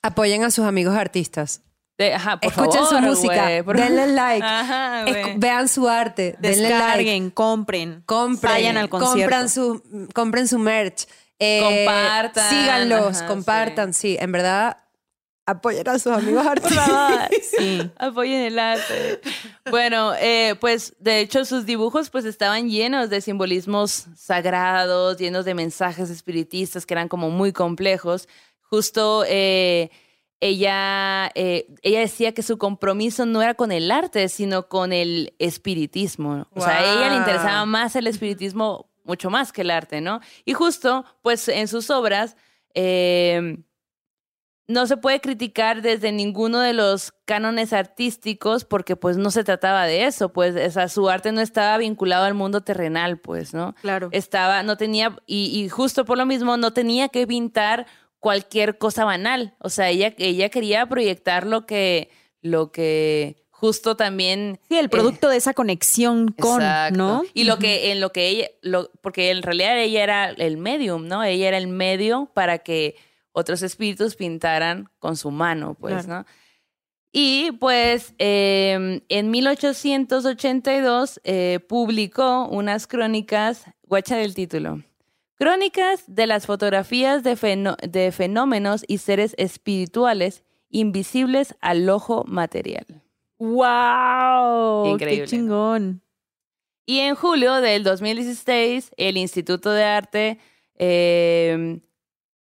Apoyen 0.04 0.44
a 0.44 0.52
sus 0.52 0.66
amigos 0.66 0.96
artistas. 0.96 1.62
De- 1.98 2.14
ajá, 2.14 2.40
por 2.40 2.52
Escuchen 2.52 2.86
su 2.86 3.00
música, 3.00 3.48
por- 3.66 3.76
denle 3.78 4.08
like, 4.08 4.46
Ajá, 4.46 5.06
vean 5.38 5.68
su 5.68 5.88
arte, 5.90 6.36
denle 6.40 6.70
like, 6.70 7.32
compren, 7.34 8.04
compren, 8.06 8.54
vayan 8.54 8.78
al 8.78 8.88
concierto. 8.90 9.20
compran 9.36 9.50
su, 9.50 10.08
compren 10.14 10.48
su 10.48 10.60
merch, 10.60 11.08
eh, 11.40 11.62
Compartan, 11.86 12.50
síganlos, 12.50 13.18
ajá, 13.18 13.28
compartan, 13.28 13.94
sí. 13.94 14.16
en 14.20 14.32
verdad 14.32 14.78
apoyen 15.48 15.88
a 15.88 15.98
sus 15.98 16.12
amigos 16.12 16.46
artistas. 16.46 17.30
Sí. 17.58 17.90
apoyen 17.98 18.42
el 18.42 18.60
arte. 18.60 19.22
Bueno, 19.72 20.14
eh, 20.20 20.56
pues 20.60 20.94
de 21.00 21.22
hecho 21.22 21.46
sus 21.46 21.66
dibujos 21.66 22.10
pues 22.10 22.26
estaban 22.26 22.70
llenos 22.70 23.10
de 23.10 23.22
simbolismos 23.22 24.08
sagrados, 24.18 25.18
llenos 25.18 25.46
de 25.46 25.54
mensajes 25.56 26.10
espiritistas 26.10 26.86
que 26.86 26.94
eran 26.94 27.08
como 27.08 27.30
muy 27.32 27.54
complejos. 27.54 28.28
Justo 28.62 29.24
eh, 29.28 29.90
ella, 30.40 31.32
eh, 31.36 31.68
ella 31.82 32.00
decía 32.00 32.34
que 32.34 32.44
su 32.44 32.58
compromiso 32.58 33.26
no 33.26 33.42
era 33.42 33.56
con 33.56 33.72
el 33.72 33.90
arte, 33.92 34.30
sino 34.30 34.68
con 34.68 34.94
el 34.94 35.34
espiritismo. 35.40 36.48
O 36.54 36.62
sea, 36.62 36.80
a 36.80 36.94
ella 36.94 37.10
le 37.10 37.18
interesaba 37.18 37.66
más 37.66 37.96
el 37.96 38.08
espiritismo 38.08 38.90
mucho 39.04 39.30
más 39.30 39.52
que 39.52 39.62
el 39.62 39.72
arte, 39.72 40.02
¿no? 40.02 40.20
Y 40.46 40.54
justo, 40.54 41.06
pues 41.22 41.48
en 41.48 41.68
sus 41.68 41.90
obras, 41.90 42.36
eh, 42.76 43.58
no 44.68 44.86
se 44.86 44.98
puede 44.98 45.22
criticar 45.22 45.82
desde 45.82 46.12
ninguno 46.12 46.60
de 46.60 46.74
los 46.74 47.14
cánones 47.26 47.72
artísticos 47.72 48.66
porque 48.66 48.98
pues 48.98 49.16
no 49.16 49.32
se 49.32 49.46
trataba 49.46 49.86
de 49.86 50.06
eso, 50.06 50.34
pues 50.34 50.56
o 50.56 50.72
sea, 50.72 50.90
su 50.90 51.10
arte 51.10 51.32
no 51.32 51.40
estaba 51.40 51.78
vinculado 51.78 52.26
al 52.26 52.34
mundo 52.34 52.62
terrenal, 52.62 53.18
pues, 53.18 53.54
¿no? 53.54 53.76
Claro. 53.82 54.10
Estaba, 54.12 54.64
no 54.64 54.76
tenía, 54.76 55.18
y, 55.26 55.58
y 55.58 55.70
justo 55.70 56.04
por 56.04 56.18
lo 56.18 56.26
mismo 56.26 56.58
no 56.58 56.74
tenía 56.74 57.08
que 57.08 57.26
pintar 57.26 57.88
cualquier 58.20 58.78
cosa 58.78 59.06
banal. 59.06 59.56
O 59.60 59.70
sea, 59.70 59.90
ella, 59.90 60.14
ella 60.18 60.50
quería 60.50 60.86
proyectar 60.88 61.46
lo 61.46 61.66
que, 61.66 62.10
lo 62.42 62.72
que 62.72 63.48
justo 63.50 63.96
también 63.96 64.60
Sí, 64.70 64.78
el 64.78 64.86
eh, 64.86 64.90
producto 64.90 65.30
de 65.30 65.38
esa 65.38 65.54
conexión 65.54 66.28
con, 66.28 66.62
Exacto. 66.62 66.98
¿no? 66.98 67.24
Y 67.34 67.46
lo 67.46 67.58
que, 67.58 67.92
en 67.92 68.00
lo 68.00 68.12
que 68.12 68.28
ella, 68.28 68.48
lo, 68.62 68.92
porque 69.02 69.32
en 69.32 69.42
realidad 69.42 69.80
ella 69.80 70.04
era 70.04 70.30
el 70.30 70.58
medium, 70.58 71.08
¿no? 71.08 71.24
Ella 71.24 71.48
era 71.48 71.58
el 71.58 71.68
medio 71.68 72.30
para 72.34 72.60
que 72.60 72.96
otros 73.32 73.62
espíritus 73.62 74.16
pintaran 74.16 74.90
con 75.00 75.18
su 75.18 75.32
mano, 75.32 75.76
pues, 75.80 76.06
Claro. 76.06 76.22
¿no? 76.22 76.26
Y 77.12 77.52
pues 77.54 78.14
eh, 78.20 79.02
en 79.10 79.32
1882 79.32 81.22
eh, 81.24 81.60
publicó 81.68 82.48
unas 82.48 82.86
crónicas, 82.86 83.64
guacha 83.84 84.18
del 84.18 84.36
título, 84.36 84.84
Crónicas 85.38 86.04
de 86.08 86.28
las 86.28 86.46
fotografías 86.48 87.24
de, 87.24 87.36
fenó- 87.36 87.78
de 87.78 88.12
fenómenos 88.12 88.84
y 88.88 88.98
seres 88.98 89.36
espirituales 89.38 90.44
invisibles 90.70 91.56
al 91.62 91.88
ojo 91.90 92.24
material. 92.28 92.86
¡Wow! 93.40 94.94
Increíble, 94.94 95.26
¡Qué 95.26 95.30
chingón! 95.30 96.02
Y 96.86 97.00
en 97.00 97.16
julio 97.16 97.56
del 97.56 97.84
2016, 97.84 98.92
el 98.98 99.18
Instituto 99.18 99.72
de 99.72 99.84
Arte 99.84 100.40
eh, 100.76 101.82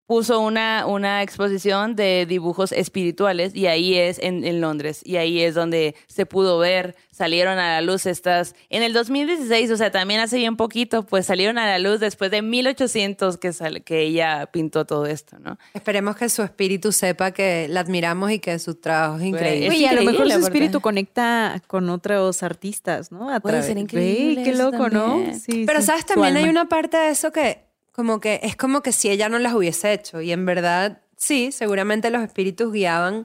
puso 0.06 0.40
una, 0.40 0.86
una 0.86 1.22
exposición 1.22 1.96
de 1.96 2.26
dibujos 2.28 2.70
espirituales 2.72 3.54
y 3.54 3.66
ahí 3.66 3.94
es 3.96 4.18
en, 4.20 4.44
en 4.44 4.60
Londres 4.60 5.00
y 5.04 5.16
ahí 5.16 5.40
es 5.42 5.54
donde 5.54 5.94
se 6.06 6.26
pudo 6.26 6.58
ver, 6.58 6.94
salieron 7.10 7.58
a 7.58 7.74
la 7.74 7.80
luz 7.80 8.06
estas, 8.06 8.54
en 8.70 8.82
el 8.84 8.92
2016, 8.92 9.70
o 9.72 9.76
sea, 9.76 9.90
también 9.90 10.20
hace 10.20 10.36
bien 10.36 10.56
poquito, 10.56 11.04
pues 11.04 11.26
salieron 11.26 11.58
a 11.58 11.66
la 11.66 11.78
luz 11.80 11.98
después 11.98 12.30
de 12.30 12.40
1800 12.42 13.36
que, 13.38 13.52
sal- 13.52 13.82
que 13.82 14.02
ella 14.02 14.46
pintó 14.52 14.84
todo 14.84 15.06
esto, 15.06 15.38
¿no? 15.40 15.58
Esperemos 15.74 16.14
que 16.16 16.28
su 16.28 16.42
espíritu 16.42 16.92
sepa 16.92 17.32
que 17.32 17.66
la 17.68 17.80
admiramos 17.80 18.30
y 18.30 18.38
que 18.38 18.58
su 18.58 18.74
trabajo 18.76 19.18
es 19.18 19.24
increíble. 19.26 19.66
Es 19.66 19.72
Oye, 19.74 19.88
a 19.88 19.92
lo 19.92 20.00
mejor 20.02 20.12
increíble, 20.14 20.34
su 20.34 20.40
espíritu 20.46 20.80
conecta 20.80 21.60
con 21.66 21.88
otros 21.90 22.42
artistas, 22.42 23.10
¿no? 23.10 23.30
A 23.32 23.40
Puede 23.40 23.54
través- 23.56 23.66
ser 23.66 23.78
increíble 23.78 24.44
Ve, 24.44 24.50
Qué 24.50 24.56
loco, 24.56 24.88
¿no? 24.88 25.06
también. 25.14 25.40
Sí, 25.40 25.64
Pero 25.66 25.80
sí, 25.80 25.86
sabes, 25.86 26.06
también 26.06 26.36
hay 26.36 26.44
una 26.48 26.68
parte 26.68 26.96
de 26.96 27.10
eso 27.10 27.32
que 27.32 27.65
como 27.96 28.20
que 28.20 28.40
es 28.42 28.54
como 28.56 28.82
que 28.82 28.92
si 28.92 29.10
ella 29.10 29.28
no 29.28 29.38
las 29.38 29.54
hubiese 29.54 29.92
hecho 29.92 30.20
y 30.20 30.30
en 30.30 30.44
verdad 30.46 31.00
sí, 31.16 31.50
seguramente 31.50 32.10
los 32.10 32.22
espíritus 32.22 32.70
guiaban, 32.72 33.24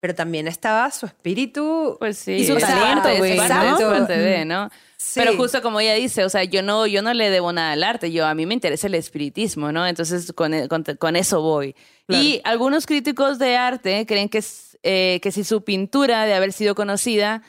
pero 0.00 0.14
también 0.14 0.48
estaba 0.48 0.90
su 0.90 1.06
espíritu 1.06 1.96
Pues 2.00 2.18
sí. 2.18 2.32
Y 2.32 2.46
su 2.46 2.56
talento, 2.56 3.08
güey, 3.16 3.36
parte, 3.38 3.54
¿no? 3.54 3.78
es 3.78 3.98
parte 3.98 4.18
de, 4.18 4.44
¿no? 4.44 4.68
Sí. 4.98 5.20
Pero 5.20 5.36
justo 5.36 5.62
como 5.62 5.80
ella 5.80 5.94
dice, 5.94 6.24
o 6.24 6.28
sea, 6.28 6.44
yo 6.44 6.62
no, 6.62 6.86
yo 6.86 7.02
no 7.02 7.14
le 7.14 7.30
debo 7.30 7.52
nada 7.52 7.72
al 7.72 7.84
arte, 7.84 8.10
yo 8.10 8.26
a 8.26 8.34
mí 8.34 8.46
me 8.46 8.54
interesa 8.54 8.86
el 8.88 8.94
espiritismo, 8.96 9.70
¿no? 9.70 9.86
Entonces 9.86 10.32
con, 10.32 10.52
e- 10.54 10.68
con, 10.68 10.82
con 10.98 11.16
eso 11.16 11.40
voy. 11.40 11.74
Y 12.08 12.40
algunos 12.44 12.86
críticos 12.86 13.38
de 13.38 13.56
arte 13.56 14.04
creen 14.06 14.28
que, 14.28 14.42
eh, 14.82 15.20
que 15.22 15.30
si 15.30 15.44
su 15.44 15.62
pintura 15.62 16.24
de 16.26 16.34
haber 16.34 16.52
sido 16.52 16.74
conocida 16.74 17.42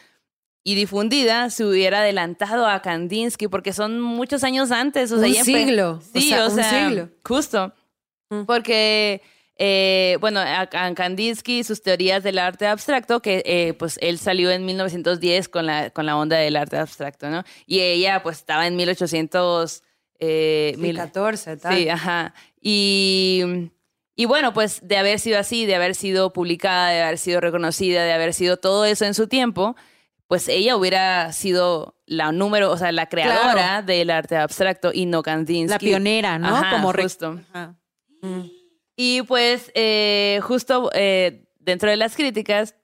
y 0.67 0.75
difundida 0.75 1.49
se 1.51 1.63
hubiera 1.63 1.99
adelantado 1.99 2.65
a 2.67 2.81
Kandinsky 2.81 3.47
porque 3.47 3.71
son 3.71 4.01
muchos 4.01 4.43
años 4.43 4.71
antes, 4.71 5.11
o 5.11 5.19
sea, 5.19 5.27
Un 5.29 5.45
siglo, 5.45 5.91
o 5.91 6.19
Sí, 6.19 6.29
sea, 6.29 6.45
o 6.45 6.49
un 6.49 6.55
sea, 6.55 6.87
siglo. 6.89 7.09
justo. 7.23 7.71
Mm. 8.31 8.45
Porque, 8.45 9.21
eh, 9.57 10.17
bueno, 10.19 10.39
a, 10.39 10.61
a 10.61 10.93
Kandinsky, 10.95 11.63
sus 11.63 11.83
teorías 11.83 12.23
del 12.23 12.39
arte 12.39 12.65
abstracto, 12.65 13.21
que 13.21 13.43
eh, 13.45 13.73
pues 13.77 13.99
él 14.01 14.17
salió 14.17 14.49
en 14.49 14.65
1910 14.65 15.49
con 15.49 15.67
la, 15.67 15.91
con 15.91 16.07
la 16.07 16.17
onda 16.17 16.37
del 16.37 16.55
arte 16.55 16.77
abstracto, 16.77 17.29
¿no? 17.29 17.43
Y 17.67 17.81
ella 17.81 18.23
pues 18.23 18.37
estaba 18.37 18.65
en 18.67 18.75
1800... 18.75 19.83
Eh, 20.19 20.71
Sí, 20.75 20.81
mil- 20.81 20.97
14, 20.97 21.57
tal. 21.57 21.77
Sí, 21.77 21.89
ajá. 21.89 22.33
Y, 22.59 23.69
y 24.15 24.25
bueno, 24.25 24.53
pues 24.53 24.79
de 24.81 24.97
haber 24.97 25.19
sido 25.19 25.37
así, 25.37 25.65
de 25.67 25.75
haber 25.75 25.93
sido 25.93 26.33
publicada, 26.33 26.89
de 26.89 27.01
haber 27.03 27.17
sido 27.19 27.39
reconocida, 27.41 28.03
de 28.03 28.13
haber 28.13 28.33
sido 28.33 28.57
todo 28.57 28.85
eso 28.85 29.05
en 29.05 29.13
su 29.13 29.27
tiempo, 29.27 29.75
pues 30.27 30.47
ella 30.49 30.75
hubiera 30.75 31.31
sido 31.33 31.95
la 32.05 32.31
número, 32.31 32.71
o 32.71 32.77
sea, 32.77 32.91
la 32.91 33.07
creadora 33.07 33.53
Claro. 33.53 33.85
del 33.87 34.09
arte 34.09 34.35
abstracto 34.37 34.91
y 34.93 35.05
no 35.05 35.21
Kandinsky. 35.23 35.71
La 35.71 35.79
pionera, 35.79 36.39
¿no? 36.39 36.55
Ajá, 36.55 36.71
Como 36.71 36.91
justo. 36.93 37.39
Ajá. 37.53 37.75
Mm. 38.21 38.41
Y 38.95 39.21
pues 39.23 39.71
eh, 39.75 40.39
justo 40.43 40.89
eh, 40.93 41.45
dentro 41.59 41.89
de 41.89 41.97
las 41.97 42.15
críticas 42.15 42.75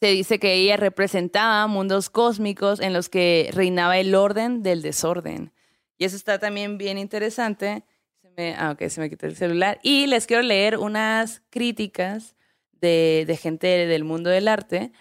se 0.00 0.06
dice 0.08 0.38
que 0.38 0.54
ella 0.54 0.76
representaba 0.76 1.66
mundos 1.66 2.08
cósmicos 2.10 2.78
en 2.80 2.92
los 2.92 3.08
que 3.08 3.50
reinaba 3.52 3.98
el 3.98 4.14
orden 4.14 4.62
del 4.62 4.80
desorden. 4.82 5.52
Y 5.98 6.04
eso 6.04 6.14
está 6.16 6.38
también 6.38 6.78
bien 6.78 6.96
interesante. 6.98 7.82
Se 8.22 8.30
me, 8.30 8.54
ah, 8.56 8.70
ok, 8.70 8.88
se 8.88 9.00
me 9.00 9.10
quitó 9.10 9.26
el 9.26 9.34
celular. 9.34 9.80
Y 9.82 10.06
les 10.06 10.26
quiero 10.28 10.42
leer 10.42 10.78
unas 10.78 11.42
críticas 11.50 12.36
de, 12.72 13.24
de 13.26 13.36
gente 13.36 13.66
del 13.66 14.04
mundo 14.04 14.30
del 14.30 14.46
arte 14.46 14.92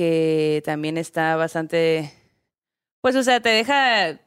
que 0.00 0.62
también 0.64 0.96
está 0.96 1.36
bastante, 1.36 2.10
pues 3.02 3.14
o 3.16 3.22
sea, 3.22 3.40
te 3.40 3.50
deja 3.50 4.18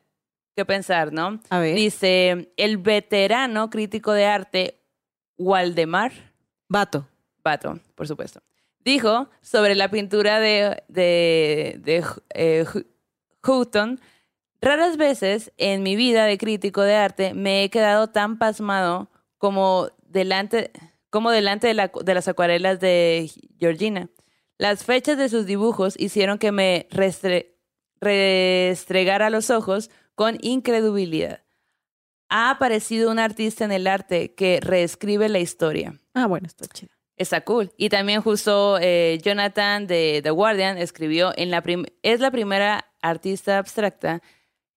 que 0.56 0.66
pensar, 0.66 1.12
¿no? 1.12 1.40
A 1.50 1.58
ver. 1.58 1.74
Dice, 1.76 2.54
el 2.58 2.78
veterano 2.78 3.72
crítico 3.72 4.12
de 4.14 4.26
arte 4.28 4.80
Waldemar 5.36 6.12
Vato. 6.70 7.08
Bato, 7.44 7.80
por 7.96 8.08
supuesto, 8.08 8.40
dijo 8.86 9.30
sobre 9.42 9.74
la 9.74 9.90
pintura 9.90 10.40
de, 10.40 10.84
de, 10.90 11.78
de 11.80 12.04
eh, 12.36 12.66
Houghton, 13.42 14.00
raras 14.62 14.96
veces 14.98 15.52
en 15.58 15.82
mi 15.82 15.96
vida 15.96 16.26
de 16.26 16.38
crítico 16.38 16.82
de 16.84 16.94
arte 16.98 17.34
me 17.34 17.64
he 17.64 17.72
quedado 17.72 18.10
tan 18.12 18.38
pasmado 18.38 19.10
como 19.40 19.90
delante, 20.06 20.70
como 21.10 21.32
delante 21.32 21.66
de, 21.66 21.74
la- 21.74 21.92
de 22.04 22.14
las 22.14 22.28
acuarelas 22.28 22.80
de 22.80 23.32
Georgina. 23.60 24.08
Las 24.64 24.86
fechas 24.86 25.18
de 25.18 25.28
sus 25.28 25.46
dibujos 25.46 25.96
hicieron 26.00 26.38
que 26.38 26.54
me 26.54 26.88
restre- 26.90 27.58
restregara 28.00 29.30
los 29.30 29.50
ojos 29.50 29.90
con 30.16 30.38
incredulidad. 30.40 31.42
Ha 32.30 32.50
aparecido 32.50 33.12
un 33.12 33.20
artista 33.20 33.66
en 33.66 33.74
el 33.74 33.88
arte 33.88 34.34
que 34.36 34.62
reescribe 34.62 35.28
la 35.28 35.40
historia. 35.40 36.00
Ah, 36.14 36.28
bueno, 36.28 36.48
está 36.48 36.66
chido. 36.68 36.94
Está 37.18 37.42
cool. 37.42 37.74
Y 37.76 37.90
también 37.90 38.22
justo 38.22 38.78
eh, 38.80 39.20
Jonathan 39.22 39.86
de 39.86 40.22
The 40.24 40.30
Guardian 40.32 40.78
escribió, 40.78 41.34
en 41.36 41.52
la 41.52 41.62
prim- 41.62 41.88
es 42.02 42.22
la 42.22 42.32
primera 42.32 42.86
artista 43.02 43.58
abstracta. 43.58 44.22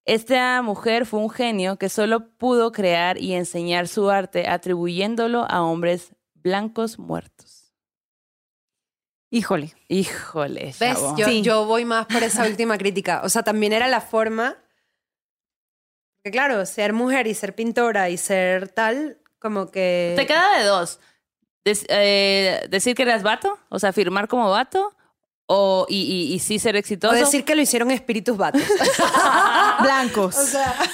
Esta 0.04 0.62
mujer 0.62 1.06
fue 1.06 1.20
un 1.20 1.30
genio 1.30 1.76
que 1.76 1.90
solo 1.90 2.28
pudo 2.38 2.72
crear 2.72 3.18
y 3.18 3.34
enseñar 3.34 3.86
su 3.86 4.10
arte 4.10 4.48
atribuyéndolo 4.48 5.46
a 5.48 5.62
hombres 5.62 6.12
blancos 6.34 6.98
muertos. 6.98 7.45
Híjole. 9.30 9.74
Híjole, 9.88 10.74
¿Ves? 10.78 10.98
Yo, 11.16 11.26
Sí. 11.26 11.42
yo 11.42 11.64
voy 11.66 11.84
más 11.84 12.06
por 12.06 12.22
esa 12.22 12.44
última 12.46 12.78
crítica. 12.78 13.20
O 13.24 13.28
sea, 13.28 13.42
también 13.42 13.72
era 13.72 13.88
la 13.88 14.00
forma. 14.00 14.56
Que 16.24 16.30
claro, 16.30 16.64
ser 16.66 16.92
mujer 16.92 17.26
y 17.26 17.34
ser 17.34 17.54
pintora 17.54 18.08
y 18.10 18.16
ser 18.16 18.68
tal, 18.68 19.18
como 19.38 19.70
que. 19.70 20.14
Te 20.16 20.26
queda 20.26 20.58
de 20.58 20.64
dos. 20.64 21.00
Des- 21.64 21.86
eh, 21.88 22.66
decir 22.70 22.94
que 22.94 23.02
eras 23.02 23.22
vato, 23.22 23.58
o 23.68 23.78
sea, 23.78 23.92
firmar 23.92 24.28
como 24.28 24.48
vato, 24.50 24.94
o, 25.46 25.86
y, 25.88 26.02
y, 26.30 26.34
y 26.34 26.38
sí 26.40 26.58
ser 26.58 26.74
O 26.74 26.78
exitoso. 26.78 27.14
decir 27.14 27.44
que 27.44 27.54
lo 27.56 27.62
hicieron 27.62 27.90
espíritus 27.90 28.36
vatos. 28.36 28.62
Blancos. 29.80 30.34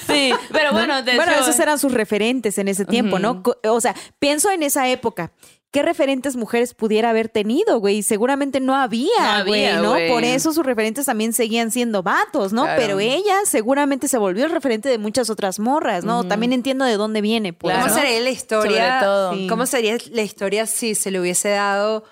Sí, 0.07 0.33
pero 0.51 0.67
¿no? 0.71 0.77
bueno, 0.77 1.01
de 1.03 1.15
bueno, 1.15 1.31
hecho- 1.31 1.41
esos 1.41 1.59
eran 1.59 1.77
sus 1.79 1.91
referentes 1.93 2.57
en 2.57 2.67
ese 2.67 2.85
tiempo, 2.85 3.17
¿no? 3.19 3.41
O 3.67 3.81
sea, 3.81 3.95
pienso 4.19 4.51
en 4.51 4.63
esa 4.63 4.87
época 4.89 5.31
qué 5.73 5.81
referentes 5.81 6.35
mujeres 6.35 6.75
pudiera 6.75 7.09
haber 7.09 7.29
tenido, 7.29 7.79
güey. 7.79 8.03
Seguramente 8.03 8.59
no 8.59 8.75
había, 8.75 9.43
güey, 9.45 9.73
¿no? 9.77 9.95
Por 10.07 10.23
eso 10.23 10.53
sus 10.53 10.63
referentes 10.65 11.07
también 11.07 11.33
seguían 11.33 11.71
siendo 11.71 12.03
vatos, 12.03 12.53
¿no? 12.53 12.63
Claro. 12.63 12.79
Pero 12.81 12.99
ella 12.99 13.35
seguramente 13.45 14.07
se 14.07 14.19
volvió 14.19 14.45
el 14.45 14.51
referente 14.51 14.87
de 14.87 14.99
muchas 14.99 15.31
otras 15.31 15.57
morras, 15.59 16.05
¿no? 16.05 16.25
También 16.25 16.53
entiendo 16.53 16.85
de 16.85 16.95
dónde 16.95 17.21
viene, 17.21 17.53
pues, 17.53 17.75
¿Cómo 17.75 17.89
sería 17.93 18.19
la 18.21 18.29
historia? 18.29 18.85
Sobre 18.99 19.05
todo. 19.05 19.33
Sí. 19.33 19.47
¿Cómo 19.47 19.65
sería 19.65 19.97
la 20.11 20.21
historia 20.21 20.67
si 20.67 20.93
se 20.93 21.09
le 21.09 21.19
hubiese 21.19 21.49
dado 21.49 22.03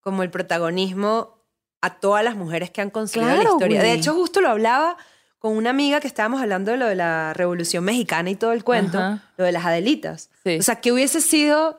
como 0.00 0.22
el 0.22 0.30
protagonismo 0.30 1.44
a 1.80 1.98
todas 1.98 2.22
las 2.24 2.36
mujeres 2.36 2.70
que 2.70 2.80
han 2.80 2.90
construido 2.90 3.28
la 3.30 3.34
Claro, 3.40 3.56
historia? 3.56 3.82
De 3.82 3.88
güey. 3.88 3.98
hecho, 3.98 4.14
justo 4.14 4.40
lo 4.40 4.48
hablaba 4.48 4.96
con 5.40 5.56
una 5.56 5.70
amiga 5.70 5.98
que 5.98 6.06
estábamos 6.06 6.40
hablando 6.40 6.70
de 6.70 6.76
lo 6.76 6.86
de 6.86 6.94
la 6.94 7.32
Revolución 7.34 7.82
Mexicana 7.84 8.30
y 8.30 8.36
todo 8.36 8.52
el 8.52 8.62
cuento, 8.62 8.98
Ajá. 8.98 9.24
lo 9.36 9.44
de 9.44 9.50
las 9.52 9.66
Adelitas. 9.66 10.30
Sí. 10.44 10.58
O 10.58 10.62
sea, 10.62 10.80
que 10.80 10.92
hubiese 10.92 11.20
sido 11.20 11.78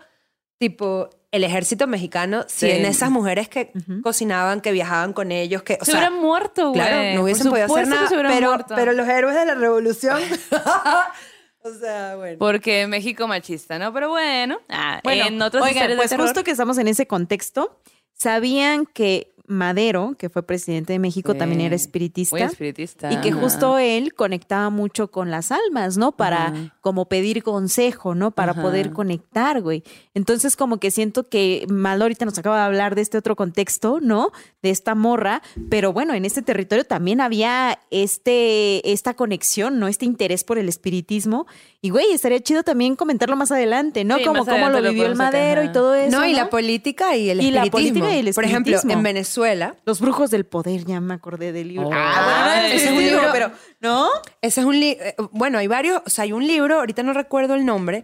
tipo 0.57 1.09
el 1.31 1.43
ejército 1.43 1.85
mexicano 1.87 2.43
si 2.47 2.65
Sí. 2.65 2.71
en 2.71 2.85
esas 2.85 3.11
mujeres 3.11 3.47
que 3.49 3.71
cocinaban, 4.03 4.61
que 4.61 4.71
viajaban 4.71 5.13
con 5.13 5.31
ellos, 5.31 5.61
que, 5.63 5.77
o 5.79 5.85
se 5.85 5.91
sea, 5.91 5.99
hubieran 6.01 6.19
muerto, 6.21 6.69
güey. 6.71 6.81
Claro, 6.81 7.15
no 7.15 7.23
hubiesen 7.23 7.49
podido 7.49 7.65
hacer 7.67 7.87
nada. 7.87 8.07
se 8.07 8.13
hubieran 8.15 8.33
Pero, 8.33 8.47
muerto. 8.49 8.73
pero 8.75 8.93
los 8.93 9.07
héroes 9.07 9.35
de 9.35 9.45
la 9.45 9.55
revolución. 9.55 10.19
o 11.63 11.73
sea, 11.79 12.15
bueno. 12.15 12.37
Porque 12.39 12.87
México 12.87 13.27
machista, 13.27 13.77
¿no? 13.79 13.93
Pero 13.93 14.09
bueno, 14.09 14.59
ah, 14.69 14.99
Bueno, 15.03 15.25
en 15.27 15.41
otras 15.41 15.63
oigan, 15.63 15.87
pues 15.95 16.09
de 16.09 16.15
terror. 16.15 16.27
justo 16.27 16.43
que 16.43 16.51
estamos 16.51 16.77
en 16.77 16.87
ese 16.87 17.05
contexto, 17.05 17.79
¿sabían 18.13 18.85
que 18.85 19.33
Madero, 19.51 20.15
que 20.17 20.29
fue 20.29 20.43
presidente 20.43 20.93
de 20.93 20.99
México, 20.99 21.31
Sí. 21.33 21.39
también 21.39 21.61
era 21.61 21.69
Muy 21.71 21.75
espiritista? 21.77 22.37
espiritista. 22.37 23.11
Y 23.11 23.17
que 23.17 23.29
ajá. 23.29 23.39
justo 23.41 23.77
él 23.79 24.13
conectaba 24.13 24.69
mucho 24.69 25.09
con 25.09 25.31
las 25.31 25.51
almas, 25.51 25.97
¿no? 25.97 26.11
Para 26.11 26.47
Ajá. 26.49 26.77
Como 26.81 27.07
pedir 27.09 27.43
consejo, 27.43 28.15
¿no? 28.15 28.31
Para 28.31 28.53
Ajá. 28.53 28.61
poder 28.61 28.91
conectar, 28.91 29.61
güey. 29.61 29.83
Entonces 30.13 30.55
como 30.55 30.79
que 30.79 30.91
siento 30.91 31.27
que 31.27 31.65
Mal 31.69 32.01
ahorita 32.01 32.25
nos 32.25 32.37
acaba 32.37 32.57
de 32.57 32.63
hablar 32.63 32.95
de 32.95 33.01
este 33.01 33.17
otro 33.17 33.35
contexto, 33.35 33.99
¿no? 34.01 34.31
De 34.61 34.69
esta 34.69 34.95
morra, 34.95 35.41
pero 35.69 35.93
bueno, 35.93 36.13
en 36.13 36.25
este 36.25 36.41
territorio 36.41 36.83
también 36.85 37.21
había 37.21 37.79
este, 37.91 38.91
esta 38.91 39.13
conexión, 39.13 39.79
¿no? 39.79 39.87
Este 39.87 40.05
interés 40.05 40.43
por 40.43 40.57
el 40.57 40.67
espiritismo. 40.69 41.47
Y 41.81 41.89
güey, 41.91 42.11
estaría 42.11 42.39
chido 42.41 42.63
también 42.63 42.95
comentarlo 42.95 43.35
más 43.35 43.51
adelante, 43.51 44.03
¿no? 44.03 44.17
Sí, 44.17 44.25
como 44.25 44.45
cómo 44.45 44.69
lo 44.69 44.81
vivió 44.81 45.05
el 45.05 45.15
sacar, 45.15 45.33
Madero 45.33 45.63
y 45.63 45.71
todo 45.71 45.95
eso. 45.95 46.17
no, 46.17 46.25
y 46.25 46.31
¿no? 46.31 46.37
la 46.39 46.49
política 46.49 47.15
y 47.15 47.29
el 47.29 47.41
Y 47.41 47.51
la 47.51 47.63
espiritismo. 47.63 47.71
política 48.01 48.15
y 48.15 48.27
el 48.27 48.33
Por 48.33 48.43
ejemplo, 48.43 48.75
espiritismo. 48.75 48.99
en 48.99 49.03
Venezuela, 49.03 49.75
Los 49.85 50.01
brujos 50.01 50.29
del 50.31 50.45
poder, 50.45 50.85
ya 50.85 50.99
me 50.99 51.13
acordé 51.13 51.51
del 51.51 51.69
libro. 51.69 51.87
Oh. 51.87 51.91
Ah, 51.93 52.51
bueno, 52.61 52.75
ese 52.75 52.85
es 52.85 52.91
un 52.91 52.97
libro, 53.03 53.21
pero 53.31 53.51
¿no? 53.79 54.09
ese 54.41 54.59
es 54.61 54.65
un 54.65 54.79
libro. 54.79 55.03
Bueno, 55.31 55.57
hay 55.57 55.67
varios. 55.67 56.01
O 56.05 56.09
sea, 56.09 56.23
hay 56.25 56.33
un 56.33 56.45
libro, 56.45 56.78
ahorita 56.79 57.03
no 57.03 57.13
recuerdo 57.13 57.55
el 57.55 57.65
nombre, 57.65 58.03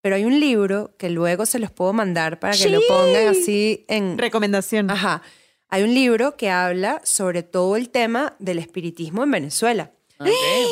pero 0.00 0.16
hay 0.16 0.24
un 0.24 0.38
libro 0.38 0.94
que 0.98 1.10
luego 1.10 1.46
se 1.46 1.58
los 1.58 1.70
puedo 1.70 1.92
mandar 1.92 2.38
para 2.38 2.56
que 2.56 2.68
lo 2.68 2.80
pongan 2.86 3.28
así 3.28 3.84
en. 3.88 4.18
Recomendación. 4.18 4.90
Ajá. 4.90 5.22
Hay 5.68 5.82
un 5.82 5.92
libro 5.92 6.36
que 6.36 6.50
habla 6.50 7.00
sobre 7.04 7.42
todo 7.42 7.76
el 7.76 7.90
tema 7.90 8.34
del 8.38 8.58
espiritismo 8.58 9.24
en 9.24 9.30
Venezuela. 9.30 9.92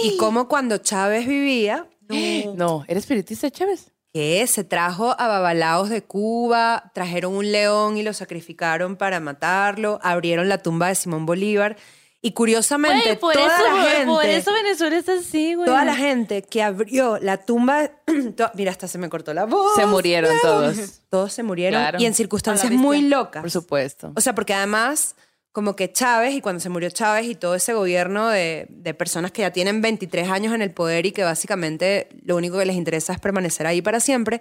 Y 0.05 0.17
cómo 0.17 0.49
cuando 0.49 0.79
Chávez 0.79 1.27
vivía, 1.27 1.89
No, 2.55 2.85
¿eres 2.89 3.05
espiritista, 3.05 3.51
Chávez? 3.51 3.93
que 4.13 4.47
se 4.47 4.65
trajo 4.65 5.15
a 5.19 5.29
babalaos 5.29 5.91
de 5.91 6.03
Cuba, 6.03 6.91
trajeron 6.95 7.35
un 7.35 7.53
león 7.53 7.99
y 7.99 8.03
lo 8.03 8.15
sacrificaron 8.15 8.97
para 8.97 9.21
matarlo, 9.21 9.99
abrieron 10.03 10.49
la 10.49 10.57
tumba 10.57 10.89
de 10.89 10.95
Simón 10.95 11.27
Bolívar. 11.27 11.77
Y 12.27 12.33
curiosamente, 12.33 13.15
por, 13.17 13.35
toda 13.35 13.47
eso, 13.47 13.77
la 13.77 13.83
gente, 13.91 14.07
por 14.07 14.25
eso 14.25 14.53
Venezuela 14.53 14.97
está 14.97 15.13
así, 15.15 15.55
güey. 15.55 15.67
toda 15.67 15.85
la 15.85 15.95
gente 15.95 16.43
que 16.43 16.61
abrió 16.61 17.19
la 17.21 17.37
tumba, 17.45 17.89
to- 18.37 18.51
mira, 18.55 18.73
hasta 18.73 18.89
se 18.89 18.99
me 18.99 19.09
cortó 19.09 19.33
la 19.33 19.45
voz. 19.45 19.77
Se 19.77 19.87
murieron 19.87 20.35
todos. 20.43 20.77
Todos 21.09 21.33
se 21.33 21.45
murieron 21.45 21.81
Claro. 21.81 21.99
y 22.01 22.05
en 22.07 22.15
circunstancias 22.15 22.73
muy 22.73 23.03
locas. 23.03 23.43
Por 23.43 23.51
supuesto. 23.53 24.13
O 24.17 24.21
sea, 24.21 24.35
porque 24.35 24.55
además, 24.55 25.15
como 25.53 25.77
que 25.77 25.93
Chávez, 25.93 26.35
y 26.35 26.41
cuando 26.41 26.59
se 26.59 26.69
murió 26.69 26.91
Chávez 26.91 27.27
y 27.27 27.37
todo 27.37 27.55
ese 27.55 27.73
gobierno 27.75 28.29
de, 28.29 28.67
de 28.71 28.93
personas 28.93 29.31
que 29.31 29.43
ya 29.43 29.53
tienen 29.53 29.81
23 29.81 30.29
años 30.29 30.53
en 30.53 30.63
el 30.63 30.73
poder 30.73 31.07
y 31.07 31.13
que 31.13 31.23
básicamente 31.23 32.09
lo 32.25 32.35
único 32.35 32.59
que 32.59 32.67
les 32.67 32.75
interesa 32.75 33.13
es 33.13 33.21
permanecer 33.21 33.69
ahí 33.69 33.83
para 33.83 34.01
siempre. 34.01 34.41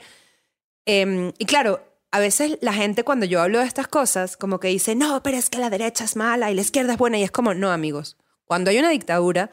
em, 0.85 1.31
y 1.37 1.45
claro, 1.45 1.81
a 2.15 2.19
veces 2.19 2.57
la 2.61 2.73
gente 2.73 3.03
cuando 3.03 3.25
yo 3.25 3.41
hablo 3.41 3.59
de 3.59 3.65
estas 3.65 3.87
cosas, 3.89 4.37
como 4.37 4.59
que 4.61 4.69
dice, 4.69 4.95
no, 4.95 5.21
pero 5.21 5.35
es 5.37 5.49
que 5.49 5.57
la 5.59 5.69
derecha 5.69 6.05
es 6.05 6.15
mala 6.15 6.49
y 6.49 6.55
la 6.55 6.61
izquierda 6.61 6.93
es 6.93 6.97
buena. 6.97 7.17
Y 7.19 7.23
es 7.23 7.31
como, 7.31 7.53
no, 7.53 7.71
amigos. 7.71 8.15
Cuando 8.45 8.69
hay 8.69 8.77
una 8.79 8.89
dictadura, 8.89 9.51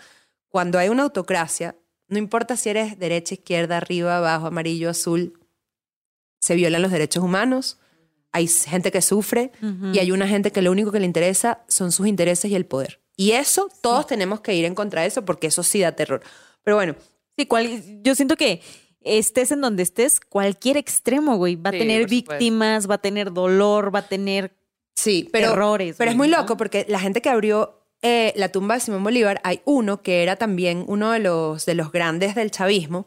cuando 0.49 0.79
hay 0.79 0.89
una 0.89 1.03
autocracia, 1.03 1.75
no 2.09 2.19
importa 2.19 2.57
si 2.57 2.69
eres 2.71 2.99
derecha, 2.99 3.35
izquierda, 3.35 3.79
arriba, 3.79 4.19
abajo, 4.19 4.47
amarillo, 4.47 4.91
azul, 4.91 5.41
se 6.41 6.55
violan 6.55 6.83
los 6.83 6.91
derechos 6.93 7.25
humanos, 7.25 7.79
hay 8.33 8.47
gente 8.49 8.93
que 8.93 9.03
sufre 9.03 9.51
y 9.93 9.99
hay 9.99 10.11
una 10.13 10.27
gente 10.29 10.53
que 10.53 10.63
lo 10.63 10.71
único 10.71 10.91
que 10.93 11.01
le 11.01 11.07
interesa 11.07 11.65
son 11.69 11.91
sus 11.93 12.07
intereses 12.07 12.51
y 12.51 12.55
el 12.55 12.65
poder. 12.67 13.01
Y 13.17 13.33
eso, 13.33 13.69
todos 13.83 14.07
tenemos 14.07 14.41
que 14.41 14.55
ir 14.55 14.65
en 14.65 14.75
contra 14.75 15.03
de 15.03 15.09
eso 15.09 15.25
porque 15.25 15.49
eso 15.49 15.63
sí 15.63 15.81
da 15.81 15.93
terror. 15.93 16.23
Pero 16.63 16.77
bueno, 16.77 16.95
Sí, 17.37 17.47
cual- 17.47 18.03
yo 18.03 18.15
siento 18.15 18.37
que 18.37 18.61
estés 19.05 19.53
en 19.53 19.61
donde 19.61 19.83
estés, 19.83 20.21
cualquier 20.21 20.77
extremo, 20.77 21.37
güey, 21.37 21.57
va 21.57 21.71
a 21.71 21.73
Sí, 21.73 21.79
tener 21.79 22.09
víctimas, 22.09 22.89
va 22.89 22.97
a 22.97 22.99
tener 22.99 23.33
dolor, 23.33 23.95
va 23.95 24.01
a 24.01 24.09
tener 24.09 24.53
sí, 24.95 25.29
pero, 25.33 25.53
errores. 25.53 25.97
pero 25.99 26.11
es 26.11 26.17
muy 26.17 26.29
¿no? 26.29 26.39
loco 26.39 26.57
porque 26.57 26.87
la 26.89 27.01
gente 27.01 27.21
que 27.23 27.29
abrió 27.29 27.79
eh, 28.03 28.33
la 28.37 28.49
tumba 28.51 28.75
de 28.75 28.81
Simón 28.81 29.05
Bolívar, 29.05 29.41
hay 29.45 29.61
uno 29.65 30.03
que 30.03 30.23
era 30.23 30.37
también 30.37 30.85
uno 30.89 31.13
de 31.13 31.21
los, 31.21 31.65
de 31.67 31.75
los 31.75 31.93
grandes 31.93 32.35
del 32.35 32.51
chavismo, 32.51 33.07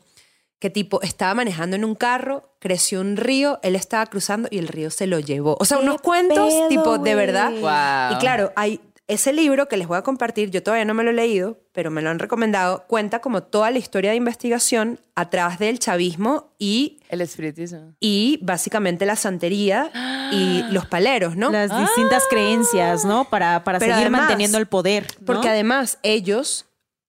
que 0.60 0.70
tipo 0.70 1.02
estaba 1.02 1.34
manejando 1.34 1.76
en 1.76 1.84
un 1.84 1.96
carro, 1.96 2.56
creció 2.60 3.02
un 3.02 3.18
río, 3.18 3.60
él 3.62 3.76
estaba 3.76 4.06
cruzando 4.06 4.48
y 4.50 4.58
el 4.58 4.68
río 4.70 4.90
se 4.90 5.06
lo 5.06 5.20
llevó. 5.20 5.58
O 5.60 5.66
sea, 5.66 5.78
¿Qué 5.78 5.84
unos 5.84 6.02
cuentos 6.02 6.54
pedo, 6.54 6.68
tipo 6.70 6.98
de 6.98 7.14
verdad. 7.14 7.52
Wow. 7.52 8.18
Y 8.18 8.20
claro, 8.22 8.54
hay 8.56 8.80
ese 9.08 9.32
libro 9.34 9.68
que 9.68 9.78
les 9.78 9.88
voy 9.88 9.98
a 9.98 10.02
compartir, 10.02 10.50
yo 10.50 10.64
todavía 10.64 10.84
no 10.86 10.96
me 10.96 11.04
lo 11.04 11.12
he 11.12 11.14
leído, 11.14 11.60
pero 11.74 11.92
me 11.92 12.02
lo 12.02 12.10
han 12.10 12.18
recomendado, 12.18 12.86
cuenta 12.88 13.20
como 13.20 13.44
toda 13.44 13.70
la 13.70 13.78
historia 13.78 14.10
de 14.10 14.16
investigación 14.18 15.00
atrás 15.14 15.60
del 15.60 15.78
chavismo 15.78 16.56
y, 16.58 17.00
El 17.10 17.22
espiritismo. 17.22 17.94
y 18.00 18.40
básicamente 18.42 19.06
la 19.06 19.16
santería 19.16 19.92
y 20.32 20.64
los 20.72 20.88
paleros, 20.88 21.36
¿no? 21.36 21.52
Las 21.52 21.78
distintas 21.80 22.24
creencias, 22.30 23.06
¿no? 23.06 23.26
Para, 23.26 23.64
para 23.64 23.78
Pero 23.80 23.92
seguir 23.94 24.08
además- 24.08 24.22
manteniendo 24.22 24.58
el 24.58 24.66
poder. 24.66 25.06
¿no? 25.20 25.26
Porque 25.28 25.50
además 25.50 26.00
ellos, 26.02 26.66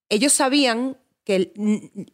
ellos 0.09 0.33
sabían 0.33 0.97
que 1.23 1.35
el, 1.35 1.51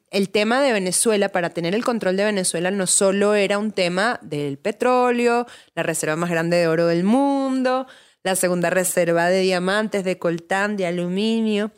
el 0.10 0.30
tema 0.30 0.62
de 0.62 0.72
Venezuela, 0.74 1.30
para 1.30 1.50
tener 1.52 1.76
el 1.76 1.84
control 1.84 2.18
de 2.18 2.24
Venezuela, 2.24 2.72
no 2.72 2.88
solo 2.88 3.36
era 3.36 3.60
un 3.60 3.72
tema 3.72 4.18
del 4.24 4.58
petróleo, 4.58 5.46
la 5.76 5.84
reserva 5.84 6.16
más 6.16 6.32
grande 6.32 6.58
de 6.58 6.68
oro 6.68 6.88
del 6.88 7.04
mundo, 7.04 7.86
la 8.24 8.36
segunda 8.36 8.70
reserva 8.70 9.30
de 9.30 9.42
diamantes, 9.42 10.04
de 10.04 10.18
coltán, 10.18 10.78
de 10.78 10.88
aluminio, 10.88 11.72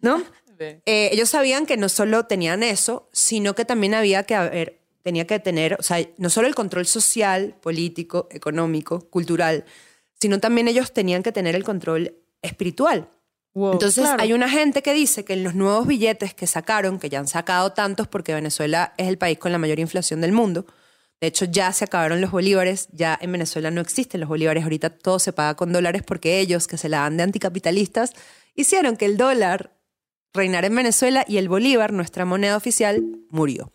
¿no? 0.00 0.22
Eh, 0.62 1.08
ellos 1.12 1.30
sabían 1.30 1.64
que 1.64 1.78
no 1.78 1.88
solo 1.88 2.26
tenían 2.26 2.62
eso, 2.62 3.08
sino 3.12 3.54
que 3.54 3.64
también 3.64 3.94
había 3.94 4.24
que 4.24 4.34
haber, 4.34 4.82
tenía 5.02 5.26
que 5.26 5.38
tener, 5.38 5.74
o 5.80 5.82
sea, 5.82 6.06
no 6.18 6.28
solo 6.28 6.48
el 6.48 6.54
control 6.54 6.84
social, 6.84 7.56
político, 7.62 8.28
económico, 8.30 9.08
cultural, 9.08 9.64
sino 10.20 10.38
también 10.38 10.68
ellos 10.68 10.92
tenían 10.92 11.22
que 11.22 11.32
tener 11.32 11.56
el 11.56 11.64
control 11.64 12.14
espiritual. 12.42 13.08
Wow, 13.54 13.72
Entonces 13.72 14.04
claro. 14.04 14.22
hay 14.22 14.34
una 14.34 14.50
gente 14.50 14.82
que 14.82 14.92
dice 14.92 15.24
que 15.24 15.32
en 15.32 15.44
los 15.44 15.54
nuevos 15.54 15.86
billetes 15.86 16.34
que 16.34 16.46
sacaron, 16.46 16.98
que 16.98 17.08
ya 17.08 17.20
han 17.20 17.26
sacado 17.26 17.72
tantos 17.72 18.06
porque 18.06 18.34
Venezuela 18.34 18.92
es 18.98 19.08
el 19.08 19.16
país 19.16 19.38
con 19.38 19.52
la 19.52 19.58
mayor 19.58 19.78
inflación 19.78 20.20
del 20.20 20.32
mundo, 20.32 20.66
de 21.20 21.26
hecho 21.26 21.44
ya 21.44 21.72
se 21.72 21.84
acabaron 21.84 22.20
los 22.20 22.30
bolívares, 22.30 22.88
ya 22.92 23.18
en 23.20 23.32
Venezuela 23.32 23.70
no 23.70 23.80
existen 23.80 24.20
los 24.20 24.28
bolívares, 24.28 24.62
ahorita 24.64 24.90
todo 24.90 25.18
se 25.18 25.32
paga 25.32 25.54
con 25.54 25.72
dólares 25.72 26.02
porque 26.02 26.40
ellos, 26.40 26.66
que 26.66 26.78
se 26.78 26.88
la 26.88 27.00
dan 27.00 27.16
de 27.16 27.24
anticapitalistas, 27.24 28.12
hicieron 28.54 28.96
que 28.96 29.04
el 29.04 29.16
dólar 29.16 29.76
reinara 30.32 30.66
en 30.66 30.76
Venezuela 30.76 31.24
y 31.28 31.36
el 31.36 31.48
bolívar, 31.48 31.92
nuestra 31.92 32.24
moneda 32.24 32.56
oficial, 32.56 33.04
murió. 33.28 33.72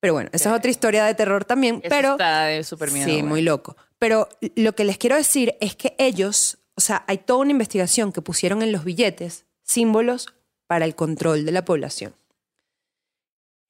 Pero 0.00 0.12
bueno, 0.12 0.30
esa 0.32 0.50
es 0.50 0.56
otra 0.56 0.70
historia 0.70 1.04
de 1.04 1.14
terror 1.14 1.44
también, 1.44 1.76
Eso 1.76 1.88
pero... 1.88 2.12
está 2.12 2.44
de 2.44 2.62
súper 2.62 2.92
miedo. 2.92 3.08
Sí, 3.08 3.22
muy 3.22 3.42
loco. 3.42 3.76
Pero 3.98 4.28
lo 4.54 4.74
que 4.74 4.84
les 4.84 4.98
quiero 4.98 5.16
decir 5.16 5.56
es 5.60 5.74
que 5.74 5.96
ellos, 5.98 6.58
o 6.76 6.80
sea, 6.80 7.04
hay 7.08 7.18
toda 7.18 7.40
una 7.40 7.50
investigación 7.50 8.12
que 8.12 8.22
pusieron 8.22 8.62
en 8.62 8.70
los 8.70 8.84
billetes 8.84 9.46
símbolos 9.64 10.28
para 10.68 10.84
el 10.84 10.94
control 10.94 11.44
de 11.44 11.52
la 11.52 11.64
población. 11.64 12.14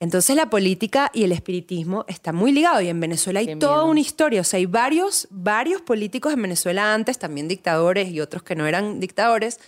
Entonces 0.00 0.36
la 0.36 0.48
política 0.48 1.10
y 1.12 1.24
el 1.24 1.32
espiritismo 1.32 2.04
están 2.06 2.36
muy 2.36 2.52
ligados 2.52 2.82
y 2.82 2.88
en 2.88 3.00
Venezuela 3.00 3.40
hay 3.40 3.56
toda 3.56 3.82
una 3.82 3.98
historia, 3.98 4.40
o 4.42 4.44
sea, 4.44 4.58
hay 4.58 4.66
varios, 4.66 5.26
varios 5.30 5.82
políticos 5.82 6.32
en 6.32 6.42
Venezuela 6.42 6.94
antes, 6.94 7.18
también 7.18 7.48
dictadores 7.48 8.08
y 8.10 8.20
otros 8.20 8.44
que 8.44 8.54
no 8.54 8.66
eran 8.66 9.00
dictadores, 9.00 9.58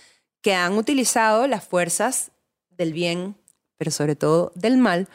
que 0.41 0.53
han 0.53 0.73
utilizado 0.77 1.47
las 1.47 1.65
fuerzas 1.65 2.31
del 2.69 2.93
bien, 2.93 3.35
pero 3.77 3.91
sobre 3.91 4.15
todo 4.15 4.53
del 4.55 4.77
mal, 4.77 5.07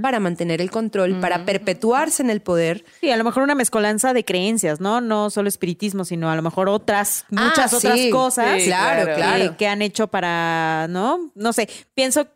para 0.00 0.20
mantener 0.20 0.60
el 0.62 0.70
control, 0.70 1.18
para 1.20 1.44
perpetuarse 1.44 2.22
en 2.22 2.30
el 2.30 2.40
poder 2.40 2.84
Sí, 3.00 3.10
a 3.10 3.16
lo 3.16 3.24
mejor 3.24 3.42
una 3.42 3.56
mezcolanza 3.56 4.14
de 4.14 4.24
creencias, 4.24 4.80
¿no? 4.80 5.00
No 5.00 5.28
solo 5.28 5.48
espiritismo, 5.48 6.04
sino 6.04 6.30
a 6.30 6.36
lo 6.36 6.42
mejor 6.42 6.68
otras, 6.68 7.26
muchas 7.30 7.74
Ah, 7.74 7.76
otras 7.76 8.00
cosas 8.12 8.62
sí, 8.62 8.68
claro, 8.68 9.04
claro. 9.04 9.16
claro. 9.16 9.50
que, 9.50 9.56
que 9.56 9.66
han 9.66 9.82
hecho 9.82 10.06
para, 10.06 10.86
¿no? 10.88 11.32
No 11.34 11.52
sé, 11.52 11.68
pienso, 11.94 12.28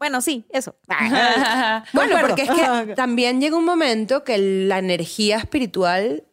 bueno, 0.00 0.20
sí, 0.20 0.44
eso. 0.50 0.74
Bueno, 1.92 2.16
porque 2.20 2.42
es 2.42 2.50
que 2.50 2.94
también 2.96 3.40
llega 3.40 3.56
un 3.56 3.64
momento 3.64 4.24
que 4.24 4.38
la 4.38 4.78
energía 4.78 5.36
espiritual 5.38 6.24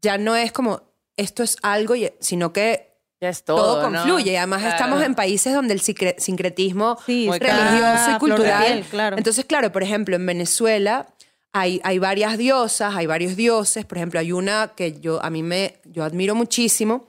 ya 0.00 0.18
no 0.18 0.36
es 0.36 0.52
como 0.52 0.82
esto 1.16 1.42
es 1.42 1.56
algo, 1.62 1.94
sino 2.20 2.52
que 2.52 2.92
Ya 3.20 3.30
es 3.30 3.42
todo, 3.44 3.56
todo, 3.80 3.90
¿no? 3.90 3.98
confluye. 4.02 4.32
Y 4.32 4.36
además 4.36 4.60
Claro. 4.60 4.76
estamos 4.76 5.02
en 5.02 5.14
países 5.14 5.54
donde 5.54 5.72
el 5.74 5.80
sincre- 5.80 6.18
sincretismo 6.18 6.98
Sí, 7.06 7.28
religioso 7.30 8.10
y 8.10 8.12
de 8.12 8.18
cultural. 8.18 8.64
piel, 8.66 8.84
claro. 8.84 9.16
Entonces, 9.16 9.44
claro, 9.46 9.72
por 9.72 9.82
ejemplo, 9.82 10.14
en 10.16 10.26
Venezuela 10.26 11.06
hay, 11.52 11.80
hay 11.84 11.98
varias 11.98 12.36
diosas, 12.36 12.94
hay 12.94 13.06
varios 13.06 13.34
dioses. 13.34 13.86
Por 13.86 13.96
ejemplo, 13.96 14.20
hay 14.20 14.32
una 14.32 14.72
que 14.76 15.00
yo 15.00 15.22
a 15.24 15.30
mí 15.30 15.42
me 15.42 15.76
yo 15.84 16.04
admiro 16.04 16.34
muchísimo 16.34 17.06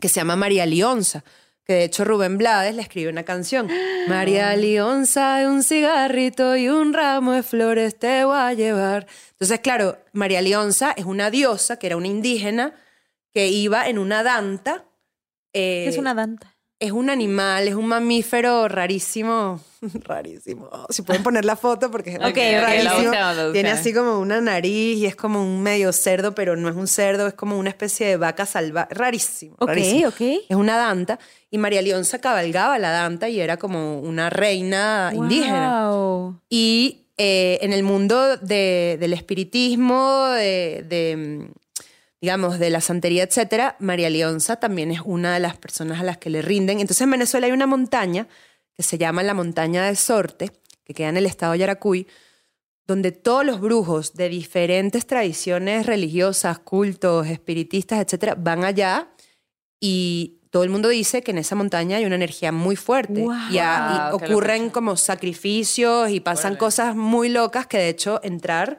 que 0.00 0.08
se 0.08 0.16
llama 0.20 0.36
María 0.36 0.64
Lionza, 0.66 1.24
que 1.66 1.74
de 1.74 1.84
hecho 1.84 2.04
Rubén 2.04 2.38
Blades 2.38 2.74
le 2.74 2.82
escribe 2.82 3.10
una 3.10 3.24
canción. 3.24 3.68
María 4.08 4.54
Lionza, 4.56 5.42
un 5.48 5.62
cigarrito 5.62 6.56
y 6.56 6.68
un 6.68 6.92
ramo 6.94 7.32
de 7.32 7.42
flores 7.42 7.98
te 7.98 8.24
voy 8.24 8.38
a 8.38 8.52
llevar. 8.54 9.06
Entonces, 9.32 9.60
claro, 9.60 9.98
María 10.12 10.40
Lionza 10.42 10.92
es 10.96 11.04
una 11.04 11.30
diosa 11.30 11.78
que 11.78 11.88
era 11.88 11.96
una 11.96 12.06
indígena 12.06 12.74
que 13.34 13.48
iba 13.48 13.88
en 13.88 13.98
una 13.98 14.22
danta. 14.22 14.84
eh, 15.52 15.86
Es 15.88 15.98
una 15.98 16.14
danta. 16.14 16.55
Es 16.78 16.92
un 16.92 17.08
animal, 17.10 17.68
es 17.68 17.74
un 17.74 17.86
mamífero 17.86 18.68
rarísimo. 18.68 19.60
rarísimo. 20.04 20.68
Oh, 20.70 20.86
si 20.90 21.02
pueden 21.02 21.22
poner 21.22 21.44
la 21.44 21.56
foto 21.56 21.90
porque 21.90 22.10
es 22.10 22.16
Ok, 22.16 22.26
ok, 22.26 22.36
rarísimo. 22.60 23.52
Tiene 23.52 23.70
así 23.70 23.94
como 23.94 24.18
una 24.18 24.40
nariz 24.40 24.98
y 24.98 25.06
es 25.06 25.16
como 25.16 25.42
un 25.42 25.62
medio 25.62 25.92
cerdo, 25.92 26.34
pero 26.34 26.56
no 26.56 26.68
es 26.68 26.76
un 26.76 26.86
cerdo, 26.86 27.26
es 27.28 27.34
como 27.34 27.58
una 27.58 27.70
especie 27.70 28.06
de 28.08 28.16
vaca 28.16 28.44
salvaje. 28.46 28.92
Rarísimo. 28.94 29.54
Ok, 29.58 29.68
rarísimo. 29.68 30.08
ok. 30.08 30.20
Es 30.48 30.56
una 30.56 30.76
danta. 30.76 31.18
Y 31.50 31.58
María 31.58 31.80
Leonza 31.82 32.18
cabalgaba 32.20 32.78
la 32.78 32.90
danta 32.90 33.28
y 33.28 33.40
era 33.40 33.56
como 33.56 34.00
una 34.00 34.28
reina 34.30 35.12
indígena. 35.14 35.88
Wow. 35.90 36.40
Y 36.50 37.06
eh, 37.16 37.58
en 37.62 37.72
el 37.72 37.82
mundo 37.84 38.36
de- 38.36 38.98
del 39.00 39.14
espiritismo, 39.14 40.26
de, 40.30 40.84
de, 40.86 41.48
digamos, 42.20 42.58
de 42.58 42.70
la 42.70 42.80
santería, 42.80 43.24
etcétera, 43.24 43.76
María 43.78 44.08
Leonza 44.10 44.56
también 44.56 44.90
es 44.90 45.00
una 45.04 45.34
de 45.34 45.40
las 45.40 45.56
personas 45.56 46.00
a 46.00 46.04
las 46.04 46.16
que 46.18 46.30
le 46.30 46.42
rinden. 46.42 46.80
Entonces 46.80 47.02
en 47.02 47.10
Venezuela 47.10 47.46
hay 47.46 47.52
una 47.52 47.66
montaña 47.66 48.26
que 48.74 48.82
se 48.82 48.98
llama 48.98 49.22
la 49.22 49.34
montaña 49.34 49.84
de 49.86 49.96
Sorte, 49.96 50.50
que 50.84 50.94
queda 50.94 51.08
en 51.10 51.16
el 51.16 51.26
estado 51.26 51.52
de 51.52 51.58
Yaracuy, 51.58 52.06
donde 52.86 53.10
todos 53.12 53.44
los 53.44 53.60
brujos 53.60 54.14
de 54.14 54.28
diferentes 54.28 55.06
tradiciones 55.06 55.86
religiosas, 55.86 56.58
cultos, 56.60 57.26
espiritistas, 57.26 58.00
etcétera, 58.00 58.34
van 58.38 58.64
allá 58.64 59.08
y 59.80 60.40
todo 60.50 60.62
el 60.64 60.70
mundo 60.70 60.88
dice 60.88 61.22
que 61.22 61.32
en 61.32 61.38
esa 61.38 61.54
montaña 61.54 61.98
hay 61.98 62.04
una 62.06 62.14
energía 62.14 62.50
muy 62.52 62.76
fuerte 62.76 63.26
y, 63.50 63.58
a- 63.58 64.08
y 64.08 64.10
Wow, 64.12 64.18
qué 64.20 64.24
ocurren 64.32 64.70
como 64.70 64.96
sacrificios 64.96 66.10
y 66.10 66.20
pasan 66.20 66.52
Órale. 66.52 66.58
cosas 66.58 66.96
muy 66.96 67.28
locas 67.28 67.66
que 67.66 67.76
de 67.78 67.88
hecho 67.88 68.20
entrar 68.22 68.78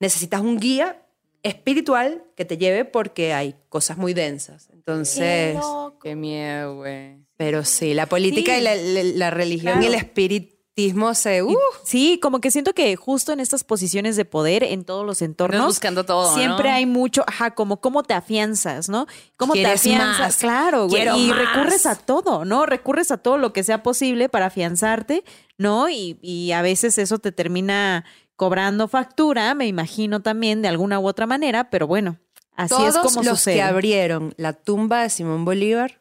necesitas 0.00 0.40
un 0.42 0.58
guía 0.58 1.00
espiritual 1.44 2.24
que 2.36 2.44
te 2.44 2.58
lleve 2.58 2.84
porque 2.84 3.32
hay 3.32 3.54
cosas 3.68 3.96
muy 3.96 4.14
densas. 4.14 4.68
Entonces, 4.72 5.56
Qué 6.02 6.16
miedo, 6.16 6.76
güey. 6.76 7.18
pero 7.36 7.64
sí, 7.64 7.94
la 7.94 8.06
política 8.06 8.52
Sí. 8.54 8.60
y 8.60 8.62
la, 8.64 8.74
la- 8.74 9.02
la 9.04 9.30
religión 9.30 9.82
y 9.82 9.86
el 9.86 9.94
espiritismo 9.94 11.14
se... 11.14 11.42
uh, 11.44 11.56
Sí, 11.84 12.18
como 12.20 12.40
que 12.40 12.50
siento 12.50 12.72
que 12.72 12.96
justo 12.96 13.32
en 13.32 13.38
estas 13.40 13.62
posiciones 13.62 14.16
de 14.16 14.24
poder, 14.24 14.64
en 14.64 14.84
todos 14.84 15.06
los 15.06 15.22
entornos, 15.22 15.66
buscando 15.66 16.04
todo, 16.04 16.30
¿no? 16.30 16.36
siempre 16.36 16.68
hay 16.70 16.84
mucho, 16.84 17.22
ajá, 17.28 17.52
como 17.52 17.80
cómo 17.80 18.02
te 18.02 18.12
afianzas, 18.14 18.88
¿no? 18.88 19.06
¿Cómo 19.36 19.52
te 19.52 19.60
¿Quieres 19.60 19.80
afianzas? 19.80 20.18
más? 20.18 20.36
Claro, 20.38 20.88
güey. 20.88 21.02
Quiero 21.02 21.16
Y 21.16 21.28
más. 21.28 21.38
recurres 21.38 21.86
a 21.86 21.94
todo, 21.94 22.44
¿no? 22.44 22.66
Recurres 22.66 23.10
a 23.12 23.18
todo 23.18 23.38
lo 23.38 23.52
que 23.52 23.62
sea 23.62 23.82
posible 23.84 24.28
para 24.28 24.46
afianzarte, 24.46 25.22
¿no? 25.58 25.88
Y, 25.88 26.18
y 26.22 26.50
a 26.52 26.62
veces 26.62 26.98
eso 26.98 27.18
te 27.20 27.30
termina 27.32 28.04
cobrando 28.36 28.88
factura, 28.88 29.54
me 29.54 29.66
imagino 29.66 30.20
también, 30.20 30.62
de 30.62 30.68
alguna 30.68 30.98
u 30.98 31.06
otra 31.06 31.26
manera, 31.26 31.70
pero 31.70 31.86
bueno, 31.86 32.18
así 32.56 32.74
Todos 32.74 32.96
es 32.96 33.00
como 33.02 33.22
los 33.22 33.38
sucede. 33.38 33.54
que 33.56 33.62
abrieron 33.62 34.34
la 34.36 34.52
tumba 34.52 35.02
de 35.02 35.10
Simón 35.10 35.44
Bolívar 35.44 36.00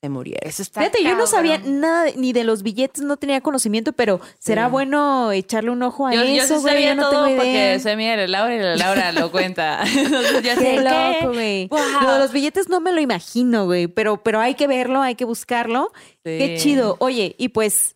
se 0.00 0.10
murieron. 0.10 0.46
Eso 0.46 0.60
está 0.60 0.80
Fíjate, 0.80 1.02
yo 1.02 1.16
no 1.16 1.26
sabía 1.26 1.56
nada 1.64 2.10
ni 2.14 2.34
de 2.34 2.44
los 2.44 2.62
billetes, 2.62 3.02
no 3.02 3.16
tenía 3.16 3.40
conocimiento, 3.40 3.94
pero 3.94 4.20
será 4.38 4.66
Sí. 4.66 4.70
bueno 4.72 5.32
echarle 5.32 5.70
un 5.70 5.82
ojo 5.82 6.06
a 6.06 6.12
Yo, 6.14 6.22
yo 6.24 6.42
eso, 6.42 6.56
sí 6.56 6.60
güey, 6.60 6.74
sabía 6.74 6.88
yo 6.90 6.94
no 6.96 7.08
todo 7.08 7.24
tengo 7.24 7.38
porque 7.38 7.80
soy 7.82 7.96
de 7.96 8.28
Laura 8.28 8.54
y 8.54 8.58
la 8.58 8.76
Laura 8.76 9.12
lo 9.12 9.30
cuenta. 9.32 9.82
Entonces 9.96 10.42
Qué 10.42 10.56
sé 10.56 10.82
loco, 10.82 11.32
güey. 11.32 11.68
Wow. 11.68 11.78
Lo 12.02 12.12
de 12.12 12.18
los 12.18 12.32
billetes 12.32 12.68
no 12.68 12.80
me 12.80 12.92
lo 12.92 13.00
imagino, 13.00 13.64
güey, 13.64 13.86
pero, 13.86 14.22
pero 14.22 14.40
hay 14.40 14.56
que 14.56 14.66
verlo, 14.66 15.00
hay 15.00 15.14
que 15.14 15.24
buscarlo. 15.24 15.90
Qué 16.22 16.56
chido. 16.58 16.96
Oye, 16.98 17.34
y 17.38 17.48
pues, 17.48 17.94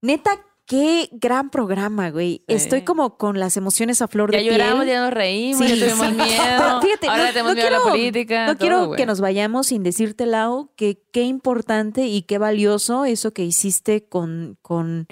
neta, 0.00 0.30
qué 0.70 1.08
gran 1.10 1.50
programa, 1.50 2.10
güey. 2.10 2.44
Sí. 2.46 2.54
Estoy 2.54 2.82
como 2.82 3.16
con 3.18 3.40
las 3.40 3.56
emociones 3.56 4.00
a 4.02 4.06
flor 4.06 4.30
Ya 4.30 4.38
de 4.38 4.44
lloramos, 4.44 4.84
piel. 4.84 4.88
ya 4.94 5.00
nos 5.02 5.12
reímos, 5.12 5.66
Sí, 5.66 5.76
ya 5.76 5.84
tuvimos 5.86 6.12
miedo. 6.14 6.80
Fíjate, 6.82 7.08
Ahora 7.08 7.26
no- 7.26 7.32
tenemos 7.32 7.50
no 7.50 7.54
miedo 7.56 7.66
a 7.66 7.70
la 7.72 7.76
quiero- 7.78 7.90
política. 7.90 8.46
No 8.46 8.52
todo, 8.52 8.58
quiero 8.60 8.86
güey. 8.86 8.96
que 8.96 9.06
nos 9.06 9.20
vayamos 9.20 9.66
sin 9.66 9.82
decirte, 9.82 10.26
Lau, 10.26 10.70
que 10.76 11.02
qué 11.12 11.22
importante 11.24 12.06
y 12.06 12.22
qué 12.22 12.38
valioso 12.38 13.04
eso 13.04 13.32
que 13.32 13.42
hiciste 13.44 14.06
con, 14.08 14.58
con 14.62 15.08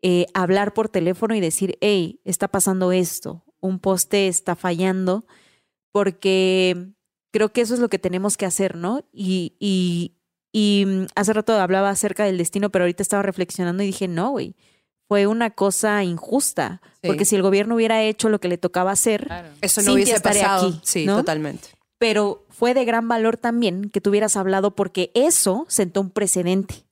eh, 0.00 0.24
hablar 0.32 0.72
por 0.72 0.88
teléfono 0.88 1.34
y 1.34 1.40
decir, 1.40 1.76
hey, 1.82 2.20
está 2.24 2.48
pasando 2.48 2.90
esto, 2.90 3.44
un 3.60 3.78
poste 3.80 4.28
está 4.28 4.56
fallando, 4.56 5.26
porque 5.92 6.88
creo 7.32 7.52
que 7.52 7.60
eso 7.60 7.74
es 7.74 7.80
lo 7.80 7.88
que 7.90 7.98
tenemos 7.98 8.36
que 8.38 8.46
hacer, 8.46 8.76
¿no? 8.76 9.00
Y, 9.12 9.56
y, 9.60 10.14
y 10.52 10.84
mm, 10.86 11.06
hace 11.16 11.32
rato 11.34 11.52
hablaba 11.52 11.90
acerca 11.90 12.24
del 12.24 12.38
destino, 12.38 12.70
pero 12.70 12.84
ahorita 12.84 13.02
estaba 13.02 13.22
reflexionando 13.22 13.82
y 13.82 13.86
dije, 13.86 14.08
no, 14.08 14.30
güey, 14.30 14.56
fue 15.08 15.26
una 15.26 15.50
cosa 15.50 16.02
injusta, 16.04 16.80
Sí. 17.02 17.08
porque 17.08 17.24
si 17.24 17.36
el 17.36 17.42
gobierno 17.42 17.74
hubiera 17.76 18.02
hecho 18.02 18.28
lo 18.28 18.40
que 18.40 18.48
le 18.48 18.58
tocaba 18.58 18.90
hacer, 18.90 19.26
Claro. 19.26 19.48
Eso 19.60 19.80
no 19.80 19.84
Cintia 19.86 19.94
hubiese 19.94 20.14
estaría 20.16 20.42
pasado. 20.42 20.68
aquí, 20.68 20.80
sí, 20.84 21.06
¿no? 21.06 21.16
totalmente. 21.18 21.68
pero 21.98 22.44
fue 22.50 22.74
de 22.74 22.84
gran 22.84 23.08
valor 23.08 23.36
también 23.36 23.88
que 23.90 24.00
tú 24.00 24.10
hubieras 24.10 24.36
hablado 24.36 24.74
porque 24.74 25.10
eso 25.14 25.64
sentó 25.68 26.00
un 26.02 26.10
precedente, 26.10 26.84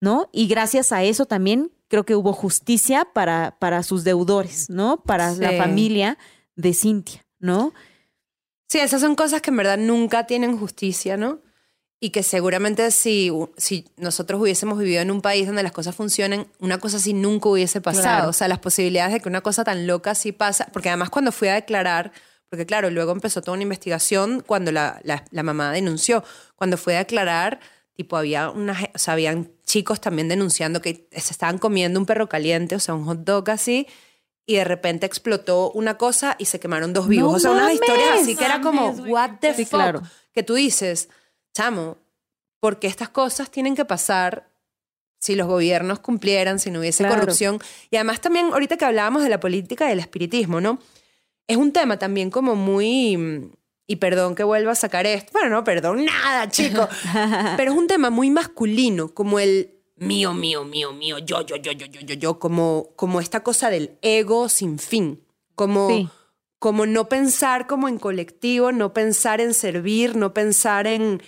¿no? 0.00 0.28
Y 0.32 0.46
gracias 0.48 0.92
a 0.92 1.02
eso 1.02 1.26
también 1.26 1.72
creo 1.88 2.04
que 2.04 2.14
hubo 2.16 2.32
justicia 2.32 3.08
para, 3.12 3.56
para 3.58 3.82
sus 3.82 4.04
deudores, 4.04 4.68
¿no? 4.70 5.02
Para 5.02 5.32
la 5.32 5.52
familia 5.56 6.18
de 6.56 6.74
Cintia, 6.74 7.24
¿no? 7.38 7.72
Sí, 8.68 8.78
esas 8.78 9.00
son 9.00 9.14
cosas 9.14 9.40
que 9.42 9.50
en 9.50 9.56
verdad 9.56 9.78
nunca 9.78 10.26
tienen 10.26 10.58
justicia, 10.58 11.16
¿no? 11.16 11.38
Y 11.98 12.10
que 12.10 12.22
seguramente 12.22 12.90
si, 12.90 13.32
si 13.56 13.86
nosotros 13.96 14.40
hubiésemos 14.40 14.78
vivido 14.78 15.00
en 15.00 15.10
un 15.10 15.22
país 15.22 15.46
donde 15.46 15.62
las 15.62 15.72
cosas 15.72 15.94
funcionen, 15.94 16.46
una 16.58 16.78
cosa 16.78 16.98
así 16.98 17.14
nunca 17.14 17.48
hubiese 17.48 17.80
pasado. 17.80 18.02
Claro. 18.04 18.28
O 18.28 18.32
sea, 18.34 18.48
las 18.48 18.58
posibilidades 18.58 19.14
de 19.14 19.20
que 19.20 19.28
una 19.28 19.40
cosa 19.40 19.64
tan 19.64 19.86
loca 19.86 20.10
así 20.10 20.32
pasa. 20.32 20.68
Porque 20.72 20.90
además 20.90 21.08
cuando 21.08 21.32
fui 21.32 21.48
a 21.48 21.54
declarar, 21.54 22.12
porque 22.50 22.66
claro, 22.66 22.90
luego 22.90 23.12
empezó 23.12 23.40
toda 23.40 23.54
una 23.54 23.62
investigación 23.62 24.42
cuando 24.46 24.72
la, 24.72 25.00
la, 25.04 25.24
la 25.30 25.42
mamá 25.42 25.72
denunció. 25.72 26.22
Cuando 26.54 26.76
fui 26.76 26.92
a 26.92 26.98
declarar, 26.98 27.60
tipo, 27.94 28.18
había 28.18 28.50
una, 28.50 28.74
ge- 28.74 28.90
o 28.94 28.98
sea, 28.98 29.14
habían 29.14 29.50
chicos 29.64 29.98
también 30.02 30.28
denunciando 30.28 30.82
que 30.82 31.08
se 31.12 31.32
estaban 31.32 31.56
comiendo 31.56 31.98
un 31.98 32.04
perro 32.04 32.28
caliente, 32.28 32.76
o 32.76 32.78
sea, 32.80 32.92
un 32.94 33.06
hot 33.06 33.20
dog 33.24 33.48
así, 33.50 33.86
y 34.44 34.56
de 34.56 34.64
repente 34.64 35.06
explotó 35.06 35.70
una 35.72 35.96
cosa 35.96 36.36
y 36.38 36.44
se 36.44 36.60
quemaron 36.60 36.92
dos 36.92 37.08
vivos. 37.08 37.30
¡No 37.32 37.36
o 37.36 37.40
sea, 37.40 37.50
unas 37.52 37.72
historias 37.72 38.20
así 38.20 38.36
que 38.36 38.44
era 38.44 38.60
como, 38.60 38.90
what 38.90 39.30
the 39.40 39.54
Sí, 39.54 39.64
fuck? 39.64 39.70
claro. 39.80 40.02
Que 40.34 40.42
tú 40.42 40.54
dices, 40.54 41.08
chamo, 41.56 41.96
porque 42.60 42.86
estas 42.86 43.08
cosas 43.08 43.50
tienen 43.50 43.74
que 43.74 43.84
pasar 43.84 44.48
si 45.18 45.34
los 45.34 45.46
gobiernos 45.46 45.98
cumplieran, 46.00 46.58
si 46.58 46.70
no 46.70 46.80
hubiese 46.80 47.02
Claro. 47.04 47.20
corrupción. 47.20 47.58
Y 47.90 47.96
además 47.96 48.20
también, 48.20 48.46
ahorita 48.52 48.76
que 48.76 48.84
hablábamos 48.84 49.22
de 49.22 49.30
la 49.30 49.40
política 49.40 49.86
y 49.86 49.88
del 49.90 50.00
espiritismo, 50.00 50.60
¿no? 50.60 50.78
Es 51.48 51.56
un 51.56 51.72
tema 51.72 51.98
también 51.98 52.30
como 52.30 52.54
muy... 52.54 53.16
mm, 53.16 53.50
Y 53.88 53.96
perdón 53.96 54.34
que 54.34 54.42
vuelva 54.44 54.72
a 54.72 54.74
sacar 54.74 55.06
esto. 55.06 55.30
Bueno, 55.32 55.48
no, 55.50 55.62
perdón, 55.64 56.04
nada, 56.04 56.48
chico. 56.50 56.88
Pero 57.56 57.70
es 57.72 57.78
un 57.78 57.86
tema 57.86 58.10
muy 58.10 58.30
masculino, 58.30 59.14
como 59.14 59.38
el 59.38 59.70
mío, 59.96 60.34
mío, 60.34 60.64
mío, 60.64 60.92
mío, 60.92 61.18
yo, 61.18 61.46
yo, 61.46 61.54
yo, 61.56 61.70
yo, 61.72 61.86
yo, 61.86 62.00
yo, 62.00 62.14
yo, 62.14 62.38
como, 62.40 62.88
como 62.96 63.20
esta 63.20 63.44
cosa 63.44 63.70
del 63.70 63.96
ego 64.02 64.48
sin 64.48 64.78
fin. 64.80 65.22
Como, 65.54 65.88
Sí. 65.88 66.08
como 66.58 66.84
no 66.84 67.08
pensar 67.08 67.66
como 67.68 67.86
en 67.88 67.98
colectivo, 67.98 68.72
no 68.72 68.92
pensar 68.92 69.40
en 69.40 69.54
servir, 69.54 70.16
no 70.16 70.34
pensar 70.34 70.86
en, 70.88 71.22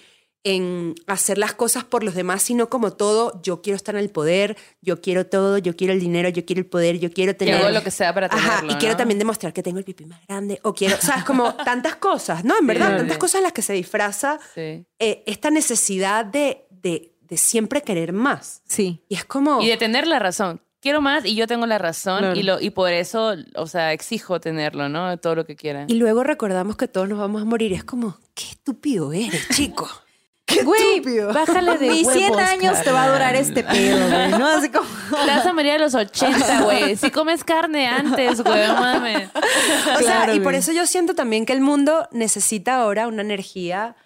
en 0.44 0.94
hacer 1.06 1.36
las 1.36 1.52
cosas 1.52 1.84
por 1.84 2.02
los 2.04 2.14
demás, 2.14 2.42
sino 2.42 2.68
como 2.70 2.92
todo, 2.92 3.40
yo 3.42 3.60
quiero 3.60 3.76
estar 3.76 3.94
en 3.96 4.00
el 4.02 4.10
poder, 4.10 4.56
yo 4.80 5.00
quiero 5.00 5.26
todo, 5.26 5.58
yo 5.58 5.76
quiero 5.76 5.92
el 5.92 6.00
dinero, 6.00 6.28
yo 6.28 6.44
quiero 6.44 6.60
el 6.60 6.66
poder, 6.66 6.98
yo 6.98 7.12
quiero 7.12 7.34
tener... 7.36 7.56
hago 7.56 7.70
lo 7.70 7.82
que 7.82 7.90
sea 7.90 8.14
para 8.14 8.26
Ajá, 8.28 8.56
tenerlo, 8.60 8.72
y 8.72 8.76
quiero 8.76 8.96
también 8.96 9.18
demostrar 9.18 9.52
que 9.52 9.62
tengo 9.62 9.78
el 9.78 9.84
pipí 9.84 10.04
más 10.06 10.20
grande, 10.26 10.60
o 10.62 10.72
quiero, 10.74 10.96
sabes, 11.00 11.24
como 11.24 11.54
tantas 11.56 11.96
cosas, 11.96 12.44
¿no? 12.44 12.54
En 12.58 12.66
verdad, 12.66 12.92
Sí. 12.92 12.96
tantas 12.98 13.18
cosas 13.18 13.36
en 13.38 13.42
las 13.44 13.52
que 13.52 13.62
se 13.62 13.72
disfraza 13.72 14.38
Sí. 14.54 14.86
eh, 14.98 15.22
esta 15.26 15.50
necesidad 15.50 16.24
de, 16.24 16.66
de, 16.70 17.12
de 17.20 17.36
siempre 17.36 17.82
querer 17.82 18.12
más. 18.12 18.62
Sí. 18.66 19.02
Y 19.08 19.16
es 19.16 19.24
como... 19.24 19.60
Y 19.60 19.66
de 19.68 19.76
tener 19.76 20.06
la 20.06 20.18
razón. 20.18 20.62
Quiero 20.80 21.00
más 21.00 21.24
y 21.24 21.34
yo 21.34 21.48
tengo 21.48 21.66
la 21.66 21.76
razón 21.78 22.20
Claro. 22.20 22.36
y, 22.38 22.42
lo, 22.44 22.60
y 22.60 22.70
por 22.70 22.92
eso, 22.92 23.34
o 23.56 23.66
sea, 23.66 23.92
exijo 23.92 24.38
tenerlo, 24.40 24.88
¿no? 24.88 25.18
Todo 25.18 25.34
lo 25.34 25.44
que 25.44 25.56
quiera. 25.56 25.84
Y 25.88 25.94
luego 25.94 26.22
recordamos 26.22 26.76
que 26.76 26.86
todos 26.86 27.08
nos 27.08 27.18
vamos 27.18 27.42
a 27.42 27.44
morir. 27.44 27.72
Y 27.72 27.74
es 27.74 27.82
como, 27.82 28.16
qué 28.34 28.44
estúpido 28.44 29.12
eres, 29.12 29.48
chico. 29.56 29.90
Qué 30.58 30.64
Güey, 30.64 30.96
estúpido. 30.96 31.32
Bájale 31.32 31.78
de 31.78 31.90
100 31.92 32.06
huevos, 32.06 32.38
años 32.38 32.82
te 32.82 32.90
va 32.92 33.04
a 33.04 33.10
durar 33.12 33.34
este 33.36 33.62
pedo, 33.64 34.08
güey. 34.08 34.30
¿No? 34.30 34.46
Así 34.48 34.68
como. 34.70 34.86
Te 35.10 35.26
vas 35.26 35.46
a 35.46 35.52
morir 35.52 35.72
a 35.72 35.78
los 35.78 35.94
80, 35.94 36.62
güey. 36.62 36.96
Si 36.96 37.10
comes 37.10 37.44
carne 37.44 37.86
antes, 37.86 38.42
güey, 38.42 38.66
no 38.66 38.74
mames. 38.74 39.30
O 39.34 39.98
sea, 39.98 39.98
Claro, 39.98 40.34
y 40.34 40.40
por 40.40 40.54
eso 40.54 40.72
yo 40.72 40.86
siento 40.86 41.14
también 41.14 41.46
que 41.46 41.52
el 41.52 41.60
mundo 41.60 42.08
necesita 42.12 42.76
ahora 42.80 43.06
una 43.08 43.22
energía 43.22 43.96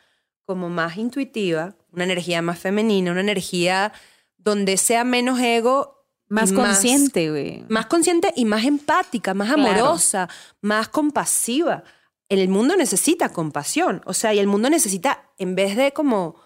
como 0.44 0.68
más 0.68 0.96
intuitiva, 0.96 1.74
una 1.92 2.04
energía 2.04 2.42
más 2.42 2.58
femenina, 2.58 3.12
una 3.12 3.20
energía 3.20 3.92
donde 4.38 4.76
sea 4.76 5.04
menos 5.04 5.38
ego. 5.40 6.04
y 6.30 6.34
Más 6.34 6.52
consciente, 6.52 7.30
güey. 7.30 7.64
Más 7.68 7.86
consciente 7.86 8.32
y 8.36 8.44
más 8.44 8.64
empática, 8.64 9.34
más 9.34 9.52
Claro. 9.52 9.70
amorosa, 9.70 10.28
más 10.60 10.88
compasiva. 10.88 11.84
El 12.32 12.48
mundo 12.48 12.76
necesita 12.76 13.30
compasión. 13.32 14.00
O 14.06 14.14
sea, 14.14 14.32
y 14.34 14.38
el 14.38 14.46
mundo 14.46 14.70
necesita, 14.70 15.28
en 15.38 15.54
vez 15.54 15.76
de 15.76 15.92
como, 15.92 16.36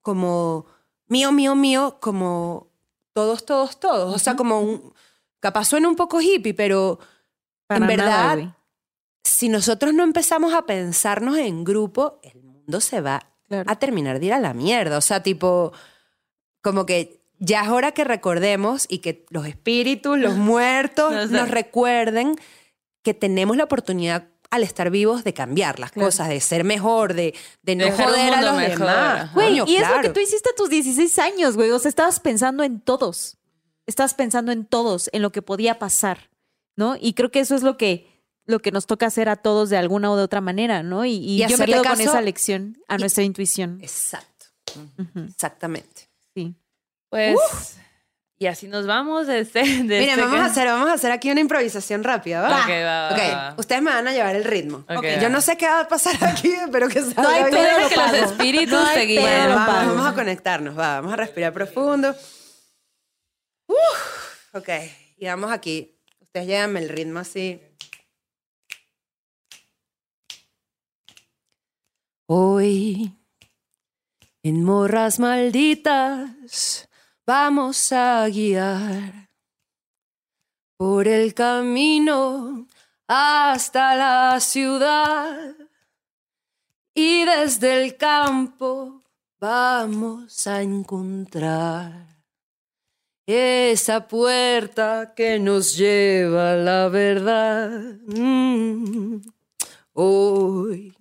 como 0.00 0.66
mío, 1.06 1.32
mío, 1.32 1.54
mío, 1.54 1.98
como 2.00 2.68
todos, 3.12 3.44
todos, 3.44 3.78
todos. 3.80 4.14
O 4.14 4.18
sea, 4.18 4.36
como 4.36 4.60
un. 4.60 4.92
Capaz 5.40 5.66
suena 5.66 5.88
un 5.88 5.96
poco 5.96 6.20
hippie, 6.22 6.54
pero 6.54 6.98
Para 7.66 7.80
en 7.82 7.86
verdad, 7.86 8.56
si 9.22 9.48
nosotros 9.48 9.92
no 9.92 10.02
empezamos 10.02 10.54
a 10.54 10.64
pensarnos 10.66 11.36
en 11.36 11.64
grupo, 11.64 12.18
el 12.22 12.42
mundo 12.42 12.80
se 12.80 13.00
va 13.00 13.28
Claro. 13.46 13.70
a 13.70 13.76
terminar 13.78 14.20
de 14.20 14.26
ir 14.26 14.32
a 14.32 14.40
la 14.40 14.54
mierda. 14.54 14.96
O 14.96 15.02
sea, 15.02 15.22
tipo, 15.22 15.72
como 16.62 16.86
que 16.86 17.20
ya 17.38 17.62
es 17.64 17.68
hora 17.68 17.92
que 17.92 18.04
recordemos 18.04 18.86
y 18.88 18.98
que 19.00 19.26
los 19.28 19.46
espíritus, 19.46 20.16
los 20.18 20.34
muertos, 20.36 21.12
O 21.12 21.28
sea- 21.28 21.40
nos 21.40 21.50
recuerden 21.50 22.36
que 23.02 23.12
tenemos 23.12 23.58
la 23.58 23.64
oportunidad 23.64 24.28
al 24.54 24.62
estar 24.62 24.90
vivos 24.90 25.24
de 25.24 25.34
cambiar 25.34 25.78
las 25.80 25.90
Claro. 25.92 26.06
cosas, 26.08 26.28
de 26.28 26.40
ser 26.40 26.64
mejor, 26.64 27.14
de, 27.14 27.34
de 27.62 27.76
no 27.76 27.84
Dejar 27.84 28.06
joder 28.06 28.34
a 28.34 28.42
los 28.42 28.56
mejor, 28.56 28.78
demás. 28.78 29.32
Güey, 29.34 29.48
Coño, 29.48 29.64
y 29.66 29.76
es 29.76 29.80
lo 29.82 29.86
que 29.86 29.92
claro. 29.92 30.12
tú 30.12 30.20
hiciste 30.20 30.50
a 30.50 30.54
tus 30.56 30.70
16 30.70 31.18
años, 31.18 31.56
güey. 31.56 31.70
O 31.70 31.78
sea, 31.78 31.88
estabas 31.88 32.20
pensando 32.20 32.62
en 32.62 32.80
todos. 32.80 33.36
Estabas 33.86 34.14
pensando 34.14 34.52
en 34.52 34.64
todos, 34.64 35.10
en 35.12 35.22
lo 35.22 35.30
que 35.32 35.42
podía 35.42 35.78
pasar, 35.78 36.30
¿no? 36.76 36.96
Y 37.00 37.12
creo 37.14 37.30
que 37.30 37.40
eso 37.40 37.54
es 37.54 37.62
lo 37.62 37.76
que, 37.76 38.06
lo 38.46 38.60
que 38.60 38.70
nos 38.72 38.86
toca 38.86 39.06
hacer 39.06 39.28
a 39.28 39.36
todos 39.36 39.70
de 39.70 39.76
alguna 39.76 40.10
o 40.10 40.16
de 40.16 40.22
otra 40.22 40.40
manera, 40.40 40.82
¿no? 40.82 41.04
Y, 41.04 41.12
y 41.16 41.42
Y 41.44 41.46
yo 41.48 41.58
me 41.58 41.66
quedo 41.66 41.82
con 41.84 42.00
esa 42.00 42.20
lección 42.20 42.78
a 42.88 42.96
nuestra 42.98 43.24
intuición. 43.24 43.78
Exacto, 43.82 44.46
exactamente. 45.26 46.08
Sí. 46.34 46.54
Pues, 47.10 47.36
y 48.38 48.46
así 48.46 48.66
nos 48.68 48.86
vamos 48.86 49.26
de 49.26 49.40
este. 49.40 49.60
De 49.60 49.82
Miren, 49.82 50.08
este 50.10 50.20
vamos 50.22 50.40
a 50.40 50.44
hacer, 50.46 50.66
vamos 50.66 50.88
a 50.88 50.94
hacer 50.94 51.12
aquí 51.12 51.30
una 51.30 51.40
improvisación 51.40 52.02
rápida, 52.04 52.42
¿va? 52.42 52.60
Ok, 52.62 52.68
va, 52.68 53.08
va, 53.08 53.12
Ok, 53.12 53.18
va. 53.18 53.54
ustedes 53.58 53.82
me 53.82 53.90
van 53.92 54.08
a 54.08 54.12
llevar 54.12 54.34
el 54.36 54.44
ritmo. 54.44 54.78
Ok, 54.88 54.96
Ok, 54.98 55.04
va. 55.04 55.20
Yo 55.20 55.28
no 55.28 55.40
sé 55.40 55.56
qué 55.56 55.66
va 55.66 55.80
a 55.80 55.88
pasar 55.88 56.16
aquí, 56.24 56.52
pero 56.72 56.88
que 56.88 57.00
salga 57.02 57.22
No 57.22 57.28
hay 57.28 57.44
pedo, 57.50 57.88
que 57.88 57.96
los 57.96 58.12
espíritus 58.30 58.72
No 58.80 58.92
te 58.92 59.00
guíen. 59.02 59.22
Bueno, 59.22 59.54
vamos 59.54 60.06
a 60.06 60.14
conectarnos, 60.14 60.76
va, 60.78 60.96
vamos 61.00 61.12
a 61.12 61.16
respirar 61.16 61.52
profundo. 61.52 62.14
Uf, 63.68 64.54
ok, 64.54 64.68
y 65.16 65.26
vamos 65.26 65.50
aquí. 65.52 65.96
Ustedes 66.20 66.46
llévenme 66.48 66.80
el 66.80 66.88
ritmo 66.88 67.20
así. 67.20 67.60
Hoy, 72.26 73.12
en 74.42 74.64
morras 74.64 75.18
malditas, 75.18 76.88
vamos 77.26 77.92
a 77.92 78.28
guiar 78.28 79.30
por 80.76 81.08
el 81.08 81.32
camino 81.34 82.66
hasta 83.06 83.94
la 83.94 84.40
ciudad. 84.40 85.54
Y 86.94 87.24
desde 87.24 87.82
el 87.82 87.96
campo 87.96 89.02
vamos 89.40 90.46
a 90.46 90.62
encontrar 90.62 92.14
esa 93.26 94.06
puerta 94.06 95.12
que 95.16 95.38
nos 95.38 95.76
lleva 95.76 96.52
a 96.52 96.56
la 96.56 96.88
verdad. 96.88 97.70
Mm. 98.06 99.22
Hoy, 99.94 100.94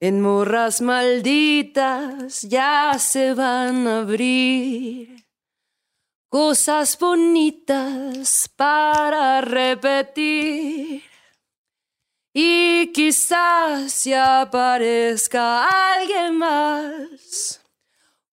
en 0.00 0.22
morras 0.22 0.80
malditas, 0.80 2.42
ya 2.42 2.98
se 2.98 3.34
van 3.34 3.86
a 3.86 4.00
abrir 4.00 5.26
cosas 6.30 6.98
bonitas 6.98 8.48
para 8.56 9.42
repetir. 9.42 11.02
Y 12.32 12.92
quizás 12.92 13.92
se 13.92 14.16
aparezca 14.16 15.68
alguien 15.94 16.36
más, 16.38 17.60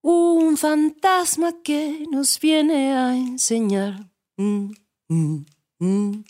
un 0.01 0.55
fantasma 0.55 1.51
que 1.63 2.05
nos 2.09 2.39
viene 2.39 2.93
a 2.93 3.13
enseñar. 3.15 4.09
Mm, 4.37 4.71
mm, 5.09 5.45
mm, 5.79 6.23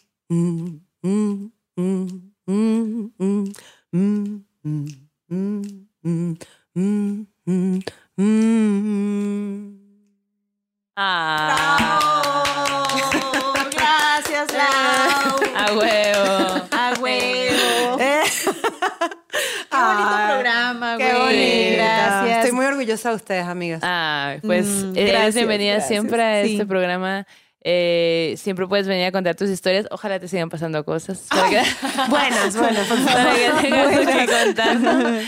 Gracias, 13.72 14.54
Lau. 14.54 15.36
A 15.54 15.74
huevo. 15.76 16.68
A 16.72 16.94
huevo. 17.02 17.98
Qué 17.98 19.78
bonito 19.78 20.16
programa, 20.28 20.96
güey. 20.96 21.08
Qué. 21.10 21.76
Gracias. 21.76 22.38
Estoy 22.38 22.52
muy 22.54 22.66
orgullosa 22.66 23.10
de 23.10 23.16
ustedes, 23.16 23.46
amigas. 23.46 23.82
Ah, 23.84 24.38
pues 24.42 24.66
mm, 24.66 24.98
eh, 24.98 25.08
gracias, 25.08 25.36
bienvenida 25.36 25.82
siempre 25.82 26.24
a 26.24 26.42
este 26.42 26.66
programa 26.66 27.28
eh, 27.70 28.36
siempre 28.38 28.66
puedes 28.66 28.88
venir 28.88 29.04
a 29.08 29.12
contar 29.12 29.36
tus 29.36 29.50
historias. 29.50 29.88
Ojalá 29.92 30.22
te 30.22 30.30
sigan 30.30 30.50
pasando 30.50 30.86
cosas. 30.86 31.28
Buenas, 32.10 32.56
buenas. 32.56 32.88
por 32.88 32.98
para 33.06 33.34
que 33.34 34.06
tengas 34.06 34.78
que. 34.78 35.28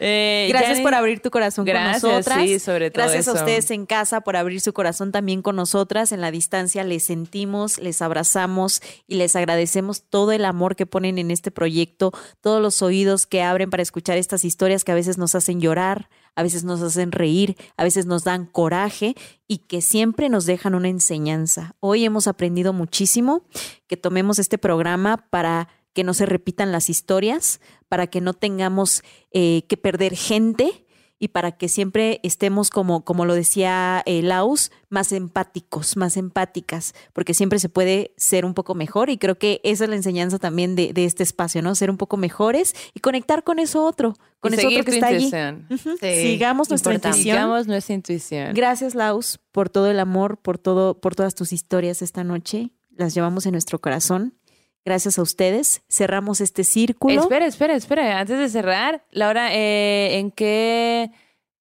Eh, 0.00 0.46
Gracias 0.50 0.80
por 0.80 0.94
abrir 0.94 1.20
tu 1.20 1.30
corazón 1.30 1.64
Gracias, 1.64 2.02
con 2.02 2.12
nosotras. 2.12 2.42
sí, 2.42 2.58
sobre 2.60 2.90
todo 2.90 3.02
Gracias 3.02 3.26
a 3.26 3.32
ustedes 3.32 3.70
en 3.70 3.86
casa 3.86 4.20
por 4.20 4.36
abrir 4.36 4.60
su 4.60 4.74
corazón 4.74 5.12
también 5.12 5.40
con 5.40 5.56
nosotras. 5.56 6.12
En 6.12 6.20
la 6.20 6.30
distancia 6.30 6.84
les 6.84 7.04
sentimos, 7.04 7.78
les 7.78 8.02
abrazamos 8.02 8.82
y 9.06 9.16
les 9.16 9.34
agradecemos 9.34 10.02
todo 10.02 10.32
el 10.32 10.44
amor 10.44 10.76
que 10.76 10.84
ponen 10.84 11.18
en 11.18 11.30
este 11.30 11.50
proyecto, 11.50 12.12
todos 12.42 12.60
los 12.60 12.82
oídos 12.82 13.26
que 13.26 13.42
abren 13.42 13.70
para 13.70 13.82
escuchar 13.82 14.18
estas 14.18 14.44
historias 14.44 14.84
que 14.84 14.92
a 14.92 14.94
veces 14.94 15.16
nos 15.16 15.34
hacen 15.34 15.58
llorar, 15.60 16.10
a 16.38 16.42
veces 16.44 16.62
nos 16.62 16.80
hacen 16.82 17.10
reír, 17.10 17.56
a 17.76 17.82
veces 17.82 18.06
nos 18.06 18.22
dan 18.22 18.46
coraje 18.46 19.16
y 19.48 19.58
que 19.58 19.82
siempre 19.82 20.28
nos 20.28 20.46
dejan 20.46 20.76
una 20.76 20.88
enseñanza. 20.88 21.74
Hoy 21.80 22.04
hemos 22.04 22.28
aprendido 22.28 22.72
muchísimo, 22.72 23.42
que 23.88 23.96
tomemos 23.96 24.38
este 24.38 24.56
programa 24.56 25.16
para 25.30 25.68
que 25.94 26.04
no 26.04 26.14
se 26.14 26.26
repitan 26.26 26.70
las 26.70 26.90
historias, 26.90 27.60
para 27.88 28.06
que 28.06 28.20
no 28.20 28.34
tengamos 28.34 29.02
eh, 29.32 29.64
que 29.68 29.76
perder 29.76 30.14
gente 30.14 30.86
y 31.18 31.28
para 31.28 31.52
que 31.52 31.68
siempre 31.68 32.20
estemos, 32.22 32.70
como, 32.70 33.04
como 33.04 33.24
lo 33.24 33.34
decía 33.34 34.02
eh, 34.06 34.22
Laus, 34.22 34.70
más 34.88 35.12
empáticos, 35.12 35.96
más 35.96 36.16
empáticas, 36.16 36.94
porque 37.12 37.34
siempre 37.34 37.58
se 37.58 37.68
puede 37.68 38.14
ser 38.16 38.44
un 38.44 38.54
poco 38.54 38.74
mejor 38.74 39.10
y 39.10 39.18
creo 39.18 39.36
que 39.38 39.60
esa 39.64 39.84
es 39.84 39.90
la 39.90 39.96
enseñanza 39.96 40.38
también 40.38 40.76
de, 40.76 40.92
de 40.92 41.04
este 41.04 41.22
espacio, 41.22 41.60
¿no? 41.60 41.74
Ser 41.74 41.90
un 41.90 41.96
poco 41.96 42.16
mejores 42.16 42.74
y 42.94 43.00
conectar 43.00 43.42
con 43.42 43.58
eso 43.58 43.84
otro, 43.84 44.14
con 44.40 44.52
y 44.52 44.56
eso 44.56 44.68
otro 44.68 44.84
que 44.84 44.90
está 44.92 45.08
allí. 45.08 45.30
Sí, 45.30 46.22
Sigamos 46.22 46.70
nuestra 46.70 46.94
importante. 46.94 47.18
intuición. 47.18 47.36
Sigamos 47.36 47.66
nuestra 47.66 47.94
intuición. 47.94 48.54
Gracias, 48.54 48.94
Laus, 48.94 49.40
por 49.52 49.68
todo 49.70 49.90
el 49.90 49.98
amor, 49.98 50.38
por 50.38 50.58
todo, 50.58 51.00
por 51.00 51.14
todas 51.16 51.34
tus 51.34 51.52
historias 51.52 52.00
esta 52.02 52.22
noche. 52.22 52.70
Las 52.96 53.14
llevamos 53.14 53.46
en 53.46 53.52
nuestro 53.52 53.80
corazón. 53.80 54.37
Gracias 54.88 55.18
a 55.18 55.22
ustedes. 55.22 55.82
Cerramos 55.90 56.40
este 56.40 56.64
círculo. 56.64 57.20
Espera, 57.20 57.44
espera, 57.44 57.74
espera. 57.74 58.20
Antes 58.20 58.38
de 58.38 58.48
cerrar, 58.48 59.04
Laura, 59.10 59.50
eh, 59.52 60.16
¿en 60.18 60.30
qué, 60.30 61.10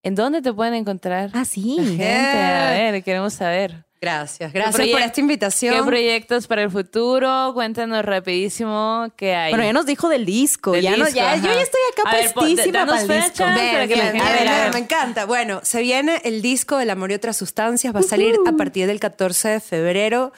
en 0.02 0.16
dónde 0.16 0.42
te 0.42 0.54
pueden 0.54 0.74
encontrar? 0.76 1.32
Ah, 1.34 1.44
sí. 1.44 1.76
La 1.78 1.84
gente, 1.84 2.08
a 2.08 2.72
ver, 2.72 3.04
queremos 3.04 3.34
saber. 3.34 3.84
Gracias, 4.00 4.54
gracias 4.54 4.88
por 4.88 5.02
esta 5.02 5.20
invitación. 5.20 5.76
¿Qué 5.76 5.84
proyectos 5.84 6.48
para 6.48 6.64
el 6.64 6.72
futuro? 6.72 7.52
Cuéntanos 7.54 8.06
rapidísimo 8.06 9.08
qué 9.18 9.36
hay. 9.36 9.52
Bueno, 9.52 9.66
ya 9.66 9.74
nos 9.74 9.86
dijo 9.86 10.08
del 10.08 10.24
disco. 10.26 10.72
Del 10.72 10.84
ya 10.84 10.92
no, 10.92 11.04
disco, 11.04 11.16
ya, 11.16 11.34
ajá. 11.34 11.38
yo 11.46 11.54
ya 11.54 11.62
estoy 11.62 11.82
acá 11.92 12.10
A 12.10 12.34
puestísima 12.34 12.80
danos 12.86 13.04
para 13.04 13.16
el 13.18 13.22
disco. 13.24 13.44
fecha. 13.44 13.56
Ven, 13.56 13.72
para 13.74 13.88
que 13.88 13.96
la 13.98 14.04
ven, 14.04 14.12
gente 14.14 14.28
a 14.28 14.32
ver, 14.32 14.44
vea. 14.44 14.62
a 14.62 14.64
ver, 14.66 14.74
me 14.74 14.80
encanta. 14.80 15.26
Bueno, 15.26 15.60
se 15.64 15.82
viene 15.82 16.22
el 16.24 16.42
disco 16.42 16.78
del 16.78 16.92
amor 16.92 17.12
y 17.12 17.16
otras 17.16 17.36
sustancias. 17.36 17.94
Va 17.94 18.00
a 18.00 18.04
salir 18.04 18.38
a 18.48 18.54
partir 18.54 18.88
del 18.88 19.02
14 19.02 19.50
de 19.50 19.60
febrero. 19.60 20.32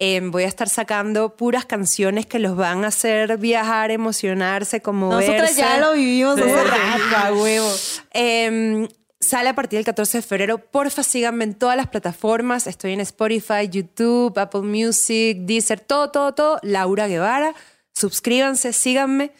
Eh, 0.00 0.20
voy 0.24 0.42
a 0.42 0.48
estar 0.48 0.68
sacando 0.68 1.36
puras 1.36 1.66
canciones 1.66 2.26
que 2.26 2.40
los 2.40 2.56
van 2.56 2.84
a 2.84 2.88
hacer 2.88 3.38
viajar, 3.38 3.92
emocionarse, 3.92 4.80
como 4.80 5.10
Nosotras 5.10 5.54
ya 5.56 5.78
lo 5.78 5.92
vivimos 5.92 6.36
hace 6.38 6.64
rato, 6.64 7.16
a 7.16 7.32
huevo. 7.32 7.70
Em, 8.10 8.88
sale 9.20 9.50
a 9.50 9.54
partir 9.54 9.78
del 9.78 9.84
14 9.84 10.18
de 10.18 10.22
febrero. 10.22 10.58
Porfa, 10.58 11.04
síganme 11.04 11.44
en 11.44 11.54
todas 11.54 11.76
las 11.76 11.88
plataformas. 11.88 12.66
Estoy 12.66 12.92
en 12.92 13.00
Spotify, 13.00 13.68
YouTube, 13.70 14.36
Apple 14.36 14.62
Music, 14.62 15.38
Deezer, 15.42 15.78
todo, 15.78 16.10
todo, 16.10 16.34
todo. 16.34 16.58
Laura 16.62 17.06
Guevara. 17.06 17.54
Suscríbanse, 17.92 18.72
síganme. 18.72 19.30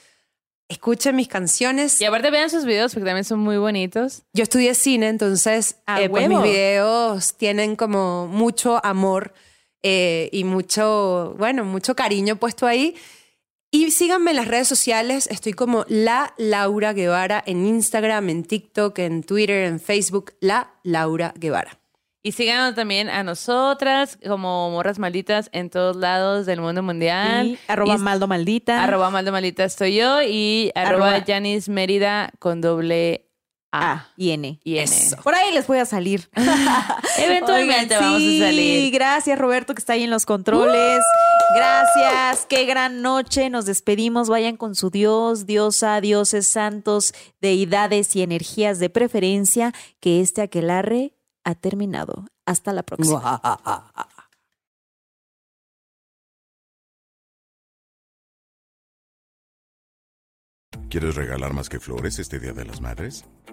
escuchen 0.68 1.16
mis 1.16 1.26
canciones. 1.26 2.01
Y 2.01 2.05
aparte 2.05 2.31
vean 2.31 2.48
sus 2.48 2.64
videos 2.64 2.94
porque 2.94 3.06
también 3.06 3.24
son 3.24 3.40
muy 3.40 3.56
bonitos. 3.56 4.22
Yo 4.32 4.44
estudié 4.44 4.74
cine, 4.74 5.09
entonces 5.09 5.76
¡A 5.86 6.01
eh, 6.01 6.09
pues 6.09 6.28
mis 6.28 6.43
videos 6.43 7.35
tienen 7.35 7.74
como 7.74 8.28
mucho 8.28 8.81
amor 8.85 9.35
eh, 9.85 10.28
y 10.32 10.43
mucho, 10.43 11.36
bueno, 11.39 11.65
mucho 11.65 11.94
cariño 11.94 12.35
puesto 12.36 12.66
ahí. 12.66 12.97
Y 13.70 13.90
síganme 13.90 14.31
en 14.31 14.36
las 14.36 14.48
redes 14.48 14.69
sociales, 14.69 15.27
estoy 15.28 15.52
como 15.52 15.85
la 15.89 16.32
Laura 16.39 16.93
Guevara 16.93 17.43
en 17.47 17.66
Instagram, 17.66 18.28
en 18.31 18.44
TikTok, 18.44 18.98
en 19.01 19.23
Twitter, 19.23 19.65
en 19.66 19.78
Facebook, 19.81 20.32
la 20.40 20.70
Laura 20.85 21.32
Guevara. 21.36 21.78
Y 22.23 22.32
síganos 22.32 22.74
también 22.74 23.11
a 23.11 23.23
nosotras 23.23 24.16
como 24.27 24.70
Morras 24.70 24.98
Malditas 24.98 25.51
en 25.52 25.69
todos 25.70 25.97
lados 25.97 26.47
del 26.47 26.61
mundo 26.61 26.82
mundial. 26.82 27.47
Y 27.48 27.59
arroba 27.69 27.97
Y- 27.97 27.98
maldo 27.98 28.27
maldita. 28.27 28.82
Arroba 28.82 29.11
Maldo 29.11 29.31
Maldita 29.31 29.65
estoy 29.65 29.97
yo 29.97 30.23
y 30.23 30.70
arroba 30.74 31.16
Arroba- 31.16 31.61
Mérida 31.69 32.31
con 32.39 32.61
doble 32.62 33.24
A. 33.75 33.93
A 33.93 34.09
y 34.17 34.31
N. 34.31 34.61
Y 34.63 34.79
N. 34.79 34.85
Eso. 34.85 35.17
Por 35.17 35.35
ahí 35.35 35.53
les 35.53 35.67
voy 35.67 35.79
a 35.79 35.85
salir. 35.85 36.31
Eventualmente 37.19 37.97
Oigan, 37.97 38.03
vamos 38.03 38.19
sí, 38.19 38.41
a 38.41 38.47
salir. 38.47 38.93
Gracias, 38.93 39.37
Roberto, 39.37 39.75
que 39.75 39.81
está 39.81 39.95
ahí 39.95 40.05
en 40.05 40.11
los 40.11 40.27
controles. 40.27 41.03
Gracias. 41.57 42.47
Qué 42.47 42.67
gran 42.67 43.03
noche. 43.03 43.51
Nos 43.51 43.67
despedimos. 43.67 44.29
Vayan 44.29 44.57
con 44.57 44.77
su 44.77 44.91
Dios, 44.91 45.47
diosa, 45.47 46.01
dioses 46.01 46.47
santos, 46.47 47.15
deidades 47.41 48.15
y 48.15 48.23
energías 48.23 48.79
de 48.79 48.91
preferencia. 48.91 49.73
Que 49.99 50.21
este 50.21 50.43
aquelarre 50.43 51.13
ha 51.43 51.57
terminado. 51.57 52.27
Hasta 52.47 52.73
la 52.73 52.85
próxima. 52.85 53.41
¿Quieres 60.95 61.17
regalar 61.17 61.53
más 61.53 61.69
que 61.69 61.81
flores 61.81 62.21
este 62.21 62.39
Día 62.39 62.53
de 62.53 62.65
las 62.65 62.81
Madres? 62.81 63.25